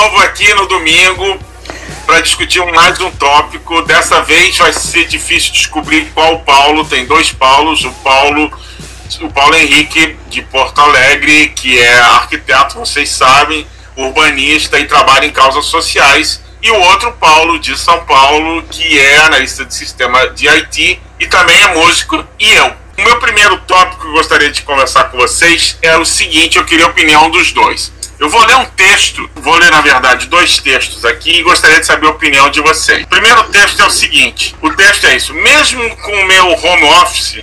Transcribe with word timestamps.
novo 0.00 0.18
aqui 0.20 0.54
no 0.54 0.66
domingo 0.66 1.38
para 2.06 2.22
discutir 2.22 2.64
mais 2.72 2.98
um 3.00 3.10
tópico. 3.10 3.82
Dessa 3.82 4.22
vez 4.22 4.56
vai 4.56 4.72
ser 4.72 5.04
difícil 5.04 5.52
descobrir 5.52 6.10
qual 6.14 6.38
Paulo. 6.38 6.86
Tem 6.86 7.04
dois 7.04 7.32
Paulos. 7.32 7.84
O 7.84 7.92
Paulo, 8.02 8.50
o 9.20 9.30
Paulo 9.30 9.54
Henrique 9.56 10.16
de 10.30 10.40
Porto 10.40 10.80
Alegre, 10.80 11.50
que 11.50 11.78
é 11.78 11.98
arquiteto, 11.98 12.78
vocês 12.78 13.10
sabem, 13.10 13.66
urbanista 13.94 14.78
e 14.78 14.86
trabalha 14.86 15.26
em 15.26 15.30
causas 15.30 15.66
sociais. 15.66 16.40
E 16.62 16.70
o 16.70 16.80
outro 16.80 17.12
Paulo 17.12 17.58
de 17.58 17.78
São 17.78 18.02
Paulo, 18.06 18.62
que 18.70 18.98
é 18.98 19.18
analista 19.18 19.66
de 19.66 19.74
sistema 19.74 20.28
de 20.28 20.48
IT 20.48 20.98
e 21.18 21.26
também 21.26 21.60
é 21.60 21.74
músico. 21.74 22.24
E 22.38 22.48
eu. 22.48 22.72
O 22.98 23.02
meu 23.02 23.18
primeiro 23.18 23.58
tópico 23.66 24.00
que 24.00 24.06
eu 24.06 24.12
gostaria 24.12 24.50
de 24.50 24.62
conversar 24.62 25.04
com 25.10 25.18
vocês 25.18 25.76
é 25.82 25.94
o 25.98 26.06
seguinte: 26.06 26.56
eu 26.56 26.64
queria 26.64 26.86
a 26.86 26.88
opinião 26.88 27.28
dos 27.28 27.52
dois. 27.52 27.92
Eu 28.20 28.28
vou 28.28 28.44
ler 28.44 28.56
um 28.56 28.66
texto, 28.66 29.30
vou 29.36 29.56
ler 29.56 29.70
na 29.70 29.80
verdade 29.80 30.26
dois 30.26 30.58
textos 30.58 31.06
aqui 31.06 31.38
e 31.38 31.42
gostaria 31.42 31.80
de 31.80 31.86
saber 31.86 32.06
a 32.06 32.10
opinião 32.10 32.50
de 32.50 32.60
vocês. 32.60 33.02
O 33.04 33.08
primeiro 33.08 33.44
texto 33.44 33.80
é 33.80 33.86
o 33.86 33.90
seguinte: 33.90 34.54
o 34.60 34.70
texto 34.74 35.06
é 35.06 35.16
isso. 35.16 35.32
Mesmo 35.32 35.96
com 35.96 36.12
o 36.12 36.26
meu 36.26 36.52
home 36.52 36.84
office, 37.00 37.42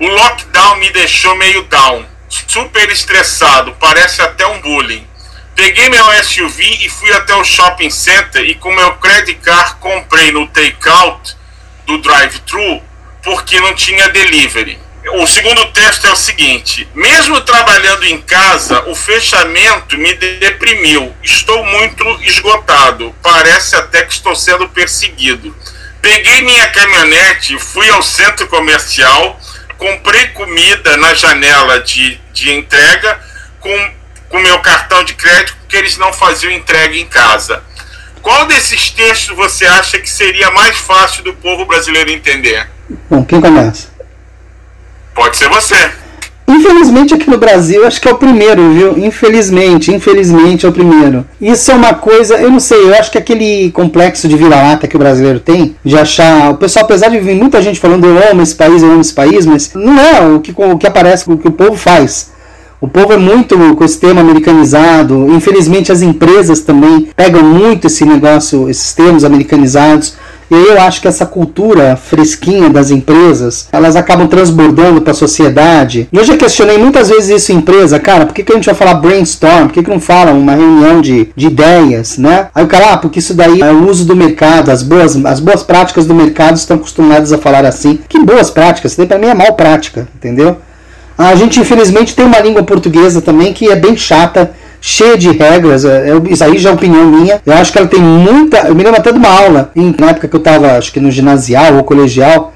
o 0.00 0.06
lockdown 0.06 0.76
me 0.76 0.88
deixou 0.92 1.36
meio 1.36 1.62
down, 1.64 2.06
super 2.46 2.88
estressado, 2.88 3.76
parece 3.78 4.22
até 4.22 4.46
um 4.46 4.62
bullying. 4.62 5.06
Peguei 5.54 5.90
meu 5.90 6.06
SUV 6.24 6.64
e 6.80 6.88
fui 6.88 7.12
até 7.12 7.34
o 7.34 7.44
shopping 7.44 7.90
center 7.90 8.42
e 8.44 8.54
com 8.54 8.74
meu 8.74 8.94
credit 8.94 9.38
card 9.40 9.74
comprei 9.74 10.32
no 10.32 10.46
takeout 10.46 11.36
do 11.84 11.98
drive-thru 11.98 12.82
porque 13.22 13.60
não 13.60 13.74
tinha 13.74 14.08
delivery. 14.08 14.87
O 15.14 15.26
segundo 15.26 15.64
texto 15.72 16.06
é 16.06 16.12
o 16.12 16.16
seguinte: 16.16 16.88
mesmo 16.94 17.40
trabalhando 17.40 18.04
em 18.04 18.20
casa, 18.20 18.82
o 18.88 18.94
fechamento 18.94 19.96
me 19.96 20.14
deprimiu. 20.14 21.14
Estou 21.22 21.64
muito 21.64 22.04
esgotado. 22.22 23.14
Parece 23.22 23.76
até 23.76 24.02
que 24.02 24.12
estou 24.12 24.34
sendo 24.34 24.68
perseguido. 24.68 25.54
Peguei 26.00 26.42
minha 26.42 26.68
caminhonete, 26.70 27.58
fui 27.58 27.88
ao 27.90 28.02
centro 28.02 28.46
comercial, 28.46 29.38
comprei 29.76 30.28
comida 30.28 30.96
na 30.96 31.12
janela 31.14 31.80
de, 31.80 32.20
de 32.32 32.52
entrega 32.52 33.20
com, 33.58 33.90
com 34.28 34.38
meu 34.38 34.58
cartão 34.60 35.02
de 35.04 35.14
crédito, 35.14 35.56
porque 35.60 35.76
eles 35.76 35.96
não 35.96 36.12
faziam 36.12 36.52
entrega 36.52 36.96
em 36.96 37.06
casa. 37.06 37.62
Qual 38.22 38.46
desses 38.46 38.90
textos 38.90 39.36
você 39.36 39.66
acha 39.66 39.98
que 39.98 40.08
seria 40.08 40.50
mais 40.50 40.76
fácil 40.76 41.24
do 41.24 41.34
povo 41.34 41.64
brasileiro 41.64 42.10
entender? 42.10 42.68
Bom, 43.10 43.24
quem 43.24 43.40
começa? 43.40 43.97
Pode 45.18 45.36
ser 45.36 45.48
você. 45.48 45.74
Infelizmente 46.46 47.12
aqui 47.12 47.28
no 47.28 47.38
Brasil 47.38 47.84
acho 47.84 48.00
que 48.00 48.08
é 48.08 48.12
o 48.12 48.16
primeiro, 48.16 48.72
viu? 48.72 48.96
Infelizmente, 48.96 49.92
infelizmente 49.92 50.64
é 50.64 50.68
o 50.68 50.72
primeiro. 50.72 51.26
Isso 51.40 51.72
é 51.72 51.74
uma 51.74 51.92
coisa, 51.92 52.36
eu 52.36 52.48
não 52.50 52.60
sei, 52.60 52.84
eu 52.84 52.94
acho 52.94 53.10
que 53.10 53.18
aquele 53.18 53.72
complexo 53.72 54.28
de 54.28 54.36
vira-lata 54.36 54.86
que 54.86 54.94
o 54.94 54.98
brasileiro 54.98 55.40
tem, 55.40 55.74
de 55.84 55.98
achar. 55.98 56.52
O 56.52 56.56
pessoal, 56.56 56.84
apesar 56.84 57.08
de 57.08 57.18
vir 57.18 57.34
muita 57.34 57.60
gente 57.60 57.80
falando 57.80 58.06
eu 58.06 58.30
amo 58.30 58.42
esse 58.42 58.54
país, 58.54 58.80
eu 58.80 58.92
amo 58.92 59.00
esse 59.00 59.12
país, 59.12 59.44
mas 59.44 59.72
não 59.74 59.98
é 59.98 60.20
o 60.20 60.40
que, 60.40 60.54
o 60.56 60.78
que 60.78 60.86
aparece, 60.86 61.28
o 61.28 61.36
que 61.36 61.48
o 61.48 61.52
povo 61.52 61.76
faz. 61.76 62.30
O 62.80 62.86
povo 62.86 63.12
é 63.12 63.16
muito 63.16 63.58
com 63.74 63.84
esse 63.84 63.98
tema 63.98 64.20
americanizado. 64.20 65.26
Infelizmente 65.30 65.90
as 65.90 66.00
empresas 66.00 66.60
também 66.60 67.08
pegam 67.16 67.42
muito 67.42 67.88
esse 67.88 68.04
negócio, 68.04 68.70
esses 68.70 68.92
termos 68.92 69.24
americanizados. 69.24 70.14
E 70.50 70.54
eu 70.54 70.80
acho 70.80 71.00
que 71.00 71.08
essa 71.08 71.26
cultura 71.26 71.96
fresquinha 71.96 72.70
das 72.70 72.90
empresas, 72.90 73.68
elas 73.70 73.96
acabam 73.96 74.26
transbordando 74.26 75.00
para 75.00 75.12
a 75.12 75.14
sociedade. 75.14 76.08
E 76.12 76.16
eu 76.16 76.24
já 76.24 76.36
questionei 76.36 76.78
muitas 76.78 77.08
vezes 77.08 77.42
isso 77.42 77.52
em 77.52 77.56
empresa, 77.56 77.98
cara, 77.98 78.24
por 78.24 78.34
que, 78.34 78.42
que 78.42 78.52
a 78.52 78.54
gente 78.54 78.66
vai 78.66 78.74
falar 78.74 78.94
brainstorm? 78.94 79.66
Por 79.66 79.74
que, 79.74 79.82
que 79.82 79.90
não 79.90 80.00
fala 80.00 80.32
uma 80.32 80.54
reunião 80.54 81.00
de, 81.00 81.28
de 81.36 81.46
ideias, 81.46 82.16
né? 82.18 82.48
Aí 82.54 82.64
o 82.64 82.68
cara, 82.68 82.92
ah, 82.92 82.96
porque 82.96 83.18
isso 83.18 83.34
daí 83.34 83.60
é 83.60 83.70
o 83.70 83.88
uso 83.88 84.04
do 84.04 84.16
mercado, 84.16 84.70
as 84.70 84.82
boas, 84.82 85.16
as 85.24 85.40
boas 85.40 85.62
práticas 85.62 86.06
do 86.06 86.14
mercado 86.14 86.56
estão 86.56 86.76
acostumadas 86.76 87.32
a 87.32 87.38
falar 87.38 87.64
assim. 87.64 87.98
Que 88.08 88.18
boas 88.18 88.50
práticas? 88.50 88.92
Isso 88.92 89.00
daí 89.00 89.06
para 89.06 89.18
mim 89.18 89.26
é 89.26 89.34
mal 89.34 89.54
prática, 89.54 90.08
entendeu? 90.16 90.56
A 91.16 91.34
gente 91.34 91.58
infelizmente 91.58 92.14
tem 92.14 92.24
uma 92.24 92.38
língua 92.38 92.62
portuguesa 92.62 93.20
também 93.20 93.52
que 93.52 93.68
é 93.68 93.74
bem 93.74 93.96
chata 93.96 94.52
cheia 94.80 95.16
de 95.16 95.30
regras. 95.30 95.84
É, 95.84 96.10
é, 96.10 96.32
isso 96.32 96.44
aí 96.44 96.58
já 96.58 96.70
é 96.70 96.72
opinião 96.72 97.06
minha. 97.06 97.40
Eu 97.44 97.52
acho 97.54 97.72
que 97.72 97.78
ela 97.78 97.86
tem 97.86 98.00
muita. 98.00 98.58
Eu 98.68 98.74
me 98.74 98.82
lembro 98.82 99.00
até 99.00 99.12
de 99.12 99.18
uma 99.18 99.28
aula, 99.28 99.70
em, 99.74 99.94
na 99.98 100.10
época 100.10 100.28
que 100.28 100.36
eu 100.36 100.38
estava, 100.38 100.72
acho 100.76 100.92
que 100.92 101.00
no 101.00 101.10
ginasial 101.10 101.76
ou 101.76 101.84
colegial. 101.84 102.54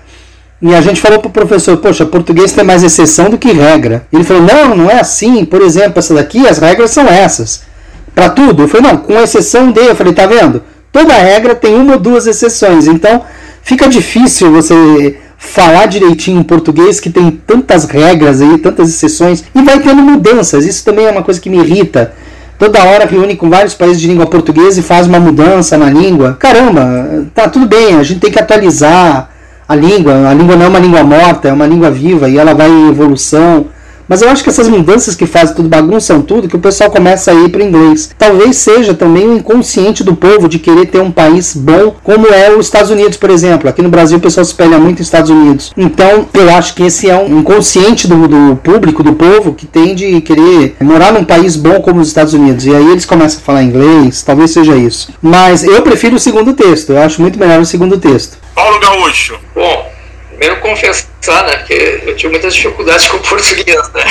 E 0.61 0.75
a 0.75 0.81
gente 0.81 1.01
falou 1.01 1.19
pro 1.19 1.31
professor, 1.31 1.77
poxa, 1.79 2.07
português 2.07 2.53
tem 2.53 2.65
mais 2.65 2.85
exceção 2.85 3.29
do 3.29 3.37
que 3.37 3.51
regra. 3.51 4.07
Ele 4.13 4.23
falou, 4.23 4.45
não, 4.45 4.77
não 4.77 4.91
é 4.91 5.01
assim. 5.01 5.45
Por 5.45 5.61
exemplo, 5.61 5.99
essa 5.99 6.15
daqui, 6.15 6.47
as 6.47 6.59
regras 6.59 6.93
são 6.93 7.07
essas. 7.09 7.63
Para 8.15 8.31
tudo. 8.31 8.63
Eu 8.63 8.69
falei, 8.69 8.93
não, 8.93 8.99
com 8.99 9.19
exceção 9.19 9.73
de. 9.73 9.81
Eu 9.81 9.97
falei, 9.97 10.13
tá 10.13 10.27
vendo? 10.27 10.63
Toda 10.93 11.15
regra 11.15 11.55
tem 11.55 11.75
uma 11.75 11.95
ou 11.95 11.99
duas 11.99 12.27
exceções. 12.27 12.87
Então, 12.87 13.23
fica 13.63 13.89
difícil 13.89 14.53
você 14.53 15.17
falar 15.43 15.87
direitinho 15.87 16.41
em 16.41 16.43
português 16.45 17.01
que 17.01 17.11
tem 17.11 17.31
tantas 17.31 17.85
regras 17.85 18.41
aí, 18.41 18.59
tantas 18.59 18.89
exceções 18.89 19.45
e 19.55 19.61
vai 19.61 19.81
tendo 19.81 20.01
mudanças. 20.01 20.65
Isso 20.65 20.85
também 20.85 21.05
é 21.05 21.11
uma 21.11 21.23
coisa 21.23 21.41
que 21.41 21.51
me 21.51 21.59
irrita. 21.59 22.15
Toda 22.59 22.85
hora 22.85 23.05
reúne 23.05 23.35
com 23.35 23.51
vários 23.51 23.75
países 23.75 24.01
de 24.01 24.07
língua 24.07 24.25
portuguesa 24.27 24.79
e 24.79 24.83
faz 24.83 25.09
uma 25.09 25.19
mudança 25.19 25.77
na 25.77 25.91
língua. 25.91 26.37
Caramba, 26.39 27.27
tá 27.35 27.49
tudo 27.49 27.67
bem, 27.67 27.97
a 27.97 28.05
gente 28.05 28.21
tem 28.21 28.31
que 28.31 28.39
atualizar 28.39 29.31
a 29.69 29.75
língua. 29.75 30.29
A 30.29 30.33
língua 30.33 30.55
não 30.55 30.67
é 30.67 30.69
uma 30.69 30.79
língua 30.79 31.03
morta, 31.03 31.49
é 31.49 31.53
uma 31.53 31.67
língua 31.67 31.91
viva 31.91 32.29
e 32.29 32.39
ela 32.39 32.55
vai 32.55 32.71
em 32.71 32.89
evolução. 32.89 33.67
Mas 34.09 34.23
eu 34.23 34.29
acho 34.29 34.43
que 34.43 34.51
essas 34.51 34.69
mudanças 34.69 35.15
que 35.15 35.27
fazem 35.27 35.55
tudo, 35.55 35.69
bagunçam 35.69 36.23
tudo, 36.23 36.49
que 36.49 36.57
o 36.57 36.61
pessoal 36.61 36.91
começa 36.91 37.31
a 37.31 37.35
ir 37.35 37.49
para 37.49 37.63
o 37.63 37.65
inglês. 37.65 38.11
Talvez 38.19 38.57
seja 38.57 38.95
também 38.95 39.29
o 39.29 39.37
inconsciente 39.37 40.05
do 40.05 40.15
povo 40.15 40.49
de 40.49 40.59
querer 40.59 40.87
ter 40.87 41.01
um 41.01 41.11
país 41.11 41.55
bom, 41.55 41.95
como 42.03 42.27
é 42.29 42.51
os 42.51 42.67
Estados 42.67 42.91
Unidos, 42.91 43.17
por 43.17 43.31
exemplo. 43.31 43.69
Aqui 43.69 43.83
no 43.83 43.89
Brasil 43.89 44.19
o 44.19 44.21
pessoal 44.21 44.45
se 44.45 44.51
espelha 44.51 44.79
muito 44.79 44.99
nos 44.99 45.07
Estados 45.07 45.31
Unidos. 45.31 45.73
Então, 45.77 46.29
eu 46.35 46.51
acho 46.55 46.75
que 46.75 46.83
esse 46.83 47.09
é 47.09 47.17
um 47.17 47.41
inconsciente 47.41 48.07
do, 48.07 48.29
do 48.29 48.57
público, 48.57 49.03
do 49.03 49.13
povo, 49.15 49.55
que 49.55 49.67
tem 49.67 49.95
de 49.95 50.21
querer 50.21 50.77
morar 50.81 51.13
num 51.13 51.25
país 51.25 51.57
bom 51.57 51.81
como 51.81 52.01
os 52.01 52.09
Estados 52.09 52.35
Unidos. 52.35 52.67
E 52.67 52.75
aí 52.75 52.91
eles 52.91 53.07
começam 53.07 53.41
a 53.41 53.43
falar 53.43 53.63
inglês, 53.63 54.23
talvez 54.23 54.51
seja 54.51 54.77
isso. 54.77 55.13
Mas 55.21 55.65
eu 55.65 55.83
prefiro 55.83 56.17
o 56.17 56.21
segundo 56.21 56.53
texto, 56.53 56.91
eu 56.91 57.01
acho 57.01 57.21
muito 57.21 57.39
melhor 57.39 57.61
o 57.61 57.67
segundo 57.67 57.99
texto. 57.99 58.39
Paulo 58.55 58.79
Gaúcho. 58.81 59.39
Bom, 59.55 59.92
primeiro 60.43 60.61
confessar, 60.61 61.45
né? 61.47 61.57
Porque 61.59 62.03
eu 62.05 62.17
tive 62.17 62.33
muitas 62.33 62.55
dificuldades 62.55 63.07
com 63.09 63.19
português, 63.19 63.91
né? 63.95 64.05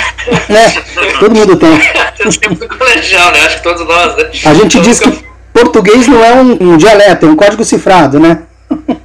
É, 0.49 1.19
todo 1.19 1.35
mundo 1.35 1.57
tem. 1.57 1.69
eu 2.19 2.31
sempre 2.31 2.67
colegial, 2.67 3.31
né? 3.33 3.39
Acho 3.41 3.57
que 3.57 3.63
todos 3.63 3.85
nós, 3.85 4.15
né? 4.15 4.29
A 4.45 4.53
gente 4.53 4.77
então, 4.77 4.81
diz 4.81 4.99
que 4.99 5.25
português 5.53 6.07
não 6.07 6.23
é 6.23 6.33
um, 6.33 6.57
um 6.61 6.77
dialeto, 6.77 7.25
é 7.25 7.29
um 7.29 7.35
código 7.35 7.65
cifrado, 7.65 8.19
né? 8.19 8.43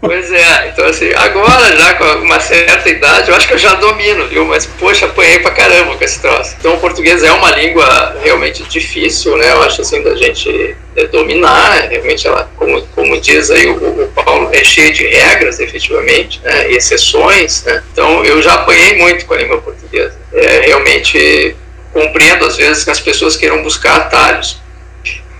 Pois 0.01 0.33
é, 0.33 0.69
então 0.69 0.87
assim, 0.87 1.11
agora 1.15 1.77
já 1.77 1.95
com 1.95 2.05
uma 2.23 2.41
certa 2.41 2.89
idade, 2.89 3.31
eu 3.31 3.37
acho 3.37 3.49
que 3.49 3.55
eu 3.55 3.59
já 3.59 3.75
domino, 3.75 4.27
viu? 4.29 4.45
Mas 4.45 4.67
poxa, 4.67 5.07
apanhei 5.07 5.39
pra 5.41 5.51
caramba 5.51 5.97
com 5.97 6.05
esse 6.05 6.21
troço. 6.21 6.55
Então 6.59 6.75
o 6.75 6.81
português 6.81 7.23
é 7.23 7.33
uma 7.33 7.51
língua 7.53 8.17
realmente 8.23 8.63
difícil, 8.65 9.37
né? 9.37 9.53
Eu 9.53 9.63
acho 9.63 9.83
assim 9.83 10.03
da 10.03 10.15
gente 10.15 10.77
é, 10.97 11.07
dominar, 11.07 11.89
realmente 11.91 12.27
ela, 12.27 12.49
como, 12.57 12.83
como 12.95 13.21
diz 13.21 13.51
aí 13.51 13.69
o, 13.69 13.75
o 13.75 14.09
Paulo, 14.15 14.49
é 14.53 14.63
cheia 14.65 14.93
de 14.93 15.07
regras, 15.07 15.61
efetivamente, 15.61 16.41
né? 16.43 16.71
Exceções, 16.71 17.65
né? 17.65 17.83
Então 17.93 18.25
eu 18.25 18.41
já 18.43 18.55
apanhei 18.55 18.97
muito 18.99 19.27
com 19.27 19.35
a 19.35 19.39
língua 19.39 19.59
portuguesa. 19.59 20.15
É, 20.33 20.67
realmente 20.67 21.57
compreendo 21.93 22.45
às 22.45 22.57
vezes 22.57 22.85
que 22.85 22.91
as 22.91 23.01
pessoas 23.01 23.37
queiram 23.37 23.63
buscar 23.63 23.97
atalhos 23.97 24.61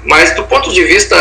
mas 0.07 0.35
do 0.35 0.45
ponto 0.45 0.73
de 0.73 0.85
vista 0.85 1.17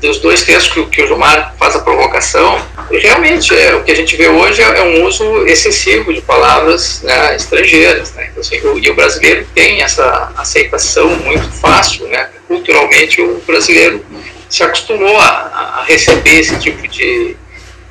dos 0.00 0.18
dois 0.18 0.42
textos 0.42 0.72
que, 0.72 0.84
que 0.86 1.02
o 1.02 1.06
Gilmar 1.06 1.54
faz 1.58 1.74
a 1.74 1.80
provocação, 1.80 2.60
realmente 2.90 3.56
é, 3.56 3.74
o 3.74 3.82
que 3.82 3.90
a 3.90 3.94
gente 3.94 4.14
vê 4.16 4.28
hoje 4.28 4.62
é, 4.62 4.64
é 4.64 4.82
um 4.82 5.04
uso 5.04 5.46
excessivo 5.46 6.12
de 6.12 6.20
palavras 6.20 7.02
né, 7.02 7.34
estrangeiras. 7.34 8.12
Né? 8.12 8.28
Então, 8.30 8.40
assim, 8.40 8.60
o, 8.60 8.78
e 8.78 8.90
o 8.90 8.94
brasileiro 8.94 9.46
tem 9.54 9.82
essa 9.82 10.32
aceitação 10.36 11.08
muito 11.16 11.50
fácil. 11.52 12.06
Né? 12.08 12.28
Culturalmente, 12.46 13.20
o 13.22 13.40
brasileiro 13.46 14.04
se 14.48 14.62
acostumou 14.62 15.16
a, 15.18 15.80
a 15.80 15.84
receber 15.84 16.38
esse 16.38 16.58
tipo 16.58 16.86
de, 16.86 17.36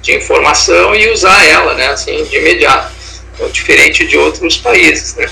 de 0.01 0.15
informação 0.15 0.95
e 0.95 1.11
usar 1.11 1.44
ela 1.45 1.73
né, 1.73 1.88
assim, 1.88 2.23
de 2.23 2.38
imediato, 2.38 2.94
então, 3.33 3.50
diferente 3.50 4.06
de 4.06 4.18
outros 4.18 4.57
países. 4.57 5.15
Né? 5.15 5.27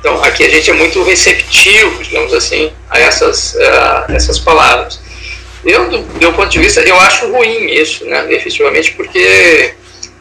Então, 0.00 0.22
aqui 0.22 0.44
a 0.44 0.48
gente 0.48 0.70
é 0.70 0.74
muito 0.74 1.02
receptivo, 1.02 2.02
digamos 2.02 2.32
assim, 2.32 2.72
a 2.88 3.00
essas, 3.00 3.54
uh, 3.54 4.12
essas 4.12 4.38
palavras. 4.38 5.00
Eu, 5.64 5.88
do 5.88 5.98
meu 6.18 6.32
ponto 6.32 6.48
de 6.48 6.60
vista, 6.60 6.80
eu 6.80 6.98
acho 7.00 7.30
ruim 7.32 7.66
isso, 7.66 8.04
né, 8.04 8.32
efetivamente, 8.32 8.92
porque 8.92 9.74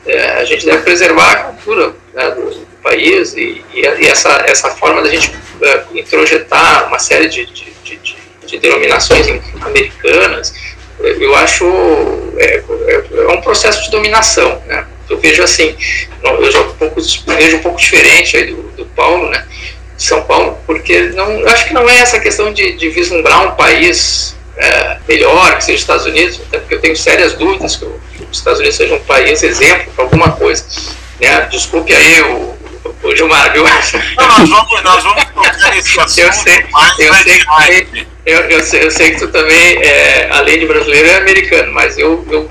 uh, 0.06 0.40
a 0.40 0.46
gente 0.46 0.66
deve 0.66 0.82
preservar 0.82 1.32
a 1.32 1.36
cultura 1.44 1.96
né, 2.14 2.32
do, 2.32 2.50
do, 2.50 2.68
país 2.82 3.34
e, 3.36 3.64
e, 3.74 3.86
essa, 4.08 4.30
essa 4.48 4.70
forma 4.70 5.02
da 5.02 5.10
gente 5.10 5.30
uh, 5.30 5.98
introjetar 5.98 6.88
uma 6.88 7.00
série 7.00 7.28
de, 7.28 7.46
de, 7.46 7.74
de, 7.84 8.16
de 8.46 8.58
denominações 8.60 9.28
americanas, 9.62 10.54
eu 11.00 11.36
acho 11.36 11.66
é, 12.38 12.56
é, 12.56 13.04
é, 13.12 13.28
um 13.28 13.42
processo 13.42 13.84
de 13.84 13.92
dominação, 13.92 14.62
né? 14.66 14.86
Eu 15.10 15.18
vejo 15.20 15.44
assim, 15.44 15.76
eu 16.24 16.52
já 16.52 16.62
um 16.62 16.74
pouco, 16.74 17.00
vejo 17.02 17.58
um 17.58 17.60
pouco 17.60 17.80
diferente 17.80 18.36
aí 18.36 18.48
do, 18.48 18.64
do 18.72 18.86
Paulo, 18.88 19.30
né? 19.30 19.46
São 19.98 20.24
Paulo, 20.24 20.58
porque 20.66 21.10
não, 21.16 21.32
eu 21.32 21.50
acho 21.50 21.68
que 21.68 21.74
não 21.74 21.90
é 21.90 21.98
essa 22.00 22.20
questão 22.20 22.54
de, 22.54 22.74
de 22.74 22.90
vislumbrar 22.90 23.48
um 23.48 23.52
país 23.56 24.36
é, 24.58 24.98
melhor, 25.08 25.58
que 25.58 25.64
seja 25.64 25.76
os 25.76 25.82
Estados 25.82 26.06
Unidos, 26.06 26.42
até 26.48 26.60
porque 26.60 26.76
eu 26.76 26.82
tenho 26.82 26.96
sérias 26.96 27.34
dúvidas 27.34 27.76
que, 27.76 27.86
os 27.86 28.38
Estados 28.38 28.60
Unidos 28.60 28.78
seja 28.78 28.96
um 28.96 29.00
país 29.00 29.42
exemplo 29.44 29.92
para 29.94 30.04
alguma 30.04 30.32
coisa. 30.32 30.66
Né? 31.22 31.42
Desculpe 31.52 31.94
aí 31.94 32.22
o, 32.22 32.58
o 33.04 33.16
Gilmar, 33.16 33.54
viu? 33.54 33.64
Não, 33.64 34.28
nós 34.28 34.50
vamos, 34.50 34.84
nós 34.84 35.04
vamos 35.04 35.24
tocar 35.26 35.72
nesse 35.72 36.00
assunto 36.00 36.20
eu 36.20 36.34
sei, 36.34 36.66
eu 37.00 37.14
sei, 37.14 37.86
que, 37.86 38.08
eu, 38.26 38.40
eu, 38.50 38.64
sei, 38.64 38.84
eu 38.84 38.92
sei 38.92 39.12
que 39.12 39.20
tu 39.20 39.28
também, 39.30 39.78
é, 39.84 40.28
além 40.32 40.60
de 40.60 40.66
brasileiro, 40.66 41.08
é 41.08 41.18
americano, 41.18 41.72
mas 41.72 41.98
eu, 41.98 42.26
eu 42.30 42.50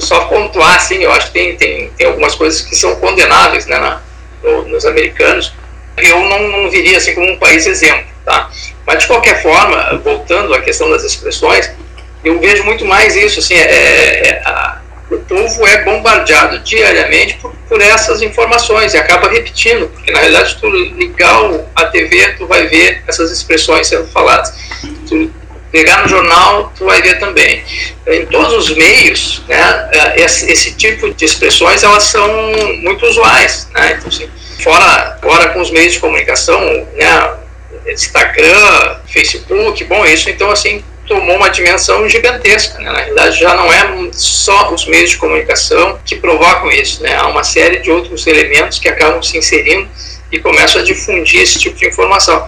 só 0.00 0.24
pontuar, 0.26 0.76
assim, 0.76 1.02
eu 1.02 1.12
acho 1.12 1.28
que 1.28 1.32
tem, 1.32 1.56
tem, 1.56 1.90
tem 1.90 2.06
algumas 2.06 2.34
coisas 2.34 2.60
que 2.60 2.74
são 2.76 2.96
condenáveis 2.96 3.66
né, 3.66 3.78
na, 3.78 4.00
no, 4.42 4.68
nos 4.68 4.84
americanos. 4.84 5.52
Eu 5.96 6.20
não, 6.20 6.48
não 6.48 6.70
viria 6.70 6.98
assim 6.98 7.14
como 7.14 7.30
um 7.30 7.38
país 7.38 7.66
exemplo, 7.66 8.06
tá? 8.24 8.50
Mas, 8.86 9.00
de 9.00 9.06
qualquer 9.06 9.42
forma, 9.42 10.00
voltando 10.04 10.54
à 10.54 10.60
questão 10.60 10.90
das 10.90 11.02
expressões, 11.02 11.70
eu 12.24 12.38
vejo 12.38 12.64
muito 12.64 12.84
mais 12.84 13.16
isso, 13.16 13.40
assim, 13.40 13.54
é, 13.54 14.28
é 14.28 14.42
a, 14.44 14.80
o 15.10 15.18
povo 15.18 15.66
é 15.66 15.84
bombardeado 15.84 16.58
diariamente 16.60 17.34
por, 17.34 17.52
por, 17.68 17.80
essas 17.80 18.22
informações 18.22 18.94
e 18.94 18.96
acaba 18.96 19.28
repetindo, 19.28 19.88
porque 19.88 20.10
na 20.10 20.18
realidade 20.18 20.56
tu 20.60 20.68
ligar 20.68 21.50
a 21.76 21.84
TV, 21.86 22.34
tu 22.34 22.46
vai 22.46 22.66
ver 22.66 23.02
essas 23.06 23.30
expressões 23.30 23.86
sendo 23.86 24.08
faladas. 24.08 24.52
Tu 25.08 25.30
pegar 25.70 26.02
no 26.02 26.08
jornal, 26.08 26.72
tu 26.76 26.84
vai 26.84 27.00
ver 27.02 27.18
também. 27.18 27.62
Em 28.06 28.26
todos 28.26 28.54
os 28.54 28.76
meios, 28.76 29.42
né, 29.46 29.88
é, 29.92 30.22
esse, 30.22 30.50
esse 30.50 30.74
tipo 30.74 31.12
de 31.12 31.24
expressões, 31.24 31.82
elas 31.82 32.04
são 32.04 32.28
muito 32.82 33.06
usuais, 33.06 33.68
né, 33.74 33.96
então 33.96 34.08
assim, 34.08 34.28
fora, 34.60 35.18
fora 35.22 35.48
com 35.50 35.60
os 35.60 35.70
meios 35.70 35.94
de 35.94 36.00
comunicação, 36.00 36.60
né, 36.94 37.34
Instagram, 37.86 38.96
Facebook, 39.06 39.84
bom, 39.84 40.04
isso 40.04 40.28
então 40.28 40.50
assim 40.50 40.82
tomou 41.06 41.36
uma 41.36 41.48
dimensão 41.48 42.08
gigantesca. 42.08 42.78
Né? 42.78 42.90
Na 42.90 42.98
realidade, 42.98 43.38
já 43.38 43.54
não 43.54 43.72
é 43.72 44.10
só 44.12 44.72
os 44.72 44.86
meios 44.86 45.10
de 45.10 45.18
comunicação 45.18 45.98
que 46.04 46.16
provocam 46.16 46.70
isso, 46.70 47.02
né? 47.02 47.14
há 47.16 47.26
uma 47.28 47.44
série 47.44 47.78
de 47.78 47.90
outros 47.90 48.26
elementos 48.26 48.78
que 48.78 48.88
acabam 48.88 49.22
se 49.22 49.38
inserindo 49.38 49.88
e 50.30 50.38
começam 50.40 50.80
a 50.80 50.84
difundir 50.84 51.40
esse 51.40 51.58
tipo 51.58 51.76
de 51.76 51.86
informação. 51.86 52.46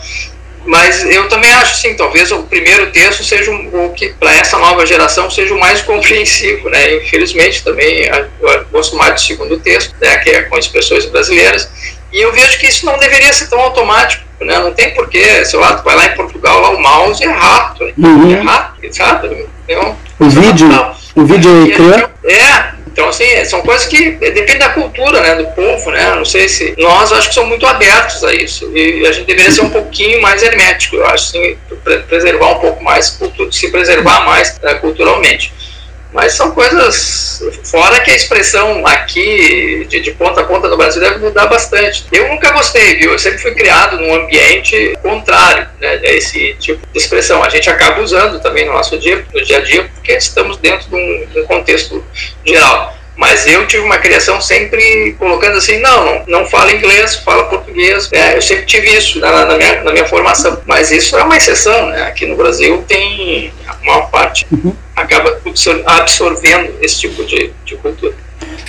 Mas 0.67 1.03
eu 1.05 1.29
também 1.29 1.51
acho 1.55 1.73
assim, 1.73 1.95
talvez 1.95 2.31
o 2.31 2.43
primeiro 2.43 2.91
texto 2.91 3.25
seja 3.25 3.51
o 3.51 3.93
que 3.95 4.09
para 4.11 4.37
essa 4.37 4.59
nova 4.59 4.85
geração 4.85 5.31
seja 5.31 5.55
o 5.55 5.59
mais 5.59 5.81
compreensivo, 5.83 6.69
né? 6.69 6.97
Infelizmente 6.97 7.65
também 7.65 8.07
eu 8.07 8.65
gosto 8.71 8.97
mais 8.97 9.15
do 9.15 9.21
segundo 9.21 9.59
texto, 9.61 9.95
né, 10.01 10.19
que 10.19 10.29
é 10.29 10.43
com 10.43 10.59
expressões 10.59 11.07
brasileiras, 11.07 11.71
e 12.13 12.21
eu 12.21 12.33
vejo 12.33 12.59
que 12.59 12.67
isso 12.67 12.87
não 12.87 12.99
deveria 12.99 13.33
ser 13.33 13.49
tão 13.49 13.61
automático, 13.61 14.25
né? 14.41 14.59
Não 14.59 14.73
tem 14.73 14.95
porquê, 14.95 15.45
sei 15.45 15.59
lá, 15.59 15.75
tu 15.75 15.85
vai 15.85 15.97
lá 15.97 16.07
em 16.07 16.15
Portugal, 16.15 16.61
lá 16.61 16.71
o 16.71 16.81
mouse 16.81 17.23
é 17.23 17.31
rato, 17.31 17.85
né? 17.85 17.93
uhum. 17.99 18.37
é 18.37 18.41
rato, 18.41 18.95
sabe? 18.95 19.47
Então, 19.69 19.97
o 20.19 20.29
vídeo, 20.29 20.69
o 21.15 21.25
vídeo 21.25 21.51
é 21.51 21.69
ecrã. 21.69 22.11
É, 22.25 22.79
então, 22.99 23.11
assim, 23.11 23.45
são 23.45 23.61
coisas 23.63 23.87
que 23.87 24.11
dependem 24.11 24.59
da 24.59 24.71
cultura, 24.71 25.21
né, 25.21 25.37
do 25.37 25.47
povo, 25.49 25.91
né, 25.93 26.15
não 26.17 26.25
sei 26.25 26.49
se... 26.49 26.75
Nós, 26.77 27.13
acho 27.13 27.29
que 27.29 27.35
somos 27.35 27.51
muito 27.51 27.65
abertos 27.65 28.25
a 28.25 28.33
isso, 28.33 28.69
e 28.77 29.07
a 29.07 29.13
gente 29.13 29.27
deveria 29.27 29.53
ser 29.53 29.61
um 29.61 29.71
pouquinho 29.71 30.21
mais 30.21 30.43
hermético, 30.43 30.97
eu 30.97 31.07
acho, 31.07 31.29
assim, 31.29 31.57
preservar 32.09 32.49
um 32.49 32.59
pouco 32.59 32.83
mais, 32.83 33.17
se 33.53 33.71
preservar 33.71 34.25
mais 34.25 34.59
uh, 34.65 34.81
culturalmente. 34.81 35.53
Mas 36.13 36.33
são 36.33 36.53
coisas. 36.53 37.43
Fora 37.65 38.01
que 38.01 38.11
a 38.11 38.17
expressão 38.17 38.87
aqui, 38.87 39.87
de, 39.89 40.01
de, 40.01 40.11
ponta 40.13 40.41
a 40.41 40.45
ponta 40.45 40.69
no 40.69 40.77
Brasil, 40.77 41.01
deve 41.01 41.19
mudar 41.19 41.47
bastante. 41.47 42.07
Eu 42.11 42.29
nunca 42.29 42.51
gostei, 42.51 42.97
viu? 42.97 43.13
Eu 43.13 43.19
sempre 43.19 43.39
fui 43.39 43.55
criado 43.55 43.99
num 43.99 44.15
ambiente 44.15 44.97
contrário 45.03 45.69
né, 45.81 46.01
a 46.03 46.13
esse 46.15 46.55
tipo 46.55 46.81
de 46.93 46.99
expressão. 46.99 47.43
A 47.43 47.49
gente 47.49 47.69
acaba 47.69 48.01
usando 48.01 48.41
também 48.41 48.67
no 48.67 48.73
nosso 48.73 48.99
dia, 48.99 49.25
no 49.35 49.45
dia 49.45 49.59
a 49.59 49.61
dia, 49.61 49.91
porque 49.95 50.13
estamos 50.13 50.57
dentro 50.57 50.89
de 50.89 50.97
um, 50.97 51.27
de 51.27 51.41
um 51.41 51.47
contexto 51.47 52.03
geral. 52.45 52.97
Mas 53.19 53.49
eu 53.49 53.67
tive 53.67 53.83
uma 53.83 53.99
criação 53.99 54.41
sempre 54.41 55.17
colocando 55.19 55.57
assim, 55.57 55.79
não, 55.81 56.05
não, 56.05 56.25
não 56.29 56.47
fala 56.47 56.73
inglês, 56.73 57.17
fala 57.17 57.45
português. 57.47 58.09
É, 58.13 58.37
eu 58.37 58.41
sempre 58.41 58.65
tive 58.65 58.97
isso 58.97 59.19
na, 59.19 59.45
na, 59.45 59.57
minha, 59.57 59.83
na 59.83 59.91
minha 59.91 60.07
formação. 60.07 60.63
Mas 60.65 60.93
isso 60.93 61.19
é 61.19 61.23
uma 61.25 61.37
exceção, 61.37 61.87
né? 61.87 62.03
Aqui 62.03 62.27
no 62.27 62.37
Brasil 62.37 62.85
tem 62.87 63.53
a 63.67 63.75
maior 63.85 64.09
parte 64.09 64.47
uhum. 64.53 64.73
Acaba 65.01 65.39
absorvendo 65.87 66.75
esse 66.81 67.01
tipo 67.01 67.25
de, 67.25 67.51
de 67.65 67.77
cultura. 67.77 68.15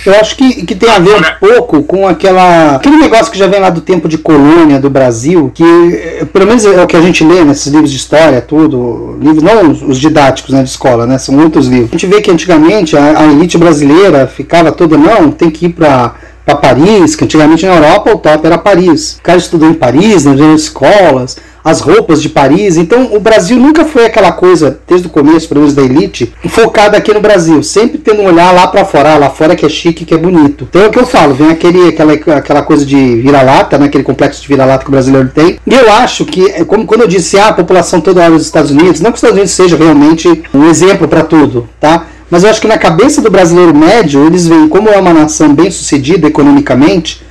Eu 0.04 0.14
acho 0.14 0.34
que, 0.34 0.64
que 0.64 0.74
tem 0.74 0.88
a 0.88 0.98
ver 0.98 1.14
um 1.14 1.22
pouco 1.38 1.82
com 1.82 2.08
aquela 2.08 2.76
aquele 2.76 2.96
negócio 2.96 3.30
que 3.30 3.38
já 3.38 3.46
vem 3.46 3.60
lá 3.60 3.68
do 3.68 3.82
tempo 3.82 4.08
de 4.08 4.16
colônia 4.16 4.78
do 4.78 4.88
Brasil, 4.88 5.50
que 5.54 5.62
eh, 5.62 6.24
pelo 6.32 6.46
menos 6.46 6.64
é 6.64 6.82
o 6.82 6.86
que 6.86 6.96
a 6.96 7.02
gente 7.02 7.22
lê 7.22 7.44
nesses 7.44 7.66
livros 7.66 7.90
de 7.90 7.98
história, 7.98 8.40
tudo, 8.40 9.18
livros 9.20 9.42
não 9.42 9.70
os 9.70 10.00
didáticos 10.00 10.54
né, 10.54 10.62
de 10.62 10.70
escola, 10.70 11.06
né, 11.06 11.18
são 11.18 11.34
muitos 11.34 11.66
livros. 11.66 11.90
A 11.90 11.92
gente 11.92 12.06
vê 12.06 12.22
que 12.22 12.30
antigamente 12.30 12.96
a, 12.96 13.20
a 13.20 13.26
elite 13.26 13.58
brasileira 13.58 14.26
ficava 14.26 14.72
toda, 14.72 14.96
não, 14.96 15.30
tem 15.30 15.50
que 15.50 15.66
ir 15.66 15.70
para 15.70 16.14
para 16.44 16.56
Paris, 16.56 17.14
que 17.14 17.24
antigamente 17.24 17.66
na 17.66 17.76
Europa 17.76 18.12
o 18.12 18.18
top 18.18 18.46
era 18.46 18.58
Paris. 18.58 19.18
O 19.18 19.22
cara 19.22 19.38
estudou 19.38 19.68
em 19.68 19.74
Paris, 19.74 20.24
nas 20.24 20.40
escolas, 20.40 21.36
as 21.64 21.80
roupas 21.80 22.22
de 22.22 22.28
Paris. 22.28 22.76
Então 22.76 23.14
o 23.14 23.20
Brasil 23.20 23.58
nunca 23.58 23.84
foi 23.84 24.06
aquela 24.06 24.32
coisa, 24.32 24.78
desde 24.86 25.06
o 25.06 25.10
começo, 25.10 25.48
pelo 25.48 25.60
menos 25.60 25.74
da 25.74 25.82
elite, 25.82 26.32
focada 26.48 26.96
aqui 26.96 27.12
no 27.12 27.20
Brasil, 27.20 27.62
sempre 27.62 27.98
tendo 27.98 28.22
um 28.22 28.26
olhar 28.26 28.52
lá 28.52 28.66
para 28.66 28.84
fora, 28.84 29.14
ah, 29.14 29.18
lá 29.18 29.30
fora 29.30 29.56
que 29.56 29.64
é 29.64 29.68
chique, 29.68 30.04
que 30.04 30.14
é 30.14 30.18
bonito. 30.18 30.66
Então 30.68 30.82
é 30.82 30.86
o 30.86 30.90
que 30.90 30.98
eu 30.98 31.06
falo, 31.06 31.34
vem 31.34 31.50
aquele, 31.50 31.88
aquela, 31.88 32.12
aquela 32.12 32.62
coisa 32.62 32.84
de 32.84 33.16
vira-lata, 33.16 33.78
né, 33.78 33.86
aquele 33.86 34.04
complexo 34.04 34.42
de 34.42 34.48
vira-lata 34.48 34.84
que 34.84 34.90
o 34.90 34.92
brasileiro 34.92 35.30
tem. 35.34 35.58
E 35.66 35.74
eu 35.74 35.92
acho 35.92 36.24
que, 36.24 36.46
é 36.50 36.64
como 36.64 36.86
quando 36.86 37.02
eu 37.02 37.08
disse, 37.08 37.38
ah, 37.38 37.48
a 37.48 37.52
população 37.52 38.00
toda 38.00 38.22
hora 38.22 38.32
dos 38.32 38.46
Estados 38.46 38.70
Unidos, 38.70 39.00
não 39.00 39.10
que 39.10 39.16
os 39.16 39.22
Estados 39.22 39.36
Unidos 39.36 39.52
seja 39.52 39.76
realmente 39.76 40.42
um 40.54 40.68
exemplo 40.68 41.06
para 41.08 41.22
tudo, 41.22 41.68
tá? 41.78 42.06
Mas 42.30 42.44
eu 42.44 42.50
acho 42.50 42.60
que 42.60 42.68
na 42.68 42.78
cabeça 42.78 43.20
do 43.20 43.30
brasileiro 43.30 43.74
médio, 43.74 44.24
eles 44.24 44.46
veem 44.46 44.68
como 44.68 44.88
é 44.88 44.96
uma 44.98 45.12
nação 45.12 45.52
bem 45.52 45.70
sucedida 45.70 46.28
economicamente, 46.28 47.22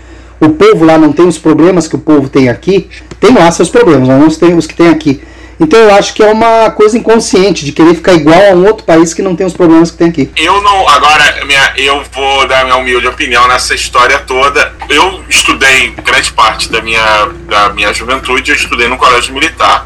o 0.41 0.49
povo 0.49 0.85
lá 0.85 0.97
não 0.97 1.11
tem 1.11 1.27
os 1.27 1.37
problemas 1.37 1.87
que 1.87 1.95
o 1.95 1.99
povo 1.99 2.29
tem 2.29 2.49
aqui, 2.49 2.87
tem 3.19 3.33
lá 3.33 3.51
seus 3.51 3.69
problemas, 3.69 4.07
mas 4.07 4.41
não 4.41 4.57
os 4.57 4.67
que 4.67 4.75
tem 4.75 4.89
aqui. 4.89 5.21
Então 5.59 5.77
eu 5.77 5.93
acho 5.93 6.13
que 6.13 6.23
é 6.23 6.31
uma 6.31 6.71
coisa 6.71 6.97
inconsciente 6.97 7.65
de 7.65 7.73
querer 7.73 7.93
ficar 7.93 8.13
igual 8.13 8.39
a 8.39 8.55
um 8.55 8.65
outro 8.65 8.85
país 8.85 9.13
que 9.13 9.21
não 9.21 9.35
tem 9.35 9.45
os 9.45 9.53
problemas 9.53 9.91
que 9.91 9.97
tem 9.97 10.07
aqui. 10.07 10.31
Eu 10.37 10.61
não, 10.61 10.87
agora 10.87 11.45
minha, 11.45 11.73
eu 11.75 12.01
vou 12.13 12.47
dar 12.47 12.63
minha 12.63 12.77
humilde 12.77 13.07
opinião 13.07 13.45
nessa 13.47 13.75
história 13.75 14.19
toda. 14.19 14.73
Eu 14.87 15.21
estudei 15.27 15.89
grande 16.03 16.31
parte 16.31 16.71
da 16.71 16.81
minha 16.81 17.29
da 17.45 17.69
minha 17.69 17.91
juventude, 17.93 18.51
eu 18.51 18.55
estudei 18.55 18.87
no 18.87 18.95
colégio 18.95 19.33
militar. 19.33 19.85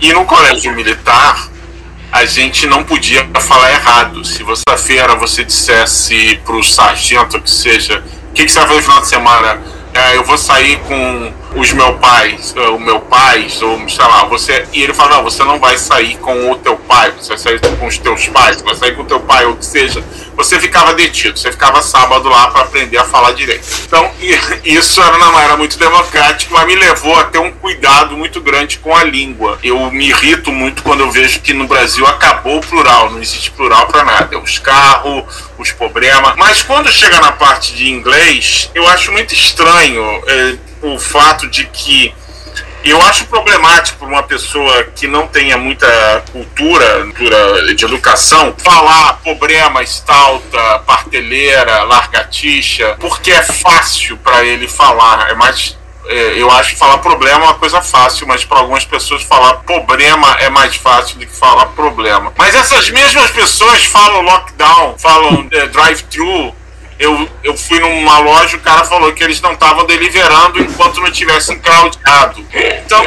E 0.00 0.12
no 0.12 0.24
colégio 0.24 0.72
militar 0.74 1.48
a 2.12 2.24
gente 2.24 2.66
não 2.66 2.84
podia 2.84 3.28
falar 3.40 3.72
errado. 3.72 4.24
Se 4.24 4.44
você 4.44 4.62
feira 4.78 5.16
você 5.16 5.44
dissesse 5.44 6.40
pro 6.44 6.62
sargento 6.62 7.40
que 7.40 7.50
seja, 7.50 8.02
o 8.30 8.32
que, 8.32 8.44
que 8.44 8.50
você 8.50 8.58
vai 8.60 8.68
fazer 8.68 8.78
no 8.78 8.84
final 8.84 9.00
de 9.00 9.08
semana? 9.08 9.62
É, 9.92 10.16
eu 10.16 10.24
vou 10.24 10.38
sair 10.38 10.78
com 10.86 11.32
os 11.54 11.72
meus 11.72 11.98
pais, 11.98 12.54
o 12.56 12.78
meu 12.78 13.00
pai, 13.00 13.46
ou 13.62 13.88
sei 13.88 14.04
lá, 14.04 14.24
você. 14.24 14.64
E 14.72 14.82
ele 14.82 14.94
fala, 14.94 15.16
não, 15.16 15.24
você 15.24 15.42
não 15.44 15.58
vai 15.58 15.76
sair 15.76 16.16
com 16.18 16.50
o 16.50 16.56
teu 16.56 16.76
pai, 16.76 17.12
você 17.12 17.28
vai 17.30 17.38
sair 17.38 17.60
com 17.76 17.86
os 17.86 17.98
teus 17.98 18.28
pais, 18.28 18.56
você 18.56 18.64
vai 18.64 18.74
sair 18.74 18.94
com 18.94 19.02
o 19.02 19.06
teu 19.06 19.20
pai, 19.20 19.44
ou 19.46 19.56
que 19.56 19.64
seja. 19.64 20.02
Você 20.36 20.58
ficava 20.58 20.94
detido, 20.94 21.38
você 21.38 21.50
ficava 21.50 21.82
sábado 21.82 22.28
lá 22.28 22.50
para 22.50 22.62
aprender 22.62 22.96
a 22.96 23.04
falar 23.04 23.32
direito. 23.32 23.66
Então, 23.84 24.10
isso 24.64 25.02
era, 25.02 25.18
não 25.18 25.38
era 25.38 25.56
muito 25.56 25.78
democrático, 25.78 26.54
mas 26.54 26.66
me 26.66 26.76
levou 26.76 27.14
a 27.16 27.24
ter 27.24 27.38
um 27.38 27.50
cuidado 27.52 28.16
muito 28.16 28.40
grande 28.40 28.78
com 28.78 28.94
a 28.94 29.04
língua. 29.04 29.58
Eu 29.62 29.90
me 29.90 30.08
irrito 30.08 30.50
muito 30.52 30.82
quando 30.82 31.00
eu 31.00 31.10
vejo 31.10 31.40
que 31.40 31.52
no 31.52 31.66
Brasil 31.66 32.06
acabou 32.06 32.58
o 32.58 32.60
plural, 32.60 33.10
não 33.10 33.20
existe 33.20 33.50
plural 33.50 33.86
para 33.86 34.04
nada. 34.04 34.34
É 34.34 34.38
os 34.38 34.58
carros, 34.58 35.24
os 35.58 35.72
problemas. 35.72 36.34
Mas 36.36 36.62
quando 36.62 36.90
chega 36.90 37.20
na 37.20 37.32
parte 37.32 37.74
de 37.74 37.90
inglês, 37.90 38.70
eu 38.74 38.86
acho 38.88 39.12
muito 39.12 39.34
estranho. 39.34 40.02
É, 40.26 40.69
o 40.82 40.98
fato 40.98 41.48
de 41.48 41.66
que 41.66 42.14
eu 42.82 43.00
acho 43.02 43.26
problemático 43.26 43.98
para 43.98 44.08
uma 44.08 44.22
pessoa 44.22 44.84
que 44.84 45.06
não 45.06 45.26
tenha 45.26 45.58
muita 45.58 46.24
cultura, 46.32 47.04
cultura 47.04 47.74
de 47.74 47.84
educação, 47.84 48.54
falar 48.56 49.20
problema, 49.22 49.82
estalta, 49.82 50.78
parteleira, 50.80 51.82
largatixa, 51.82 52.96
porque 52.98 53.30
é 53.30 53.42
fácil 53.42 54.16
para 54.16 54.44
ele 54.44 54.66
falar. 54.66 55.30
É 55.30 55.34
mais 55.34 55.78
é, 56.06 56.40
eu 56.40 56.50
acho 56.50 56.70
que 56.72 56.78
falar 56.78 56.98
problema 56.98 57.40
é 57.40 57.44
uma 57.44 57.54
coisa 57.54 57.82
fácil, 57.82 58.26
mas 58.26 58.44
para 58.44 58.58
algumas 58.58 58.84
pessoas 58.84 59.22
falar 59.22 59.54
problema 59.58 60.36
é 60.40 60.48
mais 60.48 60.74
fácil 60.74 61.18
do 61.18 61.26
que 61.26 61.36
falar 61.36 61.66
problema. 61.66 62.32
Mas 62.36 62.54
essas 62.54 62.90
mesmas 62.90 63.30
pessoas 63.30 63.84
falam 63.84 64.22
lockdown, 64.22 64.96
falam 64.98 65.46
é, 65.52 65.66
drive-thru, 65.66 66.54
eu, 67.00 67.28
eu 67.42 67.56
fui 67.56 67.80
numa 67.80 68.18
loja 68.18 68.58
o 68.58 68.60
cara 68.60 68.84
falou 68.84 69.10
que 69.14 69.24
eles 69.24 69.40
não 69.40 69.54
estavam 69.54 69.86
deliverando 69.86 70.60
enquanto 70.60 71.00
não 71.00 71.10
tivessem 71.10 71.58
claudiado. 71.58 72.46
Então, 72.84 73.02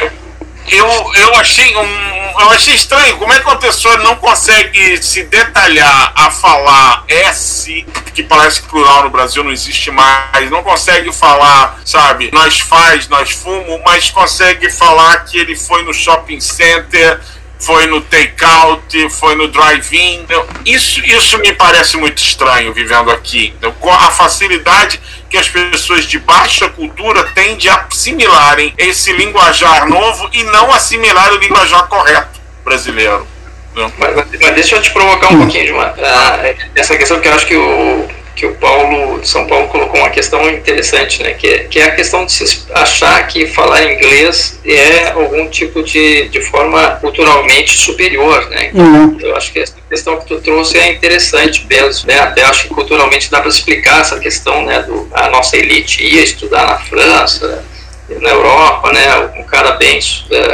eu, 0.68 1.12
eu, 1.14 1.34
achei 1.36 1.76
um, 1.76 2.40
eu 2.40 2.50
achei 2.50 2.74
estranho 2.74 3.16
como 3.18 3.32
é 3.32 3.38
que 3.38 3.46
uma 3.46 3.56
pessoa 3.56 3.96
não 3.98 4.16
consegue 4.16 5.00
se 5.00 5.22
detalhar 5.24 6.12
a 6.16 6.28
falar 6.28 7.04
S 7.06 7.86
que 8.12 8.22
parece 8.22 8.62
plural 8.62 9.04
no 9.04 9.10
Brasil 9.10 9.44
não 9.44 9.52
existe 9.52 9.90
mais, 9.90 10.50
não 10.50 10.62
consegue 10.62 11.12
falar, 11.12 11.80
sabe, 11.84 12.30
nós 12.32 12.60
faz, 12.60 13.08
nós 13.08 13.30
fumo, 13.30 13.80
mas 13.84 14.10
consegue 14.10 14.70
falar 14.70 15.24
que 15.24 15.38
ele 15.38 15.56
foi 15.56 15.84
no 15.84 15.92
shopping 15.92 16.40
center, 16.40 17.20
foi 17.64 17.86
no 17.86 18.00
take-out, 18.00 19.08
foi 19.10 19.34
no 19.34 19.48
drive-in. 19.48 20.26
Isso, 20.64 21.00
isso 21.04 21.38
me 21.38 21.52
parece 21.52 21.96
muito 21.96 22.18
estranho 22.18 22.72
vivendo 22.72 23.10
aqui. 23.10 23.54
A 23.90 24.10
facilidade 24.10 25.00
que 25.30 25.36
as 25.36 25.48
pessoas 25.48 26.06
de 26.06 26.18
baixa 26.18 26.68
cultura 26.68 27.24
têm 27.34 27.56
de 27.56 27.68
assimilarem 27.68 28.72
esse 28.78 29.12
linguajar 29.12 29.88
novo 29.88 30.28
e 30.32 30.42
não 30.44 30.72
assimilar 30.72 31.32
o 31.32 31.36
linguajar 31.38 31.86
correto 31.88 32.40
brasileiro. 32.64 33.26
Mas, 33.74 33.92
mas, 33.98 34.54
deixa 34.54 34.76
eu 34.76 34.82
te 34.82 34.90
provocar 34.92 35.32
um 35.32 35.38
pouquinho, 35.38 35.66
Gilmar. 35.66 35.94
Ah, 35.98 36.38
essa 36.76 36.96
questão 36.96 37.18
que 37.18 37.26
eu 37.26 37.34
acho 37.34 37.46
que 37.46 37.56
o, 37.56 38.08
que 38.34 38.46
o 38.46 38.54
Paulo 38.54 39.20
de 39.20 39.28
São 39.28 39.46
Paulo 39.46 39.68
colocou 39.68 40.00
uma 40.00 40.10
questão 40.10 40.48
interessante, 40.50 41.22
né? 41.22 41.34
Que, 41.34 41.46
é, 41.46 41.58
que 41.64 41.78
é 41.78 41.84
a 41.84 41.94
questão 41.94 42.26
de 42.26 42.32
se 42.32 42.64
achar 42.72 43.26
que 43.26 43.46
falar 43.46 43.92
inglês 43.92 44.58
é 44.64 45.10
algum 45.10 45.48
tipo 45.48 45.82
de, 45.82 46.28
de 46.28 46.40
forma 46.42 46.96
culturalmente 47.00 47.78
superior, 47.78 48.48
né? 48.50 48.70
Uhum. 48.74 49.16
Eu 49.20 49.36
acho 49.36 49.52
que 49.52 49.60
essa 49.60 49.76
questão 49.88 50.18
que 50.18 50.26
tu 50.26 50.40
trouxe 50.40 50.78
é 50.78 50.92
interessante 50.92 51.66
mesmo, 51.68 52.08
né? 52.08 52.18
Até 52.18 52.42
acho 52.42 52.68
que 52.68 52.74
culturalmente 52.74 53.30
dá 53.30 53.40
para 53.40 53.50
explicar 53.50 54.00
essa 54.00 54.18
questão, 54.18 54.64
né? 54.64 54.82
Do, 54.82 55.08
a 55.12 55.28
nossa 55.28 55.56
elite 55.56 56.04
ia 56.04 56.22
estudar 56.22 56.66
na 56.66 56.78
França, 56.78 57.64
na 58.08 58.30
Europa, 58.30 58.92
né, 58.92 59.32
um 59.36 59.44
cara 59.44 59.72
bem 59.72 59.98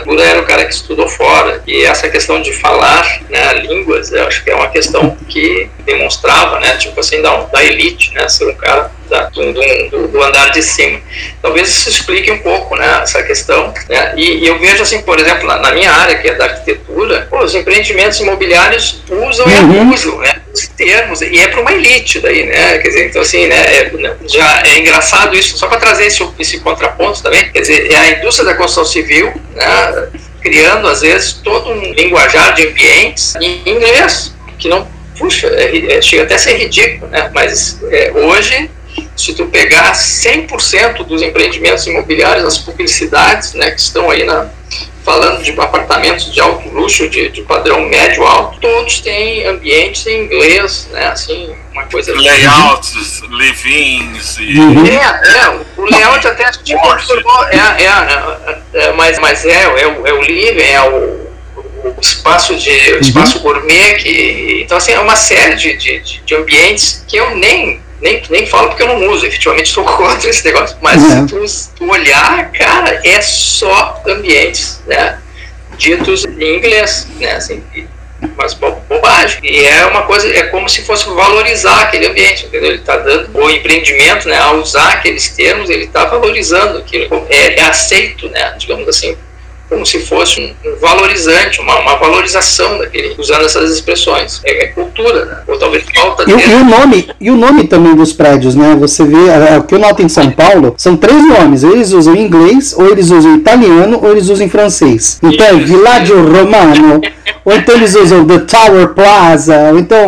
Buda 0.04 0.22
era 0.22 0.40
o 0.40 0.46
cara 0.46 0.64
que 0.64 0.72
estudou 0.72 1.08
fora 1.08 1.62
e 1.66 1.84
essa 1.84 2.08
questão 2.08 2.40
de 2.40 2.52
falar 2.52 3.22
né, 3.28 3.54
línguas, 3.54 4.12
eu 4.12 4.26
acho 4.26 4.44
que 4.44 4.50
é 4.50 4.54
uma 4.54 4.68
questão 4.68 5.16
que 5.28 5.68
demonstrava, 5.84 6.60
né, 6.60 6.76
tipo 6.76 6.98
assim, 7.00 7.20
da, 7.20 7.34
da 7.44 7.64
elite, 7.64 8.14
né, 8.14 8.28
ser 8.28 8.48
um 8.48 8.54
cara 8.54 8.90
da, 9.10 9.24
do, 9.24 9.52
do, 9.52 10.08
do, 10.08 10.22
andar 10.22 10.50
de 10.52 10.62
cima. 10.62 11.00
Talvez 11.42 11.68
isso 11.68 11.90
explique 11.90 12.30
um 12.30 12.38
pouco, 12.38 12.76
né, 12.76 13.00
essa 13.02 13.22
questão, 13.22 13.74
né, 13.88 14.14
e, 14.16 14.44
e 14.44 14.46
eu 14.46 14.58
vejo 14.58 14.82
assim, 14.82 15.02
por 15.02 15.18
exemplo, 15.18 15.46
na, 15.46 15.58
na, 15.58 15.72
minha 15.72 15.90
área, 15.90 16.16
que 16.18 16.28
é 16.28 16.34
da 16.34 16.44
arquitetura, 16.44 17.26
pô, 17.28 17.40
os 17.40 17.54
empreendimentos 17.54 18.20
imobiliários 18.20 19.02
usam 19.10 19.46
uhum. 19.46 19.52
e 19.52 19.78
abusam, 19.80 20.18
né, 20.18 20.40
os 20.54 20.68
termos, 20.68 21.20
e 21.20 21.38
é 21.38 21.48
para 21.48 21.60
uma 21.60 21.72
elite 21.72 22.20
daí, 22.20 22.46
né, 22.46 22.78
quer 22.78 22.88
dizer, 22.88 23.06
então 23.08 23.20
assim, 23.20 23.46
né, 23.48 23.56
é, 23.56 23.92
já 24.26 24.62
é 24.64 24.78
engraçado 24.78 25.36
isso, 25.36 25.58
só 25.58 25.66
para 25.66 25.78
trazer 25.78 26.06
esse, 26.06 26.26
esse 26.38 26.60
contraponto 26.60 27.22
também, 27.22 27.50
quer 27.50 27.60
dizer, 27.60 27.90
é 27.90 27.96
a 27.96 28.10
indústria 28.12 28.46
da 28.46 28.54
construção 28.54 28.84
civil, 28.84 29.32
né, 29.54 30.08
criando 30.40 30.88
às 30.88 31.02
vezes 31.02 31.34
todo 31.34 31.70
um 31.70 31.92
linguajar 31.92 32.54
de 32.54 32.68
ambientes 32.68 33.34
em 33.36 33.60
inglês, 33.66 34.34
que 34.58 34.68
não, 34.68 34.86
puxa, 35.18 35.48
é, 35.48 35.96
é, 35.96 36.00
chega 36.00 36.22
até 36.22 36.34
a 36.36 36.38
ser 36.38 36.54
ridículo, 36.56 37.10
né, 37.10 37.30
mas 37.34 37.78
é, 37.90 38.12
hoje 38.14 38.70
se 39.20 39.34
tu 39.34 39.46
pegar 39.46 39.92
100% 39.92 41.04
dos 41.04 41.22
empreendimentos 41.22 41.86
imobiliários, 41.86 42.44
as 42.44 42.58
publicidades 42.58 43.54
né, 43.54 43.70
que 43.70 43.80
estão 43.80 44.10
aí 44.10 44.24
na, 44.24 44.48
falando 45.04 45.42
de 45.42 45.50
apartamentos 45.52 46.32
de 46.32 46.40
alto 46.40 46.68
luxo, 46.68 47.08
de, 47.08 47.30
de 47.30 47.42
padrão 47.42 47.80
médio 47.82 48.22
alto, 48.24 48.60
todos 48.60 49.00
têm 49.00 49.46
ambientes 49.46 50.06
em 50.06 50.24
inglês, 50.24 50.88
né? 50.92 51.08
Assim, 51.08 51.54
uma 51.72 51.84
coisa. 51.86 52.14
Layouts, 52.14 53.22
live-ins 53.28 54.38
e. 54.38 54.58
É, 54.88 55.44
é, 55.44 55.60
o 55.76 55.84
layout 55.84 56.26
até 56.26 56.50
tipo, 56.50 56.80
é, 57.50 57.56
é, 57.56 57.86
é, 57.86 58.84
é, 58.84 58.92
mas, 58.92 59.18
mas 59.18 59.44
é, 59.44 59.62
é, 59.62 59.86
o, 59.86 60.06
é 60.06 60.12
o 60.12 60.22
living, 60.22 60.60
é 60.60 60.82
o, 60.82 61.30
o 61.84 62.00
espaço 62.00 62.54
de 62.56 62.70
o 62.70 63.00
espaço 63.00 63.38
uhum. 63.38 63.42
gourmet 63.42 63.94
que 63.94 64.60
então 64.62 64.76
assim 64.76 64.92
é 64.92 65.00
uma 65.00 65.16
série 65.16 65.56
de, 65.56 65.76
de, 65.76 66.00
de 66.24 66.34
ambientes 66.34 67.04
que 67.08 67.16
eu 67.16 67.34
nem 67.36 67.80
nem, 68.00 68.22
nem 68.30 68.46
falo 68.46 68.68
porque 68.68 68.82
eu 68.82 68.88
não 68.88 69.10
uso, 69.10 69.26
efetivamente 69.26 69.66
estou 69.66 69.84
contra 69.96 70.30
esse 70.30 70.44
negócio. 70.44 70.76
Mas 70.80 71.02
uhum. 71.02 71.46
se 71.46 71.70
tu, 71.74 71.90
olhar, 71.90 72.50
cara, 72.52 73.00
é 73.04 73.20
só 73.20 74.02
ambientes, 74.06 74.80
né? 74.86 75.18
Ditos 75.76 76.24
em 76.24 76.56
inglês, 76.56 77.06
né? 77.18 77.32
Assim, 77.32 77.62
mas 78.36 78.54
bobagem. 78.54 79.40
E 79.42 79.64
é 79.64 79.86
uma 79.86 80.02
coisa, 80.02 80.28
é 80.28 80.42
como 80.44 80.68
se 80.68 80.82
fosse 80.82 81.08
valorizar 81.08 81.82
aquele 81.82 82.06
ambiente, 82.06 82.46
entendeu? 82.46 82.70
Ele 82.70 82.78
está 82.78 82.98
dando 82.98 83.36
o 83.38 83.50
empreendimento, 83.50 84.28
né? 84.28 84.38
A 84.38 84.52
usar 84.52 84.92
aqueles 84.92 85.30
termos, 85.30 85.70
ele 85.70 85.84
está 85.84 86.04
valorizando 86.04 86.78
aquilo. 86.78 87.26
É, 87.30 87.58
é 87.58 87.62
aceito, 87.62 88.28
né? 88.28 88.54
Digamos 88.58 88.86
assim, 88.88 89.16
como 89.70 89.86
se 89.86 90.00
fosse 90.00 90.40
um, 90.40 90.52
valorizante, 90.80 91.60
uma, 91.60 91.78
uma, 91.78 91.96
valorização 91.96 92.78
daquele, 92.78 93.14
usando 93.16 93.44
essas 93.44 93.70
expressões. 93.70 94.40
É, 94.44 94.64
é 94.64 94.66
cultura, 94.68 95.24
né? 95.24 95.36
Ou 95.46 95.56
talvez 95.56 95.84
falta 95.94 96.24
e, 96.28 96.32
e, 96.32 96.54
o 96.54 96.64
nome 96.64 97.08
E 97.20 97.30
o 97.30 97.36
nome 97.36 97.64
também 97.68 97.94
dos 97.94 98.12
prédios, 98.12 98.56
né? 98.56 98.76
Você 98.80 99.04
vê, 99.04 99.28
é, 99.28 99.58
o 99.58 99.62
que 99.62 99.74
eu 99.76 99.78
noto 99.78 100.02
em 100.02 100.08
São 100.08 100.28
Paulo, 100.32 100.74
são 100.76 100.96
três 100.96 101.24
nomes. 101.24 101.62
Eles 101.62 101.92
usam 101.92 102.16
inglês, 102.16 102.74
ou 102.76 102.90
eles 102.90 103.10
usam 103.10 103.36
italiano, 103.36 104.00
ou 104.02 104.10
eles 104.10 104.28
usam 104.28 104.48
francês. 104.48 105.20
Então 105.22 105.46
é 105.46 105.54
Villaggio 105.54 106.16
Romano, 106.16 107.00
ou 107.44 107.54
então 107.54 107.76
eles 107.76 107.94
usam 107.94 108.26
The 108.26 108.38
Tower 108.40 108.88
Plaza, 108.88 109.70
ou 109.70 109.78
então, 109.78 110.00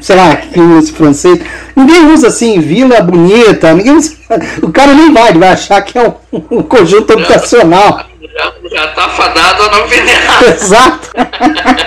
sei 0.00 0.14
lá, 0.14 0.36
que 0.36 0.60
usa 0.60 0.92
francês. 0.92 1.40
Ninguém 1.74 2.12
usa 2.12 2.28
assim, 2.28 2.60
Vila 2.60 3.00
Bonita, 3.00 3.74
ninguém 3.74 3.96
usa, 3.96 4.14
o 4.62 4.70
cara 4.70 4.94
nem 4.94 5.12
vai, 5.12 5.30
ele 5.30 5.40
vai 5.40 5.48
achar 5.48 5.82
que 5.82 5.98
é 5.98 6.08
um, 6.32 6.58
um 6.58 6.62
conjunto 6.62 7.12
habitacional 7.12 8.06
já, 8.36 8.52
já 8.70 8.88
tá 8.88 9.08
fadado 9.08 9.62
a 9.62 9.68
não 9.70 9.86
vender 9.86 10.18
Exato. 10.46 11.10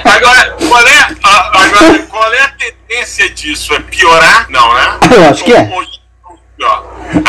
agora, 0.04 0.56
qual 0.68 0.88
é, 0.88 1.08
agora, 1.24 2.00
qual 2.10 2.34
é 2.34 2.42
a 2.42 2.50
tendência 2.50 3.30
disso? 3.30 3.74
É 3.74 3.80
piorar? 3.80 4.48
Não, 4.50 4.74
né? 4.74 5.00
Eu 5.16 5.30
acho 5.30 5.44
que 5.44 5.54
é. 5.54 5.70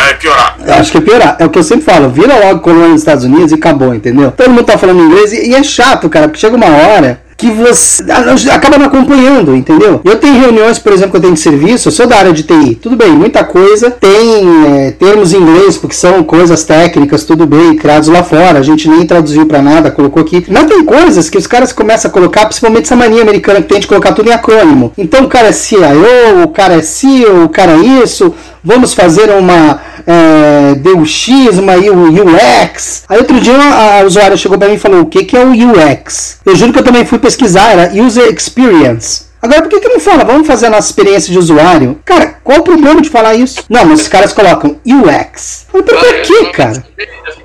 É 0.08 0.14
piorar. 0.14 0.56
Eu 0.58 0.74
acho 0.74 0.90
que 0.90 0.98
é 0.98 1.00
piorar. 1.00 1.36
É 1.38 1.44
o 1.44 1.50
que 1.50 1.58
eu 1.58 1.62
sempre 1.62 1.84
falo. 1.84 2.08
Vira 2.10 2.38
logo 2.38 2.60
colônia 2.60 2.88
nos 2.88 3.02
Estados 3.02 3.24
Unidos 3.24 3.52
e 3.52 3.54
acabou, 3.54 3.94
entendeu? 3.94 4.32
Todo 4.32 4.50
mundo 4.50 4.64
tá 4.64 4.76
falando 4.76 5.02
inglês 5.02 5.32
e, 5.32 5.50
e 5.50 5.54
é 5.54 5.62
chato, 5.62 6.08
cara, 6.08 6.26
porque 6.26 6.40
chega 6.40 6.56
uma 6.56 6.66
hora 6.66 7.22
que 7.40 7.50
você 7.50 8.04
acaba 8.50 8.76
não 8.76 8.84
acompanhando, 8.84 9.56
entendeu? 9.56 10.02
Eu 10.04 10.16
tenho 10.16 10.38
reuniões, 10.38 10.78
por 10.78 10.92
exemplo, 10.92 11.12
que 11.12 11.16
eu 11.16 11.22
tenho 11.22 11.32
de 11.32 11.40
serviço, 11.40 11.88
eu 11.88 11.92
sou 11.92 12.06
da 12.06 12.16
área 12.16 12.34
de 12.34 12.42
TI, 12.42 12.74
tudo 12.74 12.96
bem, 12.96 13.12
muita 13.12 13.42
coisa 13.42 13.90
tem 13.90 14.66
é, 14.66 14.90
termos 14.90 15.32
em 15.32 15.38
inglês, 15.38 15.78
porque 15.78 15.94
são 15.94 16.22
coisas 16.22 16.64
técnicas, 16.64 17.24
tudo 17.24 17.46
bem, 17.46 17.74
criados 17.76 18.08
lá 18.08 18.22
fora, 18.22 18.58
a 18.58 18.62
gente 18.62 18.86
nem 18.90 19.06
traduziu 19.06 19.46
para 19.46 19.62
nada, 19.62 19.90
colocou 19.90 20.20
aqui. 20.20 20.44
Mas 20.50 20.66
tem 20.66 20.84
coisas 20.84 21.30
que 21.30 21.38
os 21.38 21.46
caras 21.46 21.72
começam 21.72 22.10
a 22.10 22.12
colocar, 22.12 22.44
principalmente 22.44 22.82
essa 22.84 22.96
mania 22.96 23.22
americana 23.22 23.62
que 23.62 23.68
tem 23.68 23.80
de 23.80 23.86
colocar 23.86 24.12
tudo 24.12 24.28
em 24.28 24.34
acrônimo. 24.34 24.92
Então 24.98 25.24
o 25.24 25.28
cara 25.28 25.48
é 25.48 25.52
CIO, 25.52 26.42
o 26.44 26.48
cara 26.48 26.74
é 26.74 26.82
CEO, 26.82 27.44
o 27.44 27.48
cara 27.48 27.72
é 27.72 28.02
isso, 28.04 28.34
vamos 28.62 28.92
fazer 28.92 29.30
uma 29.30 29.80
é, 30.10 30.74
DUX, 30.74 31.28
uma 31.58 31.74
UX. 31.76 33.04
Aí 33.08 33.18
outro 33.18 33.40
dia 33.40 33.54
a 33.54 34.04
usuária 34.04 34.36
chegou 34.36 34.58
para 34.58 34.68
mim 34.68 34.74
e 34.74 34.78
falou: 34.78 35.02
o 35.02 35.06
que, 35.06 35.24
que 35.24 35.36
é 35.36 35.44
o 35.44 35.50
UX? 35.52 36.38
Eu 36.44 36.56
juro 36.56 36.72
que 36.72 36.78
eu 36.78 36.84
também 36.84 37.04
fui 37.04 37.18
pesquisar, 37.18 37.70
era 37.70 37.92
User 38.02 38.32
Experience. 38.32 39.30
Agora, 39.42 39.62
por 39.62 39.70
que, 39.70 39.80
que 39.80 39.88
não 39.88 40.00
fala, 40.00 40.22
vamos 40.22 40.46
fazer 40.46 40.66
a 40.66 40.70
nossa 40.70 40.88
experiência 40.88 41.32
de 41.32 41.38
usuário? 41.38 41.98
Cara, 42.04 42.34
qual 42.44 42.58
o 42.58 42.62
problema 42.62 43.00
de 43.00 43.08
falar 43.08 43.34
isso? 43.34 43.64
Não, 43.70 43.86
mas 43.86 44.02
os 44.02 44.08
caras 44.08 44.34
colocam 44.34 44.76
UX. 44.84 45.66
Mas 45.72 45.82
por 45.82 46.22
que, 46.22 46.46
cara? 46.52 46.84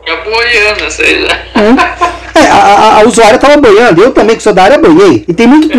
Fica 0.06 0.22
boiando, 0.24 0.92
seja. 0.92 1.28
É, 2.36 2.48
a, 2.48 2.58
a, 2.58 3.00
a 3.00 3.04
usuária 3.06 3.38
estava 3.38 3.58
boiando, 3.58 4.04
eu 4.04 4.12
também 4.12 4.36
que 4.36 4.44
sou 4.44 4.54
da 4.54 4.64
área 4.64 4.78
boiei. 4.78 5.26
E 5.28 5.34
tem 5.34 5.48
muitos 5.48 5.72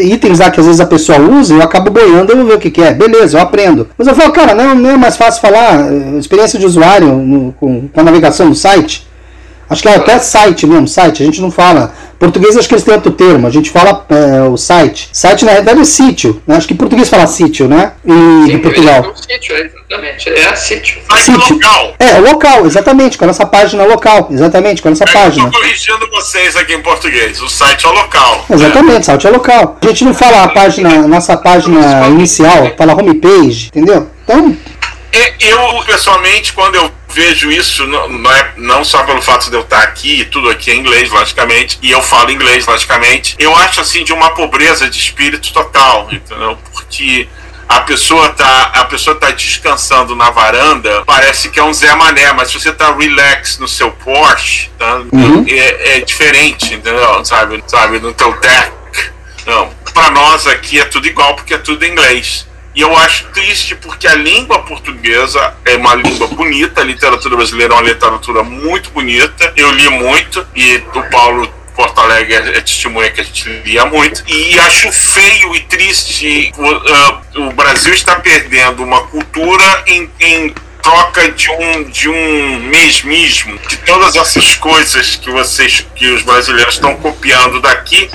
itens 0.00 0.40
lá 0.40 0.50
que 0.50 0.58
às 0.58 0.66
vezes 0.66 0.80
a 0.80 0.86
pessoa 0.86 1.20
usa, 1.20 1.54
eu 1.54 1.62
acabo 1.62 1.90
boiando, 1.90 2.32
eu 2.32 2.36
vou 2.38 2.46
ver 2.46 2.54
o 2.54 2.58
que, 2.58 2.70
que 2.70 2.82
é. 2.82 2.92
Beleza, 2.92 3.38
eu 3.38 3.42
aprendo. 3.42 3.88
Mas 3.96 4.08
eu 4.08 4.14
falo, 4.14 4.32
cara, 4.32 4.54
não, 4.54 4.74
não 4.74 4.90
é 4.90 4.96
mais 4.96 5.16
fácil 5.16 5.40
falar 5.40 5.92
eh, 5.92 6.18
experiência 6.18 6.58
de 6.58 6.66
usuário 6.66 7.06
no, 7.06 7.52
com, 7.52 7.86
com 7.88 8.00
a 8.00 8.02
navegação 8.02 8.48
no 8.48 8.54
site? 8.56 9.06
Acho 9.68 9.82
que 9.82 9.88
é 9.88 9.94
até 9.94 10.18
site 10.18 10.66
mesmo, 10.66 10.88
site. 10.88 11.22
A 11.22 11.26
gente 11.26 11.40
não 11.40 11.50
fala. 11.50 11.92
Português 12.20 12.54
acho 12.54 12.68
que 12.68 12.74
eles 12.74 12.84
têm 12.84 12.92
outro 12.92 13.12
termo. 13.12 13.46
A 13.46 13.50
gente 13.50 13.70
fala 13.70 14.04
é, 14.10 14.42
o 14.42 14.54
site. 14.54 15.08
Site 15.10 15.42
na 15.42 15.52
realidade 15.52 15.80
é 15.80 15.84
sítio. 15.86 16.42
Né? 16.46 16.54
Acho 16.54 16.68
que 16.68 16.74
em 16.74 16.76
português 16.76 17.08
fala 17.08 17.26
sítio, 17.26 17.66
né? 17.66 17.92
E 18.04 18.10
Sim, 18.46 18.58
Portugal. 18.58 19.02
É 19.02 19.08
um 19.08 19.16
sítio, 19.16 19.56
exatamente. 19.56 20.28
É 20.28 20.54
sítio. 20.54 21.00
sítio. 21.16 21.54
local. 21.54 21.94
É, 21.98 22.18
local, 22.18 22.66
exatamente. 22.66 23.16
Com 23.16 23.24
a 23.24 23.28
nossa 23.28 23.46
página 23.46 23.84
local. 23.86 24.28
Exatamente, 24.30 24.82
com 24.82 24.88
a 24.88 24.90
nossa 24.90 25.04
é, 25.04 25.10
página. 25.10 25.46
Estou 25.46 25.62
corrigindo 25.62 26.10
vocês 26.10 26.56
aqui 26.56 26.74
em 26.74 26.82
português. 26.82 27.40
O 27.40 27.48
site 27.48 27.86
é 27.86 27.88
o 27.88 27.92
local. 27.92 28.44
Exatamente, 28.50 29.00
o 29.00 29.04
site 29.04 29.26
é 29.26 29.30
local. 29.30 29.78
A 29.80 29.86
gente 29.86 30.04
não 30.04 30.12
fala 30.12 30.44
a 30.44 30.48
página, 30.48 31.08
nossa 31.08 31.38
página 31.38 32.06
inicial, 32.08 32.70
fala 32.76 32.92
homepage, 32.92 33.68
entendeu? 33.68 34.10
Então. 34.24 34.54
Eu, 35.40 35.84
pessoalmente, 35.86 36.52
quando 36.52 36.74
eu 36.74 36.99
vejo 37.10 37.50
isso 37.50 37.86
não, 37.86 38.08
não, 38.08 38.30
é, 38.30 38.52
não 38.56 38.84
só 38.84 39.02
pelo 39.04 39.20
fato 39.20 39.50
de 39.50 39.56
eu 39.56 39.62
estar 39.62 39.82
aqui, 39.82 40.24
tudo 40.26 40.48
aqui 40.48 40.70
é 40.70 40.74
inglês, 40.74 41.10
logicamente, 41.10 41.78
e 41.82 41.90
eu 41.90 42.02
falo 42.02 42.30
inglês, 42.30 42.66
logicamente. 42.66 43.34
Eu 43.38 43.54
acho 43.56 43.80
assim 43.80 44.04
de 44.04 44.12
uma 44.12 44.30
pobreza 44.30 44.88
de 44.88 44.98
espírito 44.98 45.52
total, 45.52 46.08
entendeu? 46.10 46.58
Porque 46.72 47.28
a 47.68 47.80
pessoa 47.82 48.30
tá 48.30 48.72
a 48.74 48.84
pessoa 48.84 49.14
tá 49.14 49.30
descansando 49.30 50.16
na 50.16 50.30
varanda, 50.30 51.04
parece 51.04 51.50
que 51.50 51.60
é 51.60 51.62
um 51.62 51.72
Zé 51.72 51.94
Mané, 51.94 52.32
mas 52.32 52.48
se 52.48 52.58
você 52.58 52.72
tá 52.72 52.92
relax 52.92 53.58
no 53.58 53.68
seu 53.68 53.92
Porsche, 53.92 54.70
tá, 54.76 54.96
uhum. 55.12 55.44
é, 55.48 55.96
é, 55.96 56.00
diferente, 56.00 56.74
entendeu? 56.74 57.24
Sabe, 57.24 57.62
sabe, 57.68 58.00
no 58.00 58.12
teu 58.12 58.32
deck. 58.40 58.72
Não, 59.46 59.70
para 59.94 60.10
nós 60.10 60.46
aqui 60.46 60.80
é 60.80 60.84
tudo 60.84 61.06
igual 61.06 61.34
porque 61.36 61.54
é 61.54 61.58
tudo 61.58 61.84
em 61.84 61.92
inglês. 61.92 62.46
E 62.74 62.82
eu 62.82 62.96
acho 62.96 63.26
triste 63.28 63.74
porque 63.74 64.06
a 64.06 64.14
língua 64.14 64.60
portuguesa 64.62 65.54
é 65.64 65.76
uma 65.76 65.94
língua 65.94 66.28
bonita, 66.28 66.80
a 66.80 66.84
literatura 66.84 67.36
brasileira 67.36 67.74
é 67.74 67.76
uma 67.76 67.88
literatura 67.88 68.42
muito 68.42 68.90
bonita. 68.90 69.52
Eu 69.56 69.72
li 69.72 69.88
muito 69.88 70.46
e 70.54 70.76
o 70.94 71.02
Paulo 71.10 71.52
Porto 71.74 71.98
Alegre 71.98 72.34
é 72.34 72.60
testemunha 72.60 73.10
que 73.10 73.20
a 73.20 73.24
gente 73.24 73.48
lia 73.64 73.84
muito. 73.86 74.22
E 74.28 74.58
acho 74.60 74.92
feio 74.92 75.56
e 75.56 75.60
triste 75.62 76.52
o, 76.56 77.42
uh, 77.42 77.48
o 77.48 77.52
Brasil 77.52 77.92
está 77.92 78.16
perdendo 78.16 78.84
uma 78.84 79.00
cultura 79.06 79.84
em, 79.86 80.10
em 80.20 80.54
troca 80.82 81.30
de 81.32 81.50
um 81.50 81.84
de 81.84 82.08
um 82.08 82.58
mesmismo 82.68 83.58
de 83.68 83.76
todas 83.78 84.16
essas 84.16 84.54
coisas 84.54 85.16
que 85.16 85.30
vocês 85.30 85.86
que 85.94 86.06
os 86.10 86.22
brasileiros 86.22 86.74
estão 86.74 86.96
copiando 86.96 87.60
daqui 87.60 88.10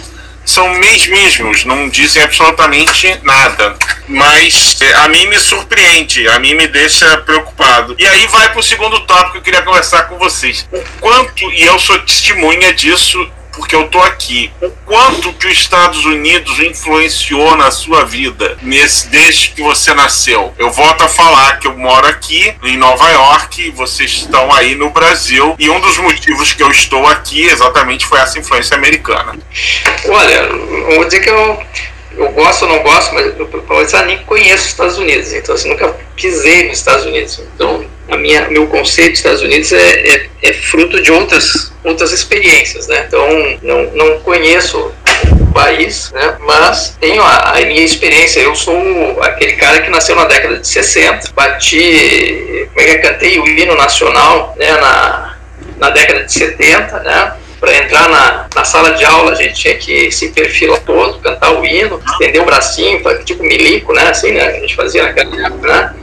são 0.46 0.70
mesmos, 1.08 1.66
não 1.66 1.90
dizem 1.90 2.22
absolutamente 2.22 3.20
nada. 3.24 3.75
Mas 4.08 4.78
é, 4.82 4.94
a 4.94 5.08
mim 5.08 5.25
me 5.28 5.40
surpreende, 5.40 6.28
a 6.28 6.40
mim 6.40 6.54
me 6.54 6.68
deixa 6.68 7.18
preocupado. 7.18 7.96
E 7.98 8.08
aí 8.08 8.28
vai 8.28 8.50
para 8.50 8.60
o 8.60 8.64
segundo 8.64 9.00
tópico 9.02 9.32
que 9.34 9.38
eu 9.40 9.42
queria 9.42 9.62
conversar 9.64 10.04
com 10.04 10.18
vocês. 10.18 10.68
O 10.72 10.82
quanto, 11.00 11.52
e 11.52 11.64
eu 11.64 11.80
sou 11.80 11.98
testemunha 12.00 12.74
disso, 12.74 13.30
porque 13.56 13.76
eu 13.76 13.88
tô 13.88 14.00
aqui. 14.02 14.52
O 14.62 14.70
quanto 14.86 15.34
que 15.34 15.48
os 15.48 15.54
Estados 15.54 16.06
Unidos 16.06 16.60
influenciou 16.60 17.56
na 17.56 17.72
sua 17.72 18.06
vida 18.06 18.58
nesse 18.62 19.08
desde 19.08 19.50
que 19.50 19.62
você 19.62 19.94
nasceu? 19.94 20.54
Eu 20.58 20.72
volto 20.72 21.04
a 21.04 21.08
falar 21.08 21.60
que 21.60 21.68
eu 21.68 21.78
moro 21.78 22.06
aqui 22.08 22.54
em 22.64 22.78
Nova 22.78 23.10
York, 23.10 23.72
vocês 23.72 24.12
estão 24.12 24.54
aí 24.54 24.76
no 24.76 24.90
Brasil 24.90 25.56
e 25.58 25.70
um 25.70 25.80
dos 25.80 25.98
motivos 25.98 26.54
que 26.54 26.64
eu 26.64 26.72
estou 26.72 27.06
aqui 27.08 27.44
exatamente 27.44 28.06
foi 28.06 28.20
essa 28.20 28.38
influência 28.38 28.76
americana. 28.76 29.36
Olha, 30.08 30.50
vou 30.96 31.06
dizer 31.06 31.22
que 31.22 31.30
eu 31.30 31.66
eu 32.18 32.32
gosto 32.32 32.64
ou 32.64 32.70
não 32.70 32.82
gosto, 32.82 33.14
mas 33.14 33.26
eu, 33.26 33.50
eu 33.70 34.06
nem 34.06 34.18
conheço 34.20 34.64
os 34.64 34.70
Estados 34.70 34.98
Unidos, 34.98 35.34
então 35.34 35.54
assim, 35.54 35.70
nunca 35.70 35.96
pisei 36.16 36.70
nos 36.70 36.78
Estados 36.78 37.06
Unidos. 37.06 37.42
Então, 37.54 37.86
a 38.10 38.18
minha, 38.18 38.48
meu 38.50 38.68
conceito 38.68 39.12
dos 39.12 39.20
Estados 39.20 39.42
Unidos 39.42 39.72
é, 39.72 40.08
é, 40.08 40.30
é 40.44 40.54
fruto 40.54 41.02
de 41.02 41.12
outras, 41.12 41.72
outras 41.84 42.12
experiências, 42.12 42.88
né? 42.88 43.06
Então, 43.08 43.28
não, 43.64 43.84
não 43.94 44.20
conheço 44.20 44.92
o 45.42 45.46
país, 45.54 46.12
né? 46.12 46.38
mas 46.42 46.96
tenho 47.00 47.22
a, 47.22 47.58
a, 47.58 47.62
minha 47.62 47.84
experiência. 47.84 48.42
Eu 48.42 48.56
sou 48.56 48.78
aquele 49.22 49.54
cara 49.54 49.82
que 49.82 49.90
nasceu 49.90 50.16
na 50.16 50.26
década 50.26 50.60
de 50.60 50.68
60, 50.68 51.32
bati, 51.34 52.68
como 52.74 52.82
é 52.82 52.86
que 52.86 52.92
é, 52.92 52.98
cantei 52.98 53.40
o 53.40 53.48
hino 53.48 53.76
nacional 53.76 54.56
né? 54.58 54.72
na, 54.74 55.38
na 55.78 55.90
década 55.90 56.24
de 56.24 56.32
70, 56.32 57.00
né? 57.00 57.34
Para 57.60 57.78
entrar 57.78 58.10
na, 58.10 58.48
na 58.54 58.64
sala 58.64 58.92
de 58.92 59.04
aula, 59.04 59.32
a 59.32 59.36
gente 59.36 59.56
tinha 59.56 59.76
que 59.76 60.12
se 60.12 60.30
perfilar 60.30 60.80
todo, 60.82 61.20
cantar 61.20 61.52
o 61.52 61.66
hino, 61.66 62.00
estender 62.06 62.42
o 62.42 62.46
bracinho, 62.46 63.02
tipo 63.24 63.42
milico, 63.42 63.94
né? 63.94 64.10
Assim, 64.10 64.32
né? 64.32 64.50
A 64.50 64.60
gente 64.60 64.76
fazia 64.76 65.04
naquela 65.04 65.48
época, 65.48 65.68
né? 65.68 65.96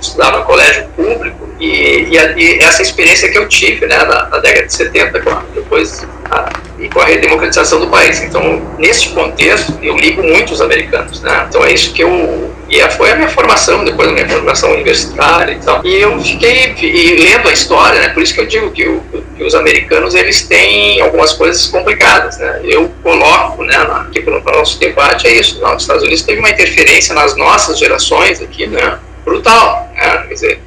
Estudava 0.00 0.38
no 0.38 0.44
colégio 0.44 0.86
público 0.96 1.48
e, 1.60 2.08
e, 2.10 2.16
e, 2.16 2.58
essa 2.62 2.82
experiência 2.82 3.30
que 3.30 3.38
eu 3.38 3.46
tive 3.46 3.86
né, 3.86 3.98
na, 3.98 4.28
na 4.28 4.38
década 4.38 4.66
de 4.66 4.72
70, 4.72 5.20
claro, 5.20 5.46
depois 5.54 6.06
a, 6.30 6.50
e 6.78 6.88
com 6.88 7.00
a 7.00 7.04
redemocratização 7.04 7.80
do 7.80 7.88
país. 7.88 8.22
Então, 8.22 8.62
nesse 8.78 9.10
contexto, 9.10 9.78
eu 9.82 9.96
ligo 9.96 10.22
muito 10.22 10.52
os 10.52 10.60
americanos. 10.62 11.20
Né? 11.20 11.46
Então, 11.48 11.62
é 11.64 11.72
isso 11.72 11.92
que 11.92 12.02
eu. 12.02 12.50
E 12.70 12.80
foi 12.92 13.10
a 13.10 13.16
minha 13.16 13.28
formação, 13.28 13.84
depois 13.84 14.08
da 14.08 14.14
minha 14.14 14.28
formação 14.28 14.72
universitária 14.72 15.52
e 15.52 15.58
tal. 15.58 15.84
E 15.84 15.96
eu 15.96 16.18
fiquei 16.20 16.72
e 16.80 17.16
lendo 17.16 17.48
a 17.48 17.52
história, 17.52 18.00
né? 18.00 18.08
por 18.10 18.22
isso 18.22 18.32
que 18.32 18.40
eu 18.40 18.46
digo 18.46 18.70
que, 18.70 18.86
o, 18.86 19.02
que 19.36 19.42
os 19.42 19.56
americanos 19.56 20.14
eles 20.14 20.42
têm 20.42 21.00
algumas 21.00 21.32
coisas 21.32 21.66
complicadas. 21.66 22.38
Né? 22.38 22.60
Eu 22.62 22.90
coloco 23.02 23.64
né, 23.64 23.76
aqui 23.76 24.22
para 24.22 24.38
o 24.38 24.42
nosso 24.58 24.78
debate 24.78 25.26
é 25.26 25.32
isso. 25.32 25.60
Não, 25.60 25.74
os 25.74 25.82
Estados 25.82 26.04
Unidos 26.04 26.22
teve 26.22 26.38
uma 26.38 26.50
interferência 26.50 27.12
nas 27.12 27.36
nossas 27.36 27.78
gerações 27.78 28.40
aqui, 28.40 28.68
né? 28.68 28.98
Brutal. 29.24 29.90
Né? 29.94 30.24
Quer 30.28 30.34
dizer, 30.34 30.60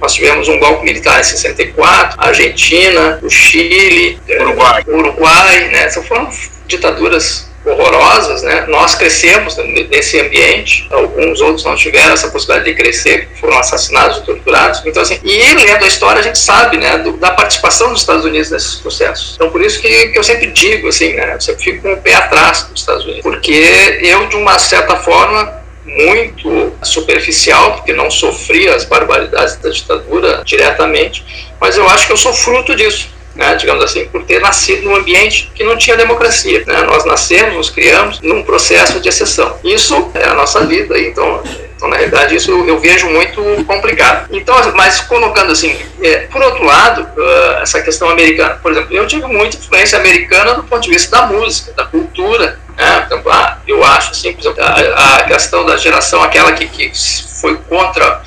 nós 0.00 0.14
tivemos 0.14 0.48
um 0.48 0.58
golpe 0.58 0.84
militar 0.84 1.20
em 1.20 1.24
64, 1.24 2.16
Argentina, 2.18 3.18
o 3.22 3.28
Chile, 3.28 4.18
Uruguai, 4.40 4.84
Uruguai 4.88 5.68
né? 5.68 5.84
Essas 5.84 6.06
foram 6.06 6.28
ditaduras 6.66 7.50
horrorosas, 7.64 8.42
né? 8.42 8.64
Nós 8.68 8.94
crescemos 8.94 9.56
nesse 9.90 10.18
ambiente, 10.18 10.88
alguns 10.90 11.40
outros 11.42 11.64
não 11.64 11.76
tiveram 11.76 12.14
essa 12.14 12.30
possibilidade 12.30 12.70
de 12.70 12.82
crescer, 12.82 13.28
foram 13.38 13.58
assassinados 13.58 14.18
e 14.18 14.22
torturados. 14.22 14.82
Então, 14.86 15.02
assim, 15.02 15.18
e 15.22 15.54
lendo 15.54 15.84
a 15.84 15.86
história, 15.86 16.20
a 16.20 16.22
gente 16.22 16.38
sabe, 16.38 16.78
né, 16.78 16.96
do, 16.98 17.12
da 17.18 17.32
participação 17.32 17.90
dos 17.90 18.00
Estados 18.00 18.24
Unidos 18.24 18.50
nesses 18.50 18.76
processos. 18.76 19.34
Então, 19.34 19.50
por 19.50 19.60
isso 19.60 19.80
que, 19.80 20.08
que 20.08 20.18
eu 20.18 20.24
sempre 20.24 20.46
digo, 20.46 20.88
assim, 20.88 21.12
né, 21.12 21.34
eu 21.34 21.40
sempre 21.40 21.62
fico 21.62 21.82
com 21.82 21.92
o 21.92 21.96
pé 21.98 22.14
atrás 22.14 22.62
dos 22.62 22.80
Estados 22.80 23.04
Unidos, 23.04 23.22
porque 23.22 23.98
eu, 24.00 24.26
de 24.26 24.36
uma 24.36 24.58
certa 24.58 24.96
forma, 24.96 25.59
muito 25.96 26.72
superficial, 26.82 27.74
porque 27.74 27.92
não 27.92 28.10
sofri 28.10 28.68
as 28.68 28.84
barbaridades 28.84 29.56
da 29.56 29.70
ditadura 29.70 30.42
diretamente, 30.44 31.52
mas 31.60 31.76
eu 31.76 31.88
acho 31.88 32.06
que 32.06 32.12
eu 32.12 32.16
sou 32.16 32.32
fruto 32.32 32.74
disso. 32.74 33.18
Né, 33.32 33.54
digamos 33.54 33.84
assim, 33.84 34.06
por 34.06 34.24
ter 34.24 34.40
nascido 34.40 34.82
num 34.82 34.96
ambiente 34.96 35.52
que 35.54 35.62
não 35.62 35.76
tinha 35.76 35.96
democracia. 35.96 36.64
Né? 36.66 36.82
Nós 36.82 37.04
nascemos, 37.04 37.54
nos 37.54 37.70
criamos 37.70 38.20
num 38.20 38.42
processo 38.42 38.98
de 38.98 39.08
exceção. 39.08 39.56
Isso 39.62 40.10
é 40.14 40.24
a 40.24 40.34
nossa 40.34 40.66
vida, 40.66 40.98
então 40.98 41.40
então, 41.80 41.88
na 41.88 41.96
realidade, 41.96 42.36
isso 42.36 42.50
eu, 42.50 42.78
vejo 42.78 43.08
muito 43.08 43.42
complicado. 43.64 44.28
Então, 44.30 44.54
mas 44.74 45.00
colocando 45.00 45.50
assim, 45.50 45.74
é, 46.02 46.26
por 46.30 46.42
outro 46.42 46.62
lado, 46.62 47.08
uh, 47.16 47.62
essa 47.62 47.80
questão 47.80 48.10
americana, 48.10 48.58
por 48.62 48.70
exemplo, 48.70 48.94
eu 48.94 49.06
tive 49.06 49.24
muita 49.24 49.56
influência 49.56 49.98
americana 49.98 50.52
do 50.56 50.64
ponto 50.64 50.82
de 50.82 50.90
vista 50.90 51.16
da 51.16 51.26
música, 51.26 51.72
da 51.72 51.86
cultura. 51.86 52.60
Né? 52.80 53.02
Então, 53.04 53.22
ah, 53.30 53.58
eu 53.68 53.84
acho, 53.84 54.12
assim, 54.12 54.32
por 54.32 54.40
exemplo, 54.40 54.64
a, 54.64 55.16
a 55.18 55.24
questão 55.24 55.66
da 55.66 55.76
geração, 55.76 56.22
aquela 56.22 56.52
que, 56.52 56.66
que 56.66 56.90
foi 57.38 57.54
contra 57.68 58.22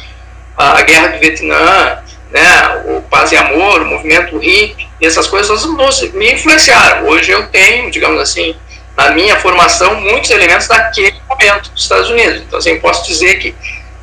a 0.55 0.79
guerra 0.83 1.07
do 1.07 1.19
Vietnã, 1.19 2.03
né, 2.29 2.83
o 2.85 3.01
paz 3.01 3.31
e 3.31 3.35
amor, 3.35 3.81
o 3.81 3.85
movimento 3.85 4.37
hippie, 4.37 4.87
essas 5.01 5.25
coisas 5.25 5.65
me 6.13 6.33
influenciaram. 6.33 7.07
Hoje 7.07 7.31
eu 7.31 7.47
tenho, 7.47 7.89
digamos 7.89 8.21
assim, 8.21 8.55
na 8.95 9.09
minha 9.09 9.39
formação, 9.39 9.95
muitos 9.95 10.29
elementos 10.29 10.67
daquele 10.67 11.15
momento 11.27 11.71
dos 11.71 11.81
Estados 11.81 12.11
Unidos. 12.11 12.43
Então, 12.43 12.59
assim, 12.59 12.79
posso 12.79 13.07
dizer 13.07 13.39
que 13.39 13.55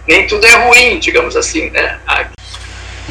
nem 0.08 0.26
tudo 0.26 0.44
é 0.46 0.54
ruim, 0.66 0.98
digamos 0.98 1.36
assim, 1.36 1.70
né? 1.70 2.00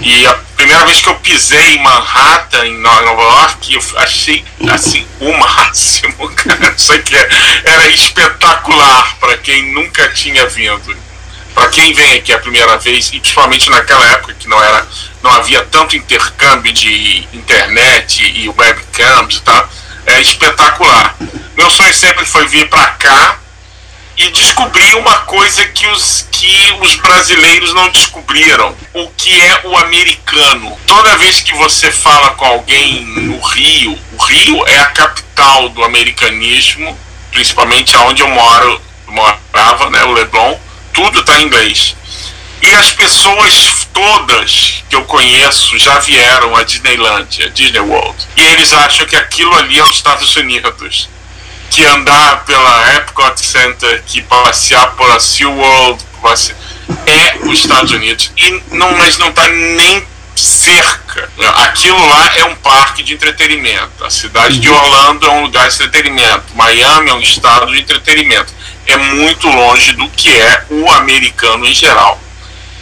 E 0.01 0.25
a 0.25 0.33
primeira 0.55 0.85
vez 0.85 1.01
que 1.01 1.09
eu 1.09 1.15
pisei 1.15 1.75
em 1.75 1.83
Manhattan, 1.83 2.65
em 2.65 2.77
Nova 2.77 3.21
York, 3.21 3.73
eu 3.73 3.81
achei, 3.97 4.45
assim, 4.71 5.05
o 5.19 5.31
máximo, 5.37 6.29
cara. 6.29 6.73
Isso 6.75 6.93
aqui 6.93 7.15
era 7.65 7.89
espetacular 7.89 9.17
para 9.19 9.37
quem 9.37 9.73
nunca 9.73 10.07
tinha 10.09 10.47
vindo. 10.47 10.95
Para 11.53 11.67
quem 11.69 11.93
vem 11.93 12.13
aqui 12.13 12.31
a 12.31 12.39
primeira 12.39 12.77
vez, 12.77 13.09
e 13.09 13.19
principalmente 13.19 13.69
naquela 13.69 14.07
época 14.11 14.33
que 14.33 14.47
não 14.47 14.63
era 14.63 14.87
não 15.21 15.31
havia 15.31 15.61
tanto 15.65 15.97
intercâmbio 15.97 16.71
de 16.71 17.27
internet 17.33 18.23
e 18.23 18.47
webcams 18.47 19.35
e 19.35 19.41
tal, 19.41 19.69
é 20.05 20.21
espetacular. 20.21 21.15
Meu 21.57 21.69
sonho 21.69 21.93
sempre 21.93 22.25
foi 22.25 22.47
vir 22.47 22.69
para 22.69 22.85
cá 22.91 23.37
e 24.19 24.31
descobrir 24.31 24.95
uma 24.95 25.19
coisa 25.19 25.65
que 25.69 25.87
os, 25.87 26.27
que 26.29 26.77
os 26.81 26.95
brasileiros 26.95 27.73
não 27.73 27.89
descobriram: 27.89 28.75
o 28.93 29.07
que 29.11 29.39
é 29.41 29.61
o 29.63 29.77
americano. 29.77 30.77
Toda 30.85 31.17
vez 31.17 31.39
que 31.39 31.55
você 31.55 31.89
fala 31.89 32.31
com 32.31 32.45
alguém 32.45 33.05
no 33.05 33.39
Rio, 33.39 33.97
o 34.13 34.23
Rio 34.23 34.67
é 34.67 34.77
a 34.79 34.87
capital 34.87 35.69
do 35.69 35.83
americanismo, 35.83 36.97
principalmente 37.31 37.95
aonde 37.95 38.21
eu 38.21 38.27
moro, 38.27 38.81
morava, 39.07 39.89
né, 39.89 40.03
o 40.03 40.11
Leblon, 40.11 40.59
tudo 40.93 41.21
está 41.21 41.39
em 41.39 41.45
inglês. 41.45 41.95
E 42.61 42.75
as 42.75 42.91
pessoas 42.91 43.87
todas 43.93 44.83
que 44.89 44.95
eu 44.97 45.05
conheço 45.05 45.79
já 45.79 45.97
vieram 45.99 46.57
a 46.57 46.63
Disneyland, 46.63 47.43
a 47.43 47.47
Disney 47.47 47.79
World. 47.79 48.17
E 48.35 48.41
eles 48.47 48.73
acham 48.73 49.05
que 49.05 49.15
aquilo 49.15 49.53
ali 49.55 49.79
é 49.79 49.83
os 49.83 49.91
Estados 49.91 50.35
Unidos. 50.35 51.07
Que 51.69 51.85
andar 51.85 52.45
pela 52.45 52.95
Epcot 52.95 53.39
Center, 53.39 54.03
que 54.05 54.21
passear 54.23 54.95
pela 54.95 55.19
SeaWorld, 55.19 56.03
é 57.05 57.37
os 57.47 57.59
Estados 57.59 57.91
Unidos. 57.91 58.31
E 58.37 58.63
não, 58.71 58.91
mas 58.97 59.17
não 59.17 59.29
está 59.29 59.47
nem 59.47 60.05
cerca. 60.35 61.29
Aquilo 61.55 62.07
lá 62.07 62.31
é 62.35 62.45
um 62.45 62.55
parque 62.55 63.03
de 63.03 63.13
entretenimento. 63.13 64.03
A 64.03 64.09
cidade 64.09 64.59
de 64.59 64.69
Orlando 64.69 65.27
é 65.27 65.29
um 65.31 65.43
lugar 65.43 65.67
de 65.69 65.75
entretenimento. 65.75 66.55
Miami 66.55 67.09
é 67.09 67.13
um 67.13 67.21
estado 67.21 67.71
de 67.71 67.81
entretenimento. 67.81 68.53
É 68.87 68.97
muito 68.97 69.47
longe 69.47 69.93
do 69.93 70.07
que 70.09 70.29
é 70.29 70.65
o 70.69 70.89
americano 70.93 71.65
em 71.65 71.73
geral. 71.73 72.19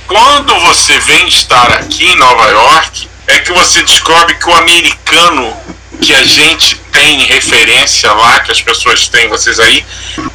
Quando 0.08 0.56
você 0.62 0.98
vem 1.00 1.28
estar 1.28 1.70
aqui 1.74 2.06
em 2.06 2.16
Nova 2.16 2.46
York, 2.46 3.10
é 3.28 3.40
que 3.40 3.52
você 3.52 3.84
descobre 3.84 4.36
que 4.36 4.50
o 4.50 4.56
americano 4.56 5.56
que 6.02 6.14
a 6.14 6.24
gente 6.24 6.76
tem 6.98 7.20
referência 7.26 8.12
lá, 8.12 8.40
que 8.40 8.52
as 8.52 8.60
pessoas 8.60 9.08
têm, 9.08 9.28
vocês 9.30 9.60
aí, 9.60 9.86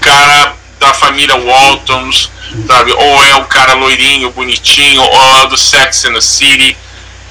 cara 0.01 0.55
da 0.79 0.94
família 0.94 1.37
Waltons, 1.37 2.31
sabe? 2.68 2.92
Ou 2.92 3.25
é 3.25 3.35
o 3.37 3.44
cara 3.46 3.75
loirinho, 3.75 4.31
bonitinho, 4.31 5.03
ou 5.03 5.42
é 5.42 5.46
do 5.48 5.57
Sex 5.57 6.05
and 6.05 6.14
the 6.14 6.20
City, 6.20 6.77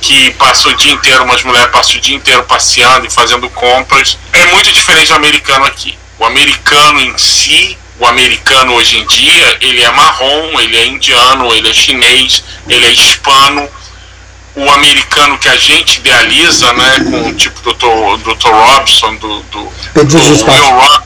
que 0.01 0.31
passa 0.31 0.67
o 0.67 0.75
dia 0.75 0.91
inteiro, 0.91 1.23
umas 1.23 1.43
mulheres 1.43 1.71
passam 1.71 1.95
o 1.95 1.99
dia 2.01 2.15
inteiro 2.15 2.43
passeando 2.43 3.05
e 3.05 3.09
fazendo 3.09 3.49
compras. 3.51 4.17
É 4.33 4.45
muito 4.47 4.71
diferente 4.71 5.07
do 5.07 5.15
americano 5.15 5.63
aqui. 5.65 5.97
O 6.19 6.25
americano 6.25 6.99
em 6.99 7.17
si, 7.17 7.77
o 7.99 8.05
americano 8.05 8.73
hoje 8.73 8.97
em 8.97 9.05
dia, 9.07 9.57
ele 9.61 9.81
é 9.81 9.91
marrom, 9.91 10.59
ele 10.59 10.75
é 10.75 10.85
indiano, 10.87 11.53
ele 11.53 11.69
é 11.69 11.73
chinês, 11.73 12.43
ele 12.67 12.85
é 12.85 12.91
hispano. 12.91 13.69
O 14.53 14.69
americano 14.69 15.37
que 15.37 15.47
a 15.47 15.55
gente 15.55 15.97
idealiza, 15.99 16.73
né, 16.73 16.99
com 17.09 17.33
tipo 17.35 17.61
do 17.61 17.73
Dr. 17.73 18.33
Dr. 18.33 18.49
Robson, 18.49 19.15
do, 19.15 19.39
do, 19.43 19.73
do 20.03 20.51
Will 20.51 20.69
Rock, 20.71 21.05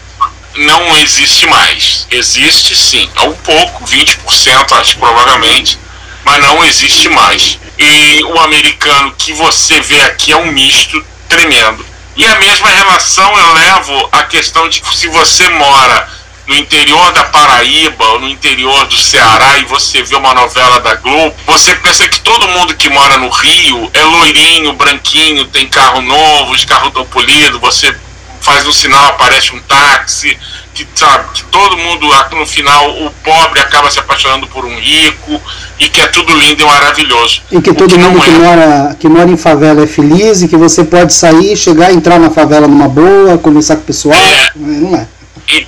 não 0.55 0.97
existe 0.97 1.45
mais. 1.47 2.07
Existe 2.09 2.75
sim, 2.75 3.09
é 3.15 3.21
um 3.21 3.33
pouco, 3.33 3.85
20%, 3.85 4.71
acho 4.71 4.97
provavelmente, 4.97 5.77
mas 6.23 6.39
não 6.39 6.63
existe 6.63 7.09
mais. 7.09 7.59
E 7.77 8.23
o 8.23 8.39
americano 8.39 9.13
que 9.17 9.33
você 9.33 9.79
vê 9.81 10.01
aqui 10.01 10.31
é 10.31 10.37
um 10.37 10.51
misto 10.51 11.03
tremendo. 11.27 11.85
E 12.15 12.25
a 12.25 12.35
mesma 12.35 12.69
relação 12.69 13.37
eu 13.37 13.53
levo 13.53 14.09
à 14.11 14.23
questão 14.23 14.69
de 14.69 14.81
que 14.81 14.95
se 14.95 15.07
você 15.09 15.49
mora 15.49 16.07
no 16.47 16.55
interior 16.55 17.11
da 17.11 17.23
Paraíba 17.25 18.05
ou 18.09 18.19
no 18.21 18.29
interior 18.29 18.85
do 18.87 18.97
Ceará 18.97 19.57
e 19.57 19.65
você 19.65 20.03
vê 20.03 20.15
uma 20.15 20.33
novela 20.33 20.79
da 20.79 20.95
Globo, 20.95 21.35
você 21.45 21.75
pensa 21.75 22.07
que 22.07 22.21
todo 22.21 22.47
mundo 22.49 22.75
que 22.75 22.89
mora 22.89 23.17
no 23.17 23.29
Rio 23.29 23.89
é 23.93 24.03
loirinho, 24.03 24.73
branquinho, 24.73 25.45
tem 25.45 25.67
carro 25.67 26.01
novo, 26.01 26.53
os 26.53 26.63
carros 26.65 26.89
estão 26.89 27.05
polidos, 27.05 27.59
você 27.59 27.95
faz 28.41 28.67
um 28.67 28.71
sinal, 28.71 29.05
aparece 29.07 29.55
um 29.55 29.59
táxi, 29.61 30.37
que 30.75 30.87
sabe 30.93 31.25
que 31.33 31.43
todo 31.45 31.77
mundo 31.77 32.05
no 32.33 32.45
final 32.45 32.91
o 33.05 33.11
pobre 33.23 33.59
acaba 33.59 33.89
se 33.89 33.97
apaixonando 33.97 34.45
por 34.47 34.65
um 34.65 34.77
rico 34.77 35.41
e 35.79 35.87
que 35.89 35.99
é 35.99 36.07
tudo 36.07 36.35
lindo 36.35 36.61
e 36.61 36.65
maravilhoso. 36.65 37.41
E 37.49 37.61
que 37.61 37.73
todo 37.73 37.89
que 37.89 37.97
mundo 37.97 38.21
que, 38.21 38.29
é. 38.29 38.31
mora, 38.33 38.97
que 38.99 39.07
mora 39.07 39.29
em 39.29 39.37
favela 39.37 39.83
é 39.83 39.87
feliz 39.87 40.41
e 40.41 40.47
que 40.47 40.57
você 40.57 40.83
pode 40.83 41.13
sair, 41.13 41.55
chegar, 41.57 41.91
entrar 41.91 42.19
na 42.19 42.29
favela 42.29 42.67
numa 42.67 42.87
boa, 42.87 43.37
conversar 43.37 43.77
com 43.77 43.81
o 43.81 43.85
pessoal. 43.85 44.19
É. 44.19 44.51
Não 44.55 44.95
é. 44.95 45.07
E, 45.47 45.53
e, 45.61 45.67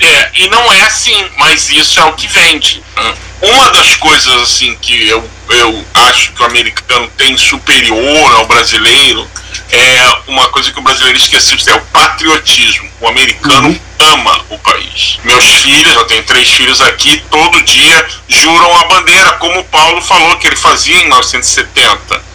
é, 0.00 0.30
e 0.34 0.48
não 0.48 0.72
é 0.72 0.82
assim, 0.82 1.24
mas 1.38 1.68
isso 1.70 2.00
é 2.00 2.04
o 2.04 2.12
que 2.14 2.26
vende. 2.26 2.82
Uma 3.42 3.70
das 3.70 3.96
coisas 3.96 4.42
assim 4.42 4.76
que 4.76 5.08
eu, 5.08 5.28
eu 5.48 5.86
acho 5.94 6.32
que 6.32 6.42
o 6.42 6.46
americano 6.46 7.08
tem 7.16 7.36
superior 7.38 8.32
ao 8.34 8.46
brasileiro 8.46 9.26
é 9.72 10.16
uma 10.26 10.48
coisa 10.48 10.70
que 10.72 10.78
o 10.78 10.82
brasileiro 10.82 11.16
esqueceu 11.16 11.56
de 11.56 11.64
ter, 11.64 11.70
é 11.70 11.76
o 11.76 11.80
patriotismo. 11.86 12.90
O 13.00 13.08
americano 13.08 13.68
uhum. 13.68 13.80
ama 13.98 14.44
o 14.50 14.58
país. 14.58 15.18
Meus 15.24 15.44
filhos, 15.46 15.94
eu 15.94 16.04
tenho 16.04 16.22
três 16.24 16.50
filhos 16.50 16.80
aqui, 16.80 17.22
todo 17.30 17.62
dia 17.62 18.06
juram 18.28 18.76
a 18.76 18.84
bandeira, 18.84 19.32
como 19.32 19.60
o 19.60 19.64
Paulo 19.64 20.02
falou 20.02 20.36
que 20.36 20.46
ele 20.46 20.56
fazia 20.56 20.96
em 20.96 21.06
1970. 21.06 22.29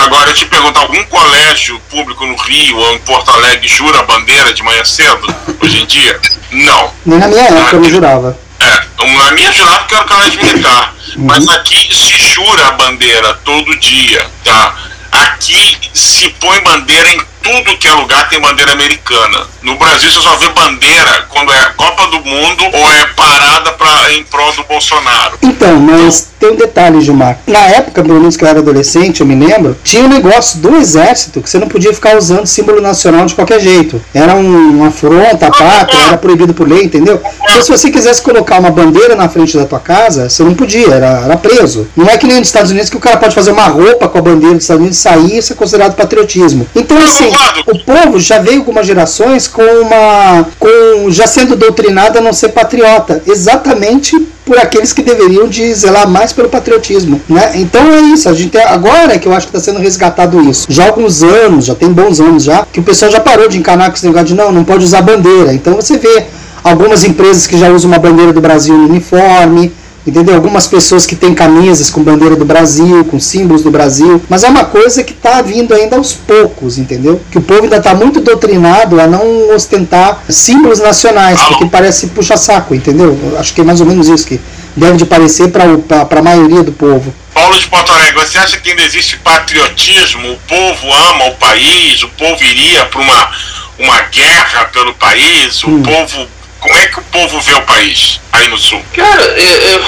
Agora 0.00 0.30
eu 0.30 0.34
te 0.34 0.46
pergunto, 0.46 0.80
algum 0.80 1.04
colégio 1.04 1.78
público 1.90 2.24
no 2.24 2.34
Rio 2.34 2.76
ou 2.76 2.94
em 2.94 2.98
Porto 3.00 3.30
Alegre 3.32 3.68
jura 3.68 4.00
a 4.00 4.02
bandeira 4.02 4.52
de 4.52 4.62
manhã 4.62 4.82
cedo, 4.82 5.34
hoje 5.62 5.82
em 5.82 5.86
dia? 5.86 6.18
Não. 6.50 6.92
Nem 7.04 7.18
na 7.18 7.28
minha 7.28 7.42
época 7.42 7.76
eu 7.76 7.80
não 7.80 7.90
jurava. 7.90 8.38
É, 8.60 8.80
na 9.14 9.30
minha 9.32 9.52
jurava 9.52 9.78
porque 9.80 9.94
era 9.94 10.04
colégio 10.04 10.42
militar. 10.42 10.94
Uhum. 11.16 11.24
Mas 11.26 11.48
aqui 11.48 11.94
se 11.94 12.16
jura 12.16 12.68
a 12.68 12.72
bandeira 12.72 13.34
todo 13.44 13.78
dia, 13.78 14.26
tá? 14.42 14.74
Aqui 15.12 15.76
se 15.92 16.30
põe 16.30 16.62
bandeira 16.62 17.12
em 17.12 17.20
tudo 17.42 17.76
que 17.78 17.86
é 17.86 17.92
lugar 17.94 18.28
tem 18.28 18.40
bandeira 18.40 18.72
americana. 18.72 19.46
No 19.62 19.76
Brasil 19.76 20.10
você 20.10 20.20
só 20.20 20.36
vê 20.36 20.48
bandeira 20.50 21.26
quando 21.28 21.52
é 21.52 21.64
Copa 21.76 22.06
do 22.06 22.24
Mundo 22.24 22.64
ou 22.72 22.90
é 22.92 23.06
parada 23.16 23.72
pra, 23.72 24.12
em 24.12 24.24
prol 24.24 24.52
do 24.52 24.64
Bolsonaro. 24.64 25.38
Então, 25.42 25.78
mas 25.80 26.30
tem 26.38 26.50
um 26.50 26.56
detalhe, 26.56 27.00
Gilmar. 27.00 27.38
Na 27.46 27.60
época, 27.66 28.02
pelo 28.02 28.18
menos 28.18 28.36
que 28.36 28.44
eu 28.44 28.48
era 28.48 28.60
adolescente, 28.60 29.20
eu 29.20 29.26
me 29.26 29.34
lembro, 29.34 29.76
tinha 29.84 30.02
um 30.02 30.08
negócio 30.08 30.58
do 30.58 30.74
exército 30.76 31.42
que 31.42 31.50
você 31.50 31.58
não 31.58 31.68
podia 31.68 31.92
ficar 31.92 32.16
usando 32.16 32.46
símbolo 32.46 32.80
nacional 32.80 33.26
de 33.26 33.34
qualquer 33.34 33.60
jeito. 33.60 34.00
Era 34.14 34.34
um, 34.34 34.78
uma 34.78 34.88
afronta 34.88 35.46
à 35.46 35.50
pátria, 35.50 36.00
era 36.00 36.16
proibido 36.16 36.54
por 36.54 36.66
lei, 36.66 36.84
entendeu? 36.84 37.20
Então, 37.42 37.62
se 37.62 37.70
você 37.70 37.90
quisesse 37.90 38.22
colocar 38.22 38.58
uma 38.58 38.70
bandeira 38.70 39.14
na 39.14 39.28
frente 39.28 39.56
da 39.56 39.66
tua 39.66 39.80
casa, 39.80 40.30
você 40.30 40.42
não 40.42 40.54
podia, 40.54 40.94
era, 40.94 41.20
era 41.24 41.36
preso. 41.36 41.86
Não 41.94 42.08
é 42.08 42.16
que 42.16 42.26
nem 42.26 42.38
nos 42.38 42.48
Estados 42.48 42.70
Unidos 42.70 42.88
que 42.88 42.96
o 42.96 43.00
cara 43.00 43.18
pode 43.18 43.34
fazer 43.34 43.50
uma 43.50 43.66
roupa 43.66 44.08
com 44.08 44.18
a 44.18 44.22
bandeira 44.22 44.54
dos 44.54 44.64
Estados 44.64 44.80
Unidos, 44.80 44.98
sair 44.98 45.30
e 45.30 45.38
isso 45.38 45.52
é 45.52 45.56
considerado 45.56 45.94
patriotismo. 45.94 46.66
Então, 46.74 46.96
assim, 46.98 47.29
o 47.66 47.78
povo 47.78 48.18
já 48.18 48.38
veio 48.38 48.58
algumas 48.58 48.86
gerações 48.86 49.46
com 49.46 49.62
uma. 49.62 50.46
com 50.58 51.10
já 51.10 51.26
sendo 51.26 51.56
doutrinado 51.56 52.18
a 52.18 52.20
não 52.20 52.32
ser 52.32 52.50
patriota. 52.50 53.22
Exatamente 53.26 54.16
por 54.44 54.58
aqueles 54.58 54.92
que 54.92 55.02
deveriam 55.02 55.46
de 55.46 55.72
zelar 55.74 56.08
mais 56.08 56.32
pelo 56.32 56.48
patriotismo, 56.48 57.20
né? 57.28 57.52
Então 57.54 57.80
é 57.92 58.00
isso, 58.00 58.28
a 58.28 58.32
gente 58.32 58.58
agora 58.58 59.14
é 59.14 59.18
que 59.18 59.28
eu 59.28 59.32
acho 59.32 59.46
que 59.46 59.56
está 59.56 59.70
sendo 59.70 59.80
resgatado 59.80 60.40
isso. 60.42 60.66
Já 60.68 60.84
há 60.84 60.86
alguns 60.88 61.22
anos, 61.22 61.66
já 61.66 61.74
tem 61.74 61.92
bons 61.92 62.18
anos 62.18 62.42
já, 62.42 62.66
que 62.72 62.80
o 62.80 62.82
pessoal 62.82 63.12
já 63.12 63.20
parou 63.20 63.48
de 63.48 63.58
encanar 63.58 63.90
com 63.90 63.96
esse 63.96 64.06
negócio 64.06 64.26
de 64.28 64.34
não, 64.34 64.50
não 64.50 64.64
pode 64.64 64.84
usar 64.84 65.02
bandeira. 65.02 65.52
Então 65.52 65.74
você 65.74 65.98
vê 65.98 66.24
algumas 66.64 67.04
empresas 67.04 67.46
que 67.46 67.56
já 67.56 67.70
usam 67.70 67.90
uma 67.90 67.98
bandeira 67.98 68.32
do 68.32 68.40
Brasil 68.40 68.76
no 68.76 68.88
uniforme, 68.88 69.72
entendeu? 70.06 70.34
Algumas 70.34 70.66
pessoas 70.66 71.06
que 71.06 71.14
têm 71.14 71.34
camisas 71.34 71.90
com 71.90 72.02
bandeira 72.02 72.36
do 72.36 72.44
Brasil, 72.44 73.04
com 73.04 73.20
símbolos 73.20 73.62
do 73.62 73.70
Brasil, 73.70 74.22
mas 74.28 74.44
é 74.44 74.48
uma 74.48 74.64
coisa 74.64 75.02
que 75.02 75.12
está 75.12 75.42
vindo 75.42 75.74
ainda 75.74 75.96
aos 75.96 76.12
poucos, 76.12 76.78
entendeu? 76.78 77.20
Que 77.30 77.38
o 77.38 77.42
povo 77.42 77.64
ainda 77.64 77.76
está 77.76 77.94
muito 77.94 78.20
doutrinado 78.20 79.00
a 79.00 79.06
não 79.06 79.54
ostentar 79.54 80.22
símbolos 80.28 80.78
nacionais, 80.78 81.40
porque 81.42 81.66
parece 81.66 82.08
puxa-saco, 82.08 82.74
entendeu? 82.74 83.18
Acho 83.38 83.54
que 83.54 83.60
é 83.60 83.64
mais 83.64 83.80
ou 83.80 83.86
menos 83.86 84.08
isso 84.08 84.26
que 84.26 84.40
deve 84.76 84.96
de 84.96 85.04
parecer 85.04 85.50
para 85.50 86.18
a 86.18 86.22
maioria 86.22 86.62
do 86.62 86.72
povo. 86.72 87.14
Paulo 87.34 87.58
de 87.58 87.66
Porto 87.68 87.92
Alegre, 87.92 88.20
você 88.20 88.38
acha 88.38 88.58
que 88.58 88.70
ainda 88.70 88.82
existe 88.82 89.16
patriotismo? 89.18 90.32
O 90.32 90.36
povo 90.48 90.92
ama 90.92 91.26
o 91.26 91.34
país? 91.36 92.02
O 92.02 92.08
povo 92.08 92.42
iria 92.42 92.84
para 92.86 93.00
uma, 93.00 93.30
uma 93.78 94.00
guerra 94.02 94.64
pelo 94.66 94.94
país? 94.94 95.62
O 95.64 95.70
hum. 95.70 95.82
povo 95.82 96.28
como 96.60 96.74
é 96.76 96.86
que 96.86 97.00
o 97.00 97.02
povo 97.04 97.40
vê 97.40 97.54
o 97.54 97.62
país 97.62 98.20
aí 98.32 98.48
no 98.48 98.58
sul? 98.58 98.82
Cara, 98.94 99.22
eu, 99.22 99.56
eu, 99.72 99.84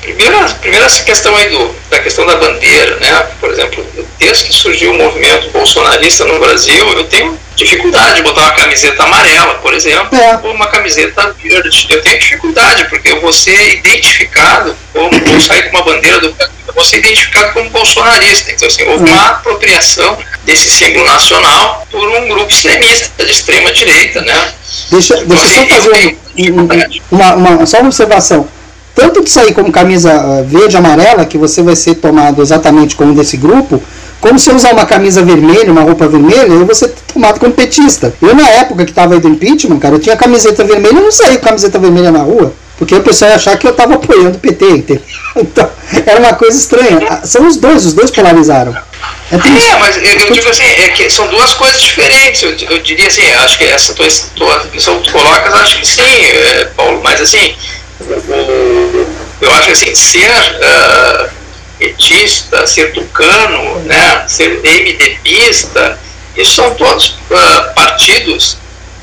primeiro, 0.00 0.54
primeiro 0.60 0.86
essa 0.86 1.02
questão 1.02 1.34
aí 1.36 1.50
do, 1.50 1.74
da 1.90 1.98
questão 2.00 2.24
da 2.24 2.36
bandeira, 2.36 2.96
né? 2.96 3.26
Por 3.40 3.50
exemplo, 3.50 3.84
desde 4.18 4.44
que 4.44 4.52
surgiu 4.54 4.92
o 4.92 4.98
movimento 4.98 5.50
bolsonarista 5.50 6.24
no 6.24 6.38
Brasil, 6.38 6.88
eu 6.90 7.04
tenho 7.04 7.38
dificuldade 7.64 8.16
de 8.16 8.22
botar 8.22 8.42
uma 8.42 8.52
camiseta 8.52 9.02
amarela, 9.02 9.54
por 9.54 9.72
exemplo, 9.74 10.18
é. 10.18 10.40
ou 10.42 10.52
uma 10.52 10.66
camiseta 10.66 11.34
verde. 11.42 11.86
Eu 11.88 12.02
tenho 12.02 12.18
dificuldade, 12.18 12.84
porque 12.88 13.12
eu 13.12 13.20
vou 13.20 13.32
ser 13.32 13.78
identificado, 13.78 14.76
como 14.92 15.10
vou 15.10 15.40
sair 15.40 15.70
com 15.70 15.76
uma 15.76 15.84
bandeira 15.84 16.20
do 16.20 16.34
eu 16.72 16.74
vou 16.74 16.84
ser 16.84 16.98
identificado 16.98 17.52
como 17.52 17.68
bolsonarista. 17.70 18.50
Então, 18.52 18.66
assim, 18.66 18.84
houve 18.84 19.04
uma 19.04 19.30
apropriação 19.30 20.16
desse 20.44 20.70
símbolo 20.70 21.04
nacional 21.04 21.86
por 21.90 22.08
um 22.08 22.28
grupo 22.28 22.50
extremista 22.50 23.24
de 23.24 23.30
extrema 23.30 23.72
direita, 23.72 24.22
né? 24.22 24.52
Deixa, 24.90 25.14
então, 25.14 25.26
deixa 25.26 25.60
eu 25.60 25.66
só 25.66 25.66
fazer 25.66 26.18
um, 26.38 27.16
uma, 27.16 27.34
uma, 27.34 27.66
só 27.66 27.78
uma 27.78 27.88
observação. 27.88 28.48
Tanto 28.94 29.22
de 29.24 29.30
sair 29.30 29.54
como 29.54 29.72
camisa 29.72 30.12
ah, 30.12 30.42
verde 30.42 30.76
amarela, 30.76 31.24
que 31.24 31.38
você 31.38 31.62
vai 31.62 31.74
ser 31.74 31.96
tomado 31.96 32.42
exatamente 32.42 32.94
como 32.94 33.14
desse 33.14 33.36
grupo, 33.36 33.82
como 34.22 34.38
se 34.38 34.48
eu 34.48 34.54
usar 34.54 34.72
uma 34.72 34.86
camisa 34.86 35.20
vermelha, 35.20 35.72
uma 35.72 35.82
roupa 35.82 36.06
vermelha, 36.06 36.46
eu 36.46 36.64
vou 36.64 36.74
ser 36.76 36.94
tomado 37.12 37.40
como 37.40 37.52
petista. 37.52 38.14
Eu, 38.22 38.36
na 38.36 38.48
época 38.50 38.84
que 38.84 38.92
estava 38.92 39.14
aí 39.14 39.20
do 39.20 39.28
impeachment, 39.28 39.80
cara, 39.80 39.96
eu 39.96 39.98
tinha 39.98 40.16
camiseta 40.16 40.62
vermelha, 40.62 40.94
eu 40.94 41.02
não 41.02 41.10
saía 41.10 41.38
com 41.38 41.44
camiseta 41.44 41.76
vermelha 41.76 42.12
na 42.12 42.20
rua. 42.20 42.54
Porque 42.78 42.94
o 42.94 43.02
pessoal 43.02 43.32
ia 43.32 43.36
achar 43.36 43.58
que 43.58 43.66
eu 43.66 43.72
estava 43.72 43.94
apoiando 43.94 44.36
o 44.36 44.40
PT, 44.40 44.64
entendeu? 44.64 45.02
Então, 45.34 45.68
era 46.06 46.20
uma 46.20 46.34
coisa 46.34 46.56
estranha. 46.56 47.00
Ah, 47.08 47.26
são 47.26 47.48
os 47.48 47.56
dois, 47.56 47.84
os 47.84 47.94
dois 47.94 48.12
polarizaram. 48.12 48.72
É, 49.32 49.34
é 49.34 49.78
mas 49.78 49.96
eu, 49.96 50.04
eu, 50.04 50.32
digo 50.32 50.48
assim, 50.48 50.64
é 50.64 50.88
que 50.90 51.10
são 51.10 51.26
duas 51.26 51.54
coisas 51.54 51.80
diferentes. 51.80 52.42
Eu, 52.42 52.50
eu 52.70 52.78
diria 52.80 53.08
assim, 53.08 53.22
acho 53.32 53.58
que 53.58 53.64
essa 53.64 53.92
tua, 53.94 54.06
tua 54.36 54.60
questão 54.66 55.00
que 55.00 55.06
tu 55.06 55.12
colocas, 55.12 55.52
acho 55.54 55.80
que 55.80 55.86
sim, 55.86 56.02
é, 56.02 56.64
Paulo, 56.76 57.00
mas 57.02 57.20
assim, 57.20 57.54
eu 59.40 59.50
acho 59.52 59.66
que 59.66 59.72
assim, 59.72 59.94
ser 59.94 60.30
uh, 60.30 61.41
petista, 61.82 62.64
ser 62.66 62.92
tucano, 62.92 63.80
né, 63.80 64.24
ser 64.28 64.60
MDBista, 64.62 65.98
isso 66.36 66.54
são 66.54 66.74
todos 66.74 67.08
uh, 67.08 67.74
partidos 67.74 68.56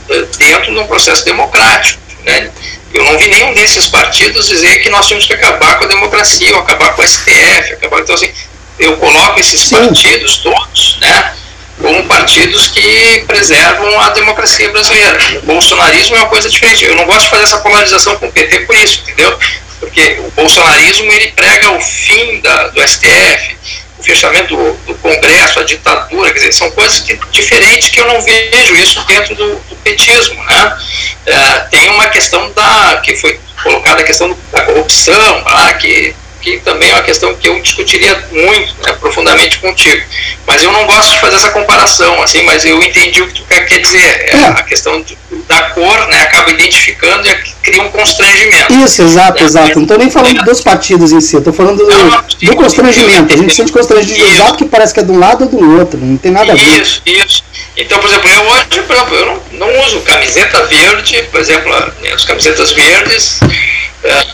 uh, 0.09 0.25
dentro 0.37 0.73
de 0.73 0.79
um 0.79 0.87
processo 0.87 1.25
democrático. 1.25 1.99
Né? 2.23 2.49
Eu 2.93 3.03
não 3.03 3.17
vi 3.17 3.27
nenhum 3.27 3.53
desses 3.53 3.87
partidos 3.87 4.47
dizer 4.47 4.81
que 4.81 4.89
nós 4.89 5.07
tínhamos 5.07 5.27
que 5.27 5.33
acabar 5.33 5.77
com 5.77 5.85
a 5.85 5.87
democracia, 5.87 6.55
ou 6.55 6.61
acabar 6.61 6.93
com 6.93 7.01
o 7.01 7.07
STF, 7.07 7.73
acabar. 7.73 7.99
Então, 7.99 8.15
assim, 8.15 8.31
eu 8.79 8.95
coloco 8.97 9.39
esses 9.39 9.61
Sim. 9.61 9.75
partidos 9.75 10.37
todos, 10.37 10.97
né? 11.01 11.33
Como 11.79 12.03
partidos 12.07 12.67
que 12.67 13.23
preservam 13.27 13.99
a 14.01 14.09
democracia 14.09 14.69
brasileira. 14.69 15.17
O 15.43 15.45
bolsonarismo 15.45 16.15
é 16.15 16.19
uma 16.19 16.27
coisa 16.27 16.49
diferente. 16.49 16.83
Eu 16.83 16.95
não 16.95 17.05
gosto 17.05 17.25
de 17.25 17.29
fazer 17.29 17.43
essa 17.43 17.59
polarização 17.59 18.17
com 18.17 18.27
o 18.27 18.31
PT 18.31 18.61
por 18.61 18.75
isso, 18.75 19.01
entendeu? 19.03 19.37
Porque 19.79 20.19
o 20.19 20.31
bolsonarismo 20.31 21.11
ele 21.11 21.31
prega 21.31 21.71
o 21.71 21.81
fim 21.81 22.41
da, 22.41 22.67
do 22.67 22.87
STF, 22.87 23.57
o 23.97 24.03
fechamento 24.03 24.55
do, 24.55 24.73
do, 24.85 24.95
Congresso, 24.95 25.59
a 25.59 25.63
ditadura, 25.63 26.31
quer 26.31 26.39
dizer, 26.39 26.51
são 26.53 26.71
coisas 26.71 26.99
que, 26.99 27.19
diferentes 27.31 27.89
que 27.89 27.99
eu 27.99 28.07
não 28.07 28.21
vejo 28.21 28.75
isso 28.75 29.03
dentro 29.05 29.35
do, 29.35 29.55
do 29.55 29.75
petismo. 29.77 30.43
Né? 30.43 30.77
É, 31.25 31.59
tem 31.71 31.89
uma 31.89 32.07
questão 32.07 32.51
da 32.51 33.01
que 33.03 33.15
foi 33.15 33.39
colocada 33.63 34.01
a 34.01 34.03
questão 34.03 34.35
da 34.51 34.61
corrupção, 34.61 35.43
ah, 35.45 35.73
que, 35.73 36.15
que 36.41 36.57
também 36.59 36.89
é 36.89 36.93
uma 36.93 37.03
questão 37.03 37.33
que 37.35 37.47
eu 37.47 37.59
discutiria 37.61 38.27
muito, 38.31 38.75
né, 38.85 38.93
profundamente 38.99 39.59
contigo. 39.59 40.03
Mas 40.47 40.63
eu 40.63 40.71
não 40.71 40.85
gosto 40.85 41.11
de 41.11 41.19
fazer 41.19 41.35
essa 41.35 41.49
comparação, 41.49 42.21
assim, 42.23 42.41
mas 42.43 42.65
eu 42.65 42.81
entendi 42.81 43.21
o 43.21 43.27
que 43.27 43.33
tu 43.33 43.43
quer 43.45 43.79
dizer, 43.79 43.99
é, 43.99 44.35
é. 44.35 44.45
a 44.47 44.63
questão 44.63 45.03
da 45.47 45.61
cor, 45.71 46.07
né, 46.07 46.21
acaba 46.21 46.51
identificando 46.51 47.27
e 47.27 47.35
cria 47.61 47.83
um 47.83 47.89
constrangimento. 47.89 48.73
Isso, 48.73 49.01
exato, 49.01 49.43
exato. 49.43 49.75
Não 49.75 49.83
estou 49.83 49.97
nem 49.97 50.09
falando 50.09 50.43
dos 50.43 50.61
partidos 50.61 51.11
em 51.11 51.21
si, 51.21 51.37
estou 51.37 51.53
falando 51.53 51.77
do, 51.77 51.87
não, 51.87 52.23
do 52.41 52.55
constrangimento. 52.55 53.33
A 53.33 53.37
gente 53.37 53.53
sente 53.53 53.71
constrangimento 53.71 54.31
exato 54.31 54.57
que 54.57 54.65
parece 54.65 54.93
que 54.93 54.99
é 54.99 55.03
de 55.03 55.11
um 55.11 55.19
lado 55.19 55.43
ou 55.43 55.49
do 55.49 55.79
outro, 55.79 55.99
não 55.99 56.17
tem 56.17 56.31
nada 56.31 56.53
a 56.53 56.55
ver. 56.55 56.81
Isso, 56.81 57.01
isso. 57.05 57.43
Então, 57.77 57.99
por 57.99 58.07
exemplo, 58.07 58.29
eu 58.29 58.41
hoje, 58.43 58.81
por 58.85 58.95
exemplo, 58.95 59.15
eu 59.15 59.25
não, 59.25 59.41
não 59.53 59.85
uso 59.85 60.01
camiseta 60.01 60.65
verde, 60.65 61.23
por 61.31 61.39
exemplo, 61.39 61.71
as 62.13 62.25
camisetas 62.25 62.71
verdes, 62.71 63.39
é, 63.43 63.68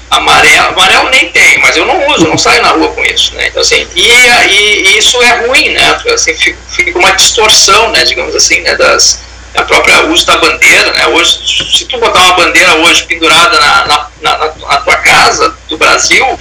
amarelo, 0.09 0.69
amarelo 0.69 1.09
nem 1.09 1.29
tem, 1.31 1.59
mas 1.59 1.75
eu 1.75 1.85
não 1.85 2.07
uso, 2.09 2.27
não 2.27 2.37
saio 2.37 2.61
na 2.61 2.69
rua 2.69 2.89
com 2.89 3.03
isso, 3.03 3.33
né? 3.35 3.47
Então, 3.47 3.61
assim, 3.61 3.87
e, 3.95 4.11
e, 4.11 4.97
isso 4.97 5.21
é 5.23 5.45
ruim, 5.45 5.69
né? 5.69 5.97
Assim, 6.13 6.35
fica, 6.35 6.57
fica 6.69 6.99
uma 6.99 7.11
distorção, 7.11 7.91
né, 7.91 8.03
digamos 8.03 8.35
assim, 8.35 8.61
né, 8.61 8.75
das 8.75 9.25
a 9.55 9.63
própria 9.63 10.05
uso 10.07 10.25
da 10.25 10.37
bandeira, 10.37 10.91
né? 10.91 11.07
Hoje, 11.07 11.39
se 11.45 11.85
tu 11.85 11.97
botar 11.97 12.19
uma 12.19 12.33
bandeira 12.33 12.75
hoje 12.75 13.03
pendurada 13.03 13.57
na, 13.57 13.87
na, 13.87 14.07
na, 14.21 14.37
na 14.37 14.77
tua 14.81 14.97
casa 14.97 15.55
do 15.69 15.77
Brasil, 15.77 16.37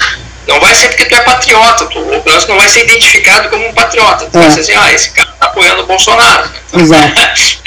não 0.47 0.61
vai 0.61 0.75
ser 0.75 0.89
porque 0.89 1.07
tu 1.07 1.15
é 1.15 1.21
patriota, 1.21 1.87
tu, 1.87 1.99
o 2.01 2.21
Brasil 2.23 2.49
não 2.49 2.57
vai 2.57 2.69
ser 2.69 2.83
identificado 2.85 3.49
como 3.49 3.67
um 3.69 3.73
patriota. 3.73 4.27
Tu 4.27 4.37
é. 4.37 4.41
vai 4.41 4.51
ser 4.51 4.61
assim, 4.61 4.75
ah, 4.75 4.93
esse 4.93 5.11
cara 5.13 5.31
está 5.31 5.47
apoiando 5.47 5.83
o 5.83 5.87
Bolsonaro. 5.87 6.51
Exato. 6.73 7.15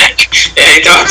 é, 0.56 0.77
então, 0.77 1.06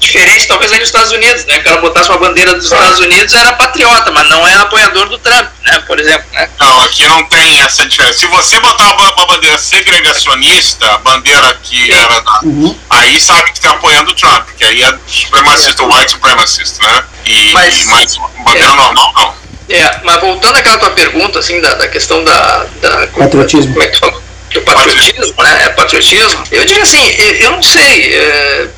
diferente 0.00 0.48
talvez 0.48 0.72
aí 0.72 0.78
nos 0.80 0.88
Estados 0.88 1.12
Unidos, 1.12 1.46
né? 1.46 1.58
O 1.58 1.62
cara 1.62 1.80
botasse 1.80 2.08
uma 2.10 2.18
bandeira 2.18 2.54
dos 2.54 2.64
Estados 2.64 2.98
Unidos 2.98 3.32
era 3.32 3.52
patriota, 3.52 4.10
mas 4.10 4.28
não 4.28 4.46
é 4.46 4.54
apoiador 4.56 5.08
do 5.08 5.18
Trump, 5.18 5.46
né? 5.62 5.82
Por 5.86 5.98
exemplo. 5.98 6.24
Né? 6.32 6.48
Não, 6.58 6.80
aqui 6.82 7.06
não 7.06 7.24
tem 7.26 7.60
essa 7.60 7.86
diferença. 7.86 8.18
Se 8.18 8.26
você 8.26 8.58
botar 8.60 8.92
uma, 8.94 9.14
uma 9.14 9.26
bandeira 9.26 9.56
segregacionista, 9.56 10.98
bandeira 10.98 11.54
que 11.62 11.86
Sim. 11.86 11.92
era 11.92 12.20
da, 12.20 12.40
uhum. 12.42 12.76
aí 12.90 13.20
sabe 13.20 13.52
que 13.52 13.58
está 13.58 13.70
apoiando 13.70 14.10
o 14.10 14.14
Trump, 14.14 14.48
que 14.58 14.64
aí 14.64 14.82
é 14.82 14.94
supremacista, 15.06 15.82
é. 15.82 15.86
white 15.86 16.10
supremacista, 16.10 16.86
né? 16.86 17.04
E, 17.26 17.52
mas, 17.52 17.82
e 17.82 17.84
mais 17.86 18.16
bandeira 18.44 18.66
é. 18.66 18.74
normal 18.74 18.94
não. 18.94 19.34
É, 19.68 20.00
mas 20.02 20.20
voltando 20.20 20.56
àquela 20.56 20.78
tua 20.78 20.90
pergunta, 20.90 21.38
assim, 21.38 21.60
da, 21.60 21.74
da 21.74 21.86
questão 21.86 22.24
da, 22.24 22.66
da. 22.82 23.06
Patriotismo. 23.06 23.72
Como 23.72 23.84
é 23.84 23.86
que 23.86 23.92
tu 23.92 24.00
falou? 24.00 24.29
Do 24.50 24.60
patriotismo, 24.62 25.42
né? 25.42 25.64
É 25.64 25.68
patriotismo. 25.70 26.44
Eu 26.50 26.64
diria 26.64 26.82
assim, 26.82 27.08
eu 27.40 27.52
não 27.52 27.62
sei. 27.62 28.14
É, 28.14 28.68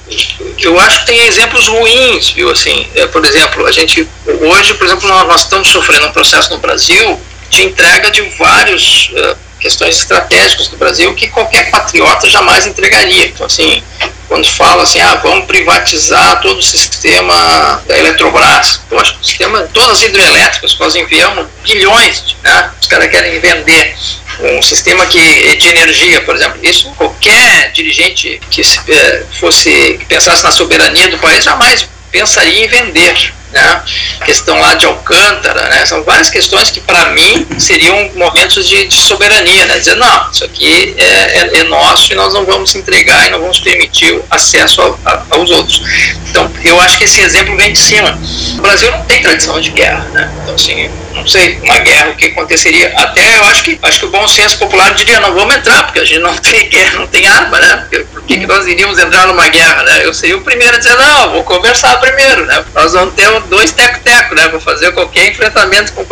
eu 0.59 0.79
acho 0.79 1.01
que 1.01 1.07
tem 1.07 1.27
exemplos 1.27 1.67
ruins, 1.67 2.31
viu? 2.31 2.51
Assim, 2.51 2.87
é, 2.95 3.07
por 3.07 3.25
exemplo, 3.25 3.67
a 3.67 3.73
gente. 3.73 4.07
Hoje, 4.27 4.75
por 4.75 4.87
exemplo, 4.87 5.09
nós, 5.09 5.27
nós 5.27 5.41
estamos 5.43 5.69
sofrendo 5.69 6.07
um 6.07 6.13
processo 6.13 6.51
no 6.51 6.59
Brasil 6.59 7.21
de 7.49 7.63
entrega 7.65 8.11
de 8.11 8.23
vários. 8.39 9.11
Uh, 9.13 9.53
questões 9.63 9.97
estratégicas 9.97 10.67
do 10.67 10.77
Brasil 10.77 11.15
que 11.15 11.29
qualquer 11.29 11.71
patriota 11.71 12.29
jamais 12.29 12.67
entregaria. 12.67 13.27
Então, 13.27 13.47
assim, 13.47 13.81
quando 14.29 14.49
fala 14.51 14.83
assim, 14.83 15.01
ah, 15.01 15.21
vamos 15.23 15.47
privatizar 15.47 16.41
todo 16.41 16.59
o 16.59 16.63
sistema 16.63 17.81
da 17.87 17.97
Eletrobras. 17.97 18.81
Eu 18.91 18.99
acho 18.99 19.15
que 19.15 19.21
o 19.21 19.25
sistema, 19.25 19.63
todas 19.73 19.99
as 19.99 20.03
hidrelétricas, 20.03 20.77
nós 20.79 20.95
enviamos 20.97 21.47
bilhões, 21.63 22.37
né? 22.43 22.71
Os 22.81 22.89
caras 22.89 23.09
querem 23.09 23.39
vender 23.39 23.95
um 24.41 24.63
sistema 24.63 25.07
que, 25.07 25.57
de 25.57 25.69
energia, 25.69 26.21
por 26.23 26.35
exemplo. 26.35 26.59
Isso 26.63 26.91
qualquer 26.97 27.73
dirigente 27.73 28.41
que 28.51 28.61
eh, 28.61 29.25
fosse 29.39 29.71
que 29.99 30.07
pensasse 30.07 30.43
na 30.43 30.51
soberania 30.51 31.09
do 31.09 31.19
país 31.19 31.45
jamais 31.45 31.89
pensaria 32.11 32.65
em 32.65 32.69
vender 32.69 33.33
né? 33.53 33.83
questão 34.25 34.59
lá 34.59 34.75
de 34.75 34.87
Alcântara, 34.87 35.69
né? 35.69 35.85
são 35.85 36.03
várias 36.03 36.31
questões 36.31 36.71
que 36.71 36.81
para 36.81 37.11
mim 37.11 37.47
seriam 37.59 38.11
momentos 38.15 38.67
de, 38.67 38.87
de 38.87 38.97
soberania, 38.97 39.67
né? 39.67 39.79
dizer, 39.79 39.97
não, 39.97 40.31
isso 40.31 40.45
aqui 40.45 40.95
é, 40.97 41.05
é, 41.05 41.61
é, 41.61 41.65
nosso 41.65 42.13
e 42.13 42.17
nós 42.17 42.33
não 42.33 42.45
vamos 42.45 42.75
entregar 42.75 43.27
e 43.27 43.31
não 43.31 43.41
vamos 43.41 43.61
permitir 43.61 44.13
o 44.13 44.25
acesso 44.31 44.81
a, 45.05 45.23
aos 45.31 45.51
outros. 45.51 45.83
Então, 46.31 46.51
eu 46.65 46.81
acho 46.81 46.99
que 46.99 47.05
esse 47.05 47.21
exemplo 47.21 47.57
vem 47.57 47.73
de 47.73 47.79
cima. 47.79 48.19
O 48.59 48.63
Brasil 48.63 48.91
não 48.91 49.05
tem 49.05 49.23
tradição 49.23 49.61
de 49.61 49.71
guerra, 49.71 50.05
né? 50.13 50.33
então 50.43 50.55
assim, 50.55 50.91
não 51.15 51.27
sei, 51.27 51.59
uma 51.63 51.79
guerra, 51.79 52.11
o 52.11 52.17
que 52.17 52.27
aconteceria. 52.27 52.93
Até 52.97 53.39
eu 53.39 53.45
acho 53.47 53.63
que, 53.63 53.79
acho 53.83 54.01
que 54.01 54.07
o 54.07 54.11
bom 54.11 54.27
senso 54.29 54.59
popular 54.59 54.95
diria, 54.95 55.21
não 55.21 55.35
vamos 55.35 55.55
entrar, 55.55 55.85
porque 55.85 56.01
a 56.01 56.05
gente 56.05 56.21
não 56.21 56.37
tem 56.39 56.69
guerra, 56.69 56.99
não 56.99 57.07
tem 57.07 57.27
arma, 57.27 57.59
né? 57.59 57.87
Por, 57.91 58.05
por 58.07 58.23
que, 58.23 58.39
que 58.39 58.47
nós 58.47 58.67
iríamos 58.67 58.99
entrar 58.99 59.27
numa 59.27 59.49
guerra, 59.49 59.83
né? 59.83 60.01
Eu 60.05 60.15
seria 60.15 60.37
o 60.37 60.43
primeiro 60.43 60.75
a 60.75 60.79
dizer, 60.79 60.97
não, 60.97 61.33
vou 61.33 61.45
conversar 61.45 61.99
primeiro, 62.01 62.47
né? 62.47 62.65
Nós 62.75 62.93
vamos 62.93 63.15
ter 63.15 63.29
dois 63.49 63.73
teco-teco, 63.73 64.35
né? 64.35 64.49
Vou 64.49 64.61
fazer 64.61 64.93
qualquer 64.93 65.29
enfrentamento 65.29 65.93
com. 65.93 66.03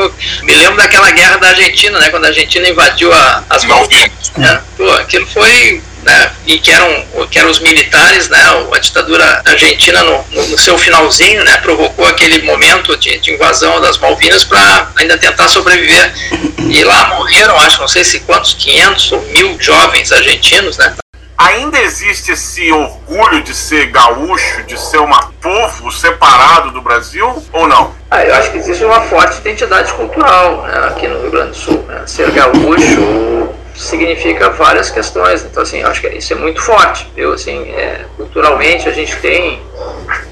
Me 0.42 0.54
lembro 0.54 0.76
daquela 0.76 1.10
guerra 1.10 1.36
da 1.38 1.48
Argentina, 1.48 1.98
né? 1.98 2.10
Quando 2.10 2.24
a 2.24 2.28
Argentina 2.28 2.68
invadiu 2.68 3.12
a, 3.12 3.44
as 3.48 3.64
Malvinas. 3.64 4.32
Né? 4.36 4.60
Pô, 4.76 4.90
aquilo 4.92 5.26
foi 5.26 5.82
né, 6.02 6.32
e 6.46 6.58
que 6.58 6.70
eram, 6.70 7.04
que 7.30 7.38
eram 7.38 7.50
os 7.50 7.60
militares, 7.60 8.28
né, 8.28 8.38
a 8.72 8.78
ditadura 8.78 9.42
argentina 9.44 10.02
no, 10.02 10.24
no, 10.48 10.58
seu 10.58 10.76
finalzinho, 10.78 11.44
né, 11.44 11.56
provocou 11.58 12.06
aquele 12.06 12.42
momento 12.42 12.96
de, 12.96 13.18
de 13.18 13.32
invasão 13.32 13.80
das 13.80 13.98
Malvinas 13.98 14.44
para 14.44 14.90
ainda 14.96 15.18
tentar 15.18 15.48
sobreviver. 15.48 16.12
E 16.58 16.84
lá 16.84 17.08
morreram, 17.08 17.56
acho, 17.58 17.80
não 17.80 17.88
sei 17.88 18.04
se 18.04 18.20
quantos, 18.20 18.54
500 18.54 19.12
ou 19.12 19.22
mil 19.26 19.60
jovens 19.60 20.12
argentinos, 20.12 20.78
né, 20.78 20.94
ainda 21.40 21.80
existe 21.80 22.32
esse 22.32 22.70
orgulho 22.70 23.42
de 23.42 23.54
ser 23.54 23.86
gaúcho, 23.86 24.62
de 24.64 24.78
ser 24.78 25.00
um 25.00 25.10
povo 25.40 25.90
separado 25.90 26.70
do 26.70 26.82
Brasil 26.82 27.42
ou 27.52 27.66
não? 27.66 27.94
Ah, 28.10 28.22
eu 28.24 28.34
acho 28.34 28.50
que 28.50 28.58
existe 28.58 28.84
uma 28.84 29.00
forte 29.02 29.38
identidade 29.38 29.92
cultural 29.94 30.62
né, 30.62 30.88
aqui 30.88 31.08
no 31.08 31.20
Rio 31.22 31.30
Grande 31.30 31.50
do 31.50 31.56
Sul. 31.56 31.84
Né? 31.88 32.02
Ser 32.06 32.30
gaúcho 32.32 33.48
significa 33.74 34.50
várias 34.50 34.90
questões, 34.90 35.44
então 35.44 35.62
assim, 35.62 35.82
acho 35.82 36.00
que 36.00 36.08
isso 36.08 36.32
é 36.32 36.36
muito 36.36 36.60
forte. 36.60 37.10
Eu, 37.16 37.32
assim, 37.32 37.70
é, 37.70 38.04
culturalmente 38.16 38.88
a 38.88 38.92
gente 38.92 39.16
tem, 39.16 39.62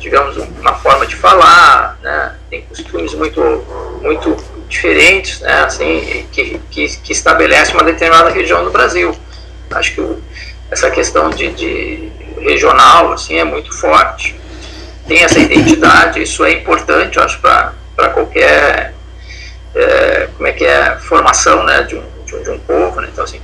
digamos, 0.00 0.36
uma 0.36 0.74
forma 0.74 1.06
de 1.06 1.16
falar, 1.16 1.98
né? 2.02 2.34
tem 2.50 2.62
costumes 2.62 3.14
muito, 3.14 3.40
muito 4.02 4.36
diferentes, 4.68 5.40
né? 5.40 5.62
assim, 5.62 6.26
que, 6.32 6.60
que, 6.70 6.88
que 6.98 7.12
estabelece 7.12 7.72
uma 7.72 7.84
determinada 7.84 8.30
região 8.30 8.64
do 8.64 8.70
Brasil. 8.70 9.14
Acho 9.70 9.94
que 9.94 10.00
o, 10.00 10.22
essa 10.70 10.90
questão 10.90 11.30
de, 11.30 11.50
de 11.52 12.12
regional 12.40 13.12
assim 13.12 13.38
é 13.38 13.44
muito 13.44 13.72
forte 13.72 14.34
tem 15.06 15.22
essa 15.22 15.38
identidade 15.38 16.22
isso 16.22 16.44
é 16.44 16.52
importante 16.52 17.16
eu 17.16 17.24
acho 17.24 17.40
para 17.40 17.72
qualquer 18.12 18.94
é, 19.74 20.28
como 20.36 20.46
é 20.46 20.52
que 20.52 20.64
é 20.64 20.96
formação 20.98 21.64
né 21.64 21.82
de 21.82 21.96
um, 21.96 22.17
de 22.28 22.44
de 22.44 22.50
um 22.50 22.58
povo 22.60 23.00
né? 23.00 23.08
então 23.12 23.24
assim 23.24 23.40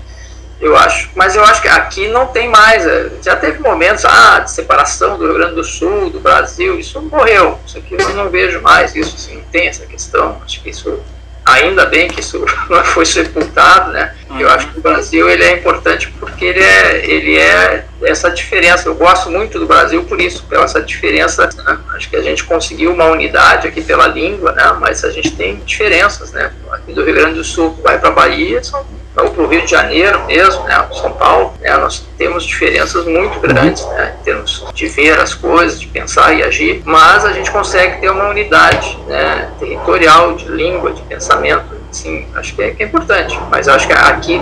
eu 0.61 0.77
acho 0.77 1.11
mas 1.15 1.35
eu 1.35 1.45
acho 1.45 1.61
que 1.61 1.69
aqui 1.69 2.09
não 2.09 2.27
tem 2.29 2.49
mais 2.49 2.87
é, 2.87 3.11
já 3.23 3.37
teve 3.37 3.59
momentos 3.59 4.05
ah, 4.05 4.41
de 4.41 4.51
separação 4.51 5.19
do 5.19 5.25
Rio 5.25 5.35
Grande 5.35 5.55
do 5.55 5.65
Sul 5.65 6.11
do 6.11 6.21
Brasil 6.21 6.79
isso 6.79 7.01
morreu 7.01 7.59
isso 7.67 7.79
aqui 7.79 7.95
eu 7.99 8.15
não 8.15 8.31
vejo 8.31 8.61
mais 8.63 8.95
isso 8.95 9.17
assim 9.17 9.43
tem 9.51 9.69
essa 9.69 9.85
questão 9.87 10.41
acho 10.45 10.63
que 10.63 10.71
isso 10.71 11.01
ainda 11.45 11.85
bem 11.87 12.09
que 12.09 12.21
isso 12.21 12.45
não 12.71 12.85
foi 12.85 13.05
sepultado, 13.05 13.93
né? 13.93 14.15
Uhum. 14.31 14.41
Eu 14.41 14.51
acho 14.51 14.69
que 14.69 14.79
o 14.79 14.83
Brasil 14.83 15.29
ele 15.29 15.45
é 15.45 15.53
importante 15.59 16.13
porque 16.19 16.45
ele 16.45 16.61
é, 16.63 17.05
ele 17.05 17.39
é 17.39 17.85
essa 18.03 18.31
diferença. 18.31 18.89
Eu 18.89 18.95
gosto 18.95 19.31
muito 19.31 19.59
do 19.59 19.67
Brasil 19.67 20.03
por 20.05 20.21
isso, 20.21 20.45
pela 20.45 20.65
essa 20.65 20.81
diferença. 20.81 21.49
Né? 21.57 21.79
Acho 21.95 22.09
que 22.09 22.17
a 22.17 22.23
gente 22.23 22.45
conseguiu 22.45 22.93
uma 22.93 23.07
unidade 23.07 23.69
aqui 23.69 23.83
pela 23.83 24.07
língua, 24.07 24.53
né? 24.53 24.65
Mas 24.81 25.05
a 25.05 25.11
gente 25.11 25.33
tem 25.33 25.57
diferenças, 25.65 26.33
né? 26.33 26.53
Aqui 26.73 26.93
do 26.93 27.05
Rio 27.05 27.15
Grande 27.15 27.35
do 27.35 27.45
Sul, 27.45 27.79
vai 27.83 27.99
para 27.99 28.11
Bahia, 28.11 28.63
são 28.63 28.85
ou 29.17 29.31
para 29.31 29.43
o 29.43 29.47
Rio 29.47 29.63
de 29.63 29.71
Janeiro 29.71 30.25
mesmo, 30.27 30.63
né, 30.65 30.87
São 30.93 31.13
Paulo, 31.13 31.55
né, 31.61 31.77
nós 31.77 32.07
temos 32.19 32.45
diferenças 32.45 33.05
muito 33.05 33.39
grandes 33.41 33.87
né, 33.89 34.15
em 34.21 34.25
termos 34.25 34.65
de 34.75 34.87
ver 34.87 35.19
as 35.19 35.35
coisas, 35.35 35.81
de 35.81 35.87
pensar 35.87 36.33
e 36.35 36.43
agir, 36.43 36.83
mas 36.85 37.25
a 37.25 37.33
gente 37.33 37.51
consegue 37.51 38.01
ter 38.01 38.11
uma 38.11 38.29
unidade 38.29 38.99
né, 39.07 39.51
territorial, 39.59 40.35
de 40.35 40.49
língua, 40.49 40.93
de 40.93 41.03
pensamento, 41.03 41.74
sim, 41.95 42.27
acho 42.35 42.55
que 42.55 42.63
é, 42.63 42.71
que 42.71 42.83
é 42.83 42.87
importante, 42.87 43.39
mas 43.51 43.69
acho 43.69 43.87
que 43.87 43.93
aqui 43.93 44.41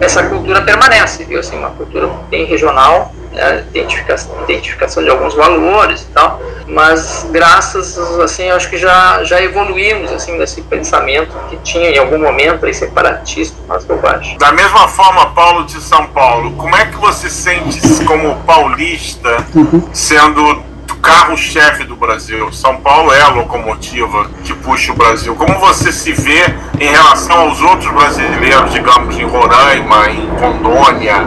essa 0.00 0.22
cultura 0.24 0.62
permanece, 0.62 1.24
viu? 1.24 1.40
Assim, 1.40 1.56
uma 1.56 1.70
cultura 1.70 2.08
bem 2.28 2.44
regional, 2.44 3.12
né? 3.32 3.64
identificação, 3.68 4.42
identificação 4.44 5.02
de 5.02 5.10
alguns 5.10 5.34
valores 5.34 6.02
e 6.02 6.06
tal, 6.06 6.40
mas 6.66 7.26
graças, 7.30 7.98
assim, 8.20 8.50
acho 8.50 8.68
que 8.68 8.78
já, 8.78 9.22
já 9.24 9.40
evoluímos, 9.42 10.10
assim, 10.12 10.36
desse 10.38 10.62
pensamento 10.62 11.34
que 11.48 11.56
tinha 11.58 11.90
em 11.90 11.98
algum 11.98 12.18
momento 12.18 12.66
aí 12.66 12.74
separatista, 12.74 13.56
mas 13.66 13.84
bobagem. 13.84 14.36
Da 14.38 14.52
mesma 14.52 14.88
forma, 14.88 15.26
Paulo 15.34 15.64
de 15.64 15.80
São 15.80 16.06
Paulo, 16.08 16.52
como 16.52 16.74
é 16.76 16.86
que 16.86 16.96
você 16.96 17.30
sente 17.30 17.80
como 18.04 18.36
paulista 18.42 19.44
uhum. 19.54 19.82
sendo 19.92 20.62
carro-chefe 21.00 21.84
do 21.84 21.96
Brasil. 21.96 22.52
São 22.52 22.76
Paulo 22.76 23.12
é 23.12 23.20
a 23.20 23.28
locomotiva 23.28 24.28
que 24.44 24.52
puxa 24.54 24.92
o 24.92 24.96
Brasil. 24.96 25.34
Como 25.34 25.58
você 25.58 25.92
se 25.92 26.12
vê 26.12 26.44
em 26.80 26.90
relação 26.90 27.40
aos 27.40 27.60
outros 27.60 27.92
brasileiros, 27.92 28.72
digamos, 28.72 29.16
em 29.16 29.24
Roraima, 29.24 30.10
em 30.10 30.28
Rondônia? 30.40 31.26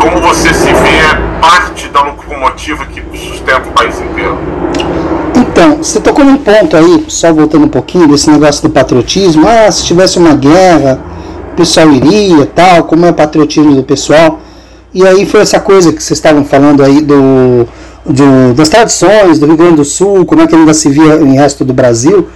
Como 0.00 0.20
você 0.20 0.52
se 0.52 0.72
vê 0.72 1.40
parte 1.40 1.88
da 1.88 2.02
locomotiva 2.02 2.84
que 2.86 3.02
sustenta 3.18 3.68
o 3.68 3.72
país 3.72 4.00
inteiro? 4.00 4.38
Então, 5.36 5.76
você 5.76 6.00
tocou 6.00 6.24
num 6.24 6.38
ponto 6.38 6.76
aí, 6.76 7.04
só 7.08 7.32
voltando 7.32 7.66
um 7.66 7.68
pouquinho, 7.68 8.08
desse 8.08 8.30
negócio 8.30 8.62
do 8.62 8.70
patriotismo. 8.70 9.46
Ah, 9.46 9.70
se 9.70 9.84
tivesse 9.84 10.18
uma 10.18 10.34
guerra, 10.34 11.00
o 11.52 11.56
pessoal 11.56 11.90
iria, 11.90 12.46
tal, 12.46 12.84
como 12.84 13.06
é 13.06 13.10
o 13.10 13.14
patriotismo 13.14 13.74
do 13.74 13.82
pessoal. 13.82 14.40
E 14.92 15.06
aí 15.06 15.26
foi 15.26 15.40
essa 15.40 15.58
coisa 15.58 15.92
que 15.92 16.02
vocês 16.02 16.18
estavam 16.18 16.44
falando 16.44 16.82
aí 16.82 17.00
do 17.00 17.66
das 18.54 18.68
tradições 18.68 19.38
do 19.38 19.46
Rio 19.46 19.56
Grande 19.56 19.76
do 19.76 19.84
Sul, 19.84 20.26
como 20.26 20.42
é 20.42 20.46
que 20.46 20.54
ainda 20.54 20.74
se 20.74 20.88
via 20.88 21.16
em 21.16 21.34
resto 21.34 21.64
do 21.64 21.72
Brasil. 21.72 22.28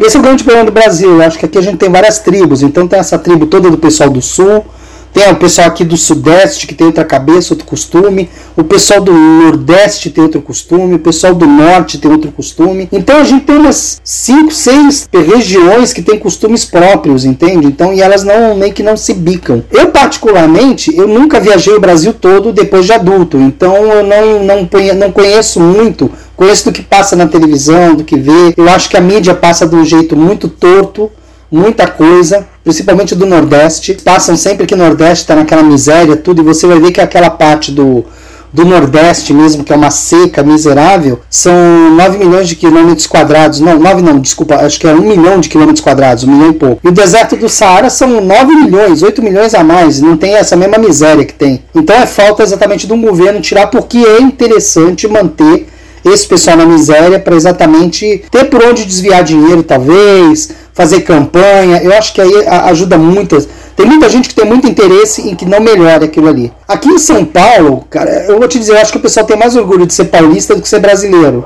Esse 0.00 0.16
é 0.16 0.20
o 0.20 0.22
grande 0.22 0.42
problema 0.42 0.66
do 0.66 0.72
Brasil. 0.72 1.10
Eu 1.10 1.22
acho 1.22 1.38
que 1.38 1.46
aqui 1.46 1.58
a 1.58 1.62
gente 1.62 1.76
tem 1.76 1.90
várias 1.90 2.18
tribos. 2.18 2.62
Então 2.62 2.88
tem 2.88 2.98
essa 2.98 3.18
tribo 3.18 3.46
toda 3.46 3.70
do 3.70 3.76
pessoal 3.76 4.08
do 4.08 4.22
Sul, 4.22 4.64
tem 5.12 5.30
o 5.30 5.36
pessoal 5.36 5.68
aqui 5.68 5.84
do 5.84 5.96
Sudeste 5.96 6.66
que 6.66 6.74
tem 6.74 6.86
outra 6.86 7.04
cabeça, 7.04 7.52
outro 7.52 7.66
costume. 7.66 8.28
O 8.56 8.64
pessoal 8.64 9.00
do 9.00 9.12
Nordeste 9.12 10.10
tem 10.10 10.24
outro 10.24 10.40
costume. 10.40 10.94
O 10.94 10.98
pessoal 10.98 11.34
do 11.34 11.46
Norte 11.46 11.98
tem 11.98 12.10
outro 12.10 12.32
costume. 12.32 12.88
Então 12.90 13.18
a 13.18 13.24
gente 13.24 13.44
tem 13.44 13.56
umas 13.56 14.00
5, 14.02 14.50
6 14.50 15.08
regiões 15.12 15.92
que 15.92 16.02
têm 16.02 16.18
costumes 16.18 16.64
próprios, 16.64 17.24
entende? 17.24 17.66
Então, 17.66 17.92
e 17.92 18.00
elas 18.00 18.24
não 18.24 18.56
meio 18.56 18.72
que 18.72 18.82
não 18.82 18.96
se 18.96 19.12
bicam. 19.12 19.62
Eu, 19.70 19.90
particularmente, 19.90 20.96
eu 20.96 21.06
nunca 21.06 21.38
viajei 21.38 21.74
o 21.74 21.80
Brasil 21.80 22.14
todo 22.14 22.52
depois 22.52 22.86
de 22.86 22.92
adulto. 22.92 23.38
Então 23.38 23.76
eu 23.76 24.02
não, 24.04 24.44
não, 24.44 24.68
não 24.94 25.12
conheço 25.12 25.60
muito 25.60 26.10
conheço 26.34 26.64
do 26.64 26.72
que 26.72 26.82
passa 26.82 27.14
na 27.14 27.28
televisão, 27.28 27.94
do 27.94 28.02
que 28.02 28.16
vê. 28.16 28.52
Eu 28.56 28.68
acho 28.68 28.88
que 28.88 28.96
a 28.96 29.00
mídia 29.00 29.32
passa 29.32 29.64
de 29.64 29.76
um 29.76 29.84
jeito 29.84 30.16
muito 30.16 30.48
torto 30.48 31.08
muita 31.52 31.86
coisa, 31.86 32.46
principalmente 32.64 33.14
do 33.14 33.26
Nordeste. 33.26 33.98
Passam 34.02 34.34
sempre 34.36 34.66
que 34.66 34.74
o 34.74 34.78
Nordeste 34.78 35.24
está 35.24 35.36
naquela 35.36 35.62
miséria, 35.62 36.16
tudo, 36.16 36.40
e 36.40 36.44
você 36.44 36.66
vai 36.66 36.80
ver 36.80 36.92
que 36.92 37.00
aquela 37.00 37.28
parte 37.28 37.70
do, 37.70 38.06
do 38.50 38.64
Nordeste 38.64 39.34
mesmo, 39.34 39.62
que 39.62 39.70
é 39.70 39.76
uma 39.76 39.90
seca 39.90 40.42
miserável, 40.42 41.20
são 41.28 41.52
9 41.94 42.16
milhões 42.16 42.48
de 42.48 42.56
quilômetros 42.56 43.06
quadrados. 43.06 43.60
Não, 43.60 43.78
9 43.78 44.00
não, 44.00 44.18
desculpa, 44.18 44.56
acho 44.56 44.80
que 44.80 44.88
é 44.88 44.94
1 44.94 45.00
milhão 45.00 45.40
de 45.40 45.50
quilômetros 45.50 45.84
quadrados, 45.84 46.24
1 46.24 46.30
milhão 46.30 46.50
e 46.50 46.54
pouco. 46.54 46.80
E 46.82 46.88
o 46.88 46.92
deserto 46.92 47.36
do 47.36 47.50
Saara 47.50 47.90
são 47.90 48.22
9 48.22 48.54
milhões, 48.54 49.02
8 49.02 49.22
milhões 49.22 49.54
a 49.54 49.62
mais, 49.62 50.00
não 50.00 50.16
tem 50.16 50.34
essa 50.34 50.56
mesma 50.56 50.78
miséria 50.78 51.24
que 51.24 51.34
tem. 51.34 51.62
Então 51.74 51.94
é 51.94 52.06
falta 52.06 52.42
exatamente 52.42 52.90
um 52.90 53.02
governo 53.02 53.42
tirar, 53.42 53.66
porque 53.66 53.98
é 53.98 54.22
interessante 54.22 55.06
manter 55.06 55.68
esse 56.04 56.26
pessoal 56.26 56.56
na 56.56 56.66
miséria 56.66 57.18
para 57.18 57.34
exatamente 57.36 58.24
ter 58.30 58.44
por 58.46 58.62
onde 58.64 58.84
desviar 58.84 59.22
dinheiro, 59.22 59.62
talvez, 59.62 60.50
fazer 60.72 61.02
campanha. 61.02 61.80
Eu 61.82 61.92
acho 61.92 62.12
que 62.12 62.20
aí 62.20 62.46
ajuda 62.46 62.98
muito. 62.98 63.36
Tem 63.76 63.86
muita 63.86 64.08
gente 64.08 64.28
que 64.28 64.34
tem 64.34 64.44
muito 64.44 64.66
interesse 64.66 65.28
em 65.28 65.34
que 65.34 65.46
não 65.46 65.60
melhore 65.60 66.04
aquilo 66.04 66.28
ali. 66.28 66.52
Aqui 66.68 66.88
em 66.88 66.98
São 66.98 67.24
Paulo, 67.24 67.84
cara, 67.88 68.26
eu 68.28 68.38
vou 68.38 68.48
te 68.48 68.58
dizer, 68.58 68.72
eu 68.72 68.78
acho 68.78 68.92
que 68.92 68.98
o 68.98 69.02
pessoal 69.02 69.24
tem 69.24 69.36
mais 69.36 69.56
orgulho 69.56 69.86
de 69.86 69.94
ser 69.94 70.06
paulista 70.06 70.54
do 70.54 70.60
que 70.60 70.68
ser 70.68 70.80
brasileiro. 70.80 71.44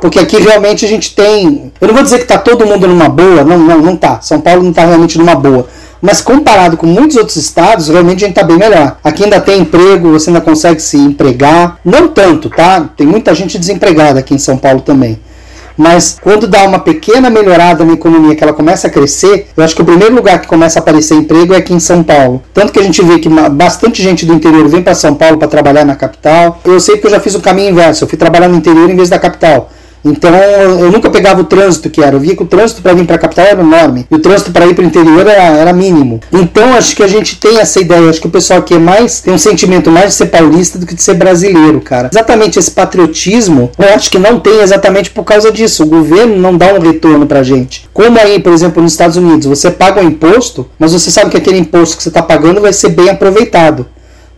Porque 0.00 0.18
aqui 0.18 0.36
realmente 0.36 0.84
a 0.84 0.88
gente 0.88 1.14
tem. 1.14 1.72
Eu 1.80 1.88
não 1.88 1.94
vou 1.94 2.02
dizer 2.02 2.18
que 2.18 2.24
está 2.24 2.36
todo 2.36 2.66
mundo 2.66 2.86
numa 2.86 3.08
boa, 3.08 3.42
não, 3.42 3.58
não, 3.58 3.78
não 3.80 3.96
tá. 3.96 4.20
São 4.20 4.40
Paulo 4.40 4.62
não 4.62 4.70
está 4.70 4.84
realmente 4.84 5.16
numa 5.16 5.34
boa. 5.34 5.66
Mas 6.04 6.20
comparado 6.20 6.76
com 6.76 6.86
muitos 6.86 7.16
outros 7.16 7.36
estados, 7.36 7.88
realmente 7.88 8.22
a 8.22 8.28
gente 8.28 8.36
está 8.36 8.42
bem 8.42 8.58
melhor. 8.58 8.98
Aqui 9.02 9.24
ainda 9.24 9.40
tem 9.40 9.62
emprego, 9.62 10.10
você 10.10 10.28
ainda 10.28 10.40
consegue 10.42 10.78
se 10.78 10.98
empregar. 10.98 11.78
Não 11.82 12.08
tanto, 12.08 12.50
tá? 12.50 12.90
Tem 12.94 13.06
muita 13.06 13.34
gente 13.34 13.58
desempregada 13.58 14.20
aqui 14.20 14.34
em 14.34 14.38
São 14.38 14.58
Paulo 14.58 14.82
também. 14.82 15.18
Mas 15.74 16.18
quando 16.20 16.46
dá 16.46 16.64
uma 16.64 16.78
pequena 16.78 17.30
melhorada 17.30 17.86
na 17.86 17.94
economia, 17.94 18.36
que 18.36 18.44
ela 18.44 18.52
começa 18.52 18.86
a 18.86 18.90
crescer, 18.90 19.46
eu 19.56 19.64
acho 19.64 19.74
que 19.74 19.80
o 19.80 19.84
primeiro 19.86 20.14
lugar 20.14 20.42
que 20.42 20.46
começa 20.46 20.78
a 20.78 20.82
aparecer 20.82 21.14
emprego 21.14 21.54
é 21.54 21.56
aqui 21.56 21.72
em 21.72 21.80
São 21.80 22.02
Paulo. 22.02 22.42
Tanto 22.52 22.70
que 22.70 22.78
a 22.78 22.82
gente 22.82 23.02
vê 23.02 23.18
que 23.18 23.30
bastante 23.52 24.02
gente 24.02 24.26
do 24.26 24.34
interior 24.34 24.68
vem 24.68 24.82
para 24.82 24.94
São 24.94 25.14
Paulo 25.14 25.38
para 25.38 25.48
trabalhar 25.48 25.86
na 25.86 25.96
capital. 25.96 26.60
Eu 26.66 26.80
sei 26.80 26.98
que 26.98 27.06
eu 27.06 27.10
já 27.10 27.18
fiz 27.18 27.34
o 27.34 27.40
caminho 27.40 27.70
inverso, 27.70 28.04
eu 28.04 28.08
fui 28.08 28.18
trabalhar 28.18 28.48
no 28.48 28.56
interior 28.56 28.90
em 28.90 28.94
vez 28.94 29.08
da 29.08 29.18
capital. 29.18 29.70
Então 30.04 30.34
eu 30.34 30.92
nunca 30.92 31.08
pegava 31.08 31.40
o 31.40 31.44
trânsito 31.44 31.88
que 31.88 32.02
era. 32.02 32.16
Eu 32.16 32.20
via 32.20 32.36
que 32.36 32.42
o 32.42 32.46
trânsito 32.46 32.82
para 32.82 32.92
vir 32.92 33.06
para 33.06 33.16
a 33.16 33.18
capital 33.18 33.46
era 33.46 33.60
enorme. 33.62 34.06
E 34.10 34.14
o 34.14 34.18
trânsito 34.18 34.52
para 34.52 34.66
ir 34.66 34.74
para 34.74 34.82
o 34.82 34.86
interior 34.86 35.26
era, 35.26 35.56
era, 35.56 35.72
mínimo. 35.72 36.20
Então 36.32 36.74
acho 36.74 36.94
que 36.94 37.02
a 37.02 37.08
gente 37.08 37.36
tem 37.36 37.58
essa 37.58 37.80
ideia. 37.80 38.10
Acho 38.10 38.20
que 38.20 38.26
o 38.26 38.30
pessoal 38.30 38.60
aqui 38.60 38.74
é 38.74 38.78
mais. 38.78 39.20
tem 39.20 39.32
um 39.32 39.38
sentimento 39.38 39.90
mais 39.90 40.10
de 40.10 40.14
ser 40.14 40.26
paulista 40.26 40.78
do 40.78 40.86
que 40.86 40.94
de 40.94 41.02
ser 41.02 41.14
brasileiro, 41.14 41.80
cara. 41.80 42.10
Exatamente 42.12 42.58
esse 42.58 42.70
patriotismo, 42.70 43.70
eu 43.78 43.94
acho 43.94 44.10
que 44.10 44.18
não 44.18 44.38
tem 44.38 44.60
exatamente 44.60 45.10
por 45.10 45.24
causa 45.24 45.50
disso. 45.50 45.84
O 45.84 45.86
governo 45.86 46.36
não 46.36 46.56
dá 46.56 46.74
um 46.74 46.80
retorno 46.80 47.26
pra 47.26 47.42
gente. 47.42 47.88
Como 47.92 48.18
aí, 48.18 48.38
por 48.38 48.52
exemplo, 48.52 48.82
nos 48.82 48.92
Estados 48.92 49.16
Unidos, 49.16 49.46
você 49.46 49.70
paga 49.70 50.02
um 50.02 50.08
imposto, 50.08 50.68
mas 50.78 50.92
você 50.92 51.10
sabe 51.10 51.30
que 51.30 51.36
aquele 51.36 51.58
imposto 51.58 51.96
que 51.96 52.02
você 52.02 52.10
está 52.10 52.22
pagando 52.22 52.60
vai 52.60 52.72
ser 52.72 52.90
bem 52.90 53.08
aproveitado. 53.08 53.86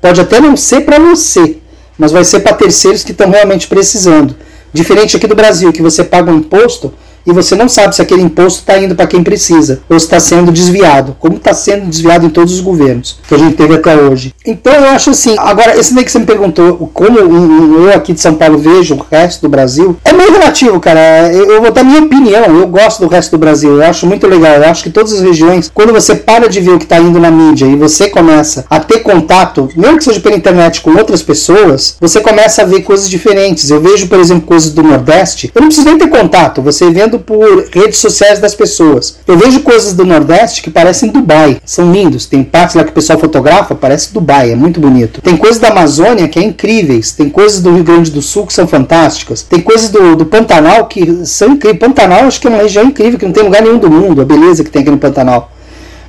Pode 0.00 0.20
até 0.20 0.40
não 0.40 0.56
ser 0.56 0.82
para 0.82 0.98
você, 0.98 1.56
mas 1.98 2.12
vai 2.12 2.24
ser 2.24 2.40
para 2.40 2.52
terceiros 2.52 3.02
que 3.02 3.12
estão 3.12 3.30
realmente 3.30 3.66
precisando. 3.66 4.36
Diferente 4.76 5.16
aqui 5.16 5.26
do 5.26 5.34
Brasil, 5.34 5.72
que 5.72 5.80
você 5.80 6.04
paga 6.04 6.30
um 6.30 6.36
imposto 6.36 6.92
e 7.26 7.32
você 7.32 7.54
não 7.54 7.68
sabe 7.68 7.94
se 7.94 8.02
aquele 8.02 8.22
imposto 8.22 8.60
está 8.60 8.78
indo 8.78 8.94
para 8.94 9.06
quem 9.06 9.22
precisa 9.22 9.80
ou 9.88 9.96
está 9.96 10.20
sendo 10.20 10.52
desviado, 10.52 11.16
como 11.18 11.36
está 11.36 11.52
sendo 11.52 11.86
desviado 11.86 12.26
em 12.26 12.30
todos 12.30 12.54
os 12.54 12.60
governos 12.60 13.18
que 13.26 13.34
a 13.34 13.38
gente 13.38 13.56
teve 13.56 13.74
até 13.74 13.96
hoje. 13.96 14.34
Então 14.44 14.72
eu 14.72 14.90
acho 14.90 15.10
assim, 15.10 15.34
agora 15.38 15.76
esse 15.78 15.94
daí 15.94 16.04
que 16.04 16.12
você 16.12 16.18
me 16.18 16.26
perguntou, 16.26 16.90
como 16.92 17.18
eu 17.18 17.92
aqui 17.94 18.12
de 18.12 18.20
São 18.20 18.34
Paulo 18.34 18.58
vejo 18.58 18.94
o 18.94 19.06
resto 19.10 19.42
do 19.42 19.48
Brasil, 19.48 19.96
é 20.04 20.12
meio 20.12 20.32
relativo, 20.32 20.78
cara. 20.80 21.32
Eu 21.32 21.60
vou 21.60 21.72
dar 21.72 21.84
minha 21.84 22.02
opinião, 22.02 22.44
eu 22.44 22.66
gosto 22.66 23.00
do 23.00 23.08
resto 23.08 23.32
do 23.32 23.38
Brasil, 23.38 23.76
eu 23.76 23.82
acho 23.82 24.06
muito 24.06 24.26
legal. 24.26 24.56
Eu 24.56 24.64
acho 24.64 24.82
que 24.82 24.90
todas 24.90 25.12
as 25.12 25.20
regiões, 25.20 25.70
quando 25.72 25.92
você 25.92 26.14
para 26.14 26.48
de 26.48 26.60
ver 26.60 26.70
o 26.70 26.78
que 26.78 26.84
está 26.84 26.98
indo 26.98 27.18
na 27.18 27.30
mídia 27.30 27.66
e 27.66 27.76
você 27.76 28.08
começa 28.08 28.64
a 28.68 28.78
ter 28.80 29.00
contato, 29.00 29.68
mesmo 29.76 29.98
que 29.98 30.04
seja 30.04 30.20
pela 30.20 30.36
internet, 30.36 30.80
com 30.80 30.90
outras 30.96 31.22
pessoas, 31.22 31.96
você 32.00 32.20
começa 32.20 32.62
a 32.62 32.64
ver 32.64 32.82
coisas 32.82 33.08
diferentes. 33.08 33.70
Eu 33.70 33.80
vejo, 33.80 34.06
por 34.08 34.18
exemplo, 34.18 34.46
coisas 34.46 34.70
do 34.70 34.82
Nordeste, 34.82 35.50
eu 35.54 35.60
não 35.60 35.68
preciso 35.68 35.88
nem 35.88 35.98
ter 35.98 36.08
contato, 36.08 36.62
você 36.62 36.90
vendo 36.90 37.15
por 37.18 37.68
redes 37.72 37.98
sociais 37.98 38.38
das 38.38 38.54
pessoas. 38.54 39.18
Eu 39.26 39.36
vejo 39.36 39.60
coisas 39.60 39.92
do 39.92 40.04
Nordeste 40.04 40.62
que 40.62 40.70
parecem 40.70 41.10
Dubai, 41.10 41.60
são 41.64 41.92
lindos. 41.92 42.26
Tem 42.26 42.42
partes 42.42 42.74
lá 42.74 42.84
que 42.84 42.90
o 42.90 42.94
pessoal 42.94 43.18
fotografa, 43.18 43.74
parece 43.74 44.12
Dubai, 44.12 44.52
é 44.52 44.56
muito 44.56 44.80
bonito. 44.80 45.20
Tem 45.20 45.36
coisas 45.36 45.60
da 45.60 45.68
Amazônia 45.68 46.28
que 46.28 46.38
é 46.38 46.42
incríveis, 46.42 47.12
tem 47.12 47.28
coisas 47.28 47.60
do 47.60 47.72
Rio 47.72 47.84
Grande 47.84 48.10
do 48.10 48.22
Sul 48.22 48.46
que 48.46 48.52
são 48.52 48.66
fantásticas, 48.66 49.42
tem 49.42 49.60
coisas 49.60 49.90
do, 49.90 50.16
do 50.16 50.26
Pantanal 50.26 50.86
que 50.86 51.24
são 51.26 51.50
incríveis. 51.50 51.80
Pantanal 51.80 52.24
acho 52.24 52.40
que 52.40 52.46
é 52.46 52.50
uma 52.50 52.62
região 52.62 52.84
incrível, 52.84 53.18
que 53.18 53.24
não 53.24 53.32
tem 53.32 53.44
lugar 53.44 53.62
nenhum 53.62 53.78
do 53.78 53.90
mundo, 53.90 54.22
a 54.22 54.24
beleza 54.24 54.64
que 54.64 54.70
tem 54.70 54.82
aqui 54.82 54.90
no 54.90 54.98
Pantanal. 54.98 55.52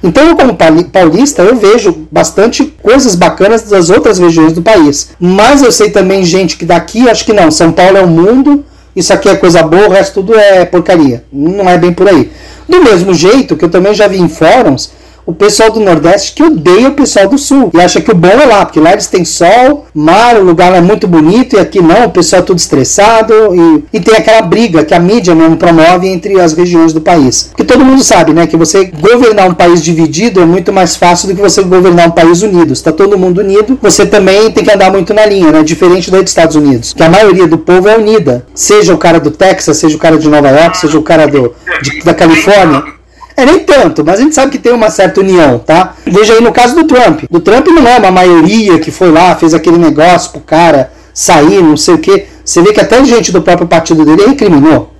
Então, 0.03 0.27
eu, 0.27 0.35
como 0.35 0.55
paulista, 0.91 1.41
eu 1.41 1.55
vejo 1.55 2.07
bastante 2.11 2.63
coisas 2.81 3.15
bacanas 3.15 3.63
das 3.63 3.89
outras 3.89 4.19
regiões 4.19 4.53
do 4.53 4.61
país. 4.61 5.09
Mas 5.19 5.63
eu 5.63 5.71
sei 5.71 5.89
também 5.89 6.23
gente 6.23 6.55
que 6.55 6.65
daqui, 6.65 7.09
acho 7.09 7.25
que 7.25 7.33
não, 7.33 7.49
São 7.49 7.71
Paulo 7.71 7.97
é 7.97 8.01
o 8.01 8.07
mundo, 8.07 8.63
isso 8.97 9.13
aqui 9.13 9.29
é 9.29 9.35
coisa 9.35 9.61
boa, 9.61 9.87
o 9.87 9.91
resto 9.91 10.15
tudo 10.15 10.35
é 10.35 10.65
porcaria. 10.65 11.23
Não 11.31 11.69
é 11.69 11.77
bem 11.77 11.93
por 11.93 12.07
aí. 12.07 12.31
Do 12.67 12.83
mesmo 12.83 13.13
jeito 13.13 13.55
que 13.55 13.63
eu 13.63 13.69
também 13.69 13.93
já 13.93 14.07
vi 14.07 14.19
em 14.19 14.27
fóruns 14.27 14.91
o 15.27 15.33
pessoal 15.33 15.69
do 15.69 15.81
Nordeste 15.81 16.31
que 16.31 16.41
odeia 16.41 16.87
o 16.87 16.93
pessoal 16.93 17.27
do 17.27 17.37
Sul 17.37 17.69
e 17.73 17.81
acha 17.81 17.99
que 17.99 18.09
o 18.09 18.15
bom 18.15 18.29
é 18.29 18.45
lá, 18.45 18.65
porque 18.65 18.79
lá 18.79 18.93
eles 18.93 19.07
têm 19.07 19.25
sol, 19.25 19.85
mar, 19.93 20.37
o 20.37 20.43
lugar 20.43 20.73
é 20.73 20.79
muito 20.79 21.05
bonito 21.05 21.57
e 21.57 21.59
aqui 21.59 21.81
não, 21.81 22.05
o 22.05 22.09
pessoal 22.11 22.41
é 22.41 22.45
tudo 22.45 22.57
estressado 22.57 23.33
e, 23.53 23.97
e 23.97 23.99
tem 23.99 24.15
aquela 24.15 24.41
briga 24.41 24.85
que 24.85 24.93
a 24.93 24.99
mídia 24.99 25.35
mesmo 25.35 25.57
promove 25.57 26.07
entre 26.07 26.39
as 26.39 26.53
regiões 26.53 26.93
do 26.93 27.01
país. 27.01 27.49
Porque 27.49 27.65
todo 27.65 27.83
mundo 27.83 28.01
sabe, 28.01 28.31
né, 28.31 28.47
que 28.47 28.55
você 28.55 28.85
governar 28.85 29.49
um 29.49 29.53
país 29.53 29.83
dividido 29.83 30.39
é 30.39 30.45
muito 30.45 30.71
mais 30.71 30.95
fácil 30.95 31.27
do 31.27 31.35
que 31.35 31.41
você 31.41 31.61
governar 31.61 32.07
um 32.07 32.11
país 32.11 32.41
unido. 32.41 32.71
Está 32.71 32.93
todo 32.93 33.17
mundo 33.17 33.39
unido, 33.39 33.77
você 33.81 34.05
também 34.05 34.49
tem 34.51 34.63
que 34.63 34.71
andar 34.71 34.89
muito 34.91 35.13
na 35.13 35.25
linha, 35.25 35.51
né, 35.51 35.61
diferente 35.61 36.09
dos 36.09 36.21
Estados 36.21 36.55
Unidos, 36.55 36.93
que 36.93 37.03
a 37.03 37.09
maioria 37.09 37.47
do 37.47 37.57
povo 37.57 37.89
é 37.89 37.97
unida. 37.97 38.45
Seja 38.55 38.93
o 38.93 38.97
cara 38.97 39.19
do 39.19 39.29
Texas, 39.29 39.75
seja 39.75 39.97
o 39.97 39.99
cara 39.99 40.17
de 40.17 40.29
Nova 40.29 40.49
York, 40.49 40.77
seja 40.77 40.97
o 40.97 41.03
cara 41.03 41.27
do, 41.27 41.53
de, 41.81 41.99
da 41.99 42.13
Califórnia 42.13 42.96
é 43.37 43.45
nem 43.45 43.59
tanto, 43.59 44.03
mas 44.03 44.19
a 44.19 44.23
gente 44.23 44.33
sabe 44.33 44.51
que 44.51 44.57
tem 44.57 44.73
uma 44.73 44.89
certa 44.89 45.21
união, 45.21 45.59
tá? 45.59 45.93
Veja 46.03 46.33
aí 46.33 46.41
no 46.41 46.51
caso 46.51 46.75
do 46.75 46.85
Trump. 46.85 47.21
Do 47.29 47.39
Trump 47.39 47.67
não 47.67 47.87
é 47.87 47.99
uma 47.99 48.09
maioria 48.09 48.79
que 48.79 48.89
foi 48.89 49.11
lá, 49.11 49.35
fez 49.35 49.53
aquele 49.53 49.77
negócio 49.77 50.31
pro 50.31 50.41
cara 50.41 50.91
sair, 51.13 51.61
não 51.61 51.77
sei 51.77 51.93
o 51.93 51.97
que. 51.99 52.25
Você 52.43 52.63
vê 52.63 52.73
que 52.73 52.81
até 52.81 53.03
gente 53.05 53.31
do 53.31 53.43
próprio 53.43 53.67
partido 53.67 54.03
dele 54.03 54.25
recriminou. 54.25 54.91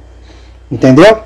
Entendeu? 0.71 1.17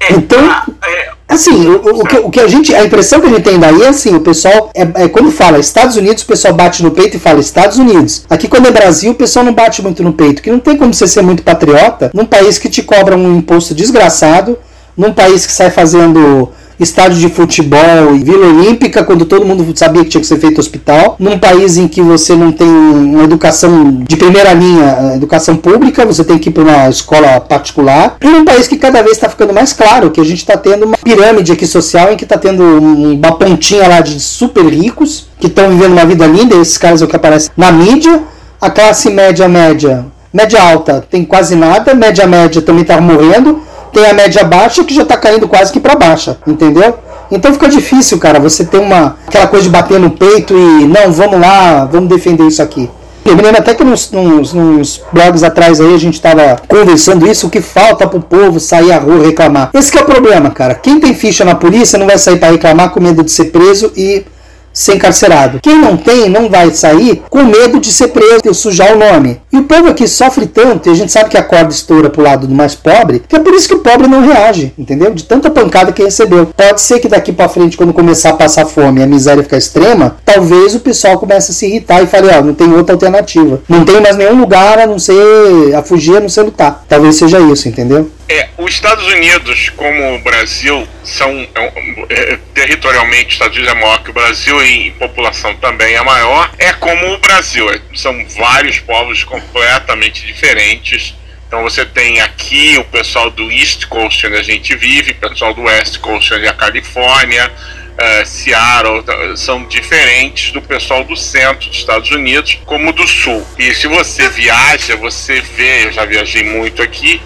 É, 0.00 0.14
então, 0.14 0.40
ah, 0.50 0.66
é, 0.84 1.10
assim, 1.28 1.68
o, 1.68 2.00
o, 2.00 2.04
que, 2.04 2.16
o 2.16 2.30
que 2.30 2.40
a 2.40 2.48
gente. 2.48 2.74
A 2.74 2.84
impressão 2.84 3.20
que 3.20 3.26
a 3.26 3.30
gente 3.30 3.42
tem 3.42 3.60
daí 3.60 3.82
é 3.82 3.88
assim, 3.88 4.12
o 4.12 4.20
pessoal. 4.20 4.72
É, 4.74 5.04
é, 5.04 5.08
quando 5.08 5.30
fala 5.30 5.60
Estados 5.60 5.94
Unidos, 5.94 6.24
o 6.24 6.26
pessoal 6.26 6.54
bate 6.54 6.82
no 6.82 6.90
peito 6.90 7.18
e 7.18 7.20
fala 7.20 7.38
Estados 7.38 7.78
Unidos. 7.78 8.24
Aqui 8.28 8.48
quando 8.48 8.66
é 8.66 8.72
Brasil, 8.72 9.12
o 9.12 9.14
pessoal 9.14 9.44
não 9.44 9.52
bate 9.52 9.80
muito 9.80 10.02
no 10.02 10.12
peito. 10.12 10.42
Que 10.42 10.50
não 10.50 10.58
tem 10.58 10.76
como 10.76 10.92
você 10.92 11.06
ser 11.06 11.22
muito 11.22 11.44
patriota 11.44 12.10
num 12.12 12.24
país 12.24 12.58
que 12.58 12.68
te 12.68 12.82
cobra 12.82 13.16
um 13.16 13.36
imposto 13.36 13.74
desgraçado 13.74 14.58
num 14.96 15.12
país 15.12 15.46
que 15.46 15.52
sai 15.52 15.70
fazendo 15.70 16.50
estádio 16.82 17.18
de 17.18 17.28
futebol 17.28 18.14
e 18.14 18.18
Vila 18.20 18.46
Olímpica, 18.46 19.04
quando 19.04 19.26
todo 19.26 19.44
mundo 19.44 19.66
sabia 19.76 20.02
que 20.02 20.10
tinha 20.10 20.20
que 20.20 20.26
ser 20.26 20.38
feito 20.38 20.58
hospital, 20.58 21.16
num 21.18 21.38
país 21.38 21.76
em 21.76 21.86
que 21.86 22.00
você 22.00 22.34
não 22.34 22.50
tem 22.50 22.66
uma 22.66 23.24
educação 23.24 24.02
de 24.08 24.16
primeira 24.16 24.52
linha, 24.54 25.12
educação 25.14 25.56
pública, 25.56 26.06
você 26.06 26.24
tem 26.24 26.38
que 26.38 26.48
ir 26.48 26.52
para 26.52 26.62
uma 26.62 26.88
escola 26.88 27.38
particular, 27.40 28.16
e 28.20 28.26
num 28.26 28.44
país 28.44 28.66
que 28.66 28.76
cada 28.76 29.02
vez 29.02 29.16
está 29.16 29.28
ficando 29.28 29.52
mais 29.52 29.72
claro 29.72 30.10
que 30.10 30.20
a 30.20 30.24
gente 30.24 30.38
está 30.38 30.56
tendo 30.56 30.86
uma 30.86 30.96
pirâmide 30.96 31.52
aqui 31.52 31.66
social 31.66 32.12
em 32.12 32.16
que 32.16 32.24
está 32.24 32.38
tendo 32.38 32.62
uma 32.62 33.32
pontinha 33.32 33.86
lá 33.86 34.00
de 34.00 34.18
super 34.18 34.64
ricos 34.64 35.28
que 35.38 35.48
estão 35.48 35.68
vivendo 35.68 35.92
uma 35.92 36.06
vida 36.06 36.26
linda, 36.26 36.56
esses 36.56 36.78
caras 36.78 37.02
é 37.02 37.04
o 37.04 37.08
que 37.08 37.16
aparece 37.16 37.50
na 37.56 37.70
mídia, 37.70 38.22
a 38.60 38.70
classe 38.70 39.10
média 39.10 39.46
média, 39.48 40.06
média 40.32 40.62
alta 40.62 41.04
tem 41.10 41.24
quase 41.24 41.54
nada, 41.56 41.94
média 41.94 42.26
média 42.26 42.62
também 42.62 42.82
está 42.82 43.00
morrendo, 43.00 43.60
tem 43.92 44.06
a 44.06 44.12
média 44.14 44.44
baixa 44.44 44.84
que 44.84 44.94
já 44.94 45.02
está 45.02 45.16
caindo 45.16 45.48
quase 45.48 45.72
que 45.72 45.80
para 45.80 45.94
baixa, 45.94 46.38
entendeu? 46.46 46.98
Então 47.30 47.52
fica 47.52 47.68
difícil, 47.68 48.18
cara, 48.18 48.40
você 48.40 48.64
ter 48.64 48.78
uma 48.78 49.16
aquela 49.26 49.46
coisa 49.46 49.64
de 49.64 49.70
bater 49.70 50.00
no 50.00 50.10
peito 50.10 50.54
e 50.54 50.86
não, 50.86 51.12
vamos 51.12 51.40
lá, 51.40 51.84
vamos 51.84 52.08
defender 52.08 52.46
isso 52.46 52.60
aqui. 52.60 52.90
Eu 53.24 53.36
me 53.36 53.42
lembro 53.42 53.60
até 53.60 53.74
que 53.74 53.84
nos, 53.84 54.10
nos, 54.10 54.52
nos 54.52 55.00
blogs 55.12 55.44
atrás 55.44 55.80
aí 55.80 55.94
a 55.94 55.98
gente 55.98 56.14
estava 56.14 56.56
conversando 56.66 57.26
isso, 57.26 57.46
o 57.46 57.50
que 57.50 57.60
falta 57.60 58.06
pro 58.06 58.20
povo 58.20 58.58
sair 58.58 58.90
à 58.90 58.98
rua 58.98 59.24
reclamar. 59.24 59.70
Esse 59.74 59.96
é 59.96 60.00
o 60.00 60.04
problema, 60.04 60.50
cara. 60.50 60.74
Quem 60.74 60.98
tem 60.98 61.14
ficha 61.14 61.44
na 61.44 61.54
polícia 61.54 61.98
não 61.98 62.06
vai 62.06 62.18
sair 62.18 62.38
para 62.38 62.50
reclamar 62.50 62.90
com 62.90 63.00
medo 63.00 63.22
de 63.22 63.30
ser 63.30 63.46
preso 63.46 63.92
e 63.96 64.24
ser 64.72 64.96
encarcerado. 64.96 65.60
Quem 65.60 65.78
não 65.78 65.96
tem 65.96 66.28
não 66.28 66.48
vai 66.48 66.70
sair 66.70 67.22
com 67.28 67.44
medo 67.44 67.80
de 67.80 67.92
ser 67.92 68.08
preso 68.08 68.42
e 68.44 68.54
sujar 68.54 68.94
o 68.94 68.98
nome. 68.98 69.40
E 69.52 69.58
o 69.58 69.64
povo 69.64 69.88
aqui 69.88 70.06
sofre 70.06 70.46
tanto, 70.46 70.88
e 70.88 70.92
a 70.92 70.94
gente 70.94 71.12
sabe 71.12 71.30
que 71.30 71.36
a 71.36 71.42
corda 71.42 71.72
estoura 71.72 72.10
pro 72.10 72.22
lado 72.22 72.46
do 72.46 72.54
mais 72.54 72.74
pobre, 72.74 73.22
que 73.28 73.36
é 73.36 73.38
por 73.38 73.54
isso 73.54 73.68
que 73.68 73.74
o 73.74 73.80
pobre 73.80 74.06
não 74.06 74.26
reage, 74.26 74.72
entendeu? 74.78 75.12
De 75.12 75.24
tanta 75.24 75.50
pancada 75.50 75.92
que 75.92 76.02
recebeu. 76.02 76.46
Pode 76.46 76.80
ser 76.80 77.00
que 77.00 77.08
daqui 77.08 77.32
para 77.32 77.48
frente, 77.48 77.76
quando 77.76 77.92
começar 77.92 78.30
a 78.30 78.34
passar 78.34 78.66
fome 78.66 79.00
e 79.00 79.02
a 79.02 79.06
miséria 79.06 79.42
ficar 79.42 79.58
extrema, 79.58 80.16
talvez 80.24 80.74
o 80.74 80.80
pessoal 80.80 81.18
comece 81.18 81.50
a 81.50 81.54
se 81.54 81.66
irritar 81.66 82.02
e 82.02 82.06
fale, 82.06 82.28
ó, 82.28 82.40
oh, 82.40 82.44
não 82.44 82.54
tem 82.54 82.72
outra 82.72 82.94
alternativa. 82.94 83.60
Não 83.68 83.84
tem 83.84 84.00
mais 84.00 84.16
nenhum 84.16 84.38
lugar 84.40 84.78
a 84.78 84.86
não 84.86 84.98
ser 84.98 85.74
a 85.74 85.82
fugir, 85.82 86.16
a 86.16 86.20
não 86.20 86.28
ser 86.28 86.42
lutar. 86.42 86.84
Talvez 86.88 87.16
seja 87.16 87.40
isso, 87.40 87.68
entendeu? 87.68 88.08
É, 88.30 88.48
os 88.58 88.72
Estados 88.72 89.04
Unidos, 89.08 89.70
como 89.70 90.14
o 90.14 90.20
Brasil, 90.20 90.86
são 91.02 91.48
é, 91.52 91.74
é, 92.08 92.38
territorialmente, 92.54 93.26
os 93.26 93.32
Estados 93.32 93.56
Unidos 93.56 93.76
é 93.76 93.80
maior 93.80 94.04
que 94.04 94.10
o 94.10 94.12
Brasil 94.12 94.64
e 94.64 94.86
em 94.86 94.90
população 94.92 95.56
também 95.56 95.96
é 95.96 96.02
maior. 96.02 96.48
É 96.56 96.72
como 96.74 97.12
o 97.12 97.18
Brasil, 97.18 97.68
é, 97.68 97.80
são 97.92 98.24
vários 98.28 98.78
povos 98.78 99.24
completamente 99.24 100.24
diferentes. 100.24 101.12
Então 101.48 101.64
você 101.64 101.84
tem 101.84 102.20
aqui 102.20 102.76
o 102.78 102.84
pessoal 102.84 103.32
do 103.32 103.50
East 103.50 103.86
Coast, 103.86 104.24
onde 104.24 104.36
a 104.36 104.44
gente 104.44 104.76
vive, 104.76 105.10
o 105.10 105.28
pessoal 105.28 105.52
do 105.52 105.62
West 105.62 105.98
Coast, 105.98 106.32
onde 106.32 106.46
é 106.46 106.50
a 106.50 106.54
Califórnia, 106.54 107.50
uh, 107.50 108.24
Seattle, 108.24 109.02
são 109.36 109.64
diferentes 109.64 110.52
do 110.52 110.62
pessoal 110.62 111.02
do 111.02 111.16
centro 111.16 111.68
dos 111.68 111.78
Estados 111.78 112.12
Unidos, 112.12 112.60
como 112.64 112.92
do 112.92 113.04
sul. 113.08 113.44
E 113.58 113.74
se 113.74 113.88
você 113.88 114.28
viaja, 114.28 114.94
você 114.94 115.40
vê, 115.40 115.86
eu 115.86 115.92
já 115.92 116.04
viajei 116.04 116.44
muito 116.44 116.80
aqui, 116.80 117.20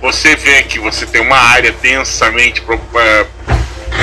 você 0.00 0.34
vê 0.34 0.62
que 0.62 0.78
você 0.78 1.06
tem 1.06 1.20
uma 1.20 1.36
área 1.36 1.72
densamente 1.72 2.62
é, 2.62 3.26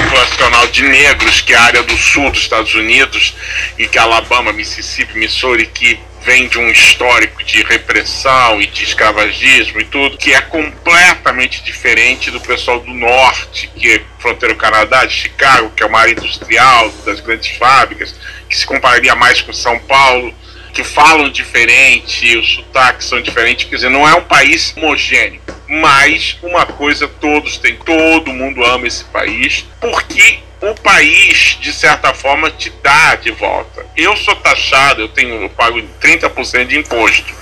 populacional 0.03 0.67
de 0.67 0.83
negros, 0.83 1.41
que 1.41 1.53
é 1.53 1.57
a 1.57 1.63
área 1.63 1.83
do 1.83 1.97
sul 1.97 2.29
dos 2.29 2.41
Estados 2.41 2.73
Unidos, 2.75 3.35
e 3.77 3.87
que 3.87 3.97
Alabama, 3.97 4.53
Mississippi, 4.53 5.17
Missouri, 5.17 5.65
que 5.65 5.99
vem 6.21 6.47
de 6.47 6.59
um 6.59 6.69
histórico 6.69 7.43
de 7.43 7.63
repressão 7.63 8.61
e 8.61 8.67
de 8.67 8.83
escravagismo 8.83 9.79
e 9.79 9.85
tudo, 9.85 10.17
que 10.17 10.33
é 10.33 10.41
completamente 10.41 11.63
diferente 11.63 12.29
do 12.29 12.41
pessoal 12.41 12.79
do 12.79 12.93
norte, 12.93 13.71
que 13.75 13.93
é 13.93 14.01
fronteira 14.19 14.53
do 14.53 14.59
Canadá, 14.59 15.05
de 15.05 15.13
Chicago, 15.13 15.71
que 15.75 15.81
é 15.81 15.85
uma 15.85 15.99
área 15.99 16.11
industrial, 16.11 16.91
das 17.05 17.21
grandes 17.21 17.55
fábricas, 17.57 18.13
que 18.49 18.57
se 18.57 18.65
compararia 18.65 19.15
mais 19.15 19.41
com 19.41 19.53
São 19.53 19.79
Paulo 19.79 20.33
que 20.77 20.83
falam 20.83 21.27
diferente, 21.31 22.37
os 22.37 22.53
sotaques 22.53 23.07
são 23.07 23.19
diferentes, 23.19 23.67
quer 23.67 23.77
dizer, 23.77 23.89
não 23.89 24.07
é 24.07 24.13
um 24.13 24.23
país 24.23 24.75
homogêneo. 24.77 25.41
Mas 25.67 26.37
uma 26.43 26.67
coisa 26.67 27.07
todos 27.07 27.57
têm, 27.57 27.77
todo 27.77 28.31
mundo 28.31 28.63
ama 28.63 28.85
esse 28.85 29.03
país, 29.05 29.65
porque 29.81 30.37
o 30.61 30.75
país, 30.75 31.57
de 31.59 31.73
certa 31.73 32.13
forma, 32.13 32.51
te 32.51 32.71
dá 32.83 33.15
de 33.15 33.31
volta. 33.31 33.87
Eu 33.95 34.15
sou 34.17 34.35
taxado, 34.35 35.01
eu 35.01 35.09
tenho, 35.09 35.41
eu 35.41 35.49
pago 35.49 35.81
30% 35.99 36.67
de 36.67 36.77
imposto. 36.77 37.33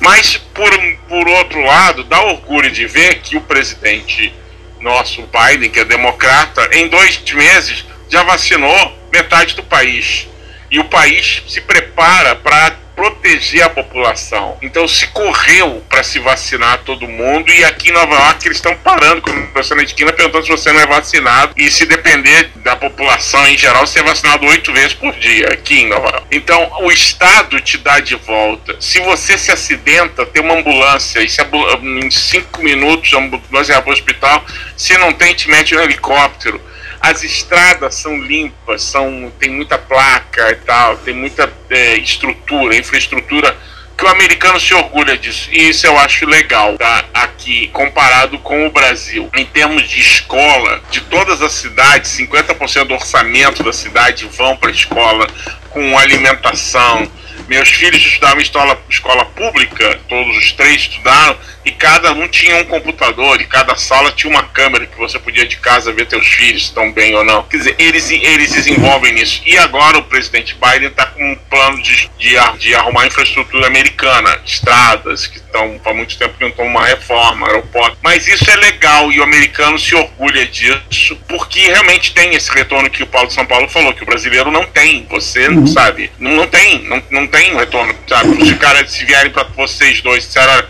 Mas, 0.00 0.38
por, 0.38 0.70
por 1.06 1.28
outro 1.28 1.60
lado, 1.60 2.02
dá 2.04 2.22
orgulho 2.22 2.70
de 2.70 2.86
ver 2.86 3.20
que 3.20 3.36
o 3.36 3.42
presidente 3.42 4.32
nosso, 4.80 5.22
Biden, 5.26 5.68
que 5.68 5.80
é 5.80 5.84
democrata, 5.84 6.66
em 6.72 6.88
dois 6.88 7.20
meses 7.34 7.84
já 8.08 8.22
vacinou 8.22 8.98
metade 9.12 9.54
do 9.54 9.62
país 9.62 10.28
e 10.74 10.78
o 10.80 10.84
país 10.86 11.44
se 11.46 11.60
prepara 11.60 12.34
para 12.34 12.72
proteger 12.96 13.62
a 13.62 13.70
população. 13.70 14.58
Então 14.60 14.88
se 14.88 15.06
correu 15.08 15.84
para 15.88 16.02
se 16.02 16.18
vacinar 16.18 16.78
todo 16.78 17.06
mundo 17.06 17.48
e 17.52 17.64
aqui 17.64 17.90
em 17.90 17.92
Nova 17.92 18.12
York 18.12 18.46
eles 18.46 18.58
estão 18.58 18.76
parando 18.76 19.22
com 19.22 19.30
a 19.30 19.74
na 19.76 19.82
esquina 19.84 20.12
perguntando 20.12 20.44
se 20.44 20.50
você 20.50 20.72
não 20.72 20.80
é 20.80 20.86
vacinado 20.86 21.54
e 21.56 21.70
se 21.70 21.86
depender 21.86 22.50
da 22.56 22.74
população 22.74 23.46
em 23.48 23.56
geral 23.56 23.86
você 23.86 24.00
é 24.00 24.02
vacinado 24.02 24.46
oito 24.46 24.72
vezes 24.72 24.94
por 24.94 25.12
dia 25.14 25.48
aqui 25.52 25.82
em 25.82 25.88
Nova 25.88 26.08
York. 26.08 26.26
Então 26.32 26.72
o 26.80 26.90
Estado 26.90 27.60
te 27.60 27.78
dá 27.78 28.00
de 28.00 28.16
volta. 28.16 28.76
Se 28.80 28.98
você 28.98 29.38
se 29.38 29.52
acidenta, 29.52 30.26
tem 30.26 30.42
uma 30.42 30.54
ambulância 30.54 31.20
e 31.20 31.28
se 31.28 31.40
em 31.40 32.10
cinco 32.10 32.62
minutos 32.64 33.14
a 33.14 33.18
ambulância 33.18 33.74
vai 33.74 33.82
para 33.82 33.90
o 33.90 33.92
hospital. 33.92 34.44
Se 34.76 34.98
não 34.98 35.12
tem, 35.12 35.34
te 35.34 35.48
mete 35.48 35.72
no 35.74 35.82
helicóptero 35.82 36.60
as 37.04 37.22
estradas 37.22 37.96
são 37.96 38.16
limpas, 38.16 38.82
são, 38.82 39.30
tem 39.38 39.50
muita 39.50 39.76
placa 39.76 40.50
e 40.50 40.54
tal, 40.54 40.96
tem 40.96 41.12
muita 41.12 41.52
é, 41.68 41.96
estrutura, 41.96 42.74
infraestrutura 42.74 43.54
que 43.96 44.04
o 44.04 44.08
americano 44.08 44.58
se 44.58 44.72
orgulha 44.72 45.16
disso. 45.18 45.50
E 45.52 45.68
isso 45.68 45.86
eu 45.86 45.98
acho 45.98 46.24
legal, 46.24 46.78
tá? 46.78 47.04
Aqui, 47.12 47.68
comparado 47.68 48.38
com 48.38 48.66
o 48.66 48.70
Brasil. 48.70 49.28
Em 49.36 49.44
termos 49.44 49.86
de 49.86 50.00
escola, 50.00 50.82
de 50.90 51.02
todas 51.02 51.42
as 51.42 51.52
cidades, 51.52 52.10
50% 52.12 52.84
do 52.84 52.94
orçamento 52.94 53.62
da 53.62 53.72
cidade 53.72 54.26
vão 54.26 54.56
para 54.56 54.70
a 54.70 54.72
escola 54.72 55.26
com 55.68 55.98
alimentação. 55.98 57.06
Meus 57.46 57.68
filhos 57.68 58.02
estudavam 58.02 58.38
em 58.38 58.44
escola, 58.44 58.82
escola 58.88 59.26
pública, 59.26 60.00
todos 60.08 60.38
os 60.38 60.52
três 60.52 60.80
estudaram, 60.80 61.36
e 61.64 61.72
cada 61.72 62.12
um 62.12 62.28
tinha 62.28 62.56
um 62.56 62.64
computador 62.64 63.40
e 63.40 63.46
cada 63.46 63.74
sala 63.76 64.12
tinha 64.12 64.30
uma 64.30 64.42
câmera 64.42 64.86
que 64.86 64.98
você 64.98 65.18
podia 65.18 65.46
de 65.46 65.56
casa 65.56 65.92
ver 65.92 66.06
teus 66.06 66.26
filhos 66.26 66.62
estão 66.62 66.92
bem 66.92 67.14
ou 67.14 67.24
não. 67.24 67.42
Quer 67.44 67.56
dizer, 67.56 67.76
eles, 67.78 68.10
eles 68.10 68.52
desenvolvem 68.52 69.18
isso. 69.18 69.42
E 69.46 69.56
agora 69.56 69.98
o 69.98 70.02
presidente 70.02 70.54
Biden 70.54 70.88
está 70.88 71.06
com 71.06 71.32
um 71.32 71.36
plano 71.48 71.82
de, 71.82 72.10
de, 72.18 72.36
de, 72.58 72.74
arrumar 72.74 73.06
infraestrutura 73.06 73.66
americana, 73.66 74.38
estradas 74.44 75.26
que 75.26 75.38
estão 75.38 75.80
há 75.84 75.94
muito 75.94 76.18
tempo 76.18 76.34
que 76.34 76.42
não 76.42 76.50
estão 76.50 76.66
uma 76.66 76.84
reforma, 76.84 77.46
aeroporto. 77.46 77.96
Mas 78.02 78.28
isso 78.28 78.50
é 78.50 78.56
legal 78.56 79.10
e 79.10 79.20
o 79.20 79.22
americano 79.22 79.78
se 79.78 79.94
orgulha 79.94 80.46
disso 80.46 81.16
porque 81.28 81.60
realmente 81.60 82.12
tem 82.12 82.34
esse 82.34 82.50
retorno 82.50 82.90
que 82.90 83.02
o 83.02 83.06
Paulo 83.06 83.28
de 83.28 83.34
São 83.34 83.46
Paulo 83.46 83.68
falou, 83.68 83.94
que 83.94 84.02
o 84.02 84.06
brasileiro 84.06 84.50
não 84.50 84.66
tem. 84.66 85.06
Você 85.08 85.48
não 85.48 85.62
uhum. 85.62 85.66
sabe, 85.66 86.10
não, 86.18 86.32
não 86.32 86.46
tem, 86.46 86.82
não, 86.82 87.02
não 87.10 87.26
tem 87.26 87.56
retorno, 87.56 87.94
sabe? 88.06 88.44
Se, 88.44 88.54
cara, 88.56 88.86
se 88.86 89.04
vierem 89.04 89.32
para 89.32 89.44
vocês 89.44 90.02
dois, 90.02 90.26
disseram 90.26 90.64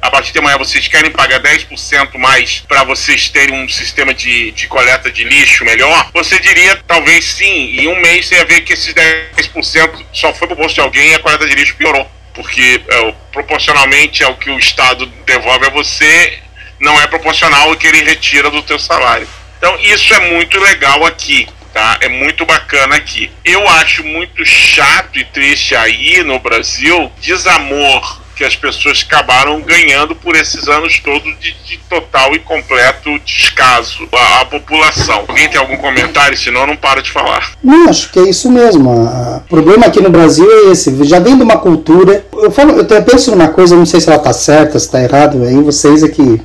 a 0.00 0.10
partir 0.10 0.32
de 0.32 0.38
amanhã 0.38 0.58
vocês 0.58 0.86
querem 0.88 1.10
pagar 1.10 1.40
10% 1.40 2.16
mais 2.18 2.60
para 2.60 2.84
vocês 2.84 3.28
terem 3.28 3.54
um 3.54 3.68
sistema 3.68 4.14
de, 4.14 4.50
de 4.52 4.66
coleta 4.66 5.10
de 5.10 5.24
lixo 5.24 5.64
melhor, 5.64 6.10
você 6.12 6.38
diria 6.38 6.76
talvez 6.86 7.24
sim. 7.24 7.76
Em 7.78 7.88
um 7.88 8.00
mês 8.00 8.26
você 8.26 8.36
ia 8.36 8.44
ver 8.44 8.60
que 8.62 8.72
esses 8.72 8.94
10% 8.94 10.04
só 10.12 10.32
foi 10.32 10.46
pro 10.46 10.56
bolso 10.56 10.74
de 10.74 10.80
alguém 10.80 11.10
e 11.10 11.14
a 11.14 11.18
coleta 11.18 11.46
de 11.46 11.54
lixo 11.54 11.76
piorou. 11.76 12.10
Porque 12.32 12.82
é, 12.88 13.14
proporcionalmente 13.32 14.24
ao 14.24 14.36
que 14.36 14.50
o 14.50 14.58
Estado 14.58 15.06
devolve 15.24 15.66
a 15.66 15.70
você, 15.70 16.38
não 16.80 17.00
é 17.00 17.06
proporcional 17.06 17.70
ao 17.70 17.76
que 17.76 17.86
ele 17.86 18.02
retira 18.02 18.50
do 18.50 18.62
teu 18.62 18.78
salário. 18.78 19.28
Então 19.58 19.78
isso 19.80 20.12
é 20.14 20.20
muito 20.30 20.58
legal 20.58 21.04
aqui. 21.04 21.48
Tá? 21.72 21.98
É 22.00 22.08
muito 22.08 22.46
bacana 22.46 22.94
aqui. 22.94 23.32
Eu 23.44 23.68
acho 23.68 24.04
muito 24.04 24.46
chato 24.46 25.18
e 25.18 25.24
triste 25.24 25.74
aí 25.74 26.22
no 26.22 26.38
Brasil 26.38 27.12
desamor 27.20 28.23
que 28.34 28.44
as 28.44 28.56
pessoas 28.56 29.04
acabaram 29.06 29.60
ganhando 29.60 30.14
por 30.14 30.34
esses 30.34 30.68
anos 30.68 30.98
todos 31.00 31.38
de, 31.38 31.54
de 31.64 31.78
total 31.88 32.34
e 32.34 32.38
completo 32.38 33.18
descaso 33.24 34.08
à, 34.12 34.40
à, 34.40 34.44
população. 34.44 35.24
Alguém 35.28 35.48
tem 35.48 35.58
algum 35.58 35.76
comentário? 35.76 36.36
Senão 36.36 36.62
eu 36.62 36.66
não 36.68 36.76
paro 36.76 37.02
de 37.02 37.10
falar. 37.10 37.52
Não, 37.62 37.88
acho 37.88 38.10
que 38.10 38.18
é 38.18 38.28
isso 38.28 38.50
mesmo. 38.50 38.90
O 38.90 39.40
problema 39.48 39.86
aqui 39.86 40.00
no 40.00 40.10
Brasil 40.10 40.46
é 40.50 40.72
esse. 40.72 41.04
Já 41.04 41.18
vem 41.18 41.36
de 41.36 41.42
uma 41.42 41.58
cultura. 41.58 42.26
Eu, 42.32 42.50
falo, 42.50 42.72
eu 42.80 43.02
penso 43.02 43.30
numa 43.30 43.48
coisa, 43.48 43.76
não 43.76 43.86
sei 43.86 44.00
se 44.00 44.08
ela 44.08 44.18
está 44.18 44.32
certa, 44.32 44.78
se 44.78 44.86
está 44.86 45.02
errada, 45.02 45.38
aí 45.46 45.56
vocês 45.56 46.02
é 46.02 46.08
que 46.08 46.40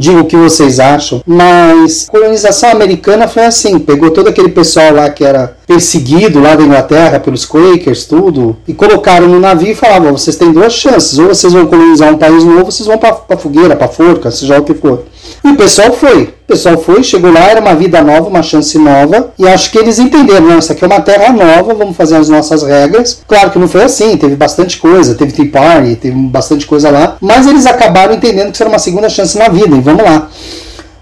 digam 0.00 0.22
o 0.22 0.24
que 0.24 0.36
vocês 0.36 0.80
acham, 0.80 1.22
mas 1.26 2.06
a 2.08 2.12
colonização 2.12 2.70
americana 2.70 3.28
foi 3.28 3.44
assim, 3.44 3.78
pegou 3.78 4.10
todo 4.10 4.28
aquele 4.28 4.48
pessoal 4.48 4.94
lá 4.94 5.10
que 5.10 5.22
era 5.22 5.54
perseguido 5.66 6.40
lá 6.40 6.56
da 6.56 6.64
Inglaterra 6.64 7.20
pelos 7.20 7.44
Quakers, 7.44 8.06
tudo, 8.06 8.56
e 8.66 8.72
colocaram 8.72 9.28
no 9.28 9.38
navio 9.38 9.72
e 9.72 9.74
falavam, 9.74 10.12
vocês 10.12 10.36
têm 10.36 10.52
duas 10.52 10.72
chances, 10.72 11.18
ou 11.18 11.28
vocês 11.28 11.52
vão 11.52 11.66
colonizar 11.66 12.12
um 12.12 12.16
país 12.16 12.42
novo, 12.42 12.60
ou 12.60 12.64
vocês 12.64 12.86
vão 12.86 12.96
para 12.96 13.36
fogueira, 13.36 13.76
para 13.76 13.88
forca, 13.88 14.30
seja 14.30 14.58
o 14.58 14.64
que 14.64 14.74
for. 14.74 15.04
E 15.44 15.48
o 15.48 15.56
pessoal 15.56 15.92
foi. 15.92 16.22
O 16.24 16.46
pessoal 16.46 16.78
foi, 16.78 17.02
chegou 17.02 17.32
lá, 17.32 17.48
era 17.48 17.60
uma 17.60 17.74
vida 17.74 18.02
nova, 18.02 18.28
uma 18.28 18.42
chance 18.42 18.76
nova. 18.78 19.32
E 19.38 19.46
acho 19.46 19.70
que 19.70 19.78
eles 19.78 19.98
entenderam, 19.98 20.46
não, 20.46 20.58
isso 20.58 20.72
aqui 20.72 20.84
é 20.84 20.86
uma 20.86 21.00
terra 21.00 21.32
nova, 21.32 21.74
vamos 21.74 21.96
fazer 21.96 22.16
as 22.16 22.28
nossas 22.28 22.62
regras. 22.62 23.22
Claro 23.26 23.50
que 23.50 23.58
não 23.58 23.68
foi 23.68 23.84
assim, 23.84 24.16
teve 24.16 24.36
bastante 24.36 24.78
coisa, 24.78 25.14
teve 25.14 25.32
Tea 25.32 25.50
Party, 25.50 25.96
teve 25.96 26.16
bastante 26.16 26.66
coisa 26.66 26.90
lá. 26.90 27.16
Mas 27.20 27.46
eles 27.46 27.66
acabaram 27.66 28.14
entendendo 28.14 28.48
que 28.48 28.54
isso 28.54 28.62
era 28.62 28.70
uma 28.70 28.78
segunda 28.78 29.08
chance 29.08 29.38
na 29.38 29.48
vida, 29.48 29.76
e 29.76 29.80
vamos 29.80 30.04
lá. 30.04 30.28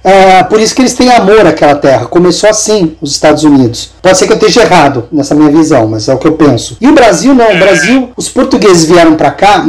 É, 0.03 0.43
por 0.45 0.61
isso 0.61 0.75
que 0.75 0.83
eles 0.83 0.95
têm 0.95 1.11
amor 1.11 1.47
àquela 1.47 1.75
terra. 1.75 2.07
Começou 2.07 2.49
assim, 2.49 2.97
os 3.01 3.13
Estados 3.13 3.45
Unidos. 3.45 3.91
Pode 4.03 4.17
ser 4.17 4.27
que 4.27 4.33
eu 4.33 4.37
esteja 4.37 4.63
errado 4.63 5.09
nessa 5.13 5.35
minha 5.35 5.51
visão, 5.51 5.87
mas 5.89 6.09
é 6.09 6.15
o 6.15 6.19
que 6.19 6.27
eu 6.27 6.33
penso. 6.33 6.77
E 6.81 6.89
o 6.89 6.93
Brasil 6.93 7.35
não. 7.35 7.53
O 7.53 7.59
Brasil, 7.59 8.11
os 8.17 8.29
portugueses 8.29 8.85
vieram 8.85 9.15
para 9.15 9.31
cá, 9.31 9.65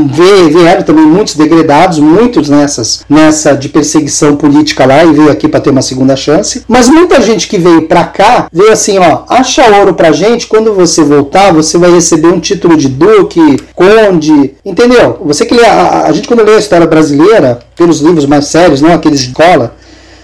vieram 0.52 0.84
também 0.84 1.06
muitos 1.06 1.36
degredados, 1.36 2.00
muitos 2.00 2.50
nessas 2.50 3.04
nessa 3.10 3.54
de 3.54 3.70
perseguição 3.70 4.36
política 4.36 4.86
lá 4.86 5.04
e 5.04 5.14
veio 5.14 5.32
aqui 5.32 5.48
para 5.48 5.60
ter 5.60 5.70
uma 5.70 5.82
segunda 5.82 6.16
chance. 6.16 6.64
Mas 6.68 6.88
muita 6.88 7.22
gente 7.22 7.48
que 7.48 7.58
veio 7.58 7.84
para 7.84 8.06
cá 8.06 8.48
veio 8.52 8.72
assim, 8.72 8.98
ó, 8.98 9.24
acha 9.28 9.66
ouro 9.78 9.94
pra 9.94 10.12
gente, 10.12 10.48
quando 10.48 10.74
você 10.74 11.04
voltar, 11.04 11.54
você 11.54 11.78
vai 11.78 11.92
receber 11.92 12.28
um 12.28 12.40
título 12.40 12.78
de 12.78 12.88
duque, 12.88 13.58
conde, 13.76 14.56
entendeu? 14.64 15.20
Você 15.26 15.46
que 15.46 15.56
lê 15.56 15.66
a, 15.66 16.04
a 16.06 16.12
gente 16.12 16.28
quando 16.28 16.44
lê 16.44 16.56
a 16.56 16.60
história 16.60 16.88
brasileira, 16.88 17.60
pelos 17.76 18.02
livros 18.02 18.26
mais 18.26 18.46
sérios, 18.48 18.82
não 18.82 18.94
aqueles 18.94 19.22
de 19.22 19.28
escola, 19.28 19.76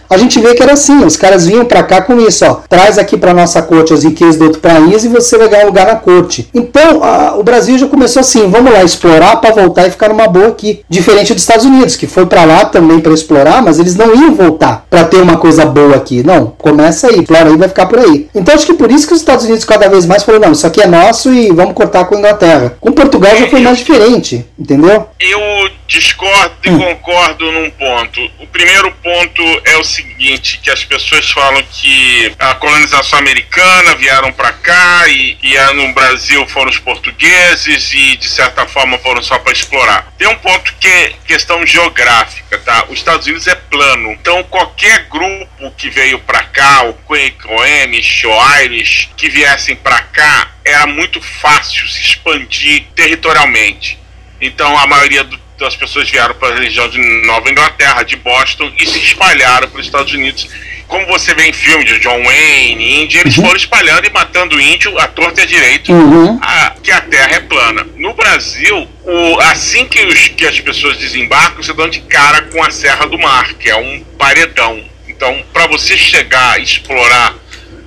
a 0.09 0.17
gente 0.17 0.39
vê 0.39 0.53
que 0.53 0.63
era 0.63 0.73
assim, 0.73 1.03
os 1.03 1.17
caras 1.17 1.45
vinham 1.45 1.65
para 1.65 1.83
cá 1.83 2.01
com 2.01 2.19
isso, 2.19 2.45
ó, 2.45 2.61
traz 2.67 2.97
aqui 2.97 3.17
para 3.17 3.33
nossa 3.33 3.61
corte 3.61 3.93
as 3.93 4.03
riquezas 4.03 4.37
do 4.37 4.45
outro 4.45 4.59
país 4.59 5.03
e 5.03 5.07
você 5.07 5.37
vai 5.37 5.47
ganhar 5.47 5.63
um 5.63 5.67
lugar 5.67 5.85
na 5.85 5.95
corte. 5.95 6.49
Então, 6.53 7.03
a, 7.03 7.35
o 7.37 7.43
Brasil 7.43 7.77
já 7.77 7.87
começou 7.87 8.19
assim, 8.19 8.49
vamos 8.49 8.71
lá 8.71 8.83
explorar 8.83 9.37
para 9.37 9.53
voltar 9.53 9.87
e 9.87 9.91
ficar 9.91 10.09
numa 10.09 10.27
boa 10.27 10.47
aqui, 10.47 10.83
diferente 10.89 11.33
dos 11.33 11.43
Estados 11.43 11.65
Unidos, 11.65 11.95
que 11.95 12.07
foi 12.07 12.25
para 12.25 12.43
lá 12.43 12.65
também 12.65 12.99
para 12.99 13.13
explorar, 13.13 13.61
mas 13.61 13.79
eles 13.79 13.95
não 13.95 14.15
iam 14.15 14.35
voltar 14.35 14.85
para 14.89 15.03
ter 15.05 15.17
uma 15.17 15.37
coisa 15.37 15.65
boa 15.65 15.95
aqui. 15.95 16.23
Não, 16.23 16.47
começa 16.57 17.07
aí, 17.07 17.19
explora 17.19 17.49
aí, 17.49 17.57
vai 17.57 17.67
ficar 17.67 17.85
por 17.85 17.99
aí. 17.99 18.27
Então, 18.33 18.53
acho 18.53 18.65
que 18.65 18.73
por 18.73 18.91
isso 18.91 19.07
que 19.07 19.13
os 19.13 19.19
Estados 19.19 19.45
Unidos 19.45 19.65
cada 19.65 19.87
vez 19.87 20.05
mais 20.05 20.23
falaram, 20.23 20.45
não, 20.45 20.51
isso 20.51 20.67
aqui 20.67 20.81
é 20.81 20.87
nosso 20.87 21.33
e 21.33 21.51
vamos 21.51 21.73
cortar 21.73 22.05
com 22.05 22.15
a 22.15 22.19
Inglaterra. 22.19 22.77
Com 22.79 22.91
Portugal 22.91 23.35
já 23.37 23.47
foi 23.47 23.61
mais 23.61 23.77
diferente, 23.77 24.45
entendeu? 24.57 25.07
Eu 25.19 25.69
discordo 25.87 26.55
e 26.65 26.69
hum. 26.69 26.79
concordo 26.79 27.51
num 27.51 27.69
ponto. 27.71 28.21
O 28.41 28.47
primeiro 28.47 28.91
ponto 29.03 29.41
é 29.65 29.77
o 29.77 29.83
seguinte, 29.95 30.59
que 30.61 30.69
as 30.69 30.83
pessoas 30.83 31.29
falam 31.31 31.63
que 31.71 32.31
a 32.37 32.55
colonização 32.55 33.19
americana 33.19 33.95
vieram 33.95 34.31
para 34.33 34.51
cá 34.51 35.07
e, 35.07 35.37
e 35.41 35.73
no 35.73 35.93
Brasil 35.93 36.45
foram 36.47 36.69
os 36.69 36.79
portugueses 36.79 37.93
e 37.93 38.17
de 38.17 38.27
certa 38.27 38.65
forma 38.67 38.97
foram 38.99 39.21
só 39.21 39.39
para 39.39 39.53
explorar. 39.53 40.13
Tem 40.17 40.27
um 40.27 40.37
ponto 40.37 40.73
que 40.79 40.87
é 40.87 41.13
questão 41.25 41.65
geográfica, 41.65 42.57
tá? 42.59 42.85
Os 42.89 42.99
Estados 42.99 43.25
Unidos 43.25 43.47
é 43.47 43.55
plano, 43.55 44.11
então 44.11 44.43
qualquer 44.43 45.07
grupo 45.09 45.71
que 45.77 45.89
veio 45.89 46.19
para 46.19 46.43
cá, 46.43 46.83
o 46.83 46.93
Quaker, 46.93 47.51
o 47.51 47.83
Amish, 47.83 48.25
o 48.25 48.61
Irish, 48.61 49.09
que 49.15 49.29
viessem 49.29 49.75
para 49.75 50.01
cá, 50.01 50.51
era 50.63 50.85
muito 50.87 51.21
fácil 51.21 51.87
se 51.87 52.01
expandir 52.01 52.85
territorialmente. 52.95 53.99
Então 54.41 54.77
a 54.77 54.85
maioria 54.85 55.23
do 55.23 55.44
então 55.55 55.67
as 55.67 55.75
pessoas 55.75 56.09
vieram 56.09 56.35
para 56.35 56.55
a 56.55 56.59
região 56.59 56.87
de 56.89 56.99
Nova 57.25 57.49
Inglaterra, 57.49 58.03
de 58.03 58.17
Boston, 58.17 58.71
e 58.77 58.85
se 58.85 58.99
espalharam 58.99 59.69
para 59.69 59.79
os 59.79 59.85
Estados 59.85 60.13
Unidos. 60.13 60.47
Como 60.87 61.05
você 61.07 61.33
vê 61.33 61.47
em 61.47 61.53
filmes 61.53 61.85
de 61.85 61.99
John 61.99 62.23
Wayne, 62.23 63.03
Índia, 63.03 63.21
eles 63.21 63.37
uhum. 63.37 63.45
foram 63.45 63.57
espalhando 63.57 64.05
e 64.05 64.11
matando 64.11 64.61
índio 64.61 64.97
à 64.99 65.07
torta 65.07 65.41
e 65.41 65.43
à 65.43 65.47
direita, 65.47 65.91
uhum. 65.91 66.37
a, 66.41 66.75
que 66.83 66.91
a 66.91 67.01
terra 67.01 67.35
é 67.35 67.39
plana. 67.39 67.87
No 67.95 68.13
Brasil, 68.13 68.87
o, 69.03 69.39
assim 69.39 69.85
que, 69.85 69.99
os, 70.05 70.27
que 70.27 70.45
as 70.45 70.59
pessoas 70.59 70.97
desembarcam, 70.97 71.63
você 71.63 71.73
dão 71.73 71.89
de 71.89 72.01
cara 72.01 72.43
com 72.43 72.61
a 72.61 72.69
Serra 72.69 73.07
do 73.07 73.17
Mar, 73.17 73.53
que 73.55 73.69
é 73.69 73.75
um 73.75 74.03
paredão. 74.17 74.83
Então, 75.07 75.43
para 75.51 75.65
você 75.67 75.97
chegar 75.97 76.59
e 76.59 76.63
explorar 76.63 77.33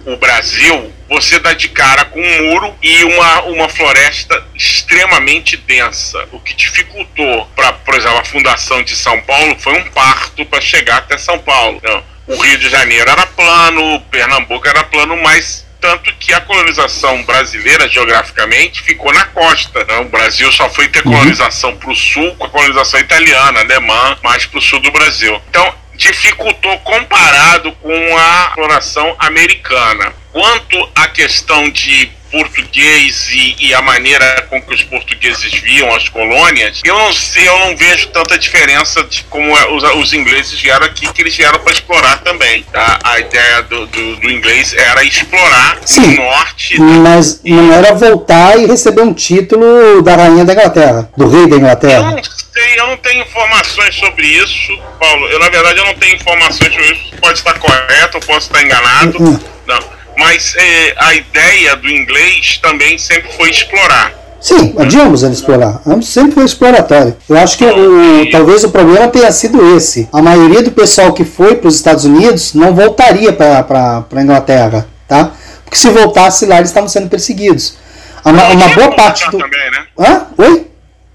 o 0.04 0.16
Brasil, 0.16 0.92
você 1.08 1.38
dá 1.38 1.54
de 1.54 1.68
cara 1.68 2.04
com 2.04 2.20
um 2.20 2.42
muro 2.50 2.76
e 2.82 3.04
uma, 3.04 3.42
uma 3.42 3.68
floresta 3.68 4.46
extremamente 4.54 5.56
densa. 5.56 6.28
O 6.32 6.40
que 6.40 6.54
dificultou, 6.54 7.46
para, 7.56 7.72
por 7.72 7.94
exemplo, 7.94 8.18
a 8.18 8.24
fundação 8.24 8.82
de 8.82 8.94
São 8.94 9.20
Paulo 9.22 9.56
foi 9.58 9.78
um 9.78 9.84
parto 9.90 10.44
para 10.44 10.60
chegar 10.60 10.98
até 10.98 11.16
São 11.16 11.38
Paulo. 11.38 11.78
Então, 11.78 12.04
o 12.26 12.36
Rio 12.36 12.58
de 12.58 12.68
Janeiro 12.68 13.10
era 13.10 13.26
plano, 13.26 14.00
Pernambuco 14.10 14.68
era 14.68 14.84
plano, 14.84 15.16
mas 15.16 15.66
tanto 15.80 16.12
que 16.16 16.32
a 16.32 16.40
colonização 16.40 17.22
brasileira, 17.22 17.88
geograficamente, 17.88 18.82
ficou 18.82 19.12
na 19.12 19.24
costa. 19.26 19.84
Né? 19.84 19.98
O 19.98 20.04
Brasil 20.06 20.50
só 20.52 20.68
foi 20.68 20.88
ter 20.88 21.06
uhum. 21.06 21.12
colonização 21.12 21.76
para 21.76 21.90
o 21.90 21.96
sul 21.96 22.34
com 22.36 22.44
a 22.44 22.50
colonização 22.50 23.00
italiana, 23.00 23.60
alemã, 23.60 24.18
mais 24.22 24.44
para 24.44 24.58
o 24.58 24.62
sul 24.62 24.80
do 24.80 24.90
Brasil. 24.90 25.40
Então, 25.48 25.74
dificultou 25.94 26.78
comparado 26.80 27.72
com 27.72 28.16
a 28.16 28.46
exploração 28.48 29.16
americana. 29.18 30.12
Quanto 30.38 30.88
à 30.94 31.08
questão 31.08 31.68
de 31.68 32.08
português 32.30 33.28
e, 33.32 33.56
e, 33.58 33.74
a 33.74 33.82
maneira 33.82 34.46
com 34.48 34.62
que 34.62 34.72
os 34.72 34.84
portugueses 34.84 35.52
viam 35.54 35.92
as 35.92 36.08
colônias, 36.08 36.80
eu 36.84 36.96
não 36.96 37.12
sei, 37.12 37.48
eu 37.48 37.58
não 37.58 37.76
vejo 37.76 38.06
tanta 38.10 38.38
diferença 38.38 39.02
de 39.02 39.24
como 39.24 39.58
é, 39.58 39.68
os, 39.72 39.82
os 39.82 40.12
ingleses 40.12 40.60
vieram 40.60 40.86
aqui, 40.86 41.12
que 41.12 41.22
eles 41.22 41.36
vieram 41.36 41.58
para 41.58 41.72
explorar 41.72 42.18
também. 42.18 42.62
Tá? 42.72 43.00
A 43.02 43.18
ideia 43.18 43.62
do, 43.62 43.86
do, 43.88 44.16
do, 44.16 44.30
inglês 44.30 44.72
era 44.74 45.02
explorar 45.02 45.78
Sim, 45.84 46.18
o 46.18 46.22
norte. 46.22 46.80
Mas 46.80 47.40
e... 47.44 47.52
não 47.52 47.72
era 47.72 47.92
voltar 47.94 48.56
e 48.60 48.66
receber 48.66 49.02
um 49.02 49.12
título 49.12 50.02
da 50.02 50.14
rainha 50.14 50.44
da 50.44 50.52
Inglaterra, 50.52 51.10
do 51.16 51.28
rei 51.28 51.48
da 51.48 51.56
Inglaterra. 51.56 52.10
Eu 52.10 52.16
não 52.16 52.22
sei, 52.22 52.78
eu 52.78 52.86
não 52.86 52.96
tenho 52.98 53.22
informações 53.22 53.92
sobre 53.96 54.24
isso, 54.24 54.78
Paulo. 55.00 55.26
Eu, 55.26 55.40
na 55.40 55.48
verdade, 55.48 55.80
eu 55.80 55.84
não 55.84 55.94
tenho 55.94 56.14
informações 56.14 56.72
sobre 56.72 56.92
isso. 56.92 57.16
Pode 57.20 57.38
estar 57.38 57.58
correto, 57.58 58.18
eu 58.18 58.20
posso 58.20 58.46
estar 58.46 58.62
enganado. 58.62 59.20
Uhum. 59.20 59.40
Não 59.66 59.97
mas 60.18 60.54
é, 60.56 60.94
a 60.98 61.14
ideia 61.14 61.76
do 61.76 61.88
inglês 61.88 62.58
também 62.58 62.98
sempre 62.98 63.32
foi 63.32 63.50
explorar. 63.50 64.12
Sim, 64.40 64.74
de 64.86 65.00
ambos 65.00 65.22
ele 65.22 65.32
explorar. 65.32 65.80
Ambos 65.86 66.08
sempre 66.08 66.32
foi 66.32 66.44
exploratório. 66.44 67.16
Eu 67.28 67.36
acho 67.38 67.58
que 67.58 67.64
o, 67.64 68.30
talvez 68.30 68.62
o 68.62 68.70
problema 68.70 69.08
tenha 69.08 69.30
sido 69.32 69.76
esse. 69.76 70.08
A 70.12 70.22
maioria 70.22 70.62
do 70.62 70.70
pessoal 70.70 71.12
que 71.12 71.24
foi 71.24 71.56
para 71.56 71.68
os 71.68 71.76
Estados 71.76 72.04
Unidos 72.04 72.54
não 72.54 72.74
voltaria 72.74 73.32
para 73.32 74.04
a 74.14 74.22
Inglaterra, 74.22 74.86
tá? 75.08 75.32
Porque 75.64 75.76
se 75.76 75.88
voltasse 75.90 76.46
lá 76.46 76.58
eles 76.58 76.70
estavam 76.70 76.88
sendo 76.88 77.08
perseguidos. 77.08 77.76
Uma, 78.24 78.48
uma 78.48 78.68
boa 78.68 78.94
parte 78.94 79.28
do. 79.30 79.38
Também, 79.38 79.70
né? 79.70 79.86
Hã? 79.98 80.26
Oi? 80.38 80.66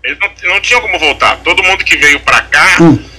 Eles 0.04 0.18
não, 0.20 0.54
não 0.54 0.62
tinham 0.62 0.82
como 0.82 1.00
voltar. 1.00 1.38
Todo 1.44 1.64
mundo 1.64 1.84
que 1.84 1.96
veio 1.96 2.20
para 2.20 2.42
cá. 2.42 2.78
Hum 2.82 3.13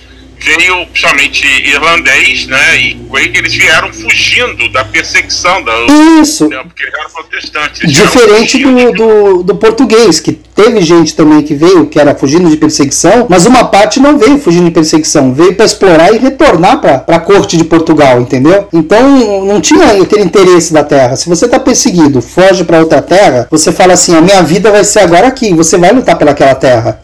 veio 0.45 0.87
principalmente 0.87 1.47
irlandês, 1.67 2.47
né? 2.47 2.77
E 2.77 2.95
Quaker, 3.09 3.37
eles 3.37 3.55
vieram 3.55 3.93
fugindo 3.93 4.69
da 4.71 4.85
perseguição 4.85 5.63
da 5.63 5.73
Isso. 6.21 6.49
Né, 6.49 6.63
porque 6.63 6.85
eram 6.87 7.11
protestantes. 7.11 7.91
Diferente 7.91 8.59
do, 8.59 8.93
do, 8.93 9.43
do, 9.43 9.55
português, 9.57 10.21
que 10.21 10.33
teve 10.33 10.83
gente 10.83 11.15
também 11.15 11.43
que 11.43 11.55
veio, 11.55 11.87
que 11.87 11.99
era 11.99 12.15
fugindo 12.15 12.49
de 12.51 12.57
perseguição, 12.57 13.27
mas 13.29 13.47
uma 13.47 13.65
parte 13.65 13.99
não 13.99 14.19
veio 14.19 14.39
fugindo 14.39 14.67
de 14.67 14.71
perseguição, 14.71 15.33
veio 15.33 15.55
para 15.55 15.65
explorar 15.65 16.15
e 16.15 16.19
retornar 16.19 16.81
para 16.81 17.17
a 17.17 17.21
corte 17.21 17.57
de 17.57 17.65
Portugal, 17.65 18.21
entendeu? 18.21 18.69
Então 18.73 19.45
não 19.45 19.61
tinha 19.61 20.03
aquele 20.03 20.25
interesse 20.25 20.73
da 20.73 20.85
terra. 20.85 21.17
Se 21.17 21.29
você 21.29 21.47
está 21.47 21.59
perseguido, 21.59 22.21
foge 22.21 22.65
para 22.65 22.81
outra 22.81 23.01
terra, 23.01 23.49
você 23.51 23.73
fala 23.73 23.95
assim: 23.95 24.15
a 24.15 24.21
minha 24.21 24.43
vida 24.43 24.71
vai 24.71 24.85
ser 24.85 25.01
agora 25.01 25.27
aqui, 25.27 25.55
você 25.55 25.79
vai 25.79 25.93
lutar 25.93 26.19
pelaquela 26.19 26.55
terra. 26.55 27.04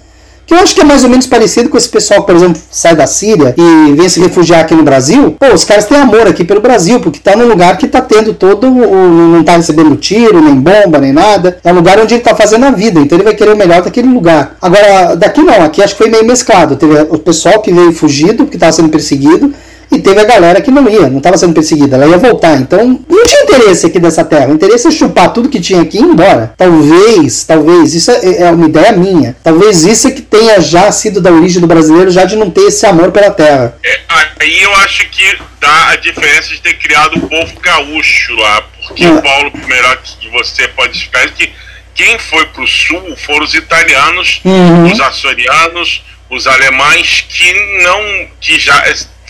Que 0.50 0.54
eu 0.54 0.58
acho 0.58 0.74
que 0.74 0.80
é 0.80 0.84
mais 0.84 1.04
ou 1.04 1.08
menos 1.08 1.28
parecido 1.28 1.68
com 1.68 1.76
esse 1.76 1.88
pessoal 1.88 2.22
que, 2.22 2.26
por 2.26 2.34
exemplo, 2.34 2.60
sai 2.72 2.96
da 2.96 3.06
Síria 3.06 3.54
e 3.56 3.92
vem 3.92 4.08
se 4.08 4.18
refugiar 4.18 4.62
aqui 4.62 4.74
no 4.74 4.82
Brasil. 4.82 5.36
Pô, 5.38 5.46
os 5.54 5.62
caras 5.62 5.84
têm 5.84 5.96
amor 5.96 6.26
aqui 6.26 6.42
pelo 6.42 6.60
Brasil, 6.60 6.98
porque 6.98 7.20
tá 7.20 7.36
num 7.36 7.46
lugar 7.46 7.78
que 7.78 7.86
tá 7.86 8.00
tendo 8.00 8.34
todo. 8.34 8.68
não 8.68 9.44
tá 9.44 9.54
recebendo 9.54 9.94
tiro, 9.94 10.42
nem 10.42 10.56
bomba, 10.56 10.98
nem 10.98 11.12
nada. 11.12 11.60
É 11.62 11.72
um 11.72 11.76
lugar 11.76 12.00
onde 12.00 12.14
ele 12.14 12.22
tá 12.24 12.34
fazendo 12.34 12.66
a 12.66 12.72
vida, 12.72 12.98
então 12.98 13.16
ele 13.16 13.22
vai 13.22 13.34
querer 13.36 13.52
o 13.52 13.56
melhor 13.56 13.82
daquele 13.82 14.08
lugar. 14.08 14.56
Agora, 14.60 15.14
daqui 15.14 15.40
não, 15.40 15.62
aqui 15.62 15.84
acho 15.84 15.94
que 15.94 16.02
foi 16.02 16.10
meio 16.10 16.26
mesclado. 16.26 16.74
Teve 16.74 17.00
o 17.02 17.18
pessoal 17.18 17.62
que 17.62 17.72
veio 17.72 17.92
fugido, 17.92 18.38
porque 18.38 18.58
tava 18.58 18.72
sendo 18.72 18.88
perseguido 18.88 19.54
e 19.92 19.98
teve 19.98 20.20
a 20.20 20.24
galera 20.24 20.60
que 20.60 20.70
não 20.70 20.88
ia, 20.88 21.08
não 21.08 21.18
estava 21.18 21.36
sendo 21.36 21.52
perseguida, 21.52 21.96
ela 21.96 22.06
ia 22.06 22.18
voltar. 22.18 22.56
Então, 22.56 23.04
não 23.08 23.24
tinha 23.24 23.42
interesse 23.42 23.86
aqui 23.86 23.98
dessa 23.98 24.24
terra. 24.24 24.46
O 24.46 24.54
interesse 24.54 24.86
é 24.86 24.90
chupar 24.90 25.32
tudo 25.32 25.48
que 25.48 25.60
tinha 25.60 25.82
aqui 25.82 25.98
e 25.98 26.00
ir 26.00 26.04
embora. 26.04 26.54
Talvez, 26.56 27.42
talvez, 27.44 27.92
isso 27.94 28.10
é, 28.12 28.42
é 28.42 28.50
uma 28.50 28.66
ideia 28.66 28.92
minha. 28.92 29.36
Talvez 29.42 29.82
isso 29.84 30.06
é 30.06 30.12
que 30.12 30.22
tenha 30.22 30.60
já 30.60 30.92
sido 30.92 31.20
da 31.20 31.32
origem 31.32 31.60
do 31.60 31.66
brasileiro, 31.66 32.10
já 32.10 32.24
de 32.24 32.36
não 32.36 32.50
ter 32.50 32.68
esse 32.68 32.86
amor 32.86 33.10
pela 33.10 33.30
terra. 33.30 33.76
É, 33.84 34.00
aí 34.38 34.62
eu 34.62 34.72
acho 34.76 35.08
que 35.10 35.36
dá 35.60 35.88
a 35.90 35.96
diferença 35.96 36.50
de 36.50 36.60
ter 36.60 36.78
criado 36.78 37.16
o 37.16 37.28
povo 37.28 37.52
gaúcho 37.60 38.34
lá. 38.34 38.62
Porque, 38.86 39.04
é. 39.04 39.20
Paulo, 39.20 39.52
melhor 39.66 39.96
que 40.02 40.30
você 40.30 40.68
pode 40.68 40.96
explicar 40.96 41.28
que 41.30 41.50
quem 41.96 42.16
foi 42.18 42.46
para 42.46 42.62
o 42.62 42.66
sul 42.66 43.16
foram 43.26 43.44
os 43.44 43.54
italianos, 43.54 44.40
uhum. 44.44 44.92
os 44.92 45.00
açorianos, 45.00 46.04
os 46.30 46.46
alemães 46.46 47.26
que 47.28 47.52
não 47.82 48.28
que 48.40 48.58
já 48.58 48.80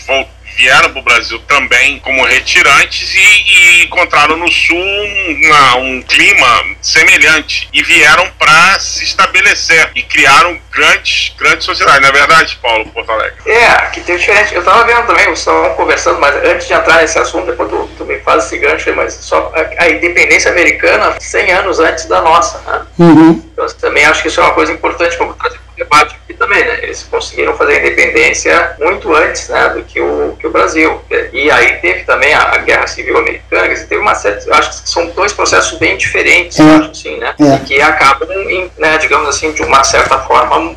voltaram 0.05 0.40
vieram 0.57 0.91
para 0.91 0.99
o 0.99 1.03
Brasil 1.03 1.39
também 1.47 1.99
como 1.99 2.23
retirantes 2.25 3.13
e, 3.15 3.19
e 3.19 3.83
encontraram 3.83 4.37
no 4.37 4.51
Sul 4.51 4.77
uma, 4.77 5.75
um 5.77 6.01
clima 6.01 6.65
semelhante 6.81 7.69
e 7.73 7.83
vieram 7.83 8.27
para 8.37 8.79
se 8.79 9.03
estabelecer 9.03 9.91
e 9.95 10.03
criaram 10.03 10.59
grandes, 10.71 11.33
grandes 11.37 11.65
sociedades. 11.65 12.01
Não 12.01 12.09
é 12.09 12.11
verdade, 12.11 12.57
Paulo, 12.61 12.85
Porto 12.87 13.11
Alegre? 13.11 13.35
É, 13.45 13.75
que 13.87 14.01
tem 14.01 14.17
diferente. 14.17 14.53
Eu 14.53 14.59
estava 14.61 14.85
vendo 14.85 15.05
também, 15.05 15.25
vocês 15.25 15.39
estavam 15.39 15.75
conversando, 15.75 16.19
mas 16.19 16.35
antes 16.45 16.67
de 16.67 16.73
entrar 16.73 17.01
nesse 17.01 17.19
assunto, 17.19 17.47
depois 17.47 17.69
tu, 17.69 17.89
tu 17.97 18.05
me 18.05 18.19
faz 18.19 18.45
esse 18.45 18.57
gancho, 18.57 18.93
mas 18.95 19.13
só 19.13 19.51
a, 19.55 19.83
a, 19.83 19.89
independência 19.89 20.51
americana 20.51 21.15
100 21.19 21.51
anos 21.51 21.79
antes 21.79 22.05
da 22.05 22.21
nossa. 22.21 22.59
Né? 22.59 22.81
Uhum. 22.99 23.49
Então, 23.51 23.67
também 23.79 24.05
acho 24.05 24.21
que 24.21 24.27
isso 24.27 24.39
é 24.39 24.43
uma 24.43 24.53
coisa 24.53 24.71
importante 24.71 25.17
para 25.17 25.33
trazer 25.33 25.59
para 25.59 25.73
o 25.73 25.75
debate 25.75 26.20
também. 26.41 26.65
Né? 26.65 26.79
eles 26.81 27.03
conseguiram 27.03 27.55
fazer 27.55 27.75
a 27.75 27.79
independência 27.79 28.75
muito 28.79 29.13
antes 29.13 29.47
né, 29.49 29.69
do 29.69 29.83
que 29.83 30.01
o, 30.01 30.35
que 30.39 30.47
o 30.47 30.51
Brasil. 30.51 30.99
E 31.31 31.51
aí 31.51 31.77
teve 31.77 32.03
também 32.03 32.33
a, 32.33 32.55
a 32.55 32.57
Guerra 32.57 32.87
Civil 32.87 33.17
Americana, 33.17 33.67
e 33.67 33.85
teve 33.85 34.01
uma 34.01 34.15
série, 34.15 34.37
acho 34.51 34.81
que 34.81 34.89
são 34.89 35.07
dois 35.11 35.31
processos 35.31 35.77
bem 35.77 35.97
diferentes, 35.97 36.59
é. 36.59 36.63
acho 36.63 36.91
assim, 36.91 37.17
né? 37.17 37.35
É. 37.39 37.57
que 37.65 37.79
acabam, 37.81 38.29
em, 38.49 38.71
né, 38.77 38.97
digamos 38.97 39.29
assim, 39.29 39.51
de 39.51 39.61
uma 39.61 39.83
certa 39.83 40.19
forma 40.19 40.75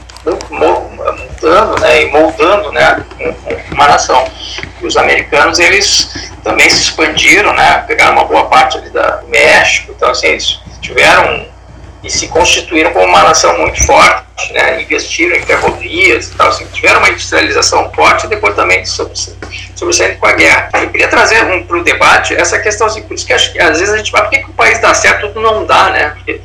mudando 0.51 1.81
né, 1.81 2.03
e 2.03 2.11
moldando 2.11 2.71
né, 2.73 3.05
uma 3.73 3.89
nação. 3.89 4.25
E 4.81 4.87
os 4.87 4.97
americanos, 4.97 5.59
eles 5.59 6.31
também 6.43 6.69
se 6.69 6.83
expandiram, 6.83 7.53
né, 7.55 7.85
pegaram 7.87 8.12
uma 8.12 8.25
boa 8.25 8.45
parte 8.45 8.79
ali 8.79 8.91
da, 8.91 9.17
do 9.17 9.29
México, 9.29 9.93
então 9.97 10.11
assim, 10.11 10.29
eles 10.29 10.61
tiveram 10.81 11.54
e 12.05 12.11
se 12.11 12.29
constituíram 12.29 12.93
como 12.93 13.07
uma 13.07 13.23
nação 13.23 13.59
muito 13.59 13.83
forte, 13.87 14.53
né, 14.53 14.83
investiram 14.83 15.35
em 15.37 15.43
ferrovias 15.43 16.29
e 16.29 16.35
tal, 16.35 16.49
assim, 16.49 16.67
tiveram 16.67 16.99
uma 16.99 17.09
industrialização 17.09 17.91
forte 17.93 18.27
e 18.27 18.29
depois 18.29 18.55
também 18.55 18.85
sobressaindo 18.85 20.19
com 20.19 20.27
a 20.27 20.33
guerra. 20.33 20.69
Eu 20.75 20.91
queria 20.91 21.09
trazer 21.09 21.43
um, 21.45 21.65
para 21.65 21.79
o 21.79 21.83
debate 21.83 22.35
essa 22.35 22.59
questão, 22.59 22.87
assim, 22.87 23.03
por 23.03 23.15
isso 23.15 23.27
que 23.27 23.33
acho 23.33 23.53
que 23.53 23.59
às 23.59 23.79
vezes 23.79 23.95
a 23.95 23.97
gente 23.97 24.11
fala, 24.11 24.25
por 24.25 24.31
que, 24.33 24.39
que 24.41 24.51
o 24.51 24.55
país 24.55 24.79
dá 24.81 24.93
certo, 24.93 25.29
tudo 25.29 25.41
não 25.41 25.65
dá, 25.65 25.91
né, 25.91 26.11
porque, 26.11 26.41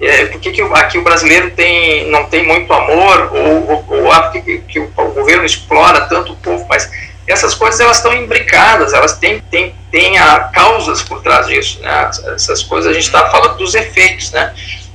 é, 0.00 0.24
por 0.26 0.40
que, 0.40 0.50
que 0.50 0.62
aqui 0.62 0.96
o 0.96 1.02
brasileiro 1.02 1.50
tem, 1.50 2.10
não 2.10 2.24
tem 2.24 2.46
muito 2.46 2.72
amor, 2.72 3.30
ou, 3.34 3.70
ou, 3.70 3.86
ou 3.88 4.12
ah, 4.12 4.30
que, 4.30 4.58
que 4.60 4.80
o, 4.80 4.90
o 4.96 5.08
governo 5.10 5.44
explora 5.44 6.06
tanto 6.06 6.32
o 6.32 6.36
povo, 6.36 6.64
mas 6.68 6.90
essas 7.26 7.54
coisas 7.54 7.80
elas 7.80 7.98
estão 7.98 8.12
imbricadas, 8.14 8.92
elas 8.92 9.16
têm, 9.18 9.40
têm, 9.50 9.74
têm 9.90 10.18
a, 10.18 10.40
causas 10.52 11.02
por 11.02 11.22
trás 11.22 11.46
disso, 11.46 11.80
né? 11.80 12.10
Essas 12.34 12.62
coisas 12.62 12.90
a 12.90 12.94
gente 12.94 13.04
está 13.04 13.30
falando 13.30 13.58
dos 13.58 13.74
efeitos, 13.74 14.32
né? 14.32 14.52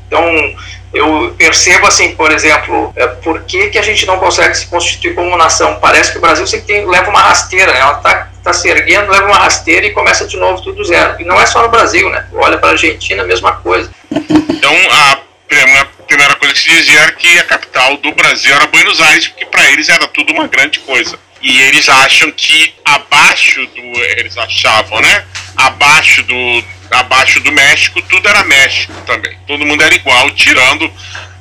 Então, 0.07 0.55
eu 0.93 1.35
percebo 1.37 1.85
assim, 1.85 2.15
por 2.15 2.31
exemplo, 2.31 2.93
é, 2.95 3.07
por 3.07 3.41
que, 3.43 3.69
que 3.69 3.77
a 3.77 3.81
gente 3.81 4.05
não 4.05 4.17
consegue 4.17 4.55
se 4.55 4.67
constituir 4.67 5.13
como 5.13 5.37
nação? 5.37 5.77
Parece 5.81 6.11
que 6.11 6.17
o 6.17 6.21
Brasil 6.21 6.47
sempre 6.47 6.65
tem, 6.65 6.87
leva 6.87 7.09
uma 7.09 7.21
rasteira, 7.21 7.73
né? 7.73 7.79
ela 7.79 7.97
está 7.97 8.29
tá 8.43 8.53
se 8.53 8.69
erguendo, 8.69 9.11
leva 9.11 9.25
uma 9.25 9.37
rasteira 9.37 9.85
e 9.85 9.91
começa 9.91 10.25
de 10.25 10.37
novo 10.37 10.61
tudo 10.63 10.83
zero. 10.85 11.19
E 11.19 11.25
não 11.25 11.39
é 11.39 11.45
só 11.45 11.61
no 11.61 11.69
Brasil, 11.69 12.09
né? 12.09 12.25
Olha 12.33 12.57
para 12.57 12.69
a 12.69 12.71
Argentina, 12.71 13.23
mesma 13.23 13.53
coisa. 13.57 13.91
Então, 14.11 14.73
a 14.91 15.19
primeira 16.07 16.35
coisa 16.35 16.53
que 16.53 16.59
se 16.61 16.69
dizia 16.69 16.99
era 17.01 17.11
que 17.11 17.37
a 17.37 17.43
capital 17.43 17.97
do 17.97 18.13
Brasil 18.13 18.55
era 18.55 18.67
Buenos 18.67 19.01
Aires, 19.01 19.27
porque 19.27 19.45
para 19.45 19.69
eles 19.69 19.89
era 19.89 20.07
tudo 20.07 20.31
uma 20.31 20.47
grande 20.47 20.79
coisa. 20.79 21.19
E 21.41 21.61
eles 21.63 21.87
acham 21.87 22.31
que 22.31 22.73
abaixo 22.83 23.65
do. 23.67 23.81
Eles 24.17 24.37
achavam, 24.37 24.99
né? 25.01 25.25
Abaixo 25.55 26.23
do, 26.23 26.63
abaixo 26.91 27.39
do 27.41 27.51
México, 27.51 28.01
tudo 28.03 28.27
era 28.27 28.43
México 28.43 28.93
também. 29.05 29.37
Todo 29.45 29.65
mundo 29.65 29.83
era 29.83 29.93
igual, 29.95 30.29
tirando 30.31 30.91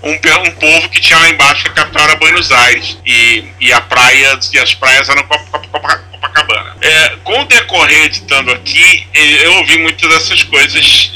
um, 0.02 0.12
um 0.12 0.50
povo 0.52 0.88
que 0.88 1.00
tinha 1.00 1.18
lá 1.18 1.28
embaixo 1.28 1.64
que 1.64 1.70
a 1.70 1.72
capital 1.72 2.04
era 2.04 2.16
Buenos 2.16 2.50
Aires. 2.52 2.98
E, 3.04 3.44
e, 3.60 3.72
a 3.72 3.80
praia, 3.80 4.38
e 4.52 4.58
as 4.58 4.74
praias 4.74 5.08
eram 5.08 5.22
Copacabana. 5.24 6.76
É, 6.80 7.16
com 7.24 7.40
o 7.40 7.44
decorrer 7.44 8.04
editando 8.04 8.52
aqui, 8.52 9.06
eu 9.14 9.52
ouvi 9.54 9.78
muitas 9.78 10.08
dessas 10.08 10.42
coisas 10.44 11.12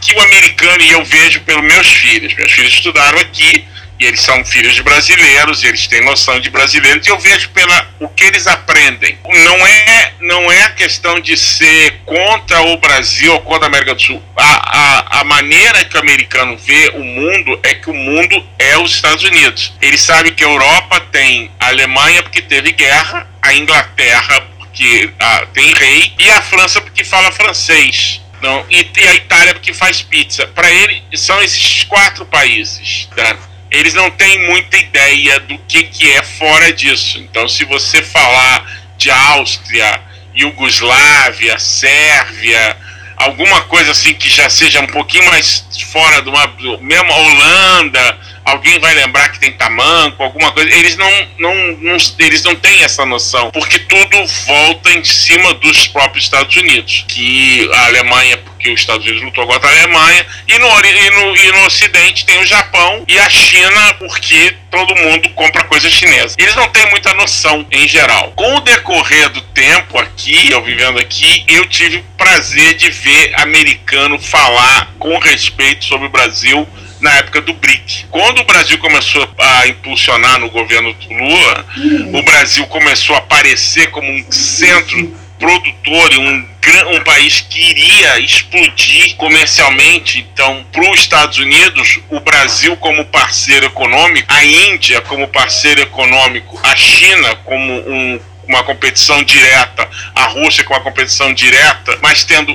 que 0.00 0.14
o 0.14 0.22
americano, 0.22 0.82
e 0.82 0.92
eu 0.92 1.04
vejo 1.04 1.40
pelos 1.40 1.64
meus 1.64 1.88
filhos, 1.88 2.34
meus 2.34 2.52
filhos 2.52 2.74
estudaram 2.74 3.18
aqui, 3.20 3.64
eles 4.04 4.20
são 4.20 4.44
filhos 4.44 4.74
de 4.74 4.82
brasileiros, 4.82 5.62
eles 5.62 5.86
têm 5.86 6.02
noção 6.04 6.40
de 6.40 6.50
brasileiros, 6.50 7.06
e 7.06 7.10
eu 7.10 7.18
vejo 7.18 7.48
pela 7.50 7.88
o 8.00 8.08
que 8.08 8.24
eles 8.24 8.46
aprendem. 8.46 9.18
Não 9.24 9.66
é, 9.66 10.12
não 10.20 10.52
é 10.52 10.64
a 10.64 10.70
questão 10.70 11.20
de 11.20 11.36
ser 11.36 12.00
contra 12.04 12.60
o 12.62 12.76
Brasil 12.76 13.32
ou 13.32 13.40
contra 13.40 13.66
a 13.66 13.68
América 13.68 13.94
do 13.94 14.02
Sul. 14.02 14.22
A, 14.36 15.18
a, 15.18 15.20
a 15.20 15.24
maneira 15.24 15.84
que 15.84 15.96
o 15.96 16.00
americano 16.00 16.56
vê 16.56 16.90
o 16.94 17.02
mundo 17.02 17.58
é 17.62 17.74
que 17.74 17.90
o 17.90 17.94
mundo 17.94 18.44
é 18.58 18.76
os 18.78 18.94
Estados 18.94 19.24
Unidos. 19.24 19.72
Ele 19.80 19.98
sabe 19.98 20.32
que 20.32 20.44
a 20.44 20.48
Europa 20.48 21.00
tem 21.12 21.50
a 21.58 21.68
Alemanha 21.68 22.22
porque 22.22 22.42
teve 22.42 22.72
guerra, 22.72 23.28
a 23.42 23.54
Inglaterra 23.54 24.40
porque 24.58 25.10
ah, 25.20 25.46
tem 25.52 25.72
rei, 25.74 26.12
e 26.18 26.30
a 26.30 26.42
França 26.42 26.80
porque 26.80 27.04
fala 27.04 27.30
francês. 27.30 28.20
Não, 28.42 28.66
e, 28.68 28.86
e 28.98 29.08
a 29.08 29.14
Itália 29.14 29.54
porque 29.54 29.72
faz 29.72 30.02
pizza. 30.02 30.46
Para 30.48 30.70
ele, 30.70 31.02
são 31.14 31.42
esses 31.42 31.84
quatro 31.84 32.26
países. 32.26 33.08
Tá? 33.16 33.36
Eles 33.74 33.94
não 33.94 34.10
têm 34.10 34.46
muita 34.46 34.76
ideia 34.76 35.40
do 35.40 35.58
que, 35.58 35.84
que 35.84 36.10
é 36.12 36.22
fora 36.22 36.72
disso. 36.72 37.18
Então, 37.18 37.48
se 37.48 37.64
você 37.64 38.02
falar 38.02 38.64
de 38.96 39.10
Áustria, 39.10 40.00
Iugoslávia, 40.34 41.58
Sérvia, 41.58 42.76
alguma 43.16 43.62
coisa 43.62 43.92
assim 43.92 44.14
que 44.14 44.28
já 44.28 44.48
seja 44.48 44.80
um 44.80 44.86
pouquinho 44.86 45.24
mais 45.26 45.64
fora 45.92 46.22
de 46.22 46.28
uma 46.28 46.46
mesmo 46.80 47.12
Holanda, 47.12 48.18
alguém 48.44 48.78
vai 48.78 48.94
lembrar 48.94 49.28
que 49.30 49.40
tem 49.40 49.52
tamanco, 49.52 50.22
alguma 50.22 50.52
coisa. 50.52 50.74
Eles 50.74 50.96
não, 50.96 51.10
não, 51.38 51.54
não, 51.78 51.96
eles 52.18 52.42
não 52.42 52.54
têm 52.54 52.82
essa 52.82 53.04
noção, 53.06 53.50
porque 53.50 53.78
tudo 53.78 54.26
volta 54.46 54.92
em 54.92 55.04
cima 55.04 55.54
dos 55.54 55.86
próprios 55.86 56.24
Estados 56.24 56.54
Unidos, 56.56 57.04
que 57.08 57.68
a 57.72 57.86
Alemanha 57.86 58.36
porque 58.64 58.70
os 58.70 58.80
Estados 58.80 59.04
Unidos 59.04 59.22
lutou 59.22 59.46
contra 59.46 59.68
a 59.68 59.72
Alemanha, 59.72 60.26
e 60.48 60.58
no, 60.58 60.66
e 60.66 61.10
no, 61.10 61.36
e 61.36 61.52
no 61.52 61.66
Ocidente 61.66 62.24
tem 62.24 62.38
o 62.38 62.46
Japão 62.46 63.04
e 63.06 63.18
a 63.18 63.28
China, 63.28 63.94
porque 63.98 64.56
todo 64.70 64.96
mundo 64.96 65.28
compra 65.30 65.64
coisa 65.64 65.90
chinesa. 65.90 66.34
Eles 66.38 66.54
não 66.56 66.68
têm 66.70 66.88
muita 66.90 67.12
noção 67.14 67.66
em 67.70 67.86
geral. 67.86 68.32
Com 68.34 68.56
o 68.56 68.60
decorrer 68.60 69.28
do 69.28 69.40
tempo 69.40 69.98
aqui, 69.98 70.50
eu 70.50 70.62
vivendo 70.62 70.98
aqui, 70.98 71.44
eu 71.46 71.66
tive 71.66 71.98
o 71.98 72.04
prazer 72.16 72.74
de 72.74 72.90
ver 72.90 73.34
americano 73.36 74.18
falar 74.18 74.92
com 74.98 75.18
respeito 75.18 75.84
sobre 75.84 76.06
o 76.06 76.10
Brasil 76.10 76.66
na 77.00 77.10
época 77.16 77.40
do 77.40 77.52
BRIC. 77.54 78.06
Quando 78.10 78.40
o 78.40 78.44
Brasil 78.44 78.78
começou 78.78 79.28
a 79.38 79.66
impulsionar 79.66 80.38
no 80.38 80.50
governo 80.50 80.94
Lula, 81.10 81.66
o 82.12 82.22
Brasil 82.22 82.66
começou 82.66 83.14
a 83.14 83.18
aparecer 83.18 83.90
como 83.90 84.10
um 84.10 84.24
centro 84.30 85.14
produtor 85.38 86.12
e 86.12 86.16
um, 86.16 86.48
um 86.94 87.00
país 87.04 87.40
que 87.42 87.60
iria 87.60 88.18
explodir 88.20 89.14
comercialmente. 89.16 90.26
Então, 90.32 90.64
para 90.72 90.90
os 90.90 91.00
Estados 91.00 91.38
Unidos, 91.38 92.00
o 92.08 92.20
Brasil 92.20 92.76
como 92.76 93.04
parceiro 93.04 93.66
econômico, 93.66 94.26
a 94.32 94.44
Índia 94.44 95.00
como 95.02 95.28
parceiro 95.28 95.82
econômico, 95.82 96.58
a 96.62 96.74
China 96.76 97.36
como 97.44 97.72
um 97.72 98.20
uma 98.48 98.62
competição 98.64 99.22
direta, 99.22 99.88
a 100.14 100.26
Rússia 100.26 100.64
com 100.64 100.74
uma 100.74 100.82
competição 100.82 101.32
direta, 101.32 101.98
mas 102.02 102.24
tendo 102.24 102.54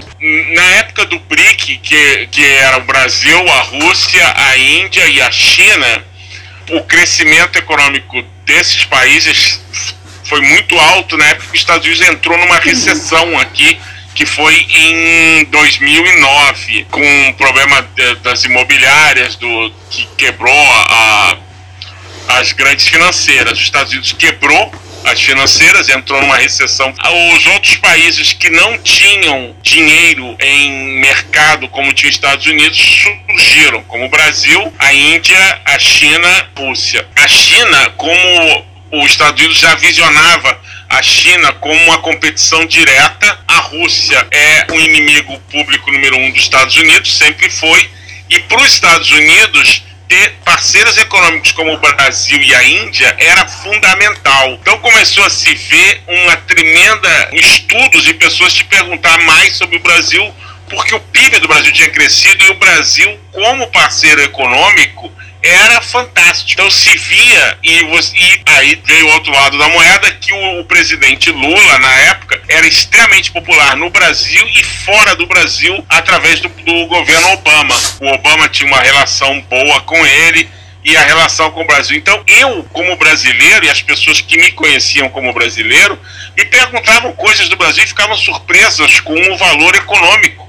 na 0.54 0.70
época 0.78 1.06
do 1.06 1.20
BRIC, 1.20 1.78
que, 1.78 2.28
que 2.28 2.44
era 2.44 2.78
o 2.78 2.84
Brasil, 2.86 3.48
a 3.52 3.62
Rússia, 3.62 4.34
a 4.36 4.58
Índia 4.58 5.08
e 5.08 5.22
a 5.22 5.32
China, 5.32 6.04
o 6.72 6.84
crescimento 6.84 7.58
econômico 7.58 8.22
desses 8.46 8.86
países 8.86 9.62
foi 10.24 10.42
muito 10.42 10.80
alto 10.80 11.18
na 11.18 11.26
época 11.26 11.48
que 11.48 11.56
os 11.56 11.62
Estados 11.62 11.86
Unidos 11.88 12.08
entrou 12.08 12.38
numa 12.38 12.60
recessão 12.60 13.38
aqui 13.40 13.80
que 14.14 14.26
foi 14.26 14.54
em 14.70 15.46
2009 15.46 16.88
com 16.92 17.30
o 17.30 17.34
problema 17.36 17.88
das 18.22 18.44
imobiliárias 18.44 19.36
do 19.36 19.74
que 19.90 20.06
quebrou 20.18 20.54
a, 20.54 21.38
as 22.28 22.52
grandes 22.52 22.88
financeiras. 22.88 23.54
Os 23.54 23.64
Estados 23.64 23.92
Unidos 23.92 24.12
quebrou 24.12 24.72
as 25.04 25.22
financeiras, 25.22 25.90
entrou 25.90 26.22
numa 26.22 26.38
recessão. 26.38 26.94
Os 27.36 27.46
outros 27.48 27.78
países 27.78 28.34
que 28.34 28.50
não 28.50 28.78
tinham 28.80 29.56
dinheiro 29.62 30.36
em 30.40 31.00
mercado, 31.00 31.68
como 31.70 31.94
tinha 31.94 32.10
os 32.10 32.16
Estados 32.16 32.46
Unidos, 32.46 32.78
surgiram, 33.28 33.84
como 33.84 34.06
o 34.06 34.10
Brasil, 34.10 34.74
a 34.78 34.94
Índia, 34.94 35.62
a 35.66 35.80
China, 35.80 36.28
a 36.28 36.60
Rússia. 36.62 37.08
A 37.16 37.28
China, 37.28 37.90
como 37.98 38.66
os 38.92 39.12
Estados 39.12 39.40
Unidos 39.40 39.60
já 39.60 39.76
visionava 39.76 40.60
a 40.90 41.02
China 41.04 41.54
como 41.54 41.80
uma 41.84 42.00
competição 42.00 42.66
direta, 42.66 43.40
a 43.48 43.60
Rússia 43.60 44.28
é 44.32 44.66
o 44.72 44.80
inimigo 44.80 45.40
público 45.52 45.92
número 45.92 46.18
um 46.18 46.32
dos 46.32 46.42
Estados 46.42 46.76
Unidos, 46.76 47.16
sempre 47.16 47.50
foi, 47.50 47.90
e 48.30 48.40
para 48.40 48.62
os 48.62 48.74
Estados 48.74 49.12
Unidos 49.12 49.84
ter 50.10 50.32
parceiros 50.44 50.98
econômicos 50.98 51.52
como 51.52 51.72
o 51.72 51.78
Brasil 51.78 52.42
e 52.42 52.54
a 52.54 52.64
Índia 52.64 53.16
era 53.20 53.48
fundamental. 53.48 54.54
Então 54.54 54.80
começou 54.80 55.24
a 55.24 55.30
se 55.30 55.54
ver 55.54 56.02
uma 56.08 56.36
tremenda 56.36 57.30
estudos 57.32 58.08
e 58.08 58.14
pessoas 58.16 58.54
te 58.54 58.64
perguntar 58.64 59.20
mais 59.20 59.56
sobre 59.56 59.78
o 59.78 59.80
Brasil, 59.80 60.34
porque 60.68 60.96
o 60.96 61.00
PIB 61.00 61.40
do 61.40 61.48
Brasil 61.48 61.72
tinha 61.72 61.90
crescido 61.90 62.44
e 62.44 62.50
o 62.50 62.56
Brasil, 62.56 63.20
como 63.32 63.68
parceiro 63.68 64.22
econômico, 64.22 65.12
era 65.42 65.82
fantástico. 65.82 66.52
Então 66.54 66.70
se 66.70 66.98
via, 66.98 67.58
e, 67.64 67.82
e 67.82 68.42
aí 68.46 68.82
veio 68.84 69.08
o 69.08 69.12
outro 69.14 69.32
lado 69.32 69.58
da 69.58 69.68
moeda, 69.70 70.12
que 70.14 70.34
o, 70.34 70.60
o, 70.60 70.66
presidente 70.66 71.32
Lula, 71.32 71.80
na 71.80 71.94
época, 72.02 72.42
era 72.48 72.68
extremamente 72.68 73.32
popular 73.32 73.76
no 73.76 73.90
Brasil 73.90 74.46
e 74.48 74.64
fora 74.64 75.16
do 75.16 75.26
Brasil, 75.26 75.84
através 75.90 76.40
do, 76.40 76.50
do 76.50 76.86
governo 76.88 77.32
Obama. 77.34 77.76
O 78.02 78.08
Obama 78.08 78.50
tinha 78.50 78.68
uma 78.68 78.82
relação 78.82 79.40
boa 79.42 79.82
com 79.82 80.06
ele 80.06 80.50
e 80.84 80.96
a 80.96 81.02
relação 81.02 81.52
com 81.52 81.62
o 81.62 81.68
Brasil. 81.68 81.98
Então, 81.98 82.22
eu, 82.28 82.64
como 82.72 82.96
brasileiro, 82.96 83.66
e 83.66 83.70
as 83.70 83.82
pessoas 83.82 84.22
que 84.22 84.38
me 84.38 84.52
conheciam 84.52 85.10
como 85.10 85.34
brasileiro, 85.34 86.00
me 86.38 86.46
perguntavam 86.46 87.12
coisas 87.14 87.50
do 87.50 87.58
Brasil 87.58 87.84
e 87.84 87.88
ficavam 87.88 88.18
surpresas 88.18 89.00
com 89.02 89.14
o 89.14 89.38
valor 89.38 89.76
econômico 89.76 90.49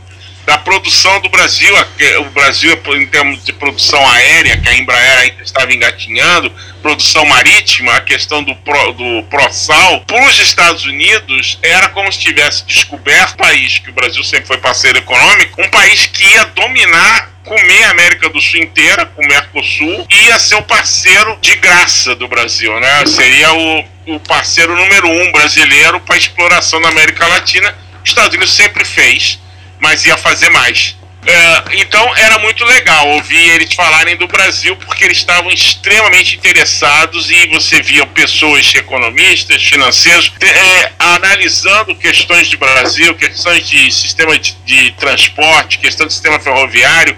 da 0.50 0.58
produção 0.58 1.20
do 1.20 1.28
Brasil, 1.28 1.72
o 2.18 2.30
Brasil 2.30 2.76
em 2.96 3.06
termos 3.06 3.44
de 3.44 3.52
produção 3.52 4.04
aérea, 4.10 4.56
que 4.56 4.68
a 4.68 4.74
Embraer 4.74 5.18
ainda 5.20 5.44
estava 5.44 5.72
engatinhando, 5.72 6.52
produção 6.82 7.24
marítima, 7.24 7.94
a 7.94 8.00
questão 8.00 8.42
do, 8.42 8.52
pro, 8.56 8.92
do 8.94 9.22
pró-sal, 9.30 10.00
para 10.00 10.28
os 10.28 10.40
Estados 10.40 10.84
Unidos 10.86 11.56
era 11.62 11.88
como 11.90 12.10
se 12.10 12.18
tivesse 12.18 12.64
descoberto 12.64 13.34
um 13.34 13.36
país, 13.36 13.78
que 13.78 13.90
o 13.90 13.92
Brasil 13.92 14.24
sempre 14.24 14.48
foi 14.48 14.58
parceiro 14.58 14.98
econômico, 14.98 15.62
um 15.62 15.70
país 15.70 16.06
que 16.06 16.24
ia 16.24 16.44
dominar 16.46 17.30
comer 17.44 17.84
a 17.84 17.90
América 17.92 18.28
do 18.28 18.40
Sul 18.40 18.58
inteira, 18.58 19.06
com 19.06 19.22
o 19.22 19.28
Mercosul, 19.28 20.04
e 20.10 20.16
ia 20.16 20.38
ser 20.40 20.56
o 20.56 20.62
parceiro 20.62 21.38
de 21.40 21.54
graça 21.56 22.16
do 22.16 22.26
Brasil, 22.26 22.78
né? 22.80 23.06
Seria 23.06 23.52
o, 23.52 23.84
o 24.16 24.20
parceiro 24.20 24.74
número 24.74 25.08
um 25.08 25.30
brasileiro 25.30 26.00
para 26.00 26.16
exploração 26.16 26.80
da 26.82 26.88
América 26.88 27.24
Latina. 27.28 27.72
Os 28.02 28.10
Estados 28.10 28.34
Unidos 28.34 28.52
sempre 28.52 28.84
fez, 28.84 29.38
mas 29.80 30.04
ia 30.06 30.16
fazer 30.16 30.50
mais. 30.50 30.96
É, 31.26 31.82
então 31.82 32.16
era 32.16 32.38
muito 32.38 32.64
legal 32.64 33.06
ouvir 33.08 33.50
eles 33.50 33.74
falarem 33.74 34.16
do 34.16 34.26
Brasil 34.26 34.74
porque 34.76 35.04
eles 35.04 35.18
estavam 35.18 35.50
extremamente 35.50 36.36
interessados 36.36 37.30
e 37.30 37.46
você 37.48 37.82
via 37.82 38.06
pessoas 38.06 38.72
economistas, 38.74 39.62
financeiros, 39.62 40.32
é, 40.40 40.92
analisando 40.98 41.94
questões 41.94 42.48
de 42.48 42.56
Brasil, 42.56 43.14
questões 43.16 43.68
de 43.68 43.92
sistema 43.92 44.38
de, 44.38 44.56
de 44.64 44.92
transporte, 44.92 45.78
questão 45.78 46.06
do 46.06 46.12
sistema 46.12 46.40
ferroviário, 46.40 47.14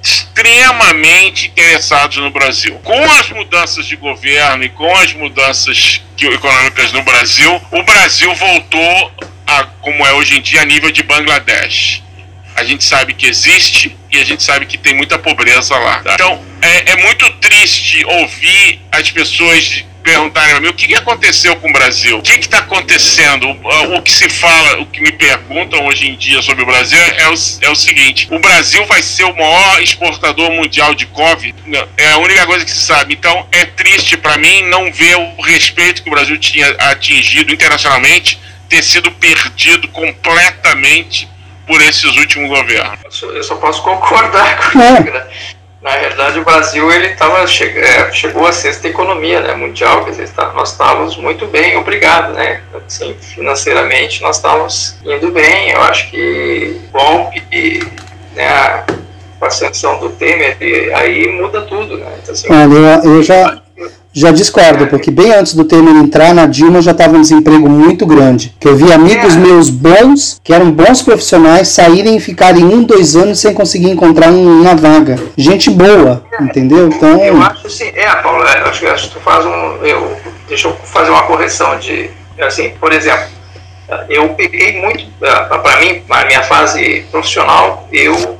extremamente 0.00 1.48
interessados 1.48 2.18
no 2.18 2.30
Brasil. 2.30 2.78
Com 2.84 3.10
as 3.12 3.30
mudanças 3.30 3.84
de 3.84 3.96
governo 3.96 4.62
e 4.62 4.68
com 4.68 4.94
as 4.96 5.12
mudanças 5.12 6.00
econômicas 6.20 6.92
no 6.92 7.02
Brasil, 7.02 7.60
o 7.72 7.82
Brasil 7.82 8.32
voltou 8.36 9.12
a, 9.58 9.64
como 9.80 10.06
é 10.06 10.12
hoje 10.12 10.36
em 10.36 10.40
dia, 10.40 10.62
a 10.62 10.64
nível 10.64 10.90
de 10.90 11.02
Bangladesh 11.02 12.02
a 12.54 12.64
gente 12.64 12.84
sabe 12.84 13.14
que 13.14 13.26
existe 13.26 13.96
e 14.10 14.18
a 14.18 14.24
gente 14.24 14.42
sabe 14.42 14.66
que 14.66 14.76
tem 14.76 14.94
muita 14.94 15.18
pobreza 15.18 15.76
lá. 15.78 16.00
Tá? 16.00 16.14
Então, 16.14 16.42
é, 16.60 16.92
é, 16.92 16.96
muito 16.96 17.28
triste 17.34 18.04
ouvir 18.04 18.80
as 18.92 19.10
pessoas 19.10 19.84
perguntarem 20.02 20.54
a 20.54 20.60
mim 20.60 20.68
o 20.68 20.74
que, 20.74 20.94
aconteceu 20.94 21.54
com 21.56 21.68
o 21.68 21.72
Brasil, 21.72 22.18
o 22.18 22.22
que 22.22 22.32
está 22.32 22.58
acontecendo. 22.58 23.46
O, 23.48 23.96
o, 23.96 24.02
que 24.02 24.10
se 24.10 24.28
fala, 24.28 24.80
o 24.80 24.86
que 24.86 25.00
me 25.00 25.12
perguntam 25.12 25.86
hoje 25.86 26.08
em 26.08 26.16
dia 26.16 26.42
sobre 26.42 26.62
o 26.62 26.66
Brasil 26.66 26.98
é 26.98 27.28
o, 27.28 27.34
é 27.62 27.70
o 27.70 27.74
seguinte: 27.74 28.26
o 28.30 28.38
Brasil 28.38 28.84
vai 28.86 29.02
ser 29.02 29.24
o 29.24 29.34
maior 29.34 29.80
exportador 29.82 30.50
mundial 30.50 30.94
de 30.94 31.06
Covid? 31.06 31.54
É 31.96 32.10
a 32.10 32.18
única 32.18 32.44
coisa 32.46 32.64
que 32.64 32.70
se 32.70 32.80
sabe. 32.80 33.14
Então, 33.14 33.46
é 33.52 33.64
triste 33.64 34.16
para 34.16 34.36
mim 34.36 34.62
não 34.64 34.90
ver 34.92 35.16
o 35.16 35.42
respeito 35.42 36.02
que 36.02 36.08
o 36.08 36.12
Brasil 36.12 36.36
tinha 36.38 36.68
atingido 36.78 37.52
internacionalmente 37.52 38.38
ter 38.70 38.82
sido 38.82 39.10
perdido 39.12 39.86
completamente 39.88 41.28
por 41.66 41.80
esses 41.82 42.16
últimos 42.16 42.48
governos. 42.48 43.22
Eu 43.22 43.42
só 43.42 43.56
posso 43.56 43.82
concordar 43.82 44.58
com 44.72 44.80
é. 44.80 45.00
né? 45.00 45.26
Na 45.82 45.96
verdade, 45.96 46.38
o 46.38 46.44
Brasil 46.44 46.92
ele 46.92 47.08
tava, 47.14 47.46
che 47.46 47.64
é, 47.64 48.12
chegou 48.12 48.46
a 48.46 48.52
sexta 48.52 48.86
economia 48.86 49.40
né, 49.40 49.54
mundial, 49.54 50.04
quer 50.04 50.10
dizer, 50.10 50.28
tá, 50.28 50.52
nós 50.52 50.72
estávamos 50.72 51.16
muito 51.16 51.46
bem, 51.46 51.74
obrigado, 51.76 52.34
né? 52.34 52.60
Assim, 52.86 53.16
financeiramente 53.18 54.20
nós 54.20 54.36
estávamos 54.36 54.96
indo 55.02 55.30
bem, 55.30 55.70
eu 55.70 55.82
acho 55.82 56.10
que 56.10 56.78
bom 56.92 57.30
que 57.30 57.80
né, 58.34 58.84
com 59.40 59.46
a 59.46 59.48
ascensão 59.48 59.98
do 59.98 60.10
Temer, 60.10 60.58
aí 60.94 61.26
muda 61.32 61.62
tudo, 61.62 61.96
né? 61.96 62.06
Então, 62.22 62.34
assim, 62.34 62.46
Olha, 62.52 63.00
eu, 63.02 63.14
eu 63.14 63.22
já 63.22 63.60
já 64.12 64.32
discordo, 64.32 64.88
porque 64.88 65.08
bem 65.08 65.32
antes 65.32 65.54
do 65.54 65.64
Temer 65.64 65.94
entrar 65.94 66.34
na 66.34 66.44
Dilma 66.44 66.82
já 66.82 66.90
estava 66.90 67.16
um 67.16 67.20
desemprego 67.20 67.68
muito 67.68 68.04
grande. 68.04 68.54
Que 68.58 68.66
eu 68.66 68.76
vi 68.76 68.92
amigos 68.92 69.36
é. 69.36 69.38
meus 69.38 69.70
bons, 69.70 70.40
que 70.42 70.52
eram 70.52 70.70
bons 70.72 71.00
profissionais, 71.00 71.68
saírem 71.68 72.16
e 72.16 72.20
ficarem 72.20 72.64
um, 72.64 72.82
dois 72.82 73.14
anos 73.14 73.38
sem 73.38 73.54
conseguir 73.54 73.88
encontrar 73.88 74.30
uma 74.32 74.74
vaga. 74.74 75.16
Gente 75.36 75.70
boa, 75.70 76.24
entendeu? 76.40 76.88
Então. 76.88 77.24
Eu 77.24 77.40
acho 77.40 77.68
assim, 77.68 77.92
é, 77.94 78.08
Paulo, 78.16 78.42
é, 78.42 78.68
acho, 78.68 78.86
acho 78.88 79.08
que 79.08 79.14
tu 79.14 79.20
faz 79.20 79.46
um. 79.46 79.76
Eu, 79.84 80.16
deixa 80.48 80.66
eu 80.66 80.74
fazer 80.84 81.10
uma 81.10 81.22
correção 81.22 81.78
de. 81.78 82.10
Assim, 82.40 82.70
por 82.80 82.92
exemplo, 82.92 83.26
eu 84.08 84.28
peguei 84.30 84.80
muito. 84.80 85.06
Para 85.20 85.76
mim, 85.78 86.02
a 86.10 86.24
minha 86.24 86.42
fase 86.42 87.06
profissional, 87.12 87.88
eu 87.92 88.39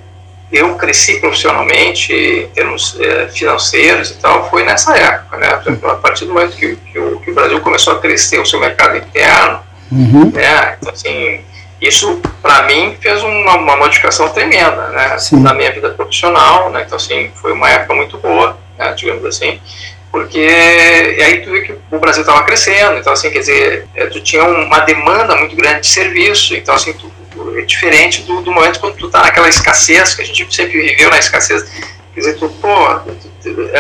eu 0.53 0.75
cresci 0.75 1.21
profissionalmente, 1.21 2.13
em 2.13 2.49
termos 2.49 2.99
é, 3.01 3.29
financeiros 3.29 4.11
e 4.11 4.15
tal, 4.15 4.51
foi 4.51 4.65
nessa 4.65 4.97
época, 4.97 5.37
né? 5.37 5.49
A 5.85 5.95
partir 5.95 6.25
do 6.25 6.35
momento 6.35 6.57
que, 6.57 6.77
que, 6.77 6.99
o, 6.99 7.21
que 7.21 7.31
o, 7.31 7.35
Brasil 7.35 7.61
começou 7.61 7.95
a 7.95 8.01
crescer 8.01 8.41
o 8.41 8.47
seu 8.47 8.59
mercado 8.59 8.97
interno, 8.97 9.61
uhum. 9.93 10.31
né? 10.33 10.77
Então, 10.81 10.93
assim, 10.93 11.41
isso, 11.81 12.21
para 12.43 12.65
mim, 12.65 12.97
fez 13.01 13.23
uma, 13.23 13.57
uma, 13.57 13.77
modificação 13.77 14.29
tremenda, 14.31 14.89
né? 14.89 15.19
Sim. 15.19 15.41
Na 15.41 15.55
minha 15.55 15.71
vida 15.71 15.91
profissional, 15.91 16.71
né? 16.71 16.83
Então, 16.85 16.97
assim, 16.97 17.31
foi 17.41 17.53
uma 17.53 17.71
época 17.71 17.95
muito 17.95 18.19
boa, 18.19 18.59
né? 18.77 18.93
digamos 18.95 19.25
assim, 19.25 19.61
porque 20.11 20.41
aí 21.25 21.43
tu 21.43 21.53
vê 21.53 21.61
que 21.61 21.75
o 21.93 21.99
Brasil 22.01 22.23
estava 22.23 22.43
crescendo, 22.43 22.99
então, 22.99 23.13
assim, 23.13 23.31
quer 23.31 23.39
dizer, 23.39 23.87
é, 23.95 24.07
tu 24.07 24.21
tinha 24.21 24.43
uma 24.43 24.81
demanda 24.81 25.37
muito 25.37 25.55
grande 25.55 25.83
de 25.83 25.87
serviço, 25.87 26.57
então, 26.57 26.75
assim, 26.75 26.93
tu 26.93 27.11
é 27.57 27.62
diferente 27.62 28.22
do, 28.22 28.41
do 28.43 28.53
momento 28.53 28.81
quando 28.81 28.97
tu 28.97 29.09
tá 29.09 29.22
naquela 29.22 29.49
escassez, 29.49 30.14
que 30.14 30.22
a 30.22 30.24
gente 30.24 30.55
sempre 30.55 30.81
viveu 30.81 31.11
na 31.11 31.18
escassez. 31.18 31.70
Quer 32.14 32.20
dizer, 32.20 32.39
tu, 32.39 32.49
pô, 32.61 32.68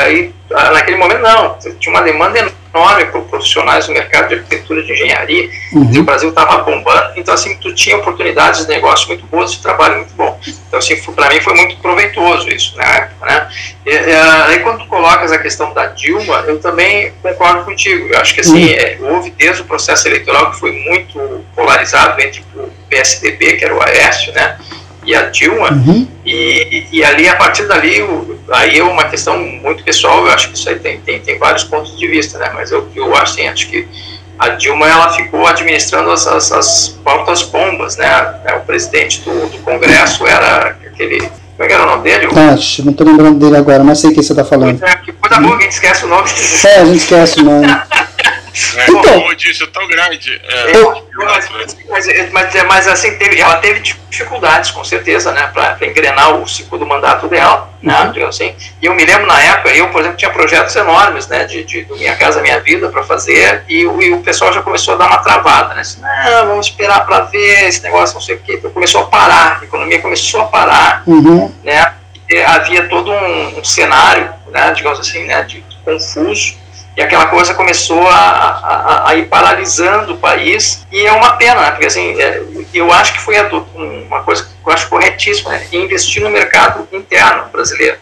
aí, 0.02 0.32
naquele 0.50 0.96
momento 0.96 1.20
não, 1.20 1.58
tinha 1.78 1.94
uma 1.94 2.02
demanda 2.02 2.38
enorme 2.38 2.59
para 2.72 3.06
profissionais 3.40 3.86
do 3.86 3.92
mercado 3.92 4.28
de 4.28 4.34
arquitetura, 4.34 4.82
de 4.82 4.92
engenharia, 4.92 5.50
uhum. 5.72 6.00
o 6.00 6.02
Brasil 6.02 6.28
estava 6.28 6.62
bombando, 6.62 7.12
então 7.16 7.34
assim, 7.34 7.56
tu 7.56 7.74
tinha 7.74 7.96
oportunidades 7.96 8.66
de 8.66 8.68
negócio 8.68 9.08
muito 9.08 9.26
boas, 9.26 9.52
de 9.52 9.60
trabalho 9.60 9.96
muito 9.96 10.14
bom. 10.14 10.38
Então 10.46 10.78
assim, 10.78 10.96
para 11.12 11.30
mim 11.30 11.40
foi 11.40 11.54
muito 11.54 11.76
proveitoso 11.78 12.48
isso 12.48 12.76
na 12.76 12.84
época, 12.84 13.26
né? 13.26 13.48
E, 13.86 13.90
e, 13.90 14.14
aí 14.14 14.60
quando 14.60 14.80
tu 14.80 14.86
colocas 14.86 15.32
a 15.32 15.38
questão 15.38 15.72
da 15.72 15.86
Dilma, 15.86 16.44
eu 16.46 16.60
também 16.60 17.12
concordo 17.22 17.64
contigo, 17.64 18.08
eu 18.08 18.20
acho 18.20 18.34
que 18.34 18.40
assim, 18.40 18.66
uhum. 18.66 18.74
é, 18.74 18.98
houve 19.00 19.30
desde 19.30 19.62
o 19.62 19.64
processo 19.64 20.06
eleitoral 20.06 20.50
que 20.50 20.60
foi 20.60 20.72
muito 20.72 21.44
polarizado 21.54 22.20
entre 22.20 22.44
o 22.54 22.70
PSDB, 22.88 23.56
que 23.56 23.64
era 23.64 23.74
o 23.74 23.82
Aécio, 23.82 24.32
né? 24.32 24.58
E 25.10 25.14
a 25.16 25.22
Dilma, 25.22 25.72
uhum. 25.72 26.06
e, 26.24 26.86
e, 26.92 27.04
ali, 27.04 27.28
a 27.28 27.34
partir 27.34 27.66
dali, 27.66 28.00
o, 28.00 28.38
aí 28.52 28.78
é 28.78 28.84
uma 28.84 29.04
questão 29.06 29.36
muito 29.38 29.82
pessoal, 29.82 30.24
eu 30.24 30.32
acho 30.32 30.50
que 30.50 30.56
isso 30.56 30.68
aí 30.68 30.78
tem, 30.78 31.00
tem, 31.00 31.18
tem 31.18 31.36
vários 31.36 31.64
pontos 31.64 31.98
de 31.98 32.06
vista, 32.06 32.38
né, 32.38 32.48
mas 32.54 32.70
eu, 32.70 32.88
eu 32.94 33.12
acho, 33.16 33.32
assim, 33.32 33.48
acho 33.48 33.68
que 33.68 33.88
a 34.38 34.50
Dilma, 34.50 34.88
ela 34.88 35.12
ficou 35.12 35.46
administrando 35.48 36.12
as, 36.12 36.28
as, 36.28 36.52
as 36.52 36.88
pautas 37.04 37.42
bombas, 37.42 37.96
né, 37.96 38.08
o 38.56 38.64
presidente 38.64 39.20
do, 39.22 39.48
do 39.48 39.58
Congresso 39.58 40.24
era 40.24 40.76
aquele, 40.86 41.18
como 41.18 41.64
é 41.64 41.66
que 41.66 41.72
era 41.72 41.82
o 41.82 41.86
nome 41.86 42.04
dele? 42.04 42.28
Acho, 42.52 42.84
não 42.84 42.92
estou 42.92 43.06
lembrando 43.06 43.38
dele 43.40 43.56
agora, 43.56 43.82
mas 43.82 43.98
sei 43.98 44.10
o 44.10 44.14
que 44.14 44.22
você 44.22 44.32
está 44.32 44.44
falando. 44.44 44.80
É, 44.82 44.96
que 44.96 45.12
coisa 45.12 45.40
boa, 45.40 45.56
a 45.56 45.60
gente 45.60 45.72
esquece 45.72 46.04
o 46.04 46.08
nome. 46.08 46.30
É, 46.64 46.76
a 46.76 46.84
gente 46.84 46.98
esquece 46.98 47.40
o 47.40 47.44
nome. 47.44 47.66
É, 48.76 48.90
então, 48.90 49.28
eu 49.28 49.34
disse, 49.34 49.62
é 49.62 49.66
tão 49.66 49.86
grande. 49.86 50.40
É, 50.42 50.76
eu, 50.76 51.08
mas, 51.14 51.48
mas, 51.50 52.32
mas, 52.32 52.64
mas, 52.64 52.88
assim, 52.88 53.16
teve, 53.16 53.38
ela 53.38 53.56
teve 53.56 53.80
dificuldades, 53.80 54.70
com 54.70 54.84
certeza, 54.84 55.32
né, 55.32 55.50
para 55.52 55.86
engrenar 55.86 56.34
o 56.34 56.48
segundo 56.48 56.84
mandato 56.86 57.28
dela, 57.28 57.70
né, 57.82 58.12
uhum. 58.16 58.26
assim. 58.26 58.54
E 58.80 58.86
eu 58.86 58.94
me 58.94 59.04
lembro 59.04 59.26
na 59.26 59.40
época, 59.40 59.70
eu, 59.70 59.88
por 59.88 60.00
exemplo, 60.00 60.16
tinha 60.16 60.30
projetos 60.30 60.74
enormes, 60.76 61.28
né, 61.28 61.44
de, 61.44 61.64
de, 61.64 61.84
de 61.84 61.92
Minha 61.94 62.16
Casa 62.16 62.42
Minha 62.42 62.60
Vida 62.60 62.88
para 62.88 63.02
fazer, 63.02 63.64
e, 63.68 63.82
e, 63.82 64.12
o 64.12 64.22
pessoal 64.22 64.52
já 64.52 64.62
começou 64.62 64.94
a 64.94 64.96
dar 64.96 65.06
uma 65.06 65.18
travada, 65.18 65.74
né, 65.74 65.82
assim, 65.82 66.00
não, 66.00 66.46
vamos 66.48 66.66
esperar 66.66 67.06
para 67.06 67.20
ver 67.22 67.68
esse 67.68 67.82
negócio, 67.82 68.14
não 68.14 68.20
sei 68.20 68.36
o 68.36 68.40
quê. 68.40 68.54
Então 68.54 68.70
começou 68.70 69.02
a 69.02 69.06
parar, 69.06 69.58
a 69.60 69.64
economia 69.64 70.00
começou 70.00 70.40
a 70.42 70.46
parar, 70.46 71.02
uhum. 71.06 71.52
né, 71.62 71.94
havia 72.46 72.88
todo 72.88 73.10
um, 73.10 73.58
um 73.58 73.64
cenário, 73.64 74.32
né, 74.50 74.72
digamos 74.74 74.98
assim, 75.00 75.24
né, 75.24 75.42
de, 75.42 75.60
de 75.60 75.76
confuso, 75.84 76.54
e 77.00 77.02
aquela 77.02 77.28
coisa 77.28 77.54
começou 77.54 78.06
a, 78.06 78.14
a, 78.14 79.08
a, 79.08 79.16
ir 79.16 79.26
paralisando 79.26 80.12
o 80.12 80.18
país, 80.18 80.86
e 80.92 81.06
é 81.06 81.12
uma 81.12 81.32
pena, 81.36 81.58
né? 81.62 81.70
porque 81.70 81.86
assim, 81.86 82.20
é, 82.20 82.42
eu 82.74 82.92
acho 82.92 83.14
que 83.14 83.20
foi 83.20 83.36
uma 83.74 84.22
coisa 84.22 84.44
que 84.44 84.50
eu 84.68 84.70
acho 84.70 84.86
corretíssima, 84.90 85.48
né? 85.48 85.66
investir 85.72 86.22
no 86.22 86.28
mercado 86.28 86.86
interno 86.92 87.46
brasileiro. 87.50 87.96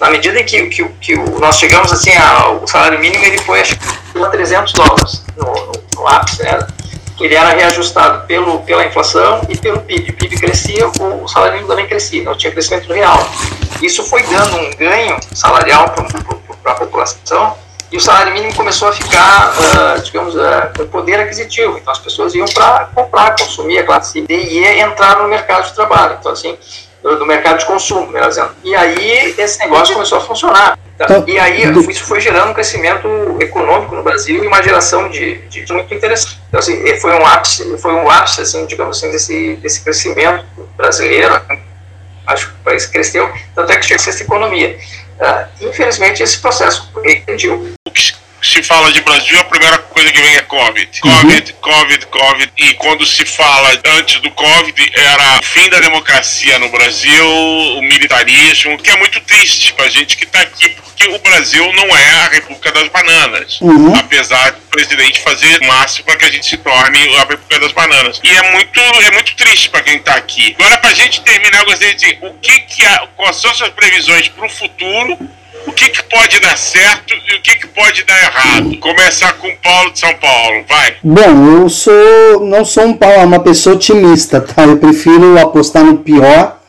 Na 0.00 0.10
medida 0.10 0.40
em 0.40 0.44
que, 0.44 0.66
que, 0.66 0.84
que 1.00 1.14
nós 1.14 1.56
chegamos 1.56 1.92
assim, 1.92 2.10
ao 2.16 2.66
salário 2.66 2.98
mínimo, 2.98 3.24
ele 3.24 3.38
foi 3.42 3.60
acho 3.60 3.76
que 3.78 4.20
a 4.20 4.28
300 4.28 4.72
dólares 4.72 5.24
no, 5.36 5.46
no, 5.46 5.72
no 5.94 6.08
ápice, 6.08 6.42
né? 6.42 6.66
ele 7.20 7.36
era 7.36 7.50
reajustado 7.50 8.26
pelo, 8.26 8.58
pela 8.62 8.84
inflação 8.84 9.42
e 9.48 9.56
pelo 9.56 9.82
PIB. 9.82 10.10
O 10.10 10.14
PIB 10.14 10.36
crescia, 10.36 10.88
o 10.88 11.28
salário 11.28 11.54
mínimo 11.54 11.68
também 11.68 11.86
crescia, 11.86 12.24
não 12.24 12.36
tinha 12.36 12.52
crescimento 12.52 12.92
real. 12.92 13.24
Isso 13.80 14.02
foi 14.02 14.24
dando 14.24 14.56
um 14.56 14.70
ganho 14.76 15.16
salarial 15.32 15.90
para 16.60 16.72
a 16.72 16.74
população 16.74 17.56
e 17.92 17.96
o 17.96 18.00
salário 18.00 18.32
mínimo 18.32 18.54
começou 18.54 18.88
a 18.88 18.92
ficar, 18.92 19.52
uh, 19.52 20.00
digamos, 20.00 20.34
uh, 20.34 20.86
poder 20.90 21.20
aquisitivo. 21.20 21.76
Então 21.76 21.92
as 21.92 21.98
pessoas 21.98 22.34
iam 22.34 22.46
para 22.46 22.86
comprar, 22.94 23.36
consumir 23.36 23.78
a 23.78 23.84
classe 23.84 24.22
D 24.22 24.34
e 24.34 24.58
E 24.60 24.80
entrar 24.80 25.18
no 25.18 25.28
mercado 25.28 25.66
de 25.66 25.74
trabalho. 25.74 26.16
Então, 26.18 26.32
assim, 26.32 26.56
do, 27.02 27.26
mercado 27.26 27.58
de 27.58 27.66
consumo, 27.66 28.06
melhor 28.06 28.28
dizendo. 28.28 28.50
E 28.64 28.74
aí 28.74 29.34
esse 29.36 29.58
negócio 29.58 29.92
começou 29.92 30.18
a 30.18 30.20
funcionar. 30.22 30.78
Tá? 30.96 31.04
Então, 31.04 31.24
e 31.26 31.38
aí 31.38 31.64
isso 31.90 32.04
foi 32.04 32.20
gerando 32.20 32.50
um 32.50 32.54
crescimento 32.54 33.08
econômico 33.40 33.94
no 33.94 34.02
Brasil 34.02 34.42
e 34.42 34.46
uma 34.46 34.62
geração 34.62 35.10
de, 35.10 35.38
de, 35.48 35.62
de 35.62 35.72
muito 35.72 35.92
interessante. 35.92 36.40
Então, 36.48 36.60
assim, 36.60 36.96
foi 36.98 37.12
um 37.12 37.26
ápice, 37.26 37.76
foi 37.76 37.92
um 37.92 38.10
ápice, 38.10 38.40
assim, 38.40 38.64
digamos 38.64 38.96
assim, 38.96 39.10
desse, 39.10 39.56
desse 39.56 39.82
crescimento 39.82 40.46
brasileiro 40.76 41.40
acho 42.26 42.48
que 42.48 42.54
o 42.54 42.64
país 42.64 42.86
cresceu, 42.86 43.30
tanto 43.54 43.72
é 43.72 43.76
que 43.76 43.84
chegou 43.84 44.00
a 44.00 44.04
sexta 44.04 44.22
economia. 44.22 44.78
Uh, 45.22 45.46
infelizmente, 45.68 46.20
esse 46.20 46.40
processo 46.40 46.90
regrediu. 47.00 47.74
Se 48.42 48.60
fala 48.62 48.90
de 48.90 49.00
Brasil, 49.02 49.38
a 49.38 49.44
primeira 49.44 49.78
coisa 49.78 50.10
que 50.10 50.20
vem 50.20 50.36
é 50.36 50.42
Covid. 50.42 51.00
Covid, 51.00 51.52
uhum. 51.52 51.58
Covid, 51.60 52.06
Covid. 52.06 52.52
E 52.56 52.74
quando 52.74 53.06
se 53.06 53.24
fala 53.24 53.80
antes 53.84 54.20
do 54.20 54.30
Covid, 54.32 54.92
era 54.94 55.38
o 55.38 55.42
fim 55.44 55.68
da 55.70 55.78
democracia 55.78 56.58
no 56.58 56.68
Brasil, 56.68 57.28
o 57.78 57.82
militarismo, 57.82 58.76
que 58.78 58.90
é 58.90 58.96
muito 58.96 59.20
triste 59.20 59.72
pra 59.74 59.88
gente 59.88 60.16
que 60.16 60.26
tá 60.26 60.40
aqui, 60.40 60.70
porque 60.70 61.08
o 61.08 61.18
Brasil 61.20 61.72
não 61.74 61.96
é 61.96 62.10
a 62.24 62.28
República 62.30 62.72
das 62.72 62.88
Bananas. 62.88 63.60
Uhum. 63.60 63.94
Apesar 63.94 64.50
do 64.52 64.60
presidente 64.62 65.20
fazer 65.20 65.60
o 65.62 65.66
máximo 65.66 66.06
para 66.06 66.16
que 66.16 66.24
a 66.24 66.30
gente 66.30 66.46
se 66.46 66.56
torne 66.56 66.98
a 67.16 67.20
República 67.20 67.60
das 67.60 67.72
Bananas. 67.72 68.20
E 68.24 68.28
é 68.28 68.50
muito, 68.50 68.80
é 68.80 69.10
muito 69.12 69.36
triste 69.36 69.70
para 69.70 69.82
quem 69.82 70.00
tá 70.00 70.14
aqui. 70.14 70.56
Agora, 70.58 70.78
pra 70.78 70.92
gente 70.92 71.20
terminar, 71.22 71.60
eu 71.60 71.66
gostaria 71.66 71.94
de 71.94 72.00
dizer 72.00 72.18
o 72.22 72.34
que, 72.34 72.60
que 72.60 72.84
é, 72.84 72.98
quais 73.16 73.36
são 73.36 73.54
suas 73.54 73.70
previsões 73.70 74.28
para 74.28 74.46
o 74.46 74.50
futuro 74.50 75.16
o 75.66 75.72
que, 75.72 75.88
que 75.88 76.02
pode 76.04 76.40
dar 76.40 76.56
certo 76.56 77.14
e 77.14 77.36
o 77.36 77.42
que, 77.42 77.56
que 77.56 77.66
pode 77.68 78.04
dar 78.04 78.18
errado. 78.18 78.76
Começar 78.78 79.32
com 79.34 79.48
o 79.48 79.56
Paulo 79.58 79.92
de 79.92 79.98
São 79.98 80.14
Paulo, 80.14 80.64
vai. 80.68 80.96
Bom, 81.02 81.60
eu 81.60 81.68
sou 81.68 82.40
não 82.40 82.64
sou 82.64 82.84
um, 82.84 82.98
uma 83.24 83.40
pessoa 83.40 83.76
otimista, 83.76 84.40
tá? 84.40 84.64
Eu 84.64 84.78
prefiro 84.78 85.38
apostar 85.38 85.84
no 85.84 85.98
pior 85.98 86.61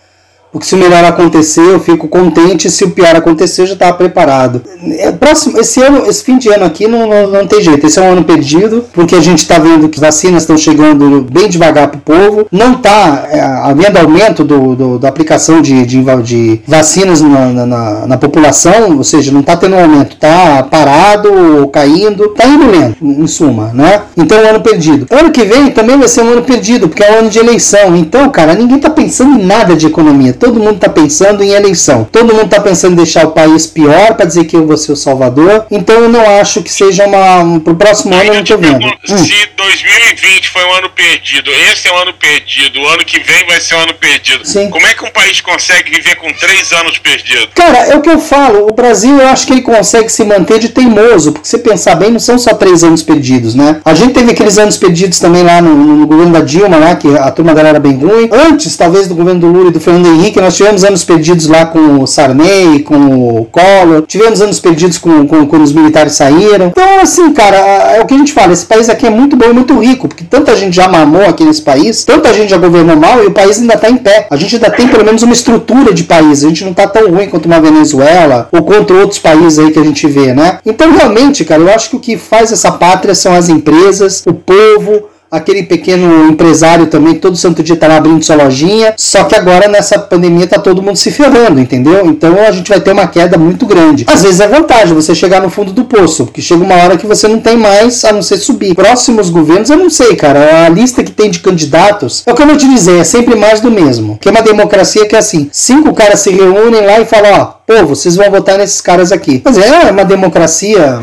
porque 0.53 0.67
se 0.67 0.75
o 0.75 0.77
melhor 0.77 1.03
acontecer, 1.03 1.61
eu 1.61 1.79
fico 1.79 2.07
contente. 2.07 2.69
Se 2.69 2.83
o 2.83 2.91
pior 2.91 3.15
acontecer, 3.15 3.63
eu 3.63 3.67
já 3.67 3.73
estava 3.73 3.97
preparado. 3.97 4.61
É, 4.99 5.11
próximo, 5.11 5.59
esse 5.59 5.81
ano, 5.81 6.05
esse 6.05 6.23
fim 6.23 6.37
de 6.37 6.47
ano 6.49 6.63
aqui 6.63 6.87
não, 6.87 7.07
não, 7.07 7.27
não 7.27 7.47
tem 7.47 7.59
jeito. 7.59 7.87
Esse 7.87 7.97
é 7.97 8.03
um 8.03 8.11
ano 8.11 8.23
perdido, 8.23 8.85
porque 8.93 9.15
a 9.15 9.19
gente 9.19 9.39
está 9.39 9.57
vendo 9.57 9.89
que 9.89 9.99
vacinas 9.99 10.43
estão 10.43 10.55
chegando 10.55 11.25
bem 11.27 11.49
devagar 11.49 11.87
para 11.87 11.97
o 11.97 12.01
povo. 12.01 12.47
Não 12.51 12.73
está 12.73 13.27
é, 13.31 13.41
havendo 13.41 13.97
aumento 13.97 14.43
do, 14.43 14.75
do, 14.75 14.99
da 14.99 15.09
aplicação 15.09 15.59
de, 15.59 15.87
de, 15.87 16.03
de 16.23 16.61
vacinas 16.67 17.19
na, 17.19 17.65
na, 17.65 18.07
na, 18.07 18.17
população, 18.17 18.97
ou 18.97 19.03
seja, 19.03 19.31
não 19.31 19.39
está 19.39 19.57
tendo 19.57 19.75
aumento. 19.75 20.13
Está 20.13 20.61
parado, 20.61 21.67
caindo, 21.73 22.25
está 22.25 22.45
indo 22.45 22.69
lento, 22.69 22.97
em 23.03 23.25
suma, 23.25 23.71
né? 23.73 24.03
Então 24.15 24.37
é 24.37 24.43
um 24.43 24.49
ano 24.51 24.61
perdido. 24.61 25.07
Ano 25.09 25.31
que 25.31 25.43
vem 25.45 25.71
também 25.71 25.97
vai 25.97 26.07
ser 26.07 26.21
um 26.21 26.29
ano 26.29 26.43
perdido, 26.43 26.87
porque 26.87 27.03
é 27.03 27.11
um 27.11 27.19
ano 27.21 27.29
de 27.31 27.39
eleição. 27.39 27.95
Então, 27.95 28.29
cara, 28.29 28.53
ninguém 28.53 28.77
está 28.77 28.91
pensando 28.91 29.39
em 29.39 29.43
nada 29.43 29.75
de 29.75 29.87
economia 29.87 30.42
todo 30.43 30.59
mundo 30.59 30.75
está 30.75 30.89
pensando 30.89 31.41
em 31.41 31.51
eleição. 31.51 32.03
Todo 32.03 32.33
mundo 32.33 32.45
está 32.45 32.59
pensando 32.59 32.93
em 32.93 32.97
deixar 32.97 33.25
o 33.25 33.31
país 33.31 33.65
pior 33.65 34.15
para 34.15 34.25
dizer 34.25 34.43
que 34.43 34.57
eu 34.57 34.67
vou 34.67 34.75
ser 34.75 34.91
o 34.91 34.95
salvador. 34.95 35.65
Então 35.71 35.95
eu 35.95 36.09
não 36.09 36.19
acho 36.41 36.61
que 36.61 36.69
seja 36.69 37.05
uma. 37.05 37.61
Pro 37.61 37.75
próximo 37.75 38.13
ano 38.13 38.25
eu 38.25 38.33
não 38.33 38.41
estou 38.41 38.57
vendo. 38.57 38.85
Se 39.05 39.47
2020 39.55 40.49
foi 40.49 40.65
um 40.65 40.73
ano 40.73 40.89
perdido, 40.89 41.49
esse 41.71 41.87
é 41.87 41.93
um 41.93 41.97
ano 41.97 42.13
perdido, 42.13 42.81
o 42.81 42.87
ano 42.87 43.05
que 43.05 43.19
vem 43.19 43.45
vai 43.45 43.61
ser 43.61 43.75
um 43.75 43.79
ano 43.79 43.93
perdido. 43.93 44.45
Sim. 44.45 44.69
Como 44.69 44.85
é 44.85 44.93
que 44.93 45.05
um 45.05 45.11
país 45.11 45.39
consegue 45.39 45.91
viver 45.91 46.15
com 46.15 46.31
três 46.33 46.73
anos 46.73 46.97
perdidos? 46.97 47.47
Cara, 47.55 47.77
é 47.77 47.95
o 47.95 48.01
que 48.01 48.09
eu 48.09 48.19
falo. 48.19 48.67
O 48.67 48.73
Brasil 48.73 49.17
eu 49.17 49.27
acho 49.27 49.47
que 49.47 49.53
ele 49.53 49.61
consegue 49.61 50.09
se 50.09 50.25
manter 50.25 50.59
de 50.59 50.69
teimoso, 50.69 51.31
porque 51.31 51.47
se 51.47 51.57
pensar 51.59 51.95
bem, 51.95 52.11
não 52.11 52.19
são 52.19 52.37
só 52.37 52.53
três 52.53 52.83
anos 52.83 53.01
perdidos, 53.01 53.55
né? 53.55 53.79
A 53.85 53.93
gente 53.93 54.13
teve 54.13 54.31
aqueles 54.31 54.57
anos 54.57 54.77
perdidos 54.77 55.19
também 55.19 55.43
lá 55.43 55.61
no, 55.61 55.73
no 55.73 56.05
governo 56.05 56.33
da 56.33 56.41
Dilma, 56.41 56.77
lá, 56.77 56.95
que 56.95 57.07
a 57.15 57.31
turma 57.31 57.55
dela 57.55 57.69
era 57.69 57.79
bem 57.79 57.95
ruim. 57.95 58.29
Antes, 58.29 58.75
talvez, 58.75 59.07
do 59.07 59.15
governo 59.15 59.39
do 59.39 59.47
Lula 59.47 59.69
e 59.69 59.71
do 59.71 59.79
Fernando 59.79 60.07
Henrique 60.07 60.32
que 60.33 60.41
nós 60.41 60.55
tivemos 60.55 60.83
anos 60.83 61.03
perdidos 61.03 61.47
lá 61.47 61.65
com 61.65 62.01
o 62.01 62.07
Sarney, 62.07 62.79
com 62.79 63.39
o 63.39 63.45
Collor, 63.45 64.03
tivemos 64.07 64.41
anos 64.41 64.59
perdidos 64.59 64.97
com, 64.97 65.25
com, 65.27 65.45
quando 65.45 65.63
os 65.63 65.71
militares 65.71 66.13
saíram. 66.13 66.67
Então, 66.67 66.99
assim, 66.99 67.31
cara, 67.31 67.55
é 67.55 68.01
o 68.01 68.05
que 68.05 68.13
a 68.13 68.17
gente 68.17 68.33
fala, 68.33 68.51
esse 68.51 68.65
país 68.65 68.89
aqui 68.89 69.05
é 69.05 69.09
muito 69.09 69.35
bom 69.35 69.45
e 69.45 69.53
muito 69.53 69.79
rico, 69.79 70.07
porque 70.07 70.23
tanta 70.23 70.55
gente 70.55 70.75
já 70.75 70.87
mamou 70.87 71.25
aqui 71.25 71.43
nesse 71.43 71.61
país, 71.61 72.03
tanta 72.03 72.33
gente 72.33 72.49
já 72.49 72.57
governou 72.57 72.95
mal 72.97 73.23
e 73.23 73.27
o 73.27 73.31
país 73.31 73.59
ainda 73.59 73.75
está 73.75 73.89
em 73.89 73.97
pé. 73.97 74.27
A 74.29 74.35
gente 74.35 74.55
ainda 74.55 74.69
tem 74.69 74.87
pelo 74.87 75.05
menos 75.05 75.21
uma 75.23 75.33
estrutura 75.33 75.93
de 75.93 76.03
país, 76.03 76.43
a 76.43 76.47
gente 76.47 76.63
não 76.63 76.71
está 76.71 76.87
tão 76.87 77.09
ruim 77.11 77.29
quanto 77.29 77.45
uma 77.45 77.61
Venezuela 77.61 78.49
ou 78.51 78.63
contra 78.63 78.95
outros 78.95 79.19
países 79.19 79.59
aí 79.59 79.71
que 79.71 79.79
a 79.79 79.83
gente 79.83 80.07
vê, 80.07 80.33
né? 80.33 80.59
Então, 80.65 80.91
realmente, 80.91 81.45
cara, 81.45 81.61
eu 81.61 81.69
acho 81.69 81.89
que 81.91 81.95
o 81.95 81.99
que 81.99 82.17
faz 82.17 82.51
essa 82.51 82.71
pátria 82.71 83.13
são 83.13 83.33
as 83.33 83.49
empresas, 83.49 84.23
o 84.25 84.33
povo, 84.33 85.12
aquele 85.33 85.63
pequeno 85.63 86.29
empresário 86.29 86.85
também, 86.85 87.15
todo 87.15 87.35
santo 87.35 87.63
dia 87.63 87.75
tá 87.75 87.87
lá 87.87 87.97
abrindo 87.97 88.23
sua 88.23 88.35
lojinha, 88.35 88.93
só 88.95 89.23
que 89.23 89.33
agora 89.33 89.67
nessa 89.67 89.97
pandemia 89.97 90.45
tá 90.45 90.59
todo 90.59 90.83
mundo 90.83 90.95
se 90.95 91.09
ferrando, 91.09 91.59
entendeu? 91.59 92.05
Então 92.05 92.35
a 92.39 92.51
gente 92.51 92.69
vai 92.69 92.79
ter 92.79 92.91
uma 92.91 93.07
queda 93.07 93.35
muito 93.35 93.65
grande. 93.65 94.05
Às 94.07 94.21
vezes 94.21 94.39
é 94.39 94.47
vantagem 94.47 94.93
você 94.93 95.15
chegar 95.15 95.41
no 95.41 95.49
fundo 95.49 95.73
do 95.73 95.85
poço, 95.85 96.25
porque 96.25 96.39
chega 96.39 96.63
uma 96.63 96.75
hora 96.75 96.97
que 96.97 97.07
você 97.07 97.27
não 97.27 97.39
tem 97.39 97.57
mais 97.57 98.05
a 98.05 98.13
não 98.13 98.21
ser 98.21 98.37
subir. 98.37 98.75
Próximos 98.75 99.31
governos, 99.31 99.71
eu 99.71 99.77
não 99.77 99.89
sei, 99.89 100.15
cara, 100.15 100.67
a 100.67 100.69
lista 100.69 101.03
que 101.03 101.11
tem 101.11 101.31
de 101.31 101.39
candidatos, 101.39 102.21
é 102.27 102.31
o 102.31 102.35
que 102.35 102.43
eu 102.43 102.47
vou 102.47 102.55
te 102.55 102.69
dizer, 102.69 102.99
é 102.99 103.03
sempre 103.03 103.35
mais 103.35 103.59
do 103.59 103.71
mesmo. 103.71 104.19
Que 104.21 104.27
é 104.27 104.31
uma 104.31 104.43
democracia 104.43 105.07
que 105.07 105.15
é 105.15 105.19
assim, 105.19 105.49
cinco 105.51 105.95
caras 105.95 106.19
se 106.19 106.29
reúnem 106.29 106.85
lá 106.85 106.99
e 106.99 107.05
falam, 107.05 107.33
ó, 107.33 107.45
povo, 107.65 107.95
vocês 107.95 108.15
vão 108.15 108.29
votar 108.29 108.59
nesses 108.59 108.81
caras 108.81 109.11
aqui. 109.11 109.41
Mas 109.43 109.57
é 109.57 109.89
uma 109.89 110.05
democracia 110.05 111.01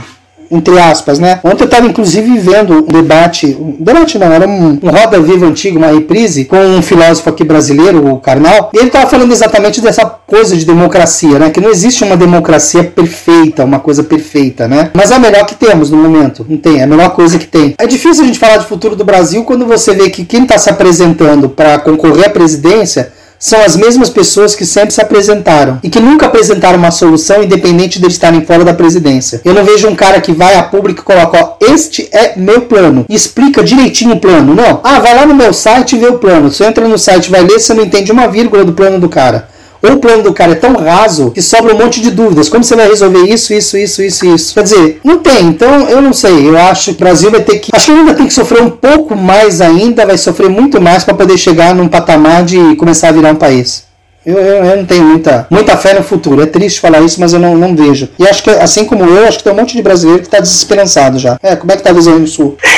entre 0.50 0.78
aspas, 0.78 1.18
né? 1.18 1.38
Ontem 1.44 1.62
eu 1.62 1.66
estava 1.66 1.86
inclusive 1.86 2.38
vendo 2.38 2.74
um 2.74 2.92
debate, 2.92 3.56
um 3.58 3.76
debate 3.78 4.18
não, 4.18 4.32
era 4.32 4.48
um, 4.48 4.78
um 4.82 4.90
Roda 4.90 5.20
Viva 5.20 5.46
antigo, 5.46 5.78
uma 5.78 5.92
reprise, 5.92 6.44
com 6.44 6.56
um 6.56 6.82
filósofo 6.82 7.28
aqui 7.30 7.44
brasileiro, 7.44 8.12
o 8.12 8.18
Karnal, 8.18 8.70
e 8.74 8.78
ele 8.78 8.88
estava 8.88 9.08
falando 9.08 9.32
exatamente 9.32 9.80
dessa 9.80 10.04
coisa 10.04 10.56
de 10.56 10.64
democracia, 10.64 11.38
né? 11.38 11.50
Que 11.50 11.60
não 11.60 11.70
existe 11.70 12.02
uma 12.02 12.16
democracia 12.16 12.82
perfeita, 12.82 13.64
uma 13.64 13.78
coisa 13.78 14.02
perfeita, 14.02 14.66
né? 14.66 14.90
Mas 14.92 15.10
é 15.10 15.14
a 15.14 15.18
melhor 15.18 15.46
que 15.46 15.54
temos 15.54 15.90
no 15.90 15.96
momento, 15.96 16.44
não 16.48 16.56
tem, 16.56 16.80
é 16.80 16.82
a 16.82 16.86
melhor 16.86 17.10
coisa 17.10 17.38
que 17.38 17.46
tem. 17.46 17.74
É 17.78 17.86
difícil 17.86 18.24
a 18.24 18.26
gente 18.26 18.38
falar 18.38 18.56
de 18.56 18.66
futuro 18.66 18.96
do 18.96 19.04
Brasil 19.04 19.44
quando 19.44 19.66
você 19.66 19.94
vê 19.94 20.10
que 20.10 20.24
quem 20.24 20.42
está 20.42 20.58
se 20.58 20.68
apresentando 20.68 21.48
para 21.48 21.78
concorrer 21.78 22.26
à 22.26 22.30
presidência 22.30 23.12
são 23.40 23.64
as 23.64 23.74
mesmas 23.74 24.10
pessoas 24.10 24.54
que 24.54 24.66
sempre 24.66 24.92
se 24.92 25.00
apresentaram 25.00 25.78
e 25.82 25.88
que 25.88 25.98
nunca 25.98 26.26
apresentaram 26.26 26.78
uma 26.78 26.90
solução 26.90 27.42
independente 27.42 27.98
de 27.98 28.06
estarem 28.06 28.44
fora 28.44 28.64
da 28.64 28.74
presidência. 28.74 29.40
Eu 29.42 29.54
não 29.54 29.64
vejo 29.64 29.88
um 29.88 29.96
cara 29.96 30.20
que 30.20 30.30
vai 30.30 30.56
a 30.56 30.62
público 30.62 31.00
e 31.00 31.04
coloca, 31.04 31.38
ó, 31.42 31.56
este 31.72 32.06
é 32.12 32.34
meu 32.36 32.60
plano, 32.62 33.06
e 33.08 33.14
explica 33.14 33.64
direitinho 33.64 34.14
o 34.14 34.20
plano. 34.20 34.54
Não. 34.54 34.80
Ah, 34.84 35.00
vai 35.00 35.14
lá 35.14 35.24
no 35.24 35.34
meu 35.34 35.54
site 35.54 35.96
e 35.96 35.98
vê 35.98 36.06
o 36.06 36.18
plano. 36.18 36.50
Você 36.50 36.64
entra 36.64 36.86
no 36.86 36.98
site 36.98 37.30
vai 37.30 37.42
ler, 37.42 37.58
você 37.58 37.72
não 37.72 37.82
entende 37.82 38.12
uma 38.12 38.28
vírgula 38.28 38.64
do 38.64 38.72
plano 38.72 39.00
do 39.00 39.08
cara. 39.08 39.48
Ou 39.82 39.92
o 39.92 39.98
plano 39.98 40.22
do 40.22 40.32
cara 40.32 40.52
é 40.52 40.56
tão 40.56 40.74
raso 40.74 41.30
que 41.30 41.40
sobra 41.40 41.74
um 41.74 41.78
monte 41.78 42.00
de 42.00 42.10
dúvidas. 42.10 42.48
Como 42.48 42.62
você 42.62 42.76
vai 42.76 42.88
resolver 42.88 43.20
isso, 43.20 43.54
isso, 43.54 43.78
isso, 43.78 44.02
isso, 44.02 44.26
isso? 44.26 44.54
Quer 44.54 44.62
dizer, 44.62 45.00
não 45.02 45.18
tem. 45.18 45.46
Então, 45.46 45.88
eu 45.88 46.02
não 46.02 46.12
sei. 46.12 46.48
Eu 46.48 46.58
acho 46.58 46.84
que 46.84 46.90
o 46.90 46.94
Brasil 47.00 47.30
vai 47.30 47.40
ter 47.40 47.58
que. 47.58 47.70
Acho 47.72 47.86
que 47.86 47.92
ainda 47.92 48.14
tem 48.14 48.26
que 48.26 48.34
sofrer 48.34 48.62
um 48.62 48.70
pouco 48.70 49.16
mais 49.16 49.60
ainda, 49.60 50.04
vai 50.04 50.18
sofrer 50.18 50.50
muito 50.50 50.80
mais 50.80 51.04
para 51.04 51.14
poder 51.14 51.38
chegar 51.38 51.74
num 51.74 51.88
patamar 51.88 52.44
de 52.44 52.76
começar 52.76 53.08
a 53.08 53.12
virar 53.12 53.32
um 53.32 53.36
país. 53.36 53.88
Eu, 54.24 54.36
eu, 54.36 54.64
eu, 54.64 54.76
não 54.76 54.84
tenho 54.84 55.02
muita, 55.02 55.46
muita 55.48 55.76
fé 55.78 55.94
no 55.94 56.02
futuro. 56.02 56.42
É 56.42 56.46
triste 56.46 56.78
falar 56.78 57.00
isso, 57.00 57.18
mas 57.18 57.32
eu 57.32 57.38
não, 57.38 57.56
não 57.56 57.74
vejo. 57.74 58.10
E 58.18 58.28
acho 58.28 58.42
que, 58.42 58.50
assim 58.50 58.84
como 58.84 59.04
eu, 59.04 59.26
acho 59.26 59.38
que 59.38 59.44
tem 59.44 59.52
um 59.52 59.56
monte 59.56 59.74
de 59.74 59.82
brasileiro 59.82 60.20
que 60.20 60.26
está 60.26 60.40
desesperançado 60.40 61.18
já. 61.18 61.38
É, 61.42 61.56
como 61.56 61.72
é 61.72 61.76
que 61.76 61.82
tá 61.82 61.88
a 61.88 61.94
visão 61.94 62.18
no 62.18 62.26
Sul? 62.26 62.58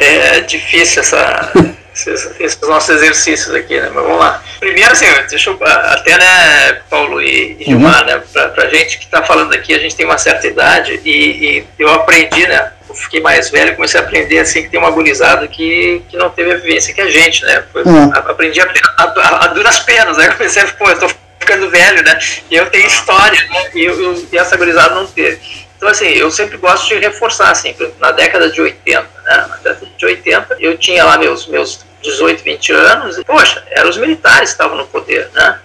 é, 0.00 0.38
é 0.38 0.40
difícil 0.40 1.02
essa 1.02 1.52
esses, 1.94 2.40
esses, 2.40 2.60
nossos 2.62 2.90
exercícios 2.96 3.54
aqui, 3.54 3.80
né? 3.80 3.90
Mas 3.94 4.02
vamos 4.02 4.18
lá. 4.18 4.42
Primeiro, 4.58 4.90
assim, 4.90 5.06
deixa 5.30 5.50
eu, 5.50 5.58
até, 5.62 6.18
né, 6.18 6.80
Paulo 6.90 7.22
e, 7.22 7.56
e 7.60 7.64
Gilmar, 7.64 8.02
uhum. 8.02 8.06
né, 8.06 8.22
pra, 8.32 8.48
pra 8.48 8.68
gente 8.68 8.98
que 8.98 9.04
está 9.04 9.22
falando 9.22 9.54
aqui, 9.54 9.74
a 9.74 9.78
gente 9.78 9.94
tem 9.94 10.04
uma 10.04 10.18
certa 10.18 10.46
idade 10.46 11.00
e, 11.04 11.10
e 11.10 11.66
eu 11.78 11.92
aprendi, 11.92 12.46
né, 12.46 12.72
eu 12.88 12.94
fiquei 12.94 13.20
mais 13.20 13.50
velho, 13.50 13.76
comecei 13.76 14.00
a 14.00 14.02
aprender, 14.02 14.40
assim, 14.40 14.62
que 14.62 14.70
tem 14.70 14.78
uma 14.78 14.88
agonizada 14.88 15.46
que, 15.46 16.02
que 16.08 16.16
não 16.16 16.30
teve 16.30 16.52
a 16.52 16.56
vivência 16.56 16.92
que 16.92 17.00
a 17.00 17.10
gente, 17.10 17.44
né, 17.44 17.62
Foi, 17.72 17.82
uhum. 17.84 18.12
aprendi 18.14 18.60
a, 18.60 18.66
a, 18.98 19.44
a, 19.44 19.46
duras 19.48 19.78
penas, 19.80 20.16
né, 20.16 20.28
comecei 20.32 20.62
a, 20.62 20.66
pô, 20.66 20.90
eu 20.90 20.98
tô 20.98 21.10
ficando 21.38 21.70
velho, 21.70 22.02
né, 22.02 22.18
e 22.50 22.56
eu 22.56 22.66
tenho 22.70 22.86
história, 22.86 23.40
né, 23.48 23.70
e, 23.74 23.84
eu, 23.84 24.26
e 24.32 24.36
essa 24.36 24.54
agonizada 24.54 24.94
não 24.94 25.06
teve. 25.06 25.63
Então, 25.84 25.92
assim, 25.92 26.06
eu 26.06 26.30
sempre 26.30 26.56
gosto 26.56 26.88
de 26.88 26.94
reforçar, 26.94 27.50
assim, 27.50 27.76
na 28.00 28.10
década 28.10 28.48
de 28.48 28.58
80, 28.58 29.02
né? 29.02 29.36
Na 29.50 29.56
década 29.56 29.86
de 29.98 30.06
80, 30.06 30.56
eu 30.58 30.78
tinha 30.78 31.04
lá 31.04 31.18
meus, 31.18 31.46
meus 31.46 31.84
18, 32.02 32.42
20 32.42 32.72
anos, 32.72 33.18
e, 33.18 33.24
poxa, 33.24 33.62
eram 33.70 33.90
os 33.90 33.98
militares 33.98 34.48
que 34.48 34.54
estavam 34.54 34.78
no 34.78 34.86
poder, 34.86 35.28
né? 35.34 35.58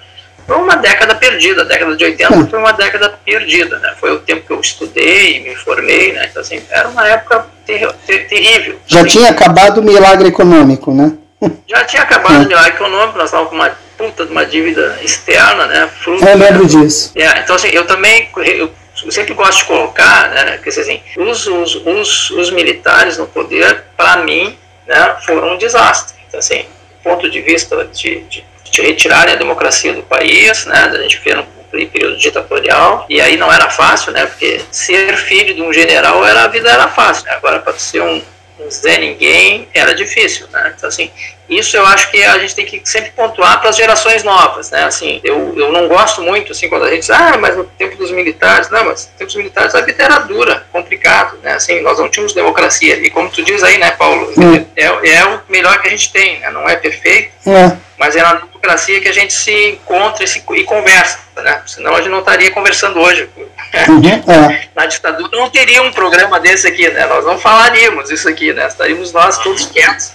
Foi 0.46 0.58
uma 0.58 0.76
década 0.76 1.16
perdida, 1.16 1.62
a 1.62 1.64
década 1.64 1.96
de 1.96 2.04
80 2.04 2.34
hum. 2.34 2.48
foi 2.50 2.60
uma 2.60 2.74
década 2.74 3.18
perdida, 3.24 3.80
né? 3.80 3.96
Foi 3.98 4.12
o 4.12 4.20
tempo 4.20 4.46
que 4.46 4.52
eu 4.52 4.60
estudei, 4.60 5.40
me 5.40 5.56
formei, 5.56 6.12
né? 6.12 6.28
Então, 6.30 6.42
assim, 6.42 6.62
era 6.70 6.90
uma 6.90 7.08
época 7.08 7.46
ter, 7.66 7.90
ter, 8.06 8.28
terrível. 8.28 8.78
Já 8.88 9.00
assim, 9.00 9.20
tinha 9.20 9.30
acabado 9.30 9.78
o 9.78 9.84
milagre 9.84 10.28
econômico, 10.28 10.94
né? 10.94 11.14
Já 11.66 11.86
tinha 11.86 12.04
acabado 12.04 12.42
é. 12.42 12.46
o 12.46 12.48
milagre 12.50 12.72
econômico, 12.72 13.18
nós 13.18 13.28
estávamos 13.28 13.52
com 13.52 13.56
uma 13.56 13.72
puta 13.98 14.26
de 14.26 14.32
uma 14.34 14.46
dívida 14.46 15.00
externa, 15.02 15.66
né? 15.68 15.90
Fruto, 16.04 16.26
eu 16.26 16.38
lembro 16.38 16.64
né? 16.64 16.68
disso. 16.68 17.14
É, 17.16 17.40
então, 17.40 17.56
assim, 17.56 17.70
eu 17.70 17.88
também, 17.88 18.28
eu 18.36 18.70
eu 19.04 19.12
sempre 19.12 19.34
gosto 19.34 19.60
de 19.60 19.66
colocar, 19.66 20.30
né, 20.30 20.60
que 20.62 20.70
assim, 20.70 21.02
os, 21.18 21.47
os, 21.47 21.76
os, 21.76 22.30
os 22.32 22.52
militares 22.52 23.18
no 23.18 23.28
poder, 23.28 23.86
para 23.95 24.18
mim, 24.18 24.58
né, 24.88 25.16
foram 25.26 25.54
um 25.54 25.58
desastre. 25.58 26.18
Então, 26.28 26.39
assim, 26.39 26.64
do 26.64 27.04
ponto 27.04 27.30
de 27.30 27.41
vista 27.41 27.86
de, 27.86 28.22
de, 28.22 28.43
de 28.72 28.82
retirarem 28.82 29.34
a 29.34 29.38
democracia 29.38 29.93
do 29.93 30.04
país, 30.04 30.66
né, 30.66 30.91
a 30.91 31.02
gente 31.02 31.20
vê 31.24 31.34
no 31.34 31.45
período 31.72 32.18
ditatorial, 32.18 33.06
e 33.10 33.22
aí 33.22 33.38
não 33.38 33.52
era 33.52 33.70
fácil, 33.70 34.12
né, 34.12 34.26
porque 34.26 34.62
ser 34.72 35.16
filho 35.18 35.54
de 35.54 35.62
um 35.62 35.72
general, 35.72 36.26
era, 36.26 36.43
a 36.43 36.47
vida 36.47 36.70
era 36.70 36.88
fácil, 36.88 37.26
né, 37.26 37.34
agora 37.34 37.60
para 37.60 37.74
ser 37.74 38.02
um 38.02 38.22
Zé 38.70 38.97
Ninguém 38.97 39.68
era 39.74 39.93
difícil, 39.93 40.47
né? 40.51 40.74
Então, 40.76 40.89
assim, 40.89 41.12
isso 41.49 41.76
eu 41.78 41.86
acho 41.86 42.12
que 42.12 42.24
a 42.24 42.38
gente 42.39 42.55
tem 42.55 42.66
que 42.66 42.82
sempre 42.84 43.12
pontuar 43.12 43.60
para 43.60 43.70
as 43.70 43.76
gerações 43.76 44.24
novas, 44.24 44.72
né? 44.72 44.84
Assim, 44.84 45.20
eu, 45.24 45.53
eu 45.57 45.72
não 45.72 45.88
gosto 45.88 46.22
muito, 46.22 46.51
assim, 46.51 46.68
quando 46.70 46.86
a 46.86 46.89
gente 46.89 47.01
diz, 47.01 47.10
ah, 47.10 47.38
mas 47.39 47.55
no 47.55 47.64
tempo 47.64 47.95
dos 47.95 48.12
militares, 48.12 48.70
não, 48.70 48.86
mas 48.86 49.05
no 49.05 49.12
tempo 49.18 49.26
dos 49.26 49.36
militares 49.36 49.74
a 49.74 49.82
vida 49.82 50.03
era 50.03 50.20
dura, 50.20 50.66
complicado, 50.72 51.38
né? 51.41 51.53
Assim, 51.53 51.82
nós 51.82 51.97
não 51.97 52.10
tínhamos 52.10 52.34
democracia, 52.34 52.95
e 52.95 53.10
como 53.10 53.30
tu 53.30 53.41
diz 53.43 53.64
aí, 53.64 53.78
né, 53.78 53.91
Paulo, 53.91 54.32
hum. 54.38 54.66
é, 54.76 54.86
é 54.86 55.26
o 55.26 55.41
melhor 55.49 55.82
que 55.82 55.88
a 55.88 55.91
gente 55.91 56.12
tem, 56.12 56.39
né? 56.39 56.49
Não 56.51 56.68
é 56.68 56.76
perfeito, 56.76 57.32
é. 57.47 57.89
Mas 58.00 58.16
é 58.16 58.22
na 58.22 58.36
democracia 58.36 59.02
que 59.02 59.10
a 59.10 59.14
gente 59.14 59.34
se 59.34 59.72
encontra 59.72 60.24
e, 60.24 60.28
se, 60.28 60.41
e 60.52 60.64
conversa, 60.64 61.20
né? 61.36 61.62
Senão 61.66 61.93
a 61.93 61.97
gente 61.97 62.10
não 62.10 62.20
estaria 62.20 62.50
conversando 62.52 63.00
hoje. 63.00 63.30
É. 63.72 64.68
Na 64.74 64.88
ditadura 64.88 65.30
não 65.38 65.47
teria 65.47 65.84
um 65.84 65.91
programa 65.91 66.39
desse 66.39 66.68
aqui, 66.68 66.89
né? 66.89 67.06
Nós 67.06 67.24
não 67.24 67.38
falaríamos 67.38 68.10
isso 68.10 68.28
aqui, 68.28 68.52
né? 68.52 68.66
Estaríamos 68.66 69.14
nós 69.14 69.38
todos 69.38 69.68
quietos. 69.68 70.12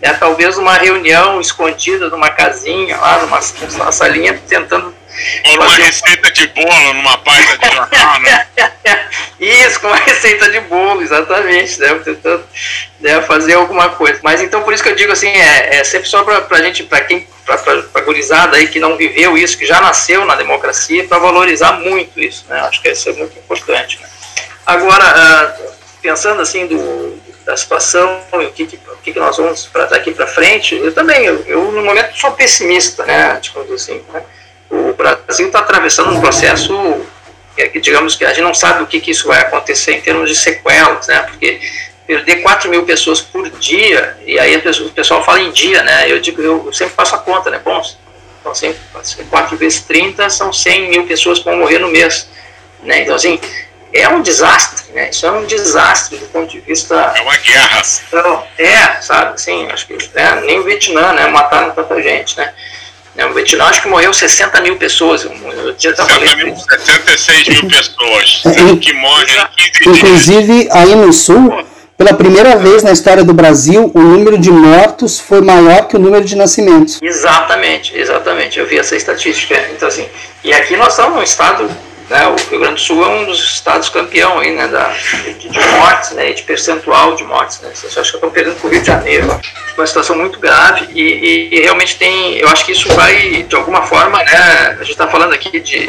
Né? 0.00 0.14
Talvez 0.14 0.56
uma 0.56 0.72
reunião 0.78 1.38
escondida 1.38 2.08
numa 2.08 2.30
casinha, 2.30 2.96
lá 2.96 3.18
numa, 3.18 3.40
numa 3.72 3.92
salinha, 3.92 4.40
tentando 4.48 4.94
ou 5.46 5.54
uma 5.54 5.76
receita 5.76 6.30
de 6.32 6.46
bolo 6.48 6.92
numa 6.94 7.18
página 7.18 7.56
de 7.56 7.74
jornal, 7.74 8.20
né? 8.20 8.46
Isso, 9.40 9.80
com 9.80 9.88
uma 9.88 9.96
receita 9.96 10.50
de 10.50 10.60
bolo, 10.60 11.02
exatamente. 11.02 11.78
Deve 11.78 12.00
tentando 12.00 12.44
deve 13.00 13.26
fazer 13.26 13.54
alguma 13.54 13.90
coisa. 13.90 14.18
Mas 14.22 14.40
então 14.40 14.62
por 14.62 14.72
isso 14.72 14.82
que 14.82 14.88
eu 14.88 14.96
digo 14.96 15.12
assim, 15.12 15.28
é, 15.28 15.76
é 15.76 15.84
sempre 15.84 16.08
só 16.08 16.24
para 16.24 16.44
a 16.50 16.62
gente, 16.62 16.82
para 16.84 17.02
quem, 17.02 17.26
para 17.44 17.60
a 17.94 18.00
gurizada 18.00 18.56
aí 18.56 18.66
que 18.66 18.80
não 18.80 18.96
viveu 18.96 19.36
isso, 19.36 19.58
que 19.58 19.66
já 19.66 19.80
nasceu 19.80 20.24
na 20.24 20.34
democracia, 20.34 21.06
para 21.06 21.18
valorizar 21.18 21.72
muito 21.72 22.20
isso, 22.20 22.46
né? 22.48 22.60
Acho 22.60 22.80
que 22.80 22.88
isso 22.88 23.08
é 23.10 23.12
muito 23.12 23.38
importante. 23.38 24.00
Né? 24.00 24.08
Agora, 24.64 25.56
uh, 25.60 25.72
pensando 26.00 26.40
assim 26.40 26.66
do, 26.66 27.22
da 27.44 27.56
situação 27.56 28.22
e 28.32 28.46
o 28.46 28.52
que, 28.52 28.66
que, 28.66 28.76
o 28.76 28.96
que, 29.02 29.12
que 29.12 29.18
nós 29.18 29.36
vamos 29.36 29.66
para 29.66 29.84
daqui 29.86 30.12
para 30.12 30.26
frente, 30.26 30.74
eu 30.74 30.92
também, 30.94 31.24
eu, 31.24 31.44
eu, 31.46 31.70
no 31.70 31.82
momento 31.82 32.16
sou 32.16 32.32
pessimista, 32.32 33.04
né? 33.04 33.38
Tipo 33.40 33.60
assim, 33.72 34.02
né? 34.12 34.22
Brasil 34.94 35.46
está 35.46 35.60
atravessando 35.60 36.10
um 36.10 36.20
processo 36.20 37.04
que, 37.56 37.80
digamos 37.80 38.16
que 38.16 38.24
a 38.24 38.28
gente 38.30 38.42
não 38.42 38.54
sabe 38.54 38.82
o 38.82 38.86
que, 38.86 39.00
que 39.00 39.10
isso 39.10 39.26
vai 39.28 39.40
acontecer 39.40 39.92
em 39.92 40.00
termos 40.00 40.28
de 40.28 40.36
sequelas, 40.36 41.06
né? 41.06 41.20
Porque 41.20 41.60
perder 42.06 42.42
4 42.42 42.68
mil 42.68 42.84
pessoas 42.84 43.20
por 43.20 43.48
dia, 43.50 44.16
e 44.26 44.38
aí 44.38 44.56
o 44.56 44.90
pessoal 44.90 45.24
fala 45.24 45.40
em 45.40 45.50
dia, 45.50 45.82
né? 45.82 46.10
Eu 46.10 46.20
digo, 46.20 46.42
eu 46.42 46.72
sempre 46.72 46.94
faço 46.94 47.14
a 47.14 47.18
conta, 47.18 47.50
né? 47.50 47.60
Bom, 47.64 47.80
então, 48.40 48.52
assim, 48.52 48.74
4 49.30 49.56
vezes 49.56 49.82
30 49.82 50.28
são 50.28 50.52
100 50.52 50.90
mil 50.90 51.06
pessoas 51.06 51.38
que 51.38 51.44
vão 51.44 51.56
morrer 51.56 51.78
no 51.78 51.88
mês, 51.88 52.28
né? 52.82 53.00
Então, 53.00 53.14
assim, 53.14 53.40
é 53.92 54.08
um 54.08 54.20
desastre, 54.20 54.92
né? 54.92 55.10
Isso 55.10 55.24
é 55.24 55.30
um 55.30 55.46
desastre 55.46 56.18
do 56.18 56.26
ponto 56.26 56.50
de 56.50 56.60
vista... 56.60 56.94
É 57.16 57.22
uma 57.22 57.36
guerra. 57.36 57.82
Então, 58.08 58.46
é, 58.58 59.00
sabe, 59.00 59.34
assim, 59.34 59.66
acho 59.70 59.86
que 59.86 59.94
né, 60.14 60.42
nem 60.44 60.58
o 60.58 60.64
Vietnã, 60.64 61.12
né? 61.12 61.28
Mataram 61.28 61.70
tanta 61.70 62.02
gente, 62.02 62.36
né? 62.36 62.52
No 63.16 63.32
Vietnã 63.32 63.64
acho 63.66 63.82
que 63.82 63.88
morreu 63.88 64.12
60 64.12 64.60
mil 64.60 64.76
pessoas. 64.76 65.24
Eu, 65.24 65.74
já 65.78 65.94
60 65.94 66.36
mil, 66.36 66.56
66 66.56 67.48
mil 67.48 67.68
pessoas 67.68 68.42
é, 68.46 68.76
que 68.76 68.92
morrem 68.92 69.36
em 69.58 69.70
15 69.70 69.90
Inclusive, 69.90 70.68
aí 70.72 70.94
no 70.96 71.12
Sul, 71.12 71.64
pela 71.96 72.12
primeira 72.12 72.56
vez 72.56 72.82
na 72.82 72.90
história 72.90 73.22
do 73.22 73.32
Brasil, 73.32 73.90
o 73.94 74.00
número 74.00 74.36
de 74.36 74.50
mortos 74.50 75.20
foi 75.20 75.40
maior 75.40 75.86
que 75.86 75.94
o 75.94 75.98
número 75.98 76.24
de 76.24 76.34
nascimentos. 76.34 77.00
Exatamente, 77.00 77.96
exatamente. 77.96 78.58
Eu 78.58 78.66
vi 78.66 78.78
essa 78.78 78.96
estatística. 78.96 79.54
Então, 79.72 79.86
assim, 79.86 80.06
e 80.42 80.52
aqui 80.52 80.76
nós 80.76 80.88
estamos 80.88 81.14
num 81.16 81.22
estado 81.22 81.70
né, 82.08 82.26
o 82.28 82.36
Rio 82.50 82.60
Grande 82.60 82.74
do 82.74 82.80
Sul 82.80 83.04
é 83.04 83.08
um 83.08 83.24
dos 83.24 83.40
estados 83.40 83.88
campeão 83.88 84.38
aí, 84.38 84.52
né, 84.52 84.68
da, 84.68 84.88
de, 84.88 85.48
de 85.48 85.60
mortes, 85.78 86.10
né, 86.12 86.32
de 86.32 86.42
percentual 86.42 87.14
de 87.14 87.24
mortes. 87.24 87.60
Né, 87.60 87.70
vocês 87.74 87.92
acham 87.92 88.02
que 88.02 88.16
estão 88.16 88.30
perdendo 88.30 88.56
para 88.56 88.66
o 88.66 88.70
Rio 88.70 88.80
de 88.80 88.86
Janeiro. 88.86 89.40
Uma 89.76 89.86
situação 89.86 90.16
muito 90.16 90.38
grave 90.38 90.86
e, 90.92 91.00
e, 91.02 91.54
e, 91.54 91.60
realmente 91.62 91.96
tem, 91.96 92.36
eu 92.36 92.48
acho 92.48 92.64
que 92.64 92.72
isso 92.72 92.88
vai, 92.94 93.42
de 93.42 93.56
alguma 93.56 93.82
forma, 93.82 94.18
né, 94.18 94.76
a 94.78 94.82
gente 94.82 94.92
está 94.92 95.08
falando 95.08 95.32
aqui 95.32 95.50
de, 95.50 95.60
de, 95.60 95.88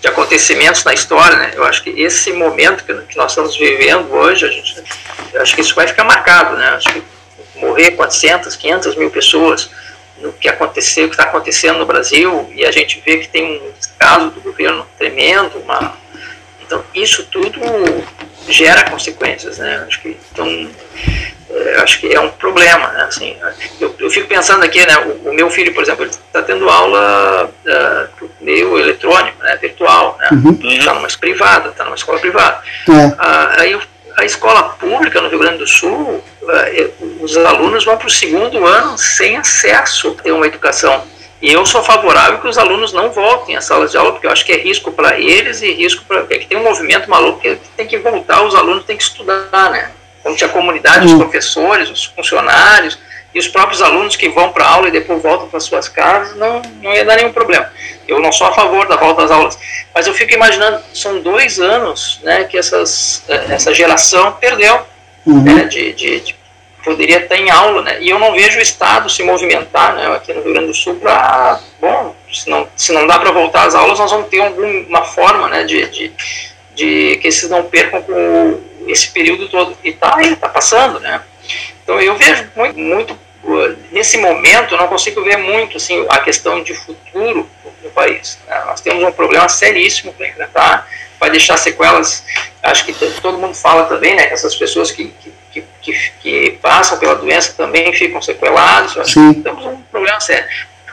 de, 0.00 0.08
acontecimentos 0.08 0.84
na 0.84 0.94
história, 0.94 1.36
né, 1.36 1.52
eu 1.54 1.64
acho 1.64 1.82
que 1.82 1.90
esse 1.90 2.32
momento 2.32 2.84
que, 2.84 2.94
que 2.94 3.16
nós 3.16 3.32
estamos 3.32 3.56
vivendo 3.56 4.10
hoje, 4.12 4.46
a 4.46 4.48
gente, 4.48 4.82
eu 5.34 5.42
acho 5.42 5.54
que 5.54 5.60
isso 5.60 5.74
vai 5.74 5.86
ficar 5.86 6.04
marcado, 6.04 6.56
né, 6.56 6.68
acho 6.70 6.92
que 6.92 7.02
morrer 7.56 7.90
400, 7.90 8.56
500 8.56 8.96
mil 8.96 9.10
pessoas, 9.10 9.70
no 10.20 10.32
que 10.32 10.48
aconteceu, 10.48 11.06
o 11.06 11.08
que 11.08 11.14
está 11.14 11.24
acontecendo 11.24 11.78
no 11.78 11.86
Brasil, 11.86 12.50
e 12.54 12.64
a 12.64 12.70
gente 12.70 13.02
vê 13.04 13.18
que 13.18 13.28
tem 13.28 13.62
um 13.62 13.72
descaso 13.72 14.30
do 14.30 14.40
governo 14.40 14.86
tremendo, 14.98 15.58
uma... 15.58 15.96
então 16.60 16.82
isso 16.94 17.24
tudo 17.26 17.60
gera 18.48 18.88
consequências, 18.90 19.58
né? 19.58 19.84
Acho 19.86 20.00
que 20.00 20.16
então 20.32 20.70
é, 21.50 21.80
acho 21.80 22.00
que 22.00 22.14
é 22.14 22.20
um 22.20 22.30
problema, 22.30 22.88
né? 22.88 23.02
Assim, 23.04 23.36
eu, 23.80 23.94
eu 23.98 24.10
fico 24.10 24.28
pensando 24.28 24.64
aqui, 24.64 24.84
né? 24.86 24.98
O, 24.98 25.30
o 25.30 25.34
meu 25.34 25.50
filho, 25.50 25.74
por 25.74 25.82
exemplo, 25.82 26.04
está 26.06 26.42
tendo 26.42 26.68
aula 26.68 27.50
uh, 27.66 28.30
meio 28.40 28.78
eletrônico, 28.78 29.42
né? 29.42 29.56
Virtual, 29.56 30.16
né? 30.20 30.28
Uhum. 30.32 30.58
Está 30.62 30.94
numa 30.94 31.08
privada, 31.08 31.70
está 31.70 31.84
numa 31.84 31.96
escola 31.96 32.20
privada. 32.20 32.62
É. 32.88 32.92
Uh, 32.92 33.60
aí 33.60 33.72
eu 33.72 33.80
a 34.16 34.24
escola 34.24 34.62
pública 34.62 35.20
no 35.20 35.28
Rio 35.28 35.38
Grande 35.38 35.58
do 35.58 35.66
Sul, 35.66 36.22
eh, 36.48 36.90
os 37.20 37.36
alunos 37.36 37.84
vão 37.84 37.96
para 37.96 38.06
o 38.06 38.10
segundo 38.10 38.66
ano 38.66 38.98
sem 38.98 39.36
acesso 39.36 40.16
a 40.24 40.32
uma 40.32 40.46
educação. 40.46 41.02
E 41.42 41.50
eu 41.50 41.64
sou 41.64 41.82
favorável 41.82 42.38
que 42.38 42.48
os 42.48 42.58
alunos 42.58 42.92
não 42.92 43.10
voltem 43.10 43.56
às 43.56 43.64
salas 43.64 43.92
de 43.92 43.96
aula, 43.96 44.12
porque 44.12 44.26
eu 44.26 44.30
acho 44.30 44.44
que 44.44 44.52
é 44.52 44.58
risco 44.58 44.92
para 44.92 45.18
eles 45.18 45.62
e 45.62 45.72
risco 45.72 46.04
para. 46.04 46.24
que 46.24 46.46
tem 46.46 46.58
um 46.58 46.62
movimento 46.62 47.08
maluco 47.08 47.40
que 47.40 47.56
tem 47.76 47.86
que 47.86 47.96
voltar, 47.98 48.42
os 48.42 48.54
alunos 48.54 48.84
têm 48.84 48.96
que 48.96 49.02
estudar, 49.02 49.70
né? 49.70 49.90
Como 50.22 50.36
tinha 50.36 50.50
a 50.50 50.52
comunidade, 50.52 51.06
os 51.06 51.14
professores, 51.14 51.88
os 51.88 52.04
funcionários 52.04 52.98
e 53.34 53.38
os 53.38 53.48
próprios 53.48 53.80
alunos 53.80 54.16
que 54.16 54.28
vão 54.28 54.50
para 54.50 54.64
a 54.64 54.70
aula 54.74 54.88
e 54.88 54.92
depois 54.92 55.22
voltam 55.22 55.48
para 55.48 55.60
suas 55.60 55.88
casas, 55.88 56.36
não, 56.36 56.60
não 56.82 56.92
ia 56.92 57.04
dar 57.04 57.16
nenhum 57.16 57.32
problema. 57.32 57.70
Eu 58.06 58.20
não 58.20 58.32
sou 58.32 58.46
a 58.48 58.52
favor 58.52 58.88
da 58.88 58.96
volta 58.96 59.22
às 59.22 59.30
aulas, 59.30 59.58
mas 59.94 60.06
eu 60.06 60.14
fico 60.14 60.34
imaginando, 60.34 60.82
são 60.92 61.20
dois 61.20 61.60
anos 61.60 62.20
né, 62.24 62.44
que 62.44 62.58
essas, 62.58 63.22
eh, 63.28 63.46
essa 63.50 63.72
geração 63.72 64.32
perdeu, 64.32 64.80
uhum. 65.24 65.42
né, 65.42 65.64
de, 65.64 65.92
de, 65.92 66.20
de, 66.20 66.36
poderia 66.82 67.18
estar 67.20 67.36
em 67.36 67.50
aula, 67.50 67.82
né, 67.82 67.98
e 68.00 68.10
eu 68.10 68.18
não 68.18 68.32
vejo 68.32 68.58
o 68.58 68.62
Estado 68.62 69.08
se 69.08 69.22
movimentar 69.22 69.94
né, 69.94 70.08
aqui 70.16 70.32
no 70.32 70.42
Rio 70.42 70.52
Grande 70.52 70.68
do 70.68 70.74
Sul 70.74 70.96
para, 70.96 71.60
bom, 71.80 72.16
se 72.32 72.50
não, 72.50 72.66
se 72.74 72.92
não 72.92 73.06
dá 73.06 73.18
para 73.18 73.30
voltar 73.30 73.66
às 73.66 73.76
aulas, 73.76 73.98
nós 73.98 74.10
vamos 74.10 74.28
ter 74.28 74.40
alguma 74.40 75.04
forma 75.04 75.48
né, 75.48 75.62
de, 75.62 75.86
de, 75.86 76.12
de 76.74 77.16
que 77.18 77.28
esses 77.28 77.48
não 77.48 77.62
percam 77.62 78.02
esse 78.88 79.08
período 79.12 79.48
todo, 79.48 79.76
e 79.84 79.90
está 79.90 80.16
aí, 80.16 80.32
está 80.32 80.48
passando, 80.48 80.98
né. 80.98 81.20
Então 81.82 82.00
eu 82.00 82.16
vejo 82.16 82.50
muito, 82.56 82.78
muito 82.78 83.18
nesse 83.90 84.18
momento, 84.18 84.74
eu 84.74 84.78
não 84.78 84.88
consigo 84.88 85.22
ver 85.22 85.38
muito 85.38 85.76
assim, 85.76 86.04
a 86.08 86.18
questão 86.18 86.62
de 86.62 86.74
futuro 86.74 87.48
no 87.82 87.90
país. 87.90 88.38
Né? 88.46 88.62
Nós 88.66 88.80
temos 88.80 89.02
um 89.02 89.12
problema 89.12 89.48
seríssimo 89.48 90.12
para 90.12 90.28
enfrentar, 90.28 90.88
vai 91.18 91.30
deixar 91.30 91.56
sequelas. 91.56 92.24
Acho 92.62 92.84
que 92.84 92.92
todo 93.20 93.38
mundo 93.38 93.54
fala 93.54 93.84
também, 93.84 94.14
né, 94.14 94.28
essas 94.30 94.54
pessoas 94.54 94.90
que, 94.90 95.12
que, 95.50 95.64
que, 95.80 96.12
que 96.20 96.58
passam 96.62 96.98
pela 96.98 97.14
doença 97.14 97.54
também 97.56 97.92
ficam 97.92 98.20
sequeladas. 98.20 98.94
Temos 99.42 99.64
um 99.64 99.80
problema 99.82 100.20
sério. 100.20 100.48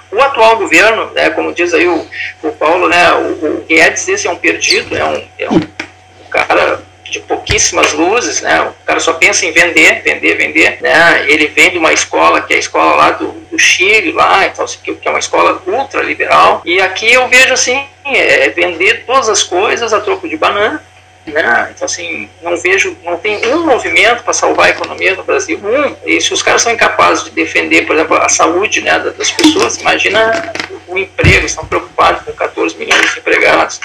O 0.09 0.21
atual 0.21 0.57
governo, 0.57 1.11
né, 1.11 1.29
como 1.31 1.53
diz 1.53 1.73
aí 1.73 1.85
o, 1.85 2.07
o 2.41 2.51
Paulo, 2.53 2.87
né, 2.87 3.11
o, 3.11 3.57
o 3.59 3.65
Guedes, 3.67 4.07
esse 4.07 4.25
é 4.25 4.31
um 4.31 4.37
perdido, 4.37 4.95
é 4.95 5.03
um, 5.03 5.27
é 5.37 5.49
um 5.49 6.29
cara 6.29 6.81
de 7.09 7.19
pouquíssimas 7.21 7.93
luzes, 7.93 8.41
né? 8.41 8.61
O 8.61 8.85
cara 8.85 8.99
só 8.99 9.13
pensa 9.13 9.45
em 9.45 9.51
vender, 9.51 10.01
vender, 10.03 10.35
vender, 10.35 10.77
né? 10.81 11.25
Ele 11.27 11.47
vem 11.47 11.71
de 11.71 11.77
uma 11.77 11.93
escola 11.93 12.41
que 12.41 12.53
é 12.53 12.57
a 12.57 12.59
escola 12.59 12.95
lá 12.95 13.11
do, 13.11 13.31
do 13.49 13.57
Chile, 13.57 14.11
lá, 14.11 14.45
então 14.45 14.65
que 14.65 14.97
é 15.07 15.09
uma 15.09 15.19
escola 15.19 15.61
ultra 15.65 16.01
liberal. 16.01 16.61
E 16.65 16.81
aqui 16.81 17.11
eu 17.11 17.27
vejo 17.27 17.53
assim, 17.53 17.85
é 18.05 18.49
vender 18.49 19.05
todas 19.05 19.29
as 19.29 19.43
coisas 19.43 19.93
a 19.93 20.01
troco 20.01 20.27
de 20.27 20.37
banana. 20.37 20.83
Né? 21.25 21.71
Então, 21.75 21.85
assim, 21.85 22.29
não 22.41 22.55
vejo, 22.55 22.95
não 23.03 23.17
tem 23.17 23.45
um 23.47 23.65
movimento 23.65 24.23
para 24.23 24.31
salvar 24.31 24.67
a 24.67 24.69
economia 24.69 25.13
no 25.13 25.23
Brasil. 25.23 25.59
Um, 25.61 25.95
e 26.09 26.21
se 26.21 26.33
os 26.33 26.41
caras 26.41 26.61
são 26.61 26.71
incapazes 26.71 27.25
de 27.25 27.31
defender, 27.31 27.85
por 27.85 27.95
exemplo, 27.95 28.15
a 28.15 28.29
saúde 28.29 28.79
né, 28.79 28.97
das 28.99 29.31
pessoas, 29.31 29.75
imagina 29.77 30.53
o 30.87 30.97
emprego, 30.97 31.45
estão 31.45 31.65
preocupados 31.65 32.23
com 32.23 32.31
14 32.31 32.77
milhões 32.77 33.11
de 33.11 33.19
empregados. 33.19 33.79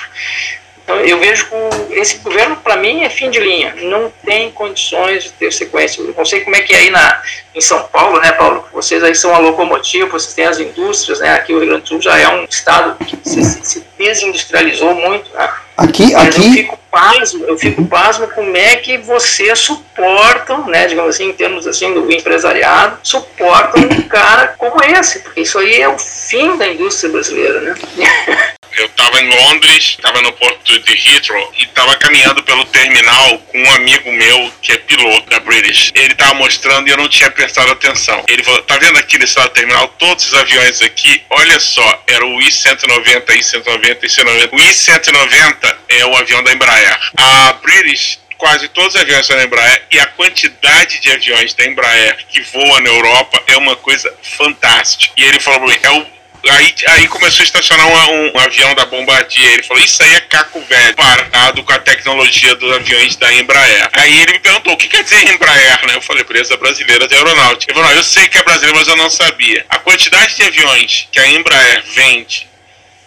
Então, 0.83 0.97
eu 0.97 1.18
vejo 1.18 1.47
que 1.47 1.95
esse 1.95 2.18
governo, 2.18 2.57
para 2.57 2.76
mim, 2.76 3.03
é 3.03 3.11
fim 3.11 3.30
de 3.30 3.39
linha. 3.39 3.74
Não 3.83 4.12
tem 4.24 4.51
condições 4.51 5.24
de 5.24 5.33
ter 5.33 5.53
sequência. 5.53 6.01
Eu 6.01 6.14
não 6.16 6.24
sei 6.24 6.41
como 6.41 6.57
é 6.57 6.61
que 6.61 6.72
é 6.72 6.78
aí 6.78 6.91
na, 6.91 7.22
em 7.55 7.61
São 7.61 7.83
Paulo, 7.85 8.20
né, 8.20 8.33
Paulo? 8.33 8.64
Vocês 8.72 9.03
aí 9.05 9.14
são 9.14 9.35
a 9.35 9.39
locomotiva, 9.39 10.11
vocês 10.11 10.35
têm 10.35 10.45
as 10.45 10.59
indústrias, 10.59 11.20
né? 11.20 11.35
Aqui 11.35 11.53
o 11.53 11.59
Rio 11.59 11.68
Grande 11.68 11.83
do 11.83 11.89
Sul 11.89 12.03
já 12.03 12.18
é 12.18 12.28
um 12.28 12.45
estado 12.45 12.97
que 13.05 13.16
se, 13.22 13.43
se 13.43 13.87
desindustrializou 13.97 14.95
muito, 14.95 15.33
né? 15.35 15.49
Aqui, 15.76 16.12
Mas 16.12 16.37
aqui... 16.37 16.47
eu 16.47 16.53
fico 16.53 16.82
pasmo, 16.93 17.47
eu 17.47 17.59
fico 17.59 17.86
pasmo 17.86 18.28
como 18.28 18.55
é 18.55 18.76
que 18.76 18.99
vocês 18.99 19.59
suportam, 19.59 20.68
né, 20.68 20.86
digamos 20.86 21.14
assim, 21.14 21.30
em 21.30 21.32
termos 21.32 21.66
assim 21.66 21.95
do 21.95 22.12
empresariado, 22.12 22.99
suportam 23.03 23.82
um 23.82 24.03
cara 24.03 24.55
como 24.59 24.84
esse, 24.84 25.20
porque 25.20 25.40
isso 25.40 25.59
aí 25.59 25.80
é 25.80 25.88
o 25.88 25.99
fim 25.99 26.59
da 26.59 26.68
indústria 26.68 27.11
brasileira, 27.11 27.61
né? 27.62 27.74
Eu 28.76 28.86
estava 28.86 29.20
em 29.20 29.28
Londres, 29.28 29.97
estava 29.99 30.22
no 30.22 30.32
porto 30.32 30.59
de 30.64 30.93
Heathrow 30.93 31.53
e 31.59 31.64
estava 31.64 31.95
caminhando 31.97 32.43
pelo 32.43 32.64
terminal 32.66 33.38
com 33.38 33.62
um 33.62 33.70
amigo 33.72 34.11
meu 34.11 34.51
que 34.62 34.72
é 34.72 34.78
piloto 34.78 35.28
da 35.28 35.40
British. 35.40 35.93
Ele 35.95 36.12
estava 36.12 36.32
mostrando 36.34 36.88
e 36.88 36.90
eu 36.90 36.97
não 36.97 37.09
tinha 37.09 37.30
prestado 37.30 37.70
atenção. 37.70 38.24
Ele 38.26 38.43
falou: 38.43 38.62
tá 38.62 38.78
vendo 38.78 38.99
aqui 38.99 39.18
nesse 39.18 39.34
do 39.34 39.49
terminal 39.51 39.88
todos 39.99 40.26
os 40.26 40.34
aviões 40.34 40.80
aqui? 40.80 41.22
Olha 41.28 41.61
só, 41.61 42.03
era 42.07 42.24
o 42.24 42.40
I-190, 42.40 43.28
I-190, 43.28 44.05
I-190. 44.05 44.49
O 44.53 44.59
I-190 44.59 45.76
é 45.90 46.07
o 46.07 46.16
avião 46.16 46.43
da 46.43 46.53
Embraer. 46.53 46.82
A 47.16 47.53
British 47.55 48.18
quase 48.43 48.66
todos 48.68 48.97
os 48.97 49.01
aviões 49.01 49.24
são 49.24 49.37
da 49.37 49.45
Embraer 49.45 49.87
e 49.91 50.01
a 50.01 50.07
quantidade 50.07 50.99
de 51.01 51.12
aviões 51.12 51.55
da 51.55 51.64
Embraer 51.64 52.18
que 52.28 52.43
voam 52.43 52.80
na 52.80 52.91
Europa 52.91 53.41
é 53.47 53.57
uma 53.57 53.76
coisa 53.76 54.12
fantástica. 54.20 55.14
E 55.16 55.22
ele 55.22 55.39
falou 55.39 55.61
pra 55.61 55.68
mim, 55.68 55.78
é 55.83 55.91
o 55.91 56.22
Aí, 56.51 56.74
aí 56.89 57.07
começou 57.07 57.43
a 57.43 57.45
estacionar 57.45 57.87
um, 57.87 58.33
um, 58.35 58.39
avião 58.41 58.74
da 58.74 58.85
Bombardier. 58.85 59.53
Ele 59.53 59.62
falou: 59.62 59.83
Isso 59.83 60.03
aí 60.03 60.14
é 60.14 60.20
caco 60.22 60.61
velho, 60.62 60.95
parado 60.97 61.62
com 61.62 61.72
a 61.72 61.78
tecnologia 61.78 62.57
dos 62.57 62.72
aviões 62.72 63.14
da 63.14 63.33
Embraer. 63.33 63.89
Aí 63.93 64.22
ele 64.22 64.33
me 64.33 64.39
perguntou: 64.41 64.72
O 64.72 64.76
que 64.76 64.89
quer 64.89 65.05
dizer 65.05 65.22
Embraer? 65.22 65.87
Né? 65.87 65.95
Eu 65.95 66.03
falei: 66.03 66.22
Empresa 66.22 66.57
Brasileira 66.57 67.07
de 67.07 67.14
Aeronáutica. 67.14 67.72
Ele 67.72 67.80
falou: 67.80 67.97
Eu 67.97 68.03
sei 68.03 68.26
que 68.28 68.39
é 68.39 68.43
brasileiro, 68.43 68.76
mas 68.76 68.89
eu 68.89 68.97
não 68.97 69.09
sabia. 69.09 69.64
A 69.68 69.78
quantidade 69.78 70.35
de 70.35 70.43
aviões 70.43 71.09
que 71.12 71.20
a 71.20 71.28
Embraer 71.28 71.85
vende 71.95 72.51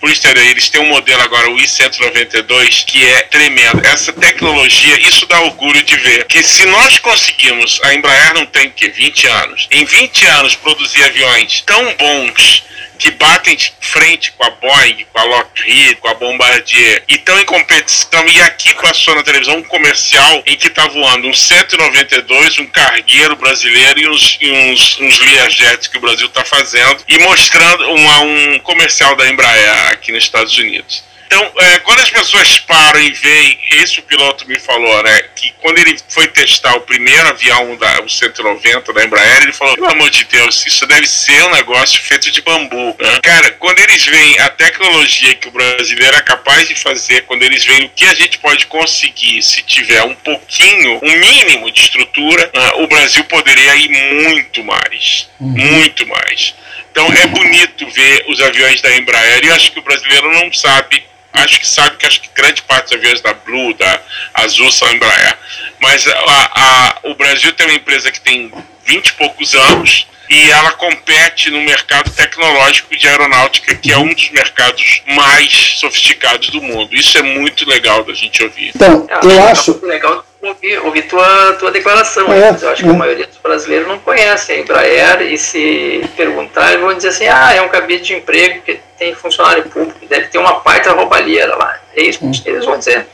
exterior, 0.10 0.46
eles 0.46 0.70
têm 0.70 0.82
um 0.82 0.88
modelo 0.88 1.22
agora, 1.22 1.50
o 1.52 1.60
I-192, 1.60 2.86
que 2.86 3.04
é 3.04 3.22
tremendo. 3.24 3.86
Essa 3.86 4.14
tecnologia, 4.14 5.00
isso 5.08 5.26
dá 5.26 5.40
orgulho 5.42 5.82
de 5.84 5.96
ver. 5.98 6.26
Que 6.26 6.44
se 6.44 6.66
nós 6.66 6.98
conseguimos, 7.00 7.80
a 7.84 7.94
Embraer 7.94 8.34
não 8.34 8.46
tem 8.46 8.70
que 8.70 8.90
20 8.90 9.28
anos, 9.28 9.68
em 9.72 9.86
20 9.86 10.26
anos 10.26 10.56
produzir 10.56 11.04
aviões 11.04 11.62
tão 11.66 11.94
bons 11.96 12.64
que 12.98 13.12
batem 13.12 13.56
de 13.56 13.74
frente 13.80 14.32
com 14.34 14.44
a 14.46 14.50
Boeing, 14.52 15.06
com 15.12 15.20
a 15.20 15.24
Lockheed, 15.24 15.96
com 15.96 16.08
a 16.08 16.14
Bombardier 16.14 17.04
e 17.08 17.16
estão 17.16 17.40
em 17.40 17.46
competição. 17.46 18.28
E 18.28 18.42
aqui 18.42 18.74
passou 18.76 19.16
na 19.16 19.24
televisão 19.24 19.58
um 19.58 19.64
comercial 19.64 20.44
em 20.46 20.56
que 20.56 20.68
está 20.68 20.88
voando 20.88 21.28
um 21.28 21.34
192, 21.34 22.60
um 22.60 22.68
cargueiro 22.68 23.36
brasileiro 23.36 24.00
e 24.00 24.08
uns, 24.10 24.38
e 24.42 24.52
uns, 24.52 25.00
uns 25.00 25.20
Learjets 25.20 25.88
que 25.88 25.98
o 25.98 26.02
Brasil 26.02 26.28
está 26.28 26.44
fazendo 26.44 27.04
e 27.08 27.18
mostrando 27.20 27.90
uma, 27.92 28.20
um 28.22 28.60
comercial 28.60 29.16
da 29.16 29.30
Embraer 29.30 29.92
aqui 29.92 30.12
nos 30.12 30.24
Estados 30.24 30.58
Unidos. 30.58 31.04
Então, 31.36 31.52
é, 31.58 31.80
quando 31.80 32.00
as 32.00 32.10
pessoas 32.10 32.60
param 32.60 33.02
e 33.02 33.12
veem, 33.12 33.60
esse 33.74 34.00
o 34.00 34.04
piloto 34.04 34.48
me 34.48 34.58
falou, 34.58 35.04
né, 35.04 35.22
que 35.36 35.54
quando 35.62 35.78
ele 35.80 36.00
foi 36.08 36.28
testar 36.28 36.74
o 36.76 36.82
primeiro 36.82 37.28
avião, 37.28 37.76
da, 37.76 38.04
o 38.04 38.10
190 38.10 38.94
da 38.94 39.04
Embraer, 39.04 39.44
ele 39.44 39.52
falou, 39.52 39.76
pelo 39.76 39.92
amor 39.92 40.10
de 40.10 40.24
Deus, 40.24 40.66
isso 40.66 40.88
deve 40.88 41.06
ser 41.06 41.44
um 41.44 41.52
negócio 41.52 42.02
feito 42.02 42.32
de 42.32 42.42
bambu. 42.42 42.96
Né? 42.98 43.20
Cara, 43.22 43.52
quando 43.52 43.80
eles 43.80 44.06
veem 44.06 44.40
a 44.40 44.50
tecnologia 44.50 45.36
que 45.36 45.50
o 45.50 45.52
brasileiro 45.52 46.16
é 46.16 46.22
capaz 46.22 46.70
de 46.70 46.76
fazer, 46.76 47.24
quando 47.24 47.44
eles 47.44 47.66
veem 47.66 47.84
o 47.84 47.90
que 47.90 48.06
a 48.06 48.14
gente 48.14 48.38
pode 48.38 48.68
conseguir 48.68 49.44
se 49.44 49.62
tiver 49.62 50.04
um 50.04 50.16
pouquinho, 50.16 51.02
um 51.04 51.12
mínimo 51.18 51.70
de 51.70 51.82
estrutura, 51.82 52.50
né, 52.56 52.72
o 52.76 52.88
Brasil 52.88 53.26
poderia 53.26 53.76
ir 53.76 53.90
muito 53.90 54.64
mais. 54.64 55.30
Uhum. 55.42 55.50
Muito 55.50 56.08
mais. 56.08 56.56
Então 56.92 57.12
é 57.12 57.28
bonito 57.28 57.90
ver 57.90 58.24
os 58.30 58.40
aviões 58.40 58.80
da 58.80 58.96
Embraer 58.96 59.44
e 59.44 59.52
acho 59.52 59.74
que 59.74 59.80
o 59.80 59.84
brasileiro 59.84 60.32
não 60.32 60.54
sabe 60.54 61.04
acho 61.36 61.60
que 61.60 61.68
sabe 61.68 61.98
que 61.98 62.06
acho 62.06 62.22
que 62.22 62.30
grande 62.34 62.62
parte 62.64 62.86
dos 62.86 62.94
aviões 62.94 63.22
da 63.22 63.34
Blue, 63.34 63.74
da 63.74 64.02
Azul 64.34 64.72
são 64.72 64.92
Embraer. 64.92 65.38
Mas 65.80 66.08
a, 66.08 66.14
a, 66.14 66.98
o 67.04 67.16
Brasil 67.16 67.54
tem 67.54 67.68
uma 67.68 67.76
empresa 67.76 68.12
que 68.12 68.20
tem 68.20 68.52
20 68.86 69.08
e 69.08 69.14
poucos 69.14 69.54
anos 69.56 70.08
e 70.30 70.50
ela 70.50 70.72
compete 70.72 71.52
no 71.52 71.62
mercado 71.62 72.10
tecnológico 72.10 72.96
de 72.96 73.08
aeronáutica, 73.08 73.76
que 73.76 73.92
é 73.92 73.98
um 73.98 74.14
dos 74.14 74.30
mercados 74.32 75.02
mais 75.08 75.54
sofisticados 75.78 76.50
do 76.50 76.62
mundo. 76.62 76.96
Isso 76.96 77.18
é 77.18 77.22
muito 77.22 77.68
legal 77.70 78.04
da 78.04 78.14
gente 78.14 78.44
ouvir. 78.44 78.72
Então, 78.76 79.08
eu, 79.22 79.30
eu 79.30 79.48
acho. 79.48 79.80
Legal 79.86 80.26
ouvir, 80.50 80.80
ouvir 80.80 81.02
tua, 81.04 81.54
tua 81.54 81.72
declaração. 81.72 82.32
É, 82.32 82.50
eu 82.50 82.70
acho 82.70 82.84
é. 82.84 82.88
que 82.88 82.90
a 82.90 82.94
maioria 82.94 83.28
dos 83.28 83.38
brasileiros 83.38 83.88
não 83.88 84.00
conhece 84.00 84.52
a 84.52 84.60
Embraer 84.60 85.22
e 85.22 85.38
se 85.38 86.08
perguntar, 86.16 86.78
vão 86.78 86.94
dizer 86.94 87.10
assim: 87.10 87.28
ah, 87.28 87.54
é 87.54 87.62
um 87.62 87.70
cabide 87.70 88.04
de 88.04 88.14
emprego 88.14 88.62
que 88.62 88.80
tem 88.98 89.14
funcionário 89.16 89.64
público, 89.64 90.00
deve 90.08 90.28
ter 90.28 90.38
uma 90.38 90.60
parte 90.60 90.86
da 90.86 90.94
roubalheira 90.94 91.56
lá. 91.56 91.80
É 91.96 92.04
isso 92.04 92.20
que 92.20 92.50
eles 92.50 92.66
vão 92.66 92.78
dizer. 92.78 93.06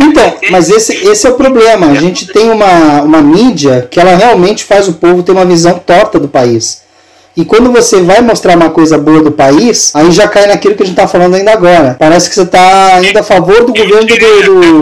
Então, 0.00 0.38
mas 0.50 0.70
esse, 0.70 1.06
esse 1.06 1.26
é 1.26 1.30
o 1.30 1.34
problema. 1.34 1.90
A 1.90 1.94
gente 1.94 2.26
tem 2.26 2.50
uma, 2.50 3.02
uma 3.02 3.22
mídia 3.22 3.86
que 3.90 3.98
ela 3.98 4.14
realmente 4.14 4.64
faz 4.64 4.88
o 4.88 4.94
povo 4.94 5.22
ter 5.22 5.32
uma 5.32 5.44
visão 5.44 5.78
torta 5.78 6.18
do 6.18 6.28
país. 6.28 6.85
E 7.36 7.44
quando 7.44 7.70
você 7.70 8.00
vai 8.00 8.22
mostrar 8.22 8.56
uma 8.56 8.70
coisa 8.70 8.96
boa 8.96 9.22
do 9.22 9.30
país, 9.30 9.94
aí 9.94 10.10
já 10.10 10.26
cai 10.26 10.46
naquilo 10.46 10.74
que 10.74 10.82
a 10.82 10.86
gente 10.86 10.94
está 10.94 11.06
falando 11.06 11.34
ainda 11.34 11.52
agora. 11.52 11.94
Parece 11.98 12.30
que 12.30 12.34
você 12.34 12.42
está 12.42 12.96
ainda 12.96 13.20
a 13.20 13.22
favor 13.22 13.62
do 13.62 13.74
governo 13.74 14.06
do, 14.06 14.16
do, 14.16 14.80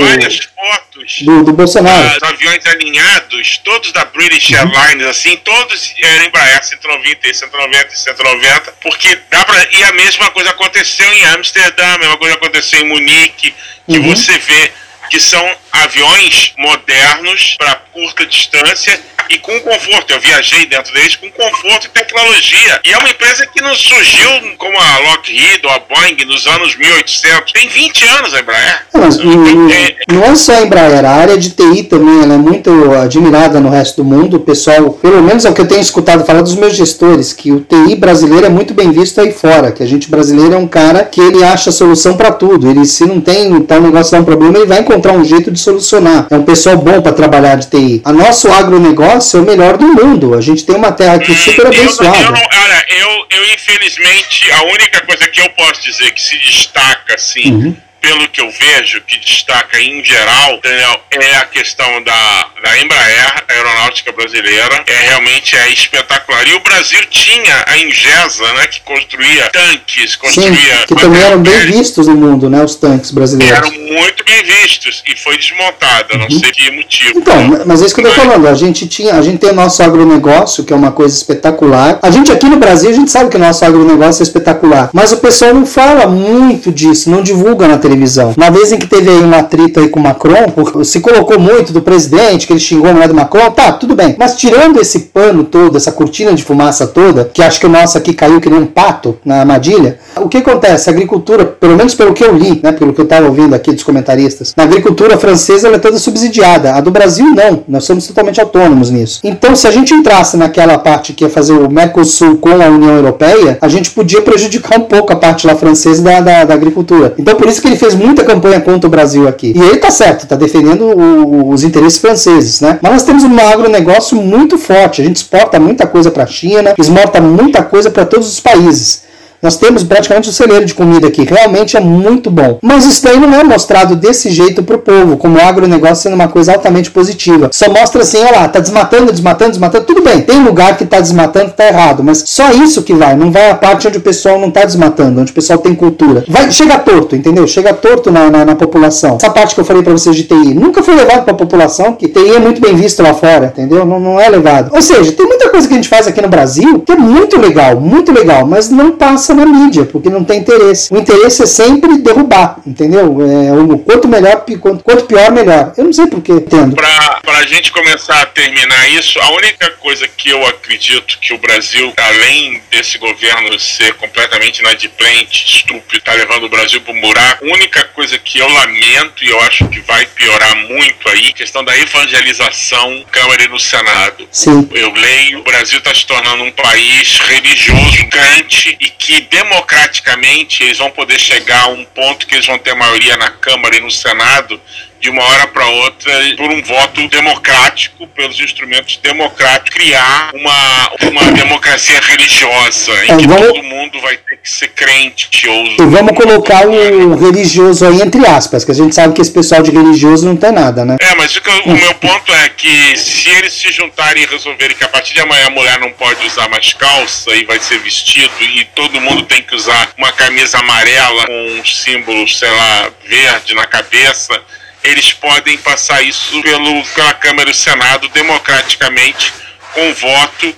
do, 1.25 1.45
do 1.47 1.53
Bolsonaro. 1.53 2.07
Uh, 2.07 2.27
aviões 2.27 2.65
alinhados, 2.65 3.59
todos 3.65 3.91
da 3.91 4.05
British 4.05 4.51
uhum. 4.51 4.59
Airlines, 4.59 5.05
assim, 5.09 5.37
todos 5.39 5.95
eram 6.01 6.27
Embraer 6.27 6.65
190, 6.65 7.35
190 7.35 7.93
e 7.93 7.99
190, 7.99 8.75
porque 8.81 9.19
dá 9.29 9.45
pra. 9.45 9.67
E 9.73 9.83
a 9.83 9.93
mesma 9.93 10.31
coisa 10.31 10.51
aconteceu 10.51 11.13
em 11.13 11.25
Amsterdã, 11.25 11.95
a 11.95 11.99
mesma 11.99 12.17
coisa 12.19 12.35
aconteceu 12.37 12.79
em 12.83 12.89
Munique, 12.89 13.53
que 13.89 13.99
uhum. 13.99 14.15
você 14.15 14.39
vê 14.39 14.73
que 15.11 15.19
são 15.19 15.45
aviões 15.73 16.55
modernos 16.57 17.57
para 17.59 17.75
curta 17.93 18.25
distância 18.27 19.01
e 19.31 19.39
com 19.39 19.59
conforto. 19.61 20.13
Eu 20.13 20.21
viajei 20.21 20.67
dentro 20.67 20.93
deles 20.93 21.17
com 21.17 21.31
conforto 21.31 21.87
e 21.87 21.89
tecnologia. 21.91 22.81
E 22.85 22.93
é 22.93 22.99
uma 22.99 23.11
empresa 23.11 23.47
que 23.47 23.61
não 23.61 23.75
surgiu 23.75 24.29
como 24.59 24.79
a 24.79 24.99
Lockheed 25.11 25.61
ou 25.65 25.71
a 25.71 25.79
Boeing 25.79 26.25
nos 26.27 26.47
anos 26.47 26.77
1800. 26.77 27.53
Tem 27.53 27.69
20 27.69 28.05
anos 28.05 28.35
a 28.35 28.41
Embraer. 28.41 28.83
Não, 28.95 29.09
não, 29.09 29.71
é, 29.71 29.97
não 30.11 30.25
é 30.25 30.35
só 30.35 30.53
a 30.53 30.63
Embraer, 30.63 31.05
a 31.05 31.11
área 31.11 31.37
de 31.37 31.51
TI 31.51 31.85
também 31.85 32.23
ela 32.23 32.35
é 32.35 32.39
muito 32.39 32.71
admirada 32.95 33.61
no 33.61 33.69
resto 33.69 34.03
do 34.03 34.05
mundo. 34.05 34.37
O 34.37 34.41
pessoal, 34.41 34.91
pelo 34.91 35.23
menos 35.23 35.45
é 35.45 35.51
o 35.51 35.55
que 35.55 35.61
eu 35.61 35.69
tenho 35.69 35.81
escutado 35.81 36.25
falar 36.25 36.43
dos 36.43 36.55
meus 36.55 36.75
gestores, 36.75 37.33
que 37.33 37.53
o 37.53 37.61
TI 37.61 37.95
brasileiro 37.97 38.47
é 38.47 38.49
muito 38.49 38.75
bem 38.75 38.91
visto 38.91 39.21
aí 39.21 39.33
fora, 39.33 39.73
que 39.73 39.83
a 39.83 39.87
gente 39.87 40.11
brasileiro 40.11 40.55
é 40.55 40.59
um 40.59 40.69
cara 40.69 41.05
que 41.05 41.21
ele 41.21 41.43
acha 41.43 41.73
solução 41.73 42.17
para 42.17 42.33
tudo. 42.33 42.71
Ele 42.71 42.85
se 42.85 43.05
não 43.05 43.21
tem 43.21 43.61
tal 43.63 43.81
negócio 43.81 44.13
dá 44.13 44.21
um 44.21 44.25
problema, 44.25 44.59
ele 44.59 44.67
vai 44.67 44.81
encontrar 44.81 45.13
um 45.13 45.25
jeito 45.25 45.51
de 45.51 45.59
solucionar. 45.59 46.27
É 46.31 46.37
um 46.37 46.43
pessoal 46.43 46.77
bom 46.77 47.01
para 47.01 47.13
trabalhar 47.13 47.57
de 47.57 47.69
TI. 47.69 48.03
A 48.05 48.13
nosso 48.13 48.49
agronegócio 48.49 49.14
nossa, 49.15 49.39
é 49.39 49.41
o 49.41 49.45
melhor 49.45 49.77
do 49.77 49.87
mundo. 49.87 50.35
A 50.35 50.41
gente 50.41 50.65
tem 50.65 50.75
uma 50.75 50.93
terra 50.93 51.15
aqui 51.15 51.35
super 51.35 51.67
abençoada. 51.67 52.17
Eu, 52.17 52.35
eu, 52.35 52.49
olha, 52.63 52.87
eu, 52.89 53.27
eu 53.31 53.55
infelizmente, 53.55 54.51
a 54.51 54.63
única 54.65 55.01
coisa 55.03 55.27
que 55.29 55.41
eu 55.41 55.49
posso 55.51 55.83
dizer 55.83 56.13
que 56.13 56.21
se 56.21 56.37
destaca, 56.39 57.15
assim, 57.15 57.53
uhum 57.53 57.77
pelo 58.05 58.29
que 58.29 58.41
eu 58.43 58.51
vejo, 58.51 59.01
que 59.07 59.19
destaca 59.19 59.81
em 59.81 60.05
geral, 60.05 60.61
Daniel, 60.63 61.01
é 61.11 61.37
a 61.37 61.47
questão 61.47 62.03
da, 62.03 62.49
da 62.63 62.79
Embraer, 62.79 63.33
a 63.49 63.53
aeronáutica 63.53 64.13
brasileira, 64.13 64.85
é 64.87 64.99
realmente 65.09 65.57
é 65.57 65.71
espetacular. 65.71 66.47
E 66.47 66.53
o 66.53 66.61
Brasil 66.61 67.01
tinha 67.09 67.65
a 67.67 67.79
Ingesa, 67.79 68.45
né, 68.53 68.67
que 68.67 68.83
construía 68.83 69.49
tanques, 69.51 70.17
construía... 70.17 70.81
Sim, 70.81 70.87
que 70.87 70.95
também 70.95 71.23
eram 71.23 71.43
bem 71.43 71.59
vistos 71.61 72.07
no 72.07 72.15
mundo, 72.15 72.51
né, 72.51 72.63
os 72.63 72.77
tanques 72.77 73.11
brasileiros. 73.11 73.57
Eram 73.57 73.71
muito 73.71 74.23
bem 74.23 74.45
vistos 74.45 75.03
e 75.07 75.17
foi 75.17 75.39
desmontada, 75.39 76.13
uhum. 76.13 76.21
não 76.21 76.31
sei 76.31 76.51
que 76.51 76.71
motivo. 76.73 77.19
Então, 77.19 77.65
mas 77.65 77.81
é 77.81 77.87
isso 77.87 77.95
que 77.95 78.03
eu 78.03 78.05
tô 78.05 78.13
falando, 78.15 78.47
a 78.47 78.55
gente 78.55 78.87
tinha, 78.87 79.15
a 79.15 79.23
gente 79.23 79.39
tem 79.39 79.49
o 79.49 79.55
nosso 79.55 79.83
agronegócio, 79.83 80.63
que 80.63 80.75
é 80.75 80.77
uma 80.77 80.93
coisa 80.93 81.17
espetacular. 81.17 82.01
A 82.03 82.11
gente 82.11 82.31
aqui 82.31 82.47
no 82.47 82.59
Brasil, 82.59 82.91
a 82.91 82.95
gente 82.95 83.11
sabe 83.11 83.31
que 83.31 83.37
o 83.37 83.41
nosso 83.41 83.65
agronegócio 83.65 84.23
é 84.23 84.25
espetacular, 84.25 84.91
mas 84.93 85.11
o 85.11 85.17
pessoal 85.17 85.55
não 85.55 85.65
fala 85.65 86.07
muito 86.07 86.71
disso, 86.71 87.09
não 87.09 87.23
divulga 87.23 87.67
na 87.67 87.79
televisão 87.79 87.94
televisão. 87.95 88.35
Uma 88.37 88.51
vez 88.51 88.73
em 88.73 88.79
que 88.79 88.87
teve 88.87 89.11
aí 89.11 89.23
um 89.23 89.35
atrito 89.35 89.81
aí 89.81 89.89
com 89.89 90.01
o 90.01 90.03
Macron, 90.03 90.85
se 90.85 91.01
colocou 91.01 91.39
muito 91.39 91.73
do 91.73 91.81
presidente, 91.81 92.47
que 92.47 92.53
ele 92.53 92.61
xingou 92.61 92.91
a 92.91 92.93
mulher 92.93 93.09
do 93.09 93.15
Macron, 93.15 93.51
tá, 93.51 93.73
tudo 93.73 93.95
bem. 93.95 94.17
Mas 94.19 94.37
tirando 94.37 94.81
esse 94.81 95.01
pano 95.01 95.45
todo, 95.45 95.77
essa 95.77 95.93
cortina 95.93 96.33
de 96.35 96.43
fumaça 96.43 96.87
toda, 96.87 97.31
que 97.33 97.43
acho 97.43 97.61
que 97.61 97.67
o 97.67 97.69
nosso 97.69 97.97
aqui 97.97 98.13
caiu 98.13 98.41
que 98.41 98.51
nem 98.51 98.59
um 98.59 98.67
pato 98.67 99.17
na 99.25 99.41
armadilha, 99.41 99.99
o 100.17 100.29
que 100.29 100.39
acontece? 100.39 100.91
A 100.91 100.93
agricultura, 100.93 101.45
pelo 101.45 101.77
menos 101.77 101.95
pelo 101.95 102.13
que 102.13 102.25
eu 102.25 102.35
li, 102.35 102.61
né, 102.63 102.73
pelo 102.73 102.93
que 102.93 103.01
eu 103.01 103.05
estava 103.05 103.27
ouvindo 103.27 103.55
aqui 103.55 103.73
dos 103.73 103.83
comentaristas, 103.83 104.53
na 104.57 104.65
agricultura 104.65 105.17
francesa 105.17 105.69
ela 105.69 105.77
é 105.77 105.81
toda 105.81 105.99
subsidiada. 105.99 106.75
A 106.75 106.81
do 106.81 106.91
Brasil 106.91 107.27
não, 107.27 107.65
nós 107.69 107.85
somos 107.85 108.07
totalmente 108.07 108.41
autônomos 108.41 108.91
nisso. 108.91 109.21
Então, 109.23 109.55
se 109.55 109.67
a 109.67 109.71
gente 109.71 109.95
entrasse 109.95 110.37
naquela 110.37 110.79
parte 110.79 111.13
que 111.13 111.25
ia 111.25 111.31
fazer 111.31 111.53
o 111.53 111.71
Mercosul 111.71 112.39
com 112.39 112.51
a 112.51 112.67
União 112.67 112.95
Europeia, 112.95 113.59
a 113.61 113.69
gente 113.69 113.91
podia 113.91 114.21
prejudicar 114.23 114.79
um 114.79 114.85
pouco 114.85 115.13
a 115.13 115.17
parte 115.17 115.47
lá 115.47 115.55
francesa 115.55 116.03
da, 116.03 116.21
da, 116.21 116.45
da 116.45 116.55
agricultura. 116.55 117.15
Então, 117.19 117.35
por 117.37 117.49
isso 117.49 117.61
que 117.61 117.69
ele 117.69 117.77
fez 117.85 117.95
muita 117.95 118.25
campanha 118.25 118.61
contra 118.61 118.89
o 118.89 118.91
Brasil 118.91 119.29
aqui. 119.29 119.53
E 119.55 119.61
ele 119.61 119.77
tá 119.77 119.91
certo, 119.91 120.27
tá 120.27 120.37
defendendo 120.37 120.87
o, 120.87 121.51
os 121.51 121.63
interesses 121.63 121.99
franceses, 121.99 122.61
né? 122.61 122.79
Mas 122.81 122.93
nós 122.93 123.03
temos 123.03 123.25
um 123.25 123.39
agronegócio 123.39 124.17
muito 124.17 124.57
forte. 124.57 125.03
A 125.03 125.05
gente 125.05 125.17
exporta 125.17 125.61
muita 125.61 125.87
coisa 125.87 126.11
para 126.11 126.25
a 126.25 126.27
China, 126.27 126.75
exporta 126.79 127.21
muita 127.21 127.63
coisa 127.63 127.91
para 127.91 128.07
todos 128.07 128.33
os 128.33 128.41
países. 128.41 129.04
Nós 129.45 129.59
temos 129.59 129.85
praticamente 129.85 130.31
um 130.31 130.33
celeiro 130.33 130.65
de 130.65 130.73
comida 130.73 131.07
aqui, 131.07 131.23
realmente 131.23 131.77
é 131.77 131.81
muito 131.81 132.31
bom. 132.31 132.59
Mas 132.63 132.87
isso 132.87 133.05
daí 133.05 133.21
não 133.21 133.35
é 133.35 133.45
mostrado 133.45 133.95
desse 133.95 134.31
jeito 134.31 134.63
pro 134.63 134.79
povo, 134.79 135.19
como 135.19 135.37
o 135.37 135.41
agronegócio 135.43 136.05
sendo 136.05 136.15
uma 136.15 136.29
coisa 136.29 136.55
altamente 136.55 136.91
positiva. 136.91 137.51
Só 137.53 137.69
mostra 137.69 138.01
assim, 138.01 138.17
olha 138.23 138.41
lá, 138.41 138.49
tá 138.49 138.59
desmatando, 138.59 139.13
desmatando, 139.13 139.51
desmatando, 139.51 139.85
tudo 139.85 140.01
bem, 140.01 140.23
tem 140.23 140.43
lugar 140.43 140.79
que 140.79 140.87
tá 140.87 140.99
desmatando 140.99 141.53
tá 141.53 141.67
errado, 141.67 142.03
mas 142.03 142.25
só 142.27 142.53
isso 142.53 142.83
que 142.83 142.95
vai, 142.95 143.15
não 143.15 143.31
vai 143.31 143.51
a 143.51 143.55
parte 143.55 143.87
onde 143.87 143.99
o 143.99 144.01
pessoal 144.01 144.41
não 144.41 144.51
tá 144.51 144.65
desmatando, 144.65 145.21
onde 145.21 145.31
o 145.31 145.35
pessoal 145.35 145.59
tem 145.59 145.75
cultura. 145.75 146.25
Vai, 146.27 146.51
chega 146.51 146.79
torto, 146.79 147.15
entendeu? 147.15 147.47
Chega 147.47 147.75
torto 147.75 148.11
na, 148.11 148.31
na, 148.31 148.47
na 148.47 148.55
população. 148.55 149.17
Essa 149.17 149.29
parte 149.29 149.55
que 149.55 149.61
eu 149.61 149.65
falei 149.67 149.83
para 149.83 149.93
vocês 149.93 150.17
de 150.17 150.23
TI, 150.23 150.55
nunca 150.55 150.83
foi 150.83 150.95
levado 150.95 151.23
pra 151.27 151.35
população, 151.35 151.93
que 151.93 152.09
TI 152.09 152.37
é 152.37 152.39
muito 152.39 152.63
bem 152.63 152.75
visto 152.75 153.03
lá 153.03 153.13
fora, 153.13 153.53
entendeu? 153.53 153.85
Não, 153.85 154.01
não 154.01 154.19
é 154.19 154.27
levado. 154.27 154.71
Ou 154.75 154.81
seja, 154.81 155.13
tem 155.13 155.27
muita 155.27 155.51
coisa 155.51 155.69
que 155.69 155.75
a 155.75 155.77
gente 155.77 155.89
faz 155.89 156.07
aqui 156.07 156.23
no 156.23 156.29
Brasil 156.29 156.81
que 156.81 156.93
é 156.93 156.97
muito 156.97 157.39
legal, 157.39 157.79
muito 157.79 158.11
legal, 158.11 158.47
mas 158.47 158.71
não 158.71 158.93
passa 158.93 159.34
na 159.35 159.47
mídia, 159.47 159.85
porque 159.85 160.09
não 160.09 160.25
tem 160.25 160.41
interesse. 160.41 160.93
O 160.93 160.99
interesse 160.99 161.43
é 161.43 161.47
sempre 161.47 161.99
derrubar, 161.99 162.59
entendeu? 162.67 163.19
É, 163.21 163.53
o 163.53 163.79
quanto 163.79 164.09
melhor, 164.09 164.45
quanto, 164.61 164.83
quanto 164.83 165.05
pior, 165.05 165.31
melhor. 165.33 165.73
Eu 165.77 165.85
não 165.85 165.93
sei 165.93 166.07
por 166.07 166.21
que 166.21 166.33
entendo. 166.33 166.77
Pra, 166.77 167.21
pra 167.23 167.43
gente 167.47 167.73
começar 167.73 168.23
a 168.23 168.27
terminar 168.27 168.89
isso, 168.91 169.19
a 169.21 169.31
única 169.33 169.71
coisa 169.81 170.07
que 170.09 170.31
eu 170.31 170.45
acredito 170.47 171.19
que 171.21 171.35
o 171.35 171.39
Brasil, 171.39 171.93
além 171.97 172.61
desse 172.71 172.99
governo 172.99 173.59
ser 173.59 173.95
completamente 173.95 174.61
inadimplente, 174.61 175.57
estúpido, 175.57 176.03
tá 176.03 176.13
levando 176.13 176.45
o 176.45 176.49
Brasil 176.49 176.81
pro 176.81 176.95
buraco, 177.01 177.45
a 177.45 177.49
única 177.49 177.85
coisa 177.95 178.19
que 178.19 178.39
eu 178.39 178.49
lamento 178.49 179.25
e 179.25 179.31
eu 179.31 179.41
acho 179.41 179.67
que 179.69 179.81
vai 179.81 180.07
piorar 180.07 180.57
muito 180.69 181.09
aí, 181.09 181.33
questão 181.33 181.65
da 181.65 181.77
evangelização 181.77 183.05
Câmara 183.11 183.45
e 183.45 183.49
no 183.49 183.59
Senado. 183.59 184.27
Sim. 184.31 184.69
Eu 184.73 184.93
leio, 184.93 185.41
o 185.41 185.43
Brasil 185.43 185.79
está 185.79 185.95
se 185.95 186.07
tornando 186.07 186.43
um 186.43 186.51
país 186.53 187.19
religioso, 187.19 188.07
crente, 188.09 188.77
e 188.81 188.89
que 188.91 189.14
democraticamente 189.23 190.63
eles 190.63 190.79
vão 190.79 190.91
poder 190.91 191.19
chegar 191.19 191.65
a 191.65 191.69
um 191.69 191.85
ponto 191.85 192.27
que 192.27 192.35
eles 192.35 192.47
vão 192.47 192.59
ter 192.59 192.75
maioria 192.75 193.17
na 193.17 193.31
Câmara 193.31 193.77
e 193.77 193.81
no 193.81 193.91
Senado 193.91 194.61
de 195.05 195.11
uma 195.11 195.23
hora 195.23 195.47
para 195.49 195.67
outra, 195.69 196.13
por 196.39 196.51
um 196.51 196.63
voto 196.63 197.07
democrático, 197.09 198.07
pelos 198.09 198.41
instrumentos 198.41 198.97
democráticos, 199.03 199.69
criar 199.75 200.31
uma, 200.33 200.93
uma 201.11 201.31
democracia 201.33 202.01
religiosa, 202.01 202.91
em 203.05 203.11
É, 203.13 203.17
que 203.19 203.27
vamos- 203.29 203.49
todo 203.49 203.63
mundo 203.65 204.01
vai 204.01 204.17
ter 204.17 204.39
que 204.39 204.49
ser 204.51 204.69
crente. 204.69 205.47
Ou, 205.47 205.67
E 205.67 205.77
vamos 205.77 206.17
colocar 206.17 206.67
o 206.67 207.15
religioso 207.17 207.87
aí 207.87 208.01
entre 208.01 208.25
aspas, 208.27 208.65
que 208.65 208.71
a 208.71 208.75
gente 208.75 208.95
sabe 208.95 209.13
que 209.13 209.21
esse 209.21 209.31
pessoal 209.31 209.63
de 209.63 209.71
religioso 209.71 210.25
não 210.25 210.37
tem 210.37 210.53
nada, 210.53 210.87
né? 210.87 210.97
É, 210.99 211.15
mas 211.17 211.37
o, 211.37 211.41
eu- 211.45 211.63
o 211.75 211.77
meu 211.77 211.95
ponto 211.97 212.33
é 212.33 212.49
que 212.49 212.97
se 212.97 213.29
eles 213.29 213.53
se 213.53 213.71
juntarem 213.73 214.23
e 214.23 214.27
resolverem 214.27 214.75
que 214.75 214.85
a 214.85 214.89
partir 214.89 215.13
de 215.13 215.21
amanhã 215.21 215.49
a 215.49 215.51
mulher 215.51 215.79
não 215.81 215.91
pode 215.93 216.25
usar 216.27 216.49
mais 216.49 216.73
calça 216.73 217.31
e 217.37 217.45
vai 217.45 217.61
ser 217.61 217.79
vestido 217.81 218.33
e 218.41 218.65
todo 218.75 218.99
mundo 219.03 219.23
tem 219.25 219.43
que 219.43 219.55
usar 219.55 219.91
uma 219.99 220.13
camisa 220.13 220.59
amarela 220.61 221.27
com 221.27 221.59
um 221.61 221.65
símbolo, 221.67 222.27
sei 222.27 222.51
lá, 222.51 222.91
verde 223.07 223.53
na 223.55 223.67
cabeça, 223.67 224.41
eles 224.85 225.13
podem 225.15 225.57
passar 225.59 226.03
isso 226.03 226.41
pelo, 226.43 226.85
pela 226.89 227.15
Câmara 227.15 227.49
e 227.49 227.53
o 227.53 227.55
Senado 227.55 228.09
democraticamente 228.11 229.33
com 229.73 229.95
voto 229.95 230.55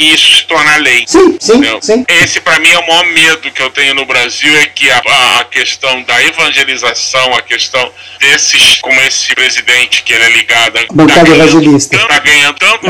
e 0.00 0.14
isso 0.14 0.36
se 0.38 0.42
tornar 0.44 0.80
lei. 0.80 1.04
Sim, 1.06 1.36
sim, 1.38 1.52
Entendeu? 1.52 1.78
sim. 1.82 2.04
Esse, 2.08 2.40
para 2.40 2.58
mim, 2.58 2.70
é 2.70 2.78
o 2.78 2.86
maior 2.86 3.04
medo 3.06 3.50
que 3.50 3.60
eu 3.62 3.70
tenho 3.70 3.94
no 3.94 4.06
Brasil: 4.06 4.56
é 4.58 4.66
que 4.66 4.90
a, 4.90 4.98
a- 5.40 5.44
questão 5.44 6.02
da 6.04 6.22
evangelização, 6.24 7.34
a 7.34 7.42
questão 7.42 7.92
desses, 8.18 8.76
como 8.80 8.98
esse 9.02 9.34
presidente 9.34 10.02
que 10.02 10.12
ele 10.12 10.24
é 10.24 10.30
ligado, 10.30 10.72
tá 10.74 10.84
Bancada 10.92 11.22
ganhando, 11.24 11.48
evangelista. 11.50 11.98
tá 12.06 12.18
ganhando 12.20 12.56
tanto, 12.58 12.86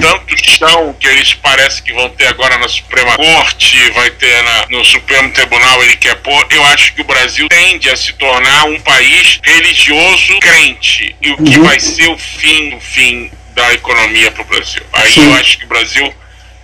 tanto 0.00 0.36
chão 0.58 0.94
que 0.98 1.06
eles 1.06 1.32
parecem 1.34 1.82
que 1.84 1.92
vão 1.92 2.08
ter 2.10 2.26
agora 2.26 2.58
na 2.58 2.68
Suprema 2.68 3.16
Corte, 3.16 3.90
vai 3.92 4.10
ter 4.10 4.42
na- 4.42 4.66
no 4.70 4.84
Supremo 4.84 5.30
Tribunal, 5.32 5.82
ele 5.82 5.96
quer 5.96 6.16
pôr. 6.16 6.46
Eu 6.50 6.64
acho 6.66 6.92
que 6.94 7.00
o 7.00 7.04
Brasil 7.04 7.48
tende 7.48 7.88
a 7.88 7.96
se 7.96 8.12
tornar 8.14 8.64
um 8.64 8.78
país 8.80 9.40
religioso 9.42 10.38
crente. 10.40 11.14
E 11.22 11.30
o 11.30 11.36
que 11.38 11.56
Uhum. 11.58 11.64
vai 11.64 11.78
ser 11.80 12.08
o 12.08 12.18
fim, 12.18 12.74
o 12.74 12.80
fim 12.80 13.30
da 13.54 13.72
economia 13.74 14.30
para 14.30 14.42
o 14.42 14.44
Brasil. 14.46 14.82
Aí 14.92 15.12
Sim. 15.12 15.26
eu 15.26 15.34
acho 15.34 15.58
que 15.58 15.64
o 15.64 15.68
Brasil 15.68 16.14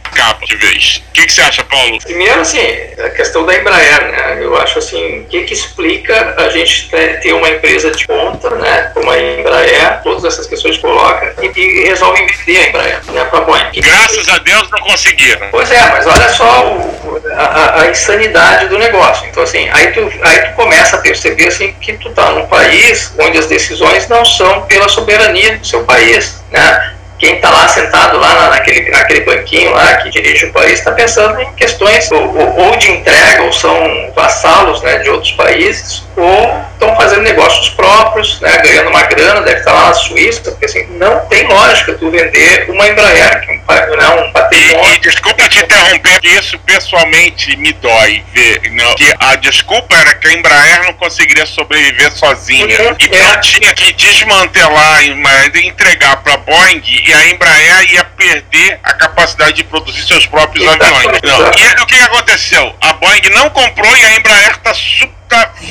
acaba 0.07 0.45
de 0.47 0.57
vez. 0.57 1.03
O 1.09 1.13
que, 1.13 1.27
que 1.27 1.33
você 1.33 1.41
acha, 1.43 1.65
Paulo? 1.65 1.99
Primeiro, 2.03 2.41
assim, 2.41 2.61
a 3.05 3.11
questão 3.11 3.45
da 3.47 3.55
Embraer, 3.57 4.11
né? 4.11 4.39
Eu 4.41 4.57
acho 4.59 4.79
assim, 4.79 5.21
o 5.21 5.25
que, 5.25 5.43
que 5.45 5.55
explica 5.55 6.35
a 6.39 6.49
gente 6.51 6.89
ter 7.23 7.33
uma 7.33 7.49
empresa 7.49 7.91
de 7.91 8.07
ponta, 8.07 8.51
né? 8.57 8.91
Como 8.95 9.11
a 9.11 9.19
Embraer, 9.19 10.03
todas 10.03 10.25
essas 10.25 10.47
questões 10.47 10.77
coloca 10.79 11.35
e, 11.43 11.47
e 11.61 11.85
resolvem 11.89 12.27
vender 12.27 12.59
a 12.65 12.69
Embraer, 12.69 13.01
né? 13.13 13.25
Para 13.25 13.39
a 13.39 13.43
Boeing. 13.43 13.71
Graças 13.77 14.29
a 14.29 14.39
Deus 14.39 14.71
não 14.71 14.81
conseguiram. 14.81 15.49
Pois 15.51 15.71
é, 15.71 15.81
mas 15.91 16.07
olha 16.07 16.29
só 16.31 16.67
o- 16.67 17.23
a, 17.35 17.43
a- 17.45 17.83
a 17.83 17.91
insanidade 17.91 18.69
do 18.69 18.79
negócio. 18.79 19.27
Então, 19.27 19.43
assim, 19.43 19.69
aí 19.73 19.93
tu, 19.93 20.11
aí 20.23 20.41
tu 20.47 20.53
começa 20.55 20.97
a 20.97 21.01
perceber 21.01 21.49
assim, 21.49 21.73
que 21.81 21.95
tu 21.95 22.11
tá 22.11 22.31
num 22.33 22.47
país 22.47 23.13
onde 23.19 23.39
as 23.39 23.47
decisões 23.47 24.09
não 24.09 24.25
são 24.25 24.63
pela 24.63 24.89
soberania 24.89 25.57
do 25.59 25.67
seu 25.67 25.83
país, 25.85 26.43
né? 26.51 26.93
Quem 27.19 27.37
está 27.37 27.51
lá 27.51 27.67
sentado 27.69 28.19
lá 28.19 28.35
na- 28.35 28.51
naquele, 28.51 28.91
naquele 28.91 29.21
banquinho 29.21 29.73
lá 29.73 29.97
que 29.97 30.11
dirige 30.11 30.47
o 30.47 30.53
país 30.53 30.75
está 30.79 30.93
pensando 30.93 31.41
em 31.41 31.53
questões 31.55 32.11
ou- 32.13 32.37
ou 32.59 32.77
de 32.77 32.91
entrega, 32.91 33.43
ou 33.43 33.53
são 33.53 34.13
vassalos 34.15 34.83
né, 34.83 34.99
de 34.99 35.09
outros 35.11 35.33
países, 35.33 36.03
ou 36.17 36.65
estão 36.73 36.95
fazendo 36.97 37.23
negócios 37.23 37.69
próprios, 37.71 38.41
né, 38.41 38.57
ganhando 38.59 38.89
uma 38.91 39.03
grana, 39.03 39.41
deve 39.43 39.59
estar 39.61 39.73
lá 39.73 39.87
na 39.89 39.95
Suíça, 39.95 40.51
porque 40.51 40.65
assim, 40.67 40.87
não 40.99 41.21
tem 41.27 41.47
lógica 41.47 41.95
tu 41.95 42.11
vender 42.11 42.71
uma 42.71 42.87
Embraer, 42.89 43.41
que 43.45 43.51
é 43.51 43.55
um, 43.55 43.97
né, 43.97 44.09
um 44.23 44.29
E, 44.29 44.33
patrimônio. 44.33 44.95
e 44.95 44.99
desculpa 44.99 45.49
te 45.49 45.59
interromper, 45.59 46.19
isso 46.25 46.59
pessoalmente 46.61 47.57
me 47.57 47.73
dói 47.75 48.23
ver. 48.33 48.71
Não, 48.73 48.95
que 48.95 49.13
a 49.19 49.37
desculpa 49.37 49.97
era 49.97 50.15
que 50.15 50.27
a 50.29 50.33
Embraer 50.33 50.85
não 50.85 50.93
conseguiria 50.95 51.47
sobreviver 51.47 52.11
sozinha. 52.13 52.67
Uhum, 52.67 52.97
Então 53.01 53.33
é. 53.33 53.37
tinha 53.39 53.75
que 53.75 53.93
desmantelar 53.93 55.05
e 55.05 55.15
ma- 55.15 55.47
entregar 55.63 56.17
para 56.19 56.37
Boeing 56.39 56.83
e 56.87 57.13
a 57.13 57.29
Embraer 57.29 57.93
ia 57.93 58.05
perder 58.05 58.79
a 58.83 58.93
capacidade 58.95 59.53
de 59.55 59.65
produzir 59.65 60.03
seus 60.07 60.27
próprios 60.27 60.65
Exatamente, 60.65 61.07
aviões. 61.09 61.23
Não. 61.23 61.51
E 61.59 61.67
aí, 61.67 61.75
o 61.83 61.87
que 61.87 62.01
aconteceu? 62.01 62.75
A 62.81 62.93
Boeing 62.95 63.31
não 63.35 63.51
comprou 63.51 63.97
e 63.97 64.05
a 64.05 64.13
Embraer 64.17 64.51
está 64.53 64.73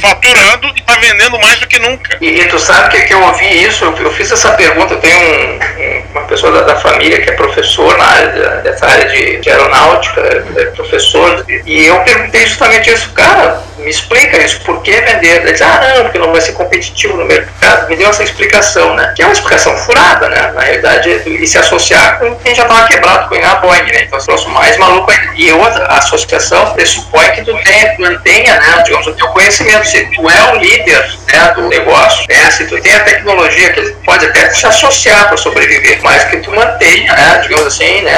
faturando 0.01 0.67
e 0.75 0.79
está 0.79 0.95
vendendo 0.97 1.39
mais 1.39 1.59
do 1.59 1.67
que 1.67 1.79
nunca. 1.79 2.17
E, 2.21 2.27
e 2.41 2.47
tu 2.47 2.59
sabe 2.59 2.89
que, 2.89 3.03
que 3.07 3.13
eu 3.13 3.21
ouvi 3.23 3.65
isso, 3.65 3.85
eu, 3.85 3.95
eu 3.97 4.11
fiz 4.11 4.31
essa 4.31 4.51
pergunta, 4.51 4.95
tenho 4.97 5.17
um- 5.17 5.59
um- 5.81 6.05
uma 6.11 6.21
pessoa 6.23 6.51
da, 6.51 6.61
da 6.61 6.75
família 6.77 7.21
que 7.21 7.29
é 7.29 7.33
professor 7.33 7.97
na 7.97 8.05
área, 8.05 8.49
dessa 8.63 8.85
área 8.87 9.05
de, 9.09 9.37
de 9.39 9.49
aeronáutica, 9.49 10.21
é 10.57 10.65
professor, 10.67 11.45
e 11.65 11.85
eu 11.85 11.99
perguntei 12.01 12.45
justamente 12.45 12.89
isso, 12.91 13.09
cara, 13.11 13.61
me 13.77 13.89
explica 13.89 14.37
isso, 14.37 14.61
por 14.61 14.81
que 14.81 14.91
vender? 14.91 15.41
Ele 15.41 15.51
disse, 15.51 15.63
ah 15.63 15.93
não, 15.95 16.03
porque 16.03 16.17
não 16.17 16.31
vai 16.31 16.41
ser 16.41 16.53
competitivo 16.53 17.17
no 17.17 17.25
mercado, 17.25 17.87
me 17.89 17.95
deu 17.95 18.09
essa 18.09 18.23
explicação, 18.23 18.95
né? 18.95 19.13
Que 19.15 19.21
é 19.21 19.25
uma 19.25 19.33
explicação 19.33 19.75
furada, 19.77 20.27
né? 20.29 20.51
Na 20.55 20.61
realidade, 20.61 21.09
e 21.27 21.45
se 21.45 21.57
associar 21.57 22.17
com 22.17 22.33
quem 22.37 22.55
já 22.55 22.63
estava 22.63 22.87
quebrado 22.87 23.29
com 23.29 23.35
a 23.35 23.55
Boeing, 23.55 23.83
né? 23.91 24.03
Então, 24.03 24.19
fosse 24.21 24.49
mais 24.49 24.75
maluco 24.77 25.11
ainda. 25.11 25.33
E 25.35 25.51
outra, 25.51 25.85
a 25.85 25.97
associação 25.99 26.73
pressupõe 26.73 27.29
que 27.31 27.43
tu 27.43 27.55
tenha, 27.63 27.95
mantenha, 27.99 28.59
né, 28.59 28.81
digamos, 28.85 29.05
o 29.07 29.13
teu 29.13 29.27
conhecimento. 29.27 29.44
Se 29.51 30.05
tu 30.15 30.29
é 30.29 30.53
o 30.53 30.57
líder 30.57 31.09
né, 31.31 31.53
do 31.55 31.67
negócio, 31.67 32.25
né, 32.29 32.51
se 32.51 32.65
tu 32.65 32.79
tem 32.81 32.95
a 32.95 33.03
tecnologia, 33.03 33.73
que 33.73 33.81
pode 34.05 34.25
até 34.25 34.49
se 34.49 34.65
associar 34.65 35.27
para 35.27 35.37
sobreviver, 35.37 35.99
mas 36.03 36.23
que 36.25 36.37
tu 36.37 36.51
mantenha, 36.51 37.13
né, 37.13 37.39
digamos 37.43 37.67
assim, 37.67 38.01
né, 38.01 38.15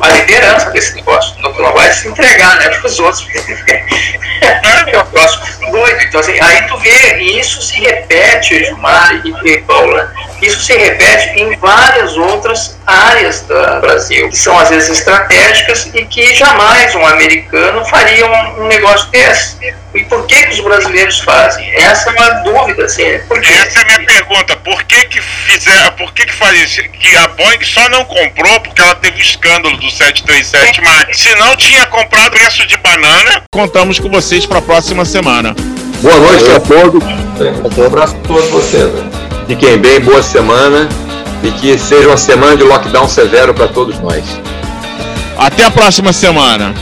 a 0.00 0.08
liderança 0.08 0.70
desse 0.70 0.94
negócio. 0.94 1.34
Não, 1.40 1.52
tu 1.52 1.62
não 1.62 1.72
vai 1.72 1.92
se 1.92 2.08
entregar 2.08 2.58
né, 2.58 2.68
para 2.68 2.86
os 2.86 2.98
outros. 2.98 3.26
é 4.40 4.82
um 4.82 4.84
negócio 4.86 5.40
doido. 5.70 6.02
Então, 6.02 6.20
assim, 6.20 6.38
aí 6.40 6.62
tu 6.62 6.76
vê, 6.78 7.18
e 7.18 7.40
isso 7.40 7.62
se 7.62 7.80
repete, 7.80 8.64
Gilmar 8.64 9.22
e 9.24 9.58
Paula, 9.62 10.12
isso 10.40 10.60
se 10.60 10.76
repete 10.76 11.40
em 11.40 11.56
várias 11.56 12.16
outras 12.16 12.78
áreas 12.86 13.42
do 13.42 13.80
Brasil, 13.80 14.28
que 14.28 14.38
são 14.38 14.58
às 14.58 14.70
vezes 14.70 14.98
estratégicas 14.98 15.90
e 15.94 16.04
que 16.04 16.34
jamais 16.34 16.94
um 16.94 17.06
americano 17.06 17.84
faria 17.84 18.26
um, 18.26 18.62
um 18.62 18.66
negócio 18.66 19.08
desse. 19.10 19.56
E 19.94 20.04
por 20.04 20.24
que, 20.26 20.40
que 20.44 20.52
os 20.52 20.60
brasileiros 20.60 21.18
fazem? 21.20 21.68
Essa 21.74 22.10
é 22.10 22.12
uma 22.12 22.30
dúvida, 22.42 22.84
assim. 22.84 23.02
Quê? 23.02 23.48
Essa 23.48 23.80
é 23.80 23.82
a 23.82 23.84
minha 23.86 24.06
pergunta. 24.06 24.56
Por 24.58 24.82
que 24.84 25.04
que 25.06 25.20
fizer, 25.20 25.90
por 25.92 26.12
que 26.12 26.26
que 26.26 26.32
faz 26.32 26.60
isso? 26.60 26.82
Que 26.90 27.16
a 27.16 27.26
Boeing 27.28 27.64
só 27.64 27.88
não 27.88 28.04
comprou 28.04 28.60
porque 28.60 28.80
ela 28.80 28.94
teve 28.94 29.18
o 29.18 29.20
escândalo 29.20 29.76
do 29.78 29.90
737 29.90 30.80
MAX. 30.82 31.18
Se 31.18 31.34
não 31.36 31.56
tinha 31.56 31.84
comprado 31.86 32.30
preço 32.30 32.66
de 32.66 32.76
banana, 32.78 33.42
contamos 33.52 33.98
com 33.98 34.08
vocês 34.08 34.46
para 34.46 34.58
a 34.58 34.62
próxima 34.62 35.04
semana. 35.04 35.54
Boa 36.02 36.16
noite 36.18 36.50
a 36.50 36.60
todos. 36.60 37.02
Um 37.76 37.86
abraço 37.86 38.16
a 38.16 38.28
todos 38.28 38.48
vocês. 38.50 38.84
né? 38.92 39.10
Fiquem 39.48 39.78
bem, 39.78 40.00
boa 40.00 40.22
semana. 40.22 40.88
E 41.42 41.50
que 41.52 41.76
seja 41.78 42.06
uma 42.06 42.16
semana 42.16 42.56
de 42.56 42.62
lockdown 42.62 43.08
severo 43.08 43.52
para 43.54 43.66
todos 43.68 43.98
nós. 43.98 44.24
Até 45.38 45.64
a 45.64 45.70
próxima 45.70 46.12
semana. 46.12 46.74